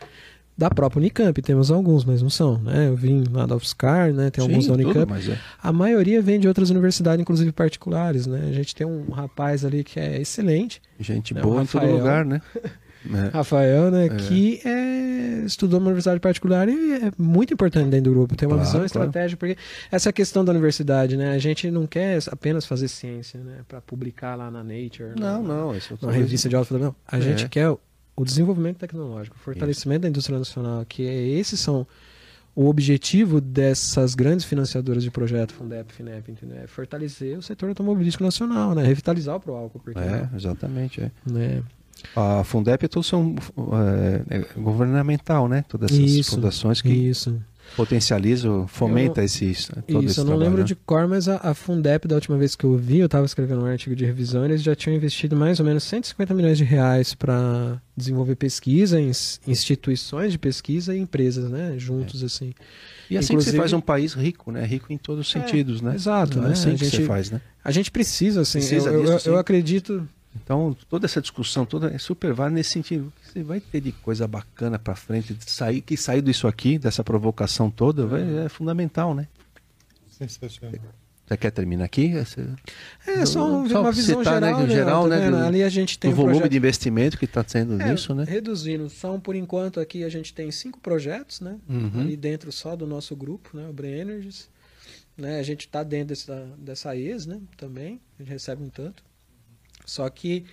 [0.56, 1.40] da própria Unicamp.
[1.42, 2.58] Temos alguns, mas não são.
[2.58, 2.88] Né?
[2.88, 4.30] Eu vim lá da UFSCar, né?
[4.30, 5.12] tem alguns Sim, da tudo, Unicamp.
[5.12, 5.38] mas é.
[5.62, 8.26] A maioria vem de outras universidades, inclusive particulares.
[8.26, 8.48] Né?
[8.48, 11.86] A gente tem um rapaz ali que é excelente, Gente É, o boa em todo
[11.86, 12.40] lugar, né?
[13.14, 13.28] É.
[13.28, 14.08] Rafael, né, É.
[14.10, 18.34] que é, estudou numa universidade particular e é muito importante dentro do grupo.
[18.36, 18.86] Tem uma Claro, visão claro.
[18.86, 19.56] estratégica, porque
[19.90, 24.34] essa questão da universidade, né, a gente não quer apenas fazer ciência, né, para publicar
[24.34, 26.94] lá na Nature, Não, na, não, esse é na revista de alta não.
[27.06, 27.20] A É.
[27.20, 31.86] gente quer o, desenvolvimento tecnológico, o fortalecimento da indústria nacional, que é, esses são
[32.54, 36.56] o objetivo dessas grandes financiadoras de projeto, Fundep, Finep, entendeu?
[36.64, 38.82] É fortalecer o setor automobilístico nacional, né?
[38.82, 41.02] Revitalizar o Proálcool, porque É, exatamente.
[41.02, 41.10] É.
[41.30, 41.62] né?
[42.14, 43.34] A Fundep é são
[44.30, 45.64] é, é governamental, né?
[45.68, 47.40] Todas essas Isso, fundações que Isso.
[47.74, 49.44] potencializam, fomenta esse,
[49.88, 50.64] todo Isso, esse eu não trabalho, lembro né?
[50.64, 53.62] de cor, mas a, a Fundep, da última vez que eu vi, eu estava escrevendo
[53.62, 57.14] um artigo de revisão, eles já tinham investido mais ou menos 150 milhões de reais
[57.14, 59.10] para desenvolver pesquisa em
[59.46, 61.74] instituições de pesquisa e empresas, né?
[61.78, 62.52] Juntos, assim.
[63.10, 64.64] E assim que Inclusive- você faz um país rico, né?
[64.64, 65.94] Rico em todos os É, sentidos, né?
[65.94, 66.50] exato, É né?
[66.52, 67.40] assim A que gente- você faz, né?
[67.64, 69.40] A gente precisa, assim, Precisa eu, eu- disso, eu sim.
[69.40, 70.08] acredito...
[70.42, 73.12] Então, toda essa discussão toda é super válida nesse sentido.
[73.22, 77.02] Você vai ter de coisa bacana para frente, de sair, que sair disso aqui, dessa
[77.02, 79.26] provocação toda, vai- é fundamental, né?
[80.10, 80.74] Sensacional.
[81.26, 82.12] Você quer terminar aqui?
[82.14, 82.46] Você-
[83.04, 84.68] É, só, um- Só uma visão citar, né, geral, né?
[84.74, 86.50] geral, né, do- Ali a gente tem o um volume projeto...
[86.52, 88.24] de investimento que está sendo É, nisso, né?
[88.24, 91.56] Reduzindo, são por enquanto aqui a gente tem cinco projetos, né?
[91.68, 92.00] Uhum.
[92.00, 93.68] Ali dentro só do nosso grupo, né?
[93.68, 94.48] O Brain Energies.
[95.18, 95.40] Né?
[95.40, 97.40] A gente está dentro dessa, dessa ES, né?
[97.56, 97.98] Também.
[98.18, 99.02] A gente recebe um tanto.
[99.86, 100.44] Só que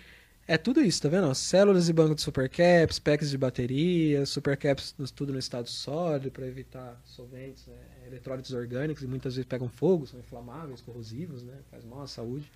[0.48, 1.34] é tudo isso, tá vendo?
[1.34, 7.02] Células e banco de supercaps, packs de bateria, supercaps tudo no estado sólido para evitar
[7.04, 7.76] solventes, né?
[8.08, 11.54] eletrólitos orgânicos e muitas vezes pegam fogo, são inflamáveis, corrosivos, né?
[11.72, 12.52] Faz mal à saúde,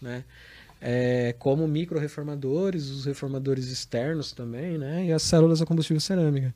[0.00, 0.24] né?
[0.80, 5.06] É, como micro-reformadores, os reformadores externos também, né?
[5.06, 6.54] E as células a combustível cerâmica.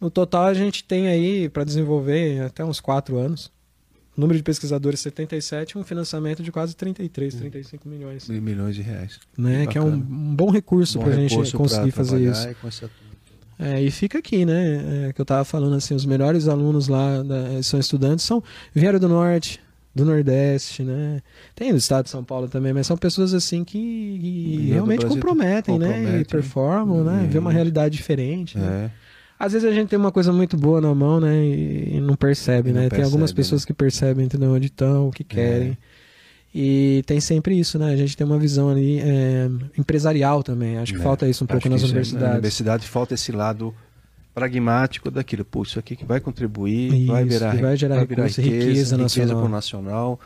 [0.00, 3.52] No total, a gente tem aí para desenvolver até uns 4 anos.
[4.18, 8.26] Número de pesquisadores 77 e um financiamento de quase 33, 35 milhões.
[8.26, 9.20] De milhões de reais.
[9.36, 9.64] Né?
[9.68, 12.48] Que é um, um bom recurso para a gente conseguir fazer isso.
[12.48, 12.54] e
[13.60, 15.08] É, e fica aqui, né?
[15.08, 18.42] É, que eu tava falando assim, os melhores alunos lá da- são estudantes, são
[18.74, 19.60] vieram do norte,
[19.94, 21.20] do Nordeste, né?
[21.54, 25.78] Tem do estado de São Paulo também, mas são pessoas assim que, que realmente comprometem,
[25.78, 26.20] né?
[26.20, 27.26] E performam, né?
[27.30, 28.56] Vê uma realidade diferente.
[28.58, 28.66] Né?
[28.66, 28.70] É.
[28.82, 28.90] Né?
[29.38, 31.44] Às vezes a gente tem uma coisa muito boa na mão, né?
[31.44, 32.88] E não percebe, e não né?
[32.88, 33.66] Percebe, tem algumas pessoas né?
[33.66, 34.50] que percebem, entendeu?
[34.50, 35.70] Onde estão, o que querem.
[35.70, 35.76] É.
[36.54, 37.92] E tem sempre isso, né?
[37.92, 40.78] A gente tem uma visão ali é, empresarial também.
[40.78, 42.24] Acho que é, falta isso um pouco nas universidades.
[42.24, 43.72] É, na universidade falta esse lado
[44.34, 45.44] pragmático daquilo.
[45.44, 48.66] Pô, isso aqui que vai contribuir, isso, vai virar, vai gerar vai virar riqueza, riqueza,
[48.66, 49.44] riqueza nacional.
[49.44, 50.20] o nacional.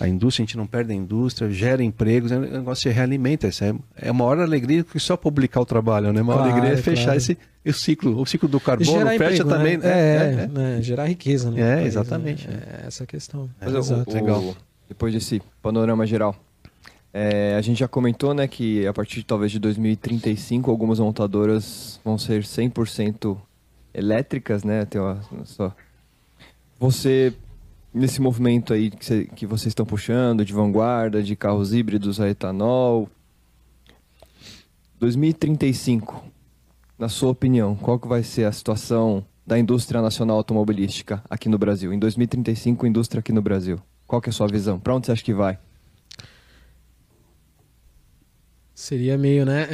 [0.00, 3.48] A indústria, a gente não perde a indústria, gera empregos, é um negócio se realimenta.
[3.48, 6.20] Isso é, é uma maior alegria que só publicar o trabalho, né?
[6.20, 7.18] A maior claro, alegria é fechar claro.
[7.18, 9.76] esse, esse ciclo, o ciclo do carbono, fecha emprego, também.
[9.76, 9.88] Né?
[9.88, 10.82] É, é, né?
[10.82, 11.60] gerar riqueza, né?
[11.60, 12.48] É, país, exatamente.
[12.48, 12.62] Né?
[12.82, 13.50] É essa a questão.
[13.60, 14.56] Mas o, legal
[14.90, 16.34] depois desse panorama geral.
[17.14, 22.18] É, a gente já comentou né, que a partir talvez de 2035 algumas montadoras vão
[22.18, 23.36] ser 100%
[23.94, 24.84] elétricas, né?
[24.84, 25.72] Tem uma, só...
[26.78, 27.32] Você,
[27.92, 32.28] nesse movimento aí que, cê, que vocês estão puxando, de vanguarda, de carros híbridos a
[32.28, 33.08] etanol,
[34.98, 36.22] 2035,
[36.98, 41.56] na sua opinião, qual que vai ser a situação da indústria nacional automobilística aqui no
[41.56, 41.92] Brasil?
[41.92, 43.80] Em 2035, indústria aqui no Brasil.
[44.06, 44.78] Qual que é a sua visão?
[44.78, 45.58] Para onde você acha que vai?
[48.74, 49.68] Seria meio, né?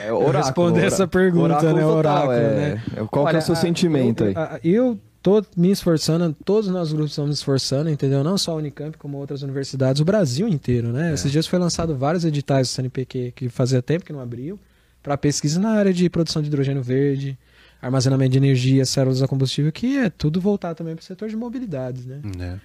[0.00, 1.84] É, é oráculo, responder essa pergunta, oráculo né?
[1.86, 2.82] Oráculo, é, né?
[3.10, 4.60] Qual Olha, é o seu a, sentimento eu, aí?
[4.62, 8.24] Eu tô me esforçando, todos os nossos grupos me esforçando, entendeu?
[8.24, 11.10] Não só a Unicamp, como outras universidades, o Brasil inteiro, né?
[11.10, 11.14] É.
[11.14, 14.58] Esses dias foi lançado vários editais do CNPq que fazia tempo que não abriu,
[15.02, 17.38] para pesquisa na área de produção de hidrogênio verde,
[17.80, 21.36] armazenamento de energia, células a combustível, que é tudo voltado também para o setor de
[21.36, 22.20] mobilidades, né?
[22.38, 22.58] É.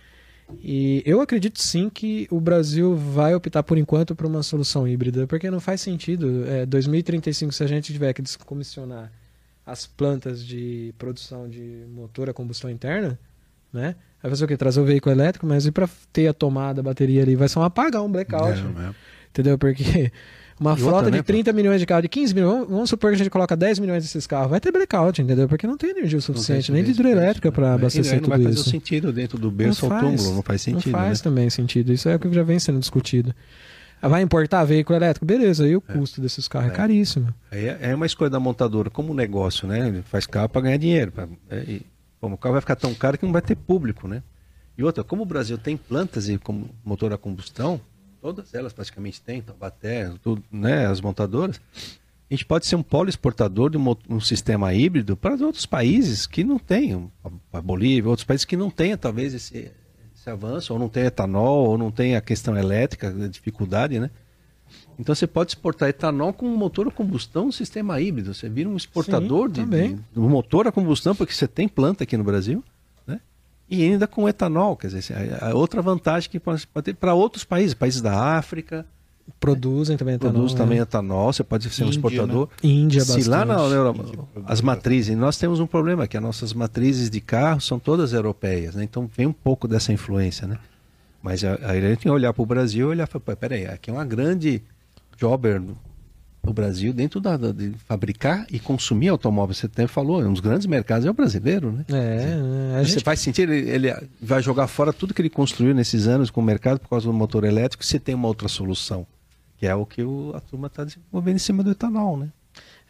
[0.63, 5.25] E eu acredito sim que o Brasil vai optar por enquanto por uma solução híbrida,
[5.25, 6.45] porque não faz sentido.
[6.45, 9.11] É, 2035, se a gente tiver que descomissionar
[9.65, 13.19] as plantas de produção de motor a combustão interna,
[13.73, 13.95] né?
[14.21, 14.57] Vai fazer o quê?
[14.57, 17.35] Trazer o veículo elétrico, mas e para ter a tomada, a bateria ali?
[17.35, 18.59] Vai ser um apagão, um blackout.
[18.59, 18.95] É, é.
[19.29, 19.57] Entendeu?
[19.57, 20.11] Porque
[20.59, 21.55] uma e frota outra, de né, 30 pô?
[21.55, 24.25] milhões de carros, de 15 milhões, vamos supor que a gente coloca 10 milhões desses
[24.25, 25.47] carros, vai ter blackout, entendeu?
[25.47, 28.29] Porque não tem energia suficiente, nem de hidrelétrica para abastecer tudo isso.
[28.31, 30.91] Não vai fazer sentido dentro do berço ao túmulo, não faz sentido.
[30.91, 31.23] Não faz né?
[31.23, 33.35] também sentido, isso é o que já vem sendo discutido.
[34.05, 35.25] Ah, vai importar veículo elétrico?
[35.25, 35.93] Beleza, e o é.
[35.93, 37.33] custo desses carros é, é caríssimo.
[37.51, 39.87] É, é uma escolha da montadora, como um negócio, né?
[39.87, 41.11] Ele faz carro para ganhar dinheiro.
[41.11, 41.79] Pra, é,
[42.21, 44.21] bom, o carro vai ficar tão caro que não vai ter público, né?
[44.77, 47.81] E outra, como o Brasil tem plantas e como motor a combustão,
[48.21, 51.59] todas elas praticamente têm, Taubaté, tudo, né, as montadoras,
[52.29, 56.27] a gente pode ser um polo exportador de um, um sistema híbrido para outros países
[56.27, 57.11] que não têm,
[57.51, 59.71] a Bolívia, outros países que não tenham talvez esse,
[60.25, 64.09] esse avanço, ou não tem etanol, ou não tem a questão elétrica, a dificuldade, né?
[64.97, 68.33] Então você pode exportar etanol com um motor a combustão, um sistema híbrido.
[68.33, 71.67] Você vira um exportador Sim, de, de, de um motor a combustão, porque você tem
[71.67, 72.63] planta aqui no Brasil
[73.69, 77.73] e ainda com etanol, quer dizer, a outra vantagem que pode ter para outros países,
[77.73, 78.85] países da África.
[79.39, 80.33] Produzem também etanol.
[80.33, 80.81] Produz também é.
[80.81, 82.49] etanol, você pode ser um Índia, exportador.
[82.63, 82.69] Né?
[82.69, 83.29] Índia, Se bastante.
[83.29, 84.05] lá na Europa,
[84.45, 88.75] as matrizes, nós temos um problema, que as nossas matrizes de carro são todas europeias,
[88.75, 88.83] né?
[88.83, 90.47] então vem um pouco dessa influência.
[90.47, 90.57] Né?
[91.21, 93.07] Mas a, a gente tem que olhar para o Brasil e olhar,
[93.39, 94.61] peraí, aqui é uma grande
[95.17, 95.61] jobber
[96.49, 99.57] o Brasil dentro da, da, de fabricar e consumir automóveis.
[99.57, 101.85] Você até falou, um dos grandes mercados é o brasileiro, né?
[101.89, 106.07] É, é Você faz sentido, ele, ele, vai jogar fora tudo que ele construiu nesses
[106.07, 109.05] anos com o mercado por causa do motor elétrico, se tem uma outra solução,
[109.57, 112.29] que é o que o, a turma está desenvolvendo em cima do etanol, né?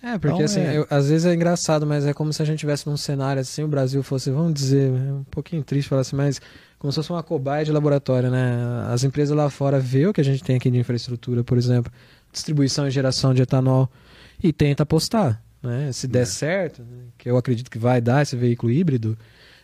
[0.03, 0.77] É, porque então, assim, é...
[0.77, 3.63] Eu, às vezes é engraçado, mas é como se a gente tivesse num cenário assim,
[3.63, 6.39] o Brasil fosse, vamos dizer, é um pouquinho triste falar assim, mas
[6.77, 8.85] como se fosse uma cobaia de laboratório, né?
[8.89, 11.91] As empresas lá fora vê o que a gente tem aqui de infraestrutura, por exemplo,
[12.31, 13.89] distribuição e geração de etanol
[14.43, 15.41] e tenta apostar.
[15.63, 15.91] Né?
[15.91, 16.25] Se der é.
[16.25, 17.05] certo, né?
[17.17, 19.17] que eu acredito que vai dar esse veículo híbrido,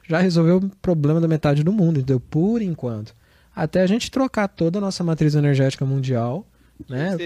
[0.07, 2.19] já resolveu o problema da metade do mundo, entendeu?
[2.19, 3.15] Por enquanto.
[3.55, 6.47] Até a gente trocar toda a nossa matriz energética mundial,
[6.89, 7.17] né?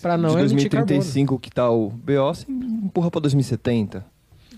[0.00, 4.04] Para não de 2035 que tá o BO, você empurra para 2070.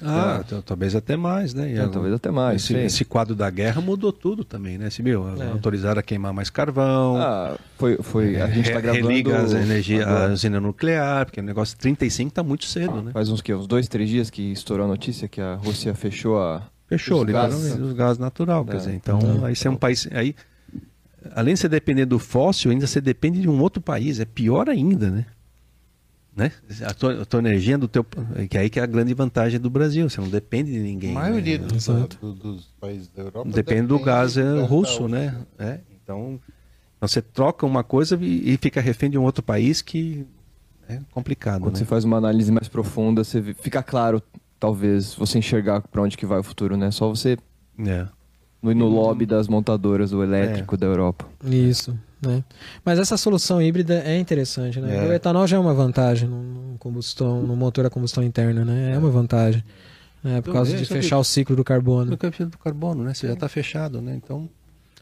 [0.04, 1.74] Ah, então, talvez até mais, né?
[1.74, 2.64] É, talvez até mais.
[2.64, 4.90] Esse, esse, quadro da guerra mudou tudo também, né?
[4.90, 5.50] Se viu, é.
[5.50, 7.16] autorizaram a queimar mais carvão.
[7.16, 9.08] Ah, foi, foi a gente está gravando...
[9.08, 13.12] Religa a energia, a usina nuclear, porque o negócio 35 está muito cedo, ah, né?
[13.12, 16.40] Faz uns, que, uns dois, três dias que estourou a notícia que a Rússia fechou
[16.40, 16.62] a...
[16.88, 18.78] Fechou, liberaram os gás natural, quer é.
[18.78, 19.46] dizer, então é.
[19.46, 20.08] aí você é um país...
[20.12, 20.34] Aí,
[21.34, 24.68] além de você depender do fóssil, ainda você depende de um outro país, é pior
[24.68, 25.26] ainda, né?
[26.34, 26.50] né?
[26.86, 28.04] A tua, a tua, energia do teu.
[28.48, 31.10] Que aí que é a grande vantagem do Brasil, você não depende de ninguém.
[31.12, 31.66] A maioria né?
[31.66, 35.36] dos, do, dos países da Europa depende, depende do gás do russo, né?
[35.58, 36.40] É, então,
[36.96, 40.24] então, você troca uma coisa e, e, fica refém de um outro país que
[40.88, 41.62] é complicado.
[41.62, 41.78] Quando né?
[41.80, 44.22] você faz uma análise mais profunda, você fica claro,
[44.58, 46.90] talvez, você enxergar para onde que vai o futuro, né?
[46.90, 47.36] Só você
[47.86, 48.06] é.
[48.62, 51.26] No, no lobby das montadoras do elétrico da Europa.
[51.44, 52.44] Isso, né?
[52.84, 55.04] Mas essa solução híbrida é interessante, né?
[55.04, 55.08] É.
[55.08, 58.92] O etanol já é uma vantagem no, combustão, no motor a combustão interna, né?
[58.94, 59.62] É uma vantagem.
[60.22, 60.34] né?
[60.40, 62.12] por Então, causa é, de que- fechar o ciclo do carbono.
[62.12, 63.12] No campeonato do carbono, né?
[63.14, 64.14] Você já está fechado, né?
[64.22, 64.48] Então,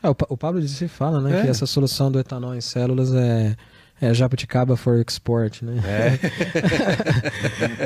[0.02, 1.42] Ah, o, Pa- o Pablo disse fala, né, É.
[1.42, 3.54] que essa solução do etanol em células é,
[4.00, 5.74] é jabuticaba for export, né?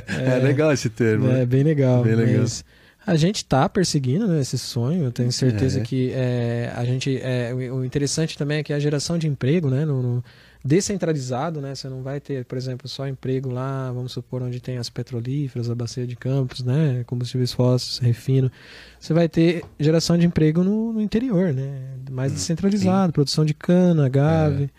[0.09, 1.29] é, legal esse termo.
[1.29, 1.47] É né?
[1.47, 2.03] bem legal.
[2.05, 2.43] Bem legal.
[2.43, 2.65] Mas
[3.07, 5.05] a gente está perseguindo né, esse sonho.
[5.05, 5.83] Eu tenho certeza É.
[5.83, 7.19] que é, a gente.
[7.23, 9.85] É, o interessante também é que a geração de emprego, né?
[9.85, 10.25] No, no-
[10.67, 11.75] descentralizado, né?
[11.75, 15.69] Você não vai ter, por exemplo, só emprego lá, vamos supor, onde tem as petrolíferas,
[15.69, 17.05] a bacia de campos, né?
[17.07, 18.51] Combustíveis fósseis, refino.
[18.99, 21.81] Você vai ter geração de emprego no, no interior, né?
[22.11, 24.71] Mais Hum, descentralizado, produção de cana, agave.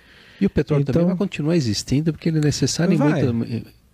[0.42, 3.22] E o petróleo Então- também vai continuar existindo porque ele é necessário em, Vai.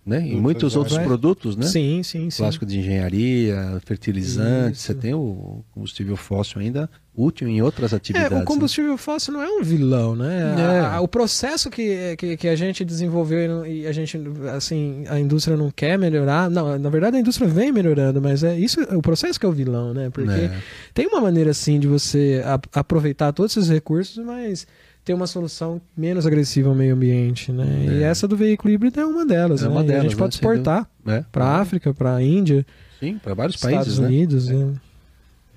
[0.04, 0.20] Né?
[0.20, 1.06] em muitos outros áreas.
[1.08, 1.66] produtos, né?
[1.66, 2.42] Sim, sim, sim.
[2.42, 4.86] Plástico de engenharia, fertilizantes, Isso.
[4.88, 8.32] você tem o combustível fóssil ainda útil em outras É, atividades.
[8.32, 8.44] o né?
[8.44, 10.54] combustível fóssil não é um vilão, né?
[10.58, 10.80] É.
[10.80, 14.18] A- a- o processo que, que, que a gente desenvolveu e e a gente,
[14.54, 16.48] assim, a indústria não quer melhorar.
[16.50, 19.52] Não, na verdade a indústria vem melhorando, mas é isso, o processo que é o
[19.52, 20.08] vilão, né?
[20.10, 20.52] Porque É.
[20.94, 24.66] tem uma maneira, assim, de você a- aproveitar todos esses recursos, mas
[25.04, 27.64] ter uma solução menos agressiva ao meio ambiente, né?
[27.90, 28.06] E É.
[28.06, 29.70] essa do veículo híbrido é uma delas, É né?
[29.70, 30.18] uma E a delas, gente né?
[30.18, 30.52] pode dúvida.
[30.62, 31.24] exportar É.
[31.32, 32.64] para a África, para a Índia,
[33.00, 34.06] Sim, para vários Estados países, né?
[34.06, 34.48] Unidos.
[34.48, 34.74] né?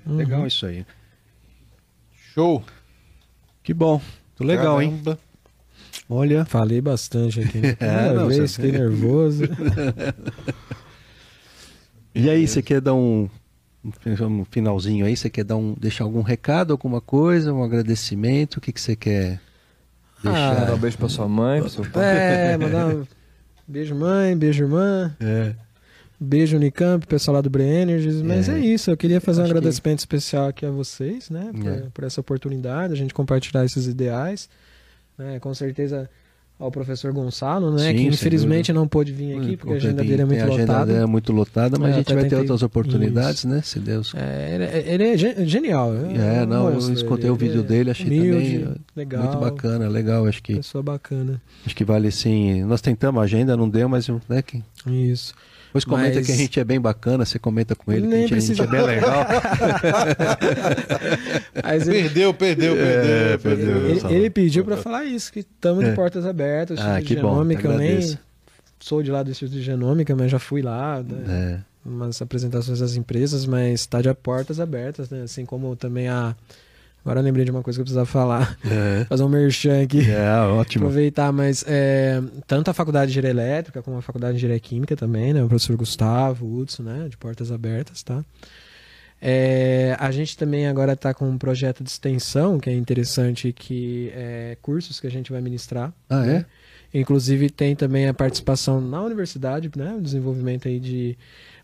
[0.06, 0.16] Uhum.
[0.16, 0.84] Legal isso aí.
[2.34, 2.62] Show.
[3.62, 4.00] Que bom.
[4.38, 4.90] Muito legal, hein?
[4.90, 5.18] Caramba.
[6.08, 6.44] Olha.
[6.44, 7.50] Falei bastante aqui.
[7.50, 9.42] Primeira É, não, vez, você- fiquei nervoso.
[12.14, 13.28] E aí, você quer dar um,
[14.26, 15.16] um finalzinho aí?
[15.16, 18.56] Você quer dar um, deixar algum recado, alguma coisa, um agradecimento?
[18.56, 19.40] O que, que você quer
[20.22, 20.60] deixar?
[20.60, 22.04] Mandar um beijo pra sua mãe, pro seu pai.
[22.52, 23.06] É, mandar um
[23.66, 25.54] beijo mãe, beijo irmã, É.
[26.18, 28.22] beijo Unicamp, pessoal lá do Bre Energies.
[28.22, 28.54] Mas É.
[28.54, 31.68] é, isso, eu queria fazer um Acho que- agradecimento especial aqui a vocês, né, por,
[31.68, 31.82] É.
[31.94, 34.48] por essa oportunidade, a gente compartilhar esses ideais.
[35.18, 36.10] Né, com certeza
[36.58, 40.22] ao professor Gonçalo, né, Sim, que infelizmente não pôde vir aqui, porque a agenda dele
[40.22, 40.86] é muito a agenda lotada.
[40.86, 43.60] dele é muito lotada, mas É, a gente vai ter outras oportunidades, né?
[43.62, 44.14] Se Deus.
[44.16, 45.92] É, ele, é- ele é gen- genial.
[45.94, 49.88] É, um não, eu escutei o vídeo é dele, achei humilde, também, legal, Muito bacana,
[49.88, 50.26] legal.
[50.26, 51.40] Acho que, pessoa bacana.
[51.66, 52.64] acho que vale sim.
[52.64, 55.34] Nós tentamos a agenda, não deu, mas né, que, Isso.
[55.76, 58.10] Depois comenta Mas- que a gente é bem bacana, você comenta com ele, que a
[58.16, 59.26] Nem gente, a gente é bem legal.
[61.62, 63.66] Mas ele, Perdeu, perdeu, É, perdeu, perdeu.
[63.74, 63.90] perdeu.
[63.90, 65.90] Ele, Só- ele pediu pra falar isso, que estamos É.
[65.90, 68.18] de portas abertas, Ah, Instituto que bom, Genômica, te eu nem
[68.80, 72.80] sou de lá do Instituto de Genômica, mas já fui lá, né, É, umas apresentações
[72.80, 76.34] das empresas, mas está de portas abertas, né, assim como também a...
[77.06, 80.10] Agora eu lembrei de uma coisa que eu precisava falar, é, fazer um merchan aqui.
[80.10, 80.86] é, ótimo.
[80.86, 84.96] Aproveitar, mas é, tanto a Faculdade de Engenharia Elétrica como a Faculdade de Engenharia Química
[84.96, 85.40] também, né?
[85.40, 87.06] O professor Gustavo, o Hudson, né?
[87.08, 88.24] De portas abertas, tá?
[89.22, 94.10] É, a gente também agora está com um projeto de extensão que é interessante, que
[94.12, 95.92] é cursos que a gente vai ministrar.
[96.10, 96.26] Ah, é?
[96.26, 96.46] né?
[96.92, 99.94] Inclusive tem também a participação na universidade, né?
[99.96, 101.16] O desenvolvimento aí de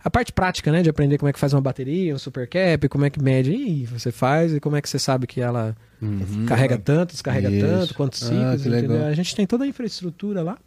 [0.05, 0.83] a parte prática, né?
[0.83, 3.87] De aprender como é que faz uma bateria, um supercap, como é que mede e
[3.87, 6.47] você faz e como é que você sabe que ela Uhum.
[6.47, 7.65] carrega tanto, descarrega Isso.
[7.67, 9.07] tanto, quantos Ah, ciclos, legal.
[9.07, 10.59] A gente tem toda a infraestrutura lá.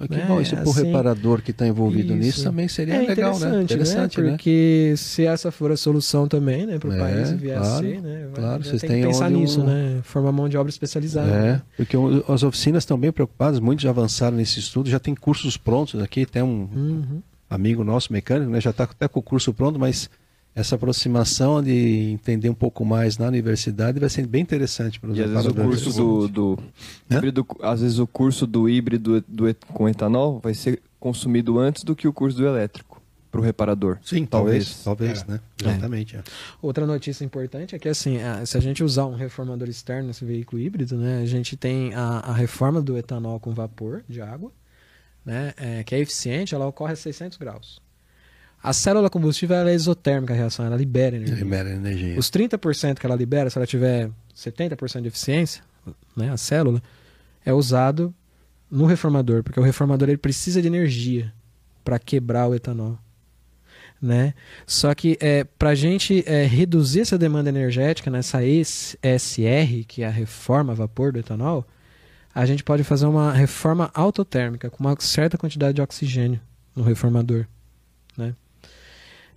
[0.00, 2.22] Ah, Que né, bom, isso pro assim, reparador que está envolvido isso.
[2.24, 3.48] nisso também seria é legal, né?
[3.48, 4.30] interessante, Interessante, né?
[4.30, 7.78] Porque se essa for a solução também, né, para o É, país vier claro, a
[7.80, 10.48] ser, né, vai- claro, vocês tem que têm pensar onde um- nisso, né, formar mão
[10.48, 11.28] de obra especializada.
[11.28, 11.62] É, né?
[11.76, 15.56] porque o- as oficinas estão bem preocupadas, muitos já avançaram nesse estudo, já tem cursos
[15.56, 17.22] prontos aqui, tem um Uhum.
[17.48, 20.08] Amigo nosso mecânico, né, já está até com o curso pronto, mas
[20.54, 25.18] essa aproximação de entender um pouco mais na universidade vai ser bem interessante para os
[25.18, 26.58] às vezes o curso do, do
[27.10, 31.94] híbrido, às vezes o curso do híbrido do com etanol vai ser consumido antes do
[31.94, 33.98] que o curso do elétrico para o reparador.
[34.02, 35.32] Sim, talvez, talvez, É.
[35.32, 35.40] né?
[35.62, 36.16] Exatamente.
[36.16, 36.22] é.
[36.62, 40.24] Outra notícia importante é que assim, a- se a gente usar um reformador externo nesse
[40.24, 44.50] veículo híbrido, né, a gente tem a, a reforma do etanol com vapor de água,
[45.28, 47.82] né, é, que é eficiente, ela ocorre a 600 graus.
[48.62, 51.36] A célula combustível ela é exotérmica a reação, ela libera energia.
[51.36, 52.18] Libera energia.
[52.18, 55.62] Os 30% que ela libera, se ela tiver 70% de eficiência,
[56.16, 56.82] né, a célula,
[57.44, 58.12] é usado
[58.70, 61.30] no reformador, porque o reformador ele precisa de energia
[61.84, 62.98] para quebrar o etanol.
[64.00, 64.32] Né?
[64.66, 70.06] Só que é, para a gente é, reduzir essa demanda energética nessa ESR, que é
[70.06, 71.66] a reforma a vapor do etanol,
[72.34, 76.40] a gente pode fazer uma reforma autotérmica com uma certa quantidade de oxigênio
[76.74, 77.46] no reformador.
[78.16, 78.34] Né?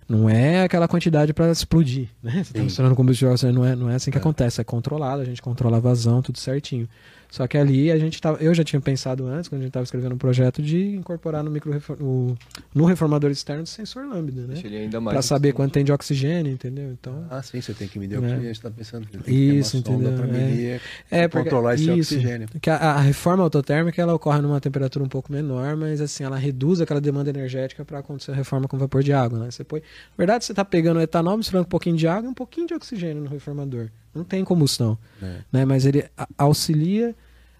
[0.08, 2.44] Não é aquela quantidade para explodir, né?
[2.44, 2.64] Você tá Sim.
[2.66, 4.20] misturando combustível, não é, não é assim que É.
[4.20, 6.88] acontece, é controlado, a gente controla a vazão, tudo certinho.
[7.32, 9.84] Só que ali a gente tava, eu já tinha pensado antes, quando a gente estava
[9.84, 12.36] escrevendo um projeto, de incorporar no micro no,
[12.74, 14.54] no reformador externo sensor lambda, né?
[15.02, 16.92] Para saber quanto tem de oxigênio, entendeu?
[16.92, 19.06] Então, Ah, sim, você tem que medir o que a gente está pensando.
[19.06, 20.12] Tem que ter Isso, uma entendeu?
[20.12, 20.30] para É.
[20.30, 20.80] medir,
[21.10, 22.14] é porque- controlar esse isso.
[22.14, 22.48] oxigênio.
[22.60, 26.36] Que a, a reforma autotérmica ela ocorre numa temperatura um pouco menor, mas assim ela
[26.36, 29.50] reduz aquela demanda energética para acontecer a reforma com vapor de água, né?
[29.50, 29.86] Você põe, na
[30.18, 32.74] verdade, você está pegando o etanol, misturando um pouquinho de água e um pouquinho de
[32.74, 33.88] oxigênio no reformador.
[34.14, 35.36] Não tem combustão, É.
[35.52, 35.64] né?
[35.64, 36.04] Mas ele
[36.36, 37.14] auxilia,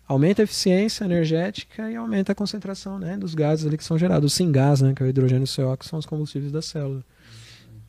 [0.07, 4.33] aumenta a eficiência energética e aumenta a concentração, né, dos gases ali que são gerados.
[4.33, 6.61] O singás, né, que é o hidrogênio e o CO, que são os combustíveis da
[6.61, 7.03] célula.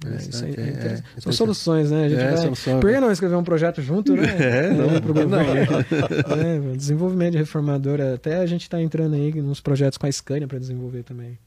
[0.06, 0.08] É,
[0.45, 2.06] aí é É, é, São soluções, né?
[2.06, 2.80] A gente É, vai- solução.
[2.82, 4.24] Por que não escrever um projeto junto, né?
[4.38, 5.00] É, não, não?
[5.01, 5.77] governo.
[6.74, 8.00] É, desenvolvimento de reformador.
[8.01, 11.38] Até a gente está entrando aí nos projetos com a Scania para desenvolver também.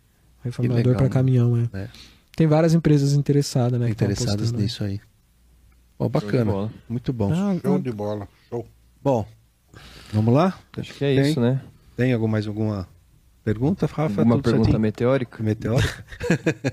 [0.42, 1.08] Reformador para né?
[1.10, 1.88] caminhão, é.
[2.34, 3.90] Tem várias empresas interessadas, né?
[3.90, 4.62] Interessadas apostando.
[4.62, 5.00] nisso aí.
[5.98, 6.52] Bom, Show de bacana.
[6.52, 6.70] bola.
[6.88, 7.32] Muito bom.
[7.32, 8.28] Ah, Show de bola.
[8.48, 8.66] Show.
[9.02, 9.26] Bom,
[10.12, 10.58] vamos lá?
[10.76, 11.30] Acho que é Tem?
[11.30, 11.60] isso, né?
[11.96, 12.86] Tem algum, mais alguma
[13.42, 14.20] pergunta, Rafa?
[14.20, 14.80] Alguma Tudo pergunta certinho?
[14.80, 15.42] meteórica?
[15.42, 16.04] meteórica?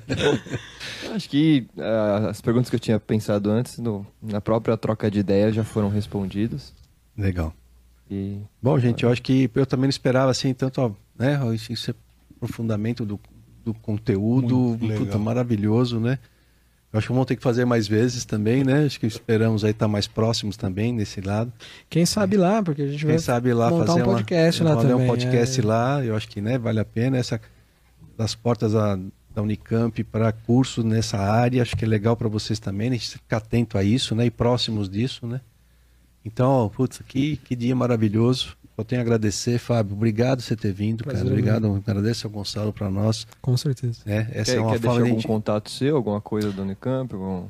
[1.13, 5.19] Acho que ah, as perguntas que eu tinha pensado antes, no- na própria troca de
[5.19, 6.73] ideias, já foram respondidas.
[7.17, 7.53] Legal.
[8.09, 11.93] E Bom, gente, eu acho que eu também não esperava assim tanto, ó, né, esse
[12.35, 13.19] aprofundamento do,
[13.63, 15.05] do conteúdo, Muito legal.
[15.05, 16.19] puta, maravilhoso, né?
[16.93, 18.85] Acho que vamos ter que fazer mais vezes também, né?
[18.85, 21.51] Acho que esperamos aí estar mais próximos também nesse lado.
[21.89, 24.69] Quem sabe lá, porque a gente Quem vai sabe lá montar fazer um podcast uma,
[24.69, 25.05] lá fazer também.
[25.05, 25.65] um podcast é.
[25.65, 27.41] lá, eu acho que né, vale a pena essa
[28.15, 28.99] das portas da,
[29.33, 32.99] da Unicamp para curso nessa área, acho que é legal para vocês também, né, a
[32.99, 35.41] gente ficar atento a isso, né, e próximos disso, né?
[36.23, 38.55] Então, putz, que, que dia maravilhoso.
[38.77, 39.95] Eu tenho a agradecer, Fábio.
[39.95, 41.29] Obrigado por você ter vindo, Prazer cara.
[41.29, 41.83] é Obrigado.
[41.85, 43.27] Agradeço ao Gonçalo para nós.
[43.41, 43.99] Com certeza.
[44.05, 44.27] Né?
[44.31, 45.27] Essa quer, é uma quer deixar forma de algum gente...
[45.27, 47.13] contato seu, alguma coisa do Unicamp?
[47.13, 47.45] Algum...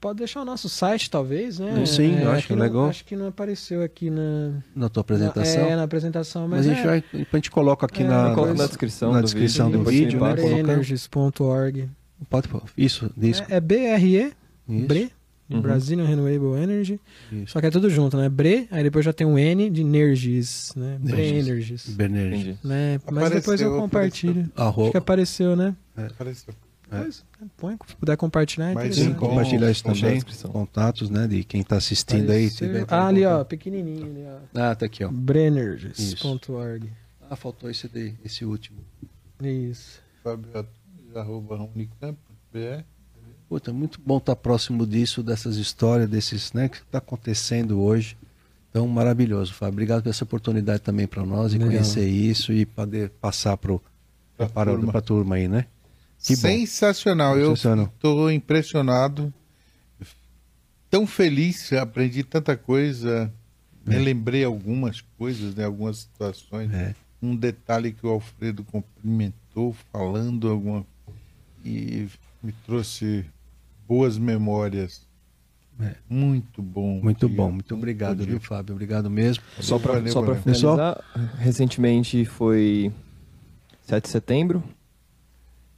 [0.00, 1.84] Pode deixar o nosso site, talvez, né?
[1.86, 2.88] Sim, eu acho que é não- legal.
[2.88, 5.62] Acho que não apareceu aqui na, na tua apresentação.
[5.62, 8.06] Na, é, na apresentação, mas mas, a gente é, vai, a gente coloca aqui É,
[8.08, 10.30] na, na descrição na do descrição vídeo, do vídeo, né?
[10.34, 10.42] passa.
[10.48, 11.88] Breenergies.org.
[12.28, 13.42] Pode, isso, isso.
[13.48, 14.32] É, é BRE,
[14.66, 15.12] BRE,
[15.56, 15.62] Uhum.
[15.62, 17.00] Brazilian Renewable Energy.
[17.32, 17.52] isso.
[17.52, 18.28] Só que é tudo junto, né?
[18.28, 20.96] BRE, aí depois já tem um N de Energies, né?
[20.96, 21.10] Energies.
[21.12, 21.88] Breenergies.
[21.88, 22.34] Bernerge.
[22.36, 22.58] Entendi.
[22.64, 23.00] Né?
[23.04, 24.40] Mas Apareceu, depois eu compartilho.
[24.56, 24.90] Acho Arro...
[24.90, 25.74] que apareceu, né?
[25.96, 26.54] Apareceu.
[26.90, 26.98] É.
[26.98, 27.24] Pois,
[27.56, 30.20] põe, se puder compartilhar, é Mas Sim, compartilhar isso também,
[30.52, 32.46] contatos, né, de quem está assistindo aí.
[32.48, 32.68] Apareceu.
[32.68, 34.60] tiver- Ah, ali, ó, pequenininho ali, ó.
[34.60, 35.08] Ah, tá aqui, ó.
[35.10, 36.90] Breenergies.org.
[37.30, 38.78] Ah, faltou esse daí, esse último.
[39.42, 40.02] Isso.
[40.22, 40.48] Fábio
[41.14, 42.84] arroba unicamp.br.
[43.52, 48.16] Puta, é muito bom estar próximo disso, dessas histórias, desses, né, que está acontecendo hoje.
[48.70, 49.74] Então, maravilhoso, Fábio.
[49.74, 53.78] Obrigado por essa oportunidade também para nós e conhecer isso e poder passar para
[54.38, 54.98] turma.
[54.98, 55.66] a turma aí, né?
[56.18, 56.40] Que bom.
[56.40, 57.38] Sensacional.
[57.38, 57.92] Eu Sensacional.
[57.94, 59.30] estou impressionado.
[60.88, 63.30] Tão feliz, aprendi tanta coisa.
[63.86, 63.90] É.
[63.90, 66.72] Relembrei algumas coisas, né, algumas situações.
[66.72, 66.94] É.
[67.20, 70.86] Um detalhe que o Alfredo cumprimentou, falando alguma.
[71.62, 72.08] E
[72.42, 73.26] me trouxe
[73.92, 75.06] boas memórias.
[75.78, 75.94] É.
[76.08, 76.98] Muito bom.
[77.02, 77.36] Muito dia.
[77.36, 78.74] bom, muito obrigado, viu, Fábio?
[78.74, 79.42] Obrigado mesmo.
[79.60, 81.02] Só para finalizar,
[81.38, 82.90] recentemente foi
[83.82, 84.62] 7 de setembro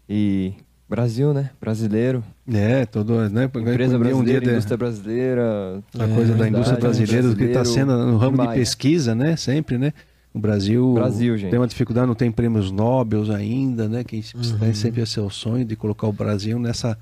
[0.09, 0.52] e
[0.89, 1.51] Brasil, né?
[1.60, 2.23] Brasileiro.
[2.52, 3.44] É, todo, né?
[3.47, 5.83] Empresa um brasileira, dia de- indústria brasileira.
[5.99, 9.34] a coisa da É, indústria brasileira, do que está sendo no ramo de pesquisa, né?
[9.36, 9.93] Sempre, né?
[10.33, 14.05] O Brasil, Brasil, tem uma dificuldade, não tem prêmios Nobel ainda, né?
[14.05, 14.59] Que Uhum.
[14.59, 16.97] tem sempre é o sonho de colocar o Brasil nessa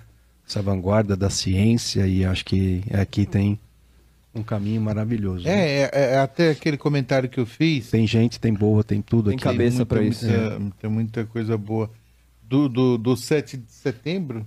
[0.47, 3.59] essa vanguarda da ciência e acho que aqui tem
[4.35, 5.45] um caminho maravilhoso.
[5.45, 5.51] né?
[5.53, 7.91] É, é, é até aquele comentário que eu fiz.
[7.91, 9.45] Tem gente, tem boa, tem tudo Tem aqui.
[9.45, 10.27] cabeça muita, pra isso.
[10.27, 11.91] Muita, Tem muita coisa boa.
[12.43, 14.47] Do, do, do 7 de setembro,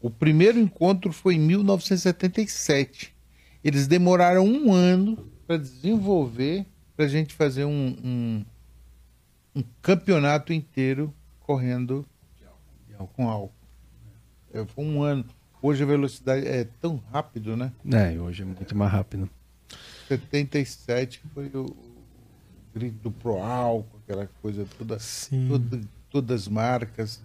[0.00, 3.14] o primeiro encontro foi em 1977.
[3.62, 6.64] Eles demoraram um ano para desenvolver,
[6.96, 8.44] para a gente fazer um, um,
[9.56, 12.06] um campeonato inteiro correndo
[13.16, 13.52] com álcool.
[14.74, 15.24] Foi um ano.
[15.62, 17.70] Hoje a velocidade é tão rápido, né?
[17.92, 19.28] É, hoje é muito mais rápido.
[20.08, 21.76] 77 foi o, o
[22.74, 25.46] grito do pro álcool, aquela coisa toda, Sim.
[25.48, 25.80] toda
[26.10, 27.20] todas as marcas.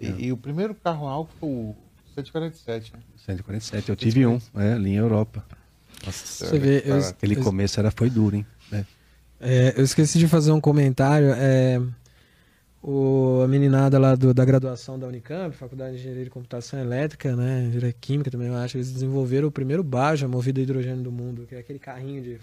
[0.00, 0.14] E, É.
[0.18, 1.76] e o primeiro carro álcool foi o
[2.14, 3.00] 147, né?
[3.24, 5.44] 147, eu tive um, é, linha Europa.
[6.04, 8.46] Nossa, Você vê, eu, aquele eu- começo era, foi duro, hein?
[8.72, 8.84] É.
[9.38, 11.28] É, eu esqueci de fazer um comentário.
[11.36, 11.80] É,
[12.82, 17.36] o, a meninada lá do- da graduação da Unicamp, Faculdade de Engenharia de Computação Elétrica,
[17.36, 17.64] né?
[17.66, 18.76] Engenharia Química também, eu acho.
[18.76, 22.38] Eles desenvolveram o primeiro Baja movido a hidrogênio do mundo, que é aquele carrinho de.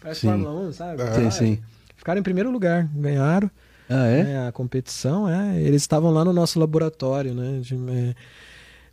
[0.00, 0.28] Parece Sim.
[0.28, 1.02] Fórmula 1, sabe?
[1.02, 1.58] Ah, Sim, sim.
[1.96, 3.50] Ficaram em primeiro lugar, ganharam
[3.88, 4.22] Ah, é?
[4.24, 5.28] né, a competição.
[5.28, 7.58] É, eles estavam lá no nosso laboratório, né?
[7.60, 8.14] de- é,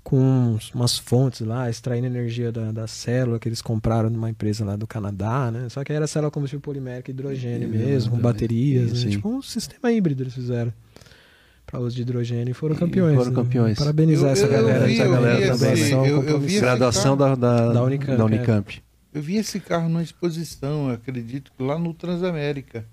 [0.03, 4.75] com umas fontes lá, extraindo energia da, da célula que eles compraram numa empresa lá
[4.75, 5.67] do Canadá, né?
[5.69, 9.09] Só que era célula combustível polimérica, hidrogênio mesmo, com baterias, né?
[9.11, 10.71] Tipo um sistema híbrido eles fizeram
[11.65, 13.15] para uso de hidrogênio e foram campeões.
[13.15, 13.35] foram né?
[13.35, 13.77] campeões.
[13.77, 15.73] Parabenizar Eu- essa eu galera, vi- essa eu galera vi também.
[15.73, 18.25] esse- eu- eu vi Graduação da, da, Da Unicamp, da é.
[18.25, 18.83] Unicamp.
[19.13, 22.85] Eu vi esse carro numa exposição, eu acredito, que lá no Transamérica.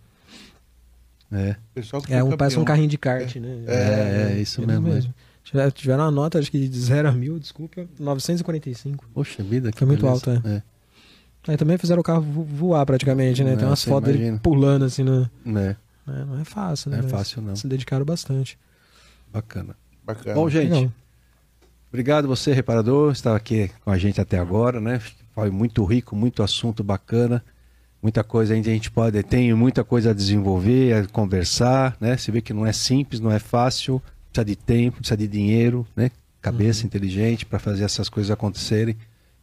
[1.30, 3.64] É, O pessoal que É um, parece um carrinho de kart, né?
[3.66, 5.14] é, é, isso Eles mesmo.
[5.42, 9.04] Tiveram, tiveram uma nota, acho que de 0 a 1000, desculpa, 945.
[9.12, 10.30] Poxa vida, que Foi muito beleza.
[10.34, 10.62] alto, é.
[11.48, 13.56] Aí também fizeram o carro vo- voar praticamente, né?
[13.56, 15.28] Tem É, umas fotos dele pulando assim, no,
[15.58, 15.74] É,
[16.06, 16.24] né?
[16.24, 16.98] Não é fácil, né?
[16.98, 17.56] não é fácil não.
[17.56, 18.58] Se dedicaram bastante.
[19.32, 19.76] Bacana.
[20.04, 20.34] Bacana.
[20.34, 20.92] Bom, gente, Legal.
[21.88, 25.00] obrigado você, reparador, estar aqui com a gente até agora, né?
[25.34, 27.42] Foi muito rico, muito assunto bacana.
[28.02, 32.16] Muita coisa ainda a gente pode, tem muita coisa a desenvolver, a conversar, né?
[32.16, 35.86] Você vê que não é simples, não é fácil, precisa de tempo, precisa de dinheiro,
[35.94, 36.10] né?
[36.40, 38.96] Cabeça inteligente para fazer essas coisas acontecerem.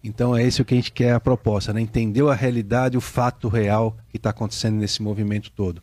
[0.03, 1.79] Então é isso que a gente quer a proposta, né?
[1.79, 5.81] Entender a realidade, o fato real que está acontecendo nesse movimento todo.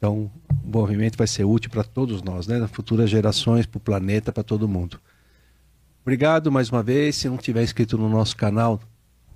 [0.00, 0.30] Então,
[0.64, 2.58] o movimento vai ser útil para todos nós, né?
[2.58, 4.98] Nas futuras gerações, para o planeta, para todo mundo.
[6.00, 7.16] Obrigado mais uma vez.
[7.16, 8.80] Se não tiver inscrito no nosso canal,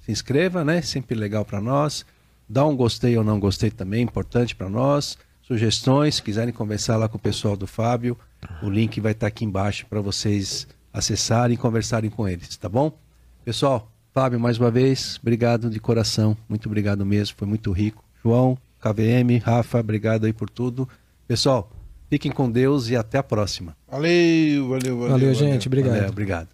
[0.00, 0.80] se inscreva, né?
[0.80, 2.06] Sempre legal para nós.
[2.48, 5.18] Dá um gostei ou não gostei também, importante para nós.
[5.42, 8.16] Sugestões, se quiserem conversar lá com o pessoal do Fábio,
[8.62, 12.90] o link vai estar aqui embaixo para vocês acessarem e conversarem com eles, tá bom?
[13.44, 16.34] Pessoal, Fábio, mais uma vez, obrigado de coração.
[16.48, 18.02] Muito obrigado mesmo, foi muito rico.
[18.22, 20.86] João, KVM, Rafa, obrigado aí por tudo.
[21.26, 21.70] Pessoal,
[22.10, 23.74] fiquem com Deus e até a próxima.
[23.88, 25.10] Valeu, valeu, valeu.
[25.10, 25.66] Valeu, gente.
[25.68, 25.94] Obrigado.
[25.94, 26.53] Valeu, obrigado.